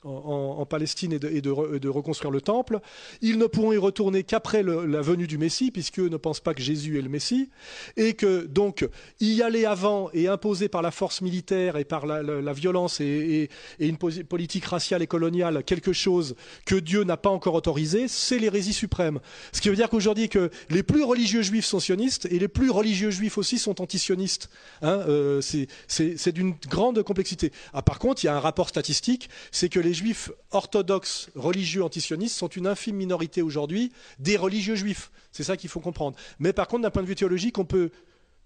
en, 0.05 0.65
Palestine 0.67 1.13
et, 1.13 1.19
de, 1.19 1.89
reconstruire 1.89 2.31
le 2.31 2.41
temple. 2.41 2.81
Ils 3.21 3.39
ne 3.39 3.47
pourront 3.47 3.73
y 3.73 3.77
retourner 3.77 4.23
qu'après 4.23 4.63
la 4.63 5.03
venue 5.03 5.27
du 5.27 5.39
Messie, 5.39 5.71
puisqu'eux 5.71 6.09
ne 6.09 6.17
pensent 6.17 6.41
pas 6.41 6.55
que 6.55 6.63
Jésus 6.63 6.99
est 6.99 7.03
le 7.03 7.09
Messie, 7.09 7.51
et 7.97 8.15
que 8.15 8.47
donc 8.47 8.89
y 9.21 9.43
aller 9.43 9.65
avant 9.65 10.11
et 10.13 10.29
imposer 10.29 10.69
par 10.69 10.83
la 10.83 10.91
force 10.91 11.21
militaire 11.21 11.77
et 11.77 11.85
par 11.85 12.07
la, 12.07 12.53
violence 12.53 13.01
et, 13.01 13.49
une 13.79 13.97
politique 13.97 14.65
raciale 14.65 15.03
et 15.03 15.07
coloniale 15.07 15.63
quelque 15.65 15.93
chose 15.93 16.35
que 16.65 16.75
Dieu 16.75 17.05
n'a 17.05 17.17
pas 17.17 17.31
encore 17.31 17.55
autorisé, 17.55 18.09
c'est 18.09 18.39
l'hérésie 18.39 18.73
suprême. 18.73 19.21
Ce 19.53 19.61
qui 19.61 19.69
veut 19.69 19.77
dire 19.77 19.91
qu'aujourd'hui 19.91 20.29
que 20.29 20.51
les 20.71 20.83
plus 20.83 21.03
religieux 21.03 21.43
juifs 21.43 21.65
sont 21.65 21.81
sionistes 21.81 22.27
et 22.31 22.39
les 22.39 22.49
plus 22.49 22.71
religieux 22.71 23.11
juifs 23.11 23.39
aussi 23.39 23.59
sont 23.59 23.81
antisionistes. 23.81 24.51
Hein, 24.83 25.03
euh, 25.09 25.41
c'est 25.41 26.33
d'une 26.33 26.55
grande 26.69 27.03
complexité. 27.03 27.53
Ah, 27.73 27.83
par 27.83 27.99
contre, 27.99 28.25
il 28.25 28.27
y 28.27 28.31
a 28.31 28.37
un 28.37 28.41
rapport 28.41 28.69
statistique, 28.69 29.29
c'est 29.51 29.69
que 29.69 29.81
les 29.81 29.90
les 29.91 29.95
juifs 29.95 30.31
orthodoxes 30.53 31.31
religieux 31.35 31.83
antisionistes 31.83 32.37
sont 32.37 32.47
une 32.47 32.69
infime 32.69 32.95
minorité 32.95 33.43
aujourd'hui 33.43 33.91
des 34.21 34.37
religieux 34.37 34.77
juifs. 34.77 35.11
C'est 35.33 35.43
ça 35.43 35.57
qu'il 35.57 35.69
faut 35.69 35.81
comprendre. 35.81 36.17
Mais 36.39 36.53
par 36.53 36.69
contre, 36.69 36.83
d'un 36.83 36.93
point 36.93 37.03
de 37.03 37.09
vue 37.09 37.17
théologique, 37.17 37.59
on 37.59 37.65
peut 37.65 37.91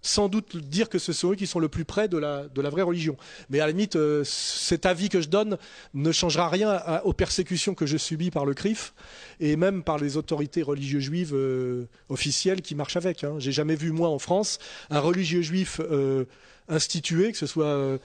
sans 0.01 0.31
doute 0.31 0.57
dire 0.57 0.89
que 0.89 0.99
ce 0.99 1.13
sont 1.13 1.33
eux 1.33 1.35
qui 1.35 1.47
sont 1.47 1.59
le 1.59 1.69
plus 1.69 1.85
près 1.85 2.09
de 2.09 2.17
la, 2.17 2.71
vraie 2.71 2.81
religion. 2.81 3.19
Mais 3.51 3.61
à 3.61 3.67
la 3.67 3.73
limite, 3.73 3.97
euh, 3.97 4.25
cet 4.25 4.87
avis 4.87 5.11
que 5.11 5.21
je 5.21 5.29
donne 5.29 5.59
ne 5.93 6.13
changera 6.13 6.49
rien 6.49 6.83
aux 7.05 7.13
persécutions 7.13 7.75
que 7.75 7.85
je 7.85 7.99
subis 7.99 8.31
par 8.31 8.47
le 8.47 8.55
CRIF 8.55 8.95
et 9.39 9.57
même 9.57 9.83
par 9.83 9.99
les 9.99 10.17
autorités 10.17 10.63
religieuses 10.63 11.03
juives 11.03 11.35
euh, 11.35 11.85
officielles 12.09 12.63
qui 12.63 12.75
marchent 12.75 12.97
avec. 12.97 13.23
Hein. 13.23 13.35
J'ai 13.39 13.53
jamais 13.53 13.77
vu, 13.77 13.93
moi, 13.93 14.09
en 14.09 14.19
France, 14.19 14.59
un 14.89 15.01
religieux 15.01 15.43
juif 15.43 15.79
euh, 15.81 16.25
institué, 16.69 17.33
que 17.33 17.39
ce 17.39 17.47
soit 17.47 17.99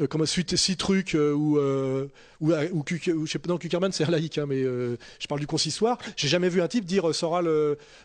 euh, 0.00 0.06
comme 0.06 0.26
suite 0.26 0.56
six 0.56 0.76
trucs 0.76 1.14
euh, 1.14 1.32
ou 1.32 1.58
euh, 1.58 2.06
ou, 2.40 2.52
ou, 2.52 2.84
je 3.26 3.30
sais 3.30 3.38
pas 3.38 3.48
non 3.48 3.56
Kuckerman 3.56 3.92
c'est 3.92 4.04
un 4.04 4.10
laïc 4.10 4.36
hein, 4.36 4.44
mais 4.46 4.62
je 4.62 5.26
parle 5.26 5.40
du 5.40 5.46
consistoire 5.46 5.96
j'ai 6.16 6.28
jamais 6.28 6.50
vu 6.50 6.60
un 6.60 6.68
type 6.68 6.84
dire 6.84 7.14
Soral 7.14 7.48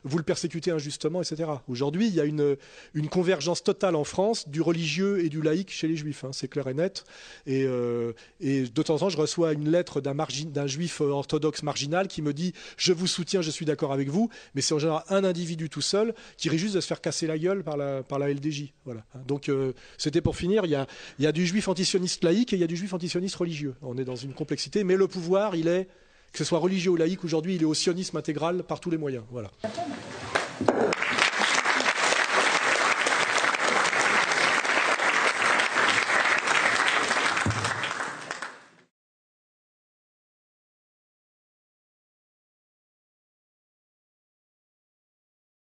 vous 0.06 0.18
le 0.18 0.24
persécutez 0.24 0.72
injustement 0.72 1.22
etc 1.22 1.50
aujourd'hui 1.68 2.08
il 2.08 2.14
y 2.14 2.22
a 2.22 2.24
une 2.24 2.56
une 2.94 3.10
convergence 3.10 3.62
totale 3.62 3.98
en 3.98 4.06
France 4.06 4.48
du 4.48 4.62
religieux 4.62 5.26
et 5.26 5.28
du 5.28 5.42
laïc 5.42 5.70
chez 5.70 5.90
les 5.90 5.98
juifs 5.98 6.24
hein, 6.24 6.30
c'est 6.32 6.48
clair 6.48 6.70
et 6.70 6.74
net. 6.74 7.04
Et 7.46 7.68
et 8.40 8.62
de 8.62 8.82
temps 8.82 8.96
en 8.96 9.00
temps 9.00 9.10
je 9.10 9.18
reçois 9.18 9.52
une 9.52 9.70
lettre 9.70 10.00
d'un 10.00 10.16
d'un 10.16 10.68
juif 10.68 11.02
orthodoxe 11.02 11.62
marginal 11.62 12.08
qui 12.08 12.22
me 12.22 12.32
dit 12.32 12.54
je 12.78 12.94
vous 12.94 13.08
soutiens 13.08 13.42
je 13.42 13.52
suis 13.52 13.66
d'accord 13.66 13.92
avec 13.92 14.08
vous 14.08 14.30
mais 14.56 14.62
c'est 14.62 14.74
en 14.74 14.80
général 14.80 15.04
un 15.10 15.26
individu 15.26 15.70
tout 15.70 15.82
seul 15.82 16.14
qui 16.38 16.48
risque 16.48 16.62
juste 16.62 16.76
de 16.76 16.80
se 16.82 16.88
faire 16.88 17.02
casser 17.02 17.28
la 17.28 17.38
gueule 17.38 17.64
par 17.64 17.76
la 17.76 18.02
par 18.02 18.18
la 18.18 18.30
LDJ 18.30 18.72
voilà. 18.86 19.04
Donc 19.28 19.52
c'était 19.98 20.22
pour 20.22 20.38
finir 20.38 20.64
il 20.64 20.72
y 20.72 20.76
a 20.76 20.88
il 21.20 21.26
y 21.26 21.28
a 21.28 21.34
du 21.34 21.46
juif 21.46 21.68
anti 21.68 21.81
antisioniste 21.82 22.24
laïque 22.24 22.54
et 22.54 22.58
il 22.58 22.60
y 22.60 22.64
a 22.64 22.68
du 22.68 22.76
juif 22.76 22.94
antisioniste 22.94 23.36
religieux. 23.36 23.74
On 23.82 23.98
est 23.98 24.06
dans 24.06 24.16
une 24.16 24.34
complexité, 24.34 24.84
mais 24.84 24.96
le 24.96 25.08
pouvoir, 25.08 25.56
il 25.56 25.68
est, 25.68 25.88
que 26.32 26.38
ce 26.38 26.44
soit 26.44 26.60
religieux 26.60 26.92
ou 26.92 26.96
laïque, 26.96 27.24
aujourd'hui, 27.24 27.56
il 27.56 27.64
est 27.64 27.66
au 27.66 27.74
sionisme 27.74 28.18
intégral 28.18 28.64
par 28.64 28.80
tous 28.80 28.92
les 28.92 28.98
moyens. 28.98 29.24
Voilà. 29.32 29.50